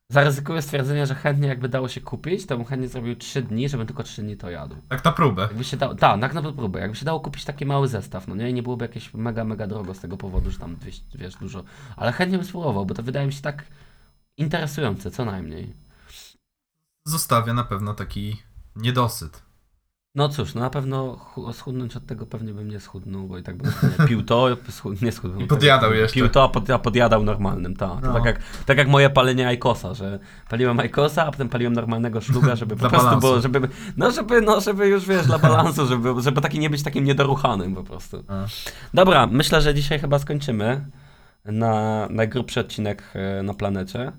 Zaryzykuję 0.08 0.62
stwierdzenie, 0.62 1.06
że 1.06 1.14
chętnie 1.14 1.48
jakby 1.48 1.68
dało 1.68 1.88
się 1.88 2.00
kupić, 2.00 2.46
to 2.46 2.56
bym 2.56 2.66
chętnie 2.66 2.88
zrobił 2.88 3.16
3 3.16 3.42
dni, 3.42 3.68
żebym 3.68 3.86
tylko 3.86 4.02
3 4.02 4.22
dni 4.22 4.36
to 4.36 4.50
jadł. 4.50 4.76
Tak 4.88 5.04
na 5.04 5.12
próbę. 5.12 5.42
Jakby 5.42 5.64
się 5.64 5.76
dało, 5.76 5.94
tak, 5.94 6.20
tak 6.20 6.34
na 6.34 6.42
próbę. 6.52 6.80
Jakby 6.80 6.96
się 6.96 7.04
dało 7.04 7.20
kupić 7.20 7.44
taki 7.44 7.66
mały 7.66 7.88
zestaw, 7.88 8.28
no 8.28 8.34
nie? 8.34 8.50
I 8.50 8.54
nie 8.54 8.62
byłoby 8.62 8.84
jakieś 8.84 9.14
mega, 9.14 9.44
mega 9.44 9.66
drogo 9.66 9.94
z 9.94 10.00
tego 10.00 10.16
powodu, 10.16 10.50
że 10.50 10.58
tam 10.58 10.76
wiesz, 10.82 11.00
wiesz 11.14 11.36
dużo. 11.36 11.64
Ale 11.96 12.12
chętnie 12.12 12.38
bym 12.38 12.46
spróbował, 12.46 12.86
bo 12.86 12.94
to 12.94 13.02
wydaje 13.02 13.26
mi 13.26 13.32
się 13.32 13.42
tak 13.42 13.64
interesujące, 14.36 15.10
co 15.10 15.24
najmniej. 15.24 15.85
Zostawia 17.10 17.54
na 17.54 17.64
pewno 17.64 17.94
taki 17.94 18.42
niedosyt. 18.76 19.42
No 20.14 20.28
cóż, 20.28 20.54
no 20.54 20.60
na 20.60 20.70
pewno 20.70 21.16
chu- 21.34 21.52
schudnąć 21.52 21.96
od 21.96 22.06
tego 22.06 22.26
pewnie 22.26 22.52
bym 22.54 22.68
nie 22.68 22.80
schudnął, 22.80 23.26
bo 23.28 23.38
i 23.38 23.42
tak 23.42 23.56
bym 23.56 23.72
pił 24.08 24.22
to, 24.22 24.48
nie 25.02 25.12
schudnął. 25.12 25.40
I 25.40 25.46
podjadał 25.46 25.94
jeszcze. 25.94 26.14
Pił 26.14 26.28
to, 26.28 26.44
a, 26.44 26.48
pod, 26.48 26.70
a 26.70 26.78
podjadał 26.78 27.22
normalnym, 27.22 27.76
tak. 27.76 28.00
To 28.00 28.06
No. 28.06 28.12
tak, 28.14 28.24
jak, 28.24 28.40
tak 28.66 28.78
jak 28.78 28.88
moje 28.88 29.10
palenie 29.10 29.48
Ajkosa, 29.48 29.94
że 29.94 30.18
paliłem 30.50 30.80
Ajkosa, 30.80 31.26
a 31.26 31.30
potem 31.30 31.48
paliłem 31.48 31.72
normalnego 31.72 32.20
szluga, 32.20 32.56
żeby 32.56 32.76
po 32.76 32.88
prostu 32.88 33.16
było, 33.20 33.40
żeby, 33.40 33.68
no 33.96 34.10
żeby, 34.10 34.40
no 34.40 34.60
żeby 34.60 34.88
już 34.88 35.06
wiesz, 35.06 35.26
dla 35.26 35.38
balansu, 35.38 35.86
żeby, 35.86 36.14
żeby 36.22 36.40
taki 36.40 36.58
nie 36.58 36.70
być 36.70 36.82
takim 36.82 37.04
niedoruchanym 37.04 37.74
po 37.74 37.82
prostu. 37.84 38.24
Dobra, 38.94 39.26
myślę, 39.26 39.62
że 39.62 39.74
dzisiaj 39.74 39.98
chyba 40.00 40.18
skończymy 40.18 40.86
na 41.44 42.06
najgrubszy 42.10 42.60
odcinek 42.60 43.02
e, 43.14 43.42
na 43.42 43.54
planecie. 43.54 44.12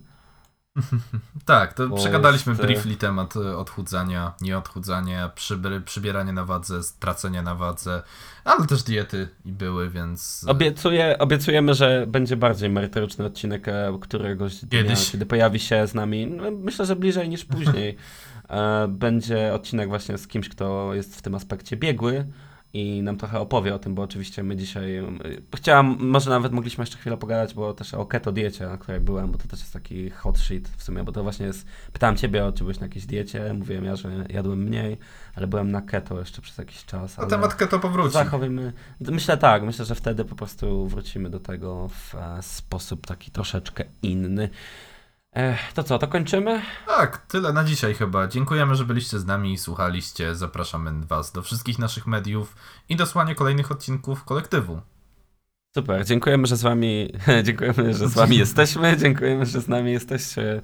Tak, 1.46 1.74
to 1.74 1.88
Bo 1.88 1.98
przegadaliśmy 1.98 2.52
jest, 2.52 2.62
briefly 2.62 2.96
temat 2.96 3.36
e, 3.36 3.58
odchudzania, 3.58 4.34
nieodchudzania, 4.42 5.30
przyby, 5.30 5.82
przybierania 5.82 6.34
na 6.34 6.46
wadze, 6.46 6.84
stracenia 6.84 7.42
na 7.42 7.56
wadze, 7.56 8.02
ale 8.44 8.68
też 8.68 8.84
diety 8.84 9.30
i 9.46 9.52
były, 9.52 9.90
więc... 9.90 10.46
e, 10.48 10.52
Obiecuję, 10.52 11.16
obiecujemy, 11.20 11.74
że 11.74 12.06
będzie 12.08 12.38
bardziej 12.38 12.70
merytoryczny 12.70 13.26
odcinek 13.26 13.68
e, 13.68 13.98
któregoś 14.02 14.56
dnia, 14.56 14.70
Kiedyś. 14.84 15.12
kiedy 15.12 15.26
pojawi 15.26 15.60
się 15.60 15.88
z 15.88 15.94
nami, 15.94 16.28
no, 16.28 16.52
myślę, 16.52 16.86
że 16.86 16.96
bliżej 16.96 17.30
niż 17.30 17.46
później. 17.56 17.98
E, 18.50 18.88
będzie 18.88 19.54
odcinek 19.54 19.90
właśnie 19.90 20.18
z 20.18 20.28
kimś, 20.28 20.50
kto 20.50 20.94
jest 20.94 21.18
w 21.18 21.22
tym 21.22 21.36
aspekcie 21.36 21.78
biegły 21.78 22.26
i 22.74 23.02
nam 23.02 23.18
trochę 23.18 23.40
opowie 23.40 23.76
o 23.76 23.80
tym, 23.80 23.96
bo 23.96 24.02
oczywiście 24.02 24.44
my 24.44 24.56
dzisiaj... 24.56 25.04
Chciałam, 25.56 25.98
może 26.00 26.30
nawet 26.30 26.52
mogliśmy 26.52 26.82
jeszcze 26.82 26.98
chwilę 26.98 27.18
pogadać, 27.18 27.54
bo 27.54 27.74
też 27.74 27.94
o 27.94 28.06
keto 28.06 28.32
diecie, 28.32 28.68
na 28.68 28.78
której 28.78 29.02
byłem, 29.02 29.32
bo 29.32 29.38
to 29.38 29.48
też 29.48 29.60
jest 29.60 29.74
taki 29.74 30.10
hot 30.10 30.40
shit 30.40 30.70
w 30.78 30.84
sumie, 30.84 31.04
bo 31.04 31.12
to 31.12 31.24
właśnie 31.24 31.46
jest... 31.46 31.68
Pytałem 31.94 32.16
ciebie, 32.16 32.52
czy 32.56 32.64
byłeś 32.64 32.80
na 32.80 32.86
jakiejś 32.86 33.06
diecie, 33.06 33.54
mówiłem 33.54 33.86
ja, 33.86 33.96
że 33.96 34.26
jadłem 34.30 34.64
mniej, 34.64 34.98
ale 35.36 35.48
byłem 35.48 35.72
na 35.72 35.82
keto 35.82 36.20
jeszcze 36.20 36.42
przez 36.42 36.58
jakiś 36.58 36.86
czas. 36.86 37.20
A 37.20 37.26
temat 37.26 37.56
keto 37.56 37.80
powróci. 37.80 38.14
Zachowujmy. 38.14 38.74
Myślę 39.00 39.38
tak, 39.38 39.64
myślę, 39.64 39.86
że 39.86 39.96
wtedy 39.96 40.26
po 40.26 40.36
prostu 40.36 40.88
wrócimy 40.88 41.30
do 41.30 41.40
tego 41.40 41.88
w 41.88 42.16
e, 42.16 42.42
sposób 42.42 43.08
taki 43.08 43.32
troszeczkę 43.32 43.84
inny. 44.02 44.50
Ech, 45.38 45.74
to 45.74 45.84
co, 45.84 46.00
to 46.00 46.08
kończymy? 46.08 46.62
Tak, 46.88 47.18
tyle 47.18 47.54
na 47.54 47.64
dzisiaj 47.64 47.94
chyba. 47.94 48.28
Dziękujemy, 48.28 48.76
że 48.76 48.86
byliście 48.86 49.20
z 49.20 49.26
nami 49.26 49.54
i 49.54 49.58
słuchaliście. 49.58 50.36
Zapraszamy 50.36 51.06
Was 51.06 51.32
do 51.32 51.42
wszystkich 51.42 51.80
naszych 51.80 52.08
mediów 52.08 52.56
i 52.90 52.96
do 52.96 53.06
słuchania 53.06 53.36
kolejnych 53.36 53.72
odcinków 53.72 54.24
kolektywu. 54.24 54.82
Super, 55.76 56.06
dziękujemy, 56.06 56.48
że 56.48 56.58
z 56.58 56.62
wami, 56.62 57.14
dziękujemy, 57.44 57.94
że 57.94 58.08
z 58.08 58.14
wami 58.14 58.38
jesteśmy, 58.38 58.98
dziękujemy, 58.98 59.46
że 59.46 59.62
z 59.62 59.68
nami 59.68 59.92
jesteście. 59.92 60.62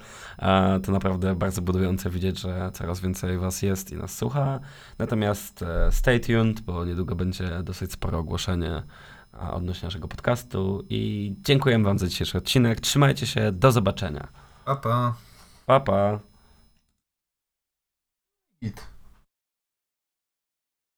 To 0.83 0.91
naprawdę 0.91 1.35
bardzo 1.35 1.61
budujące 1.61 2.09
widzieć, 2.09 2.39
że 2.39 2.71
coraz 2.73 2.99
więcej 2.99 3.37
was 3.37 3.61
jest 3.61 3.91
i 3.91 3.95
nas 3.95 4.17
słucha. 4.17 4.59
Natomiast 4.97 5.61
e, 5.61 5.91
stay 5.91 6.19
tuned, 6.19 6.61
bo 6.61 6.85
niedługo 6.85 7.15
będzie 7.15 7.63
dosyć 7.63 7.91
spore 7.91 8.17
ogłoszenie 8.17 8.83
odnośnie 9.51 9.87
naszego 9.87 10.07
podcastu 10.07 10.85
i 10.89 11.33
dziękujemy 11.41 11.83
wam 11.83 11.99
za 11.99 12.07
dzisiejszy 12.07 12.37
odcinek. 12.37 12.79
Trzymajcie 12.81 13.27
się, 13.27 13.51
do 13.51 13.71
zobaczenia. 13.71 14.42
Papá. 14.65 15.17
Papá. 15.65 16.21
It. 18.61 18.92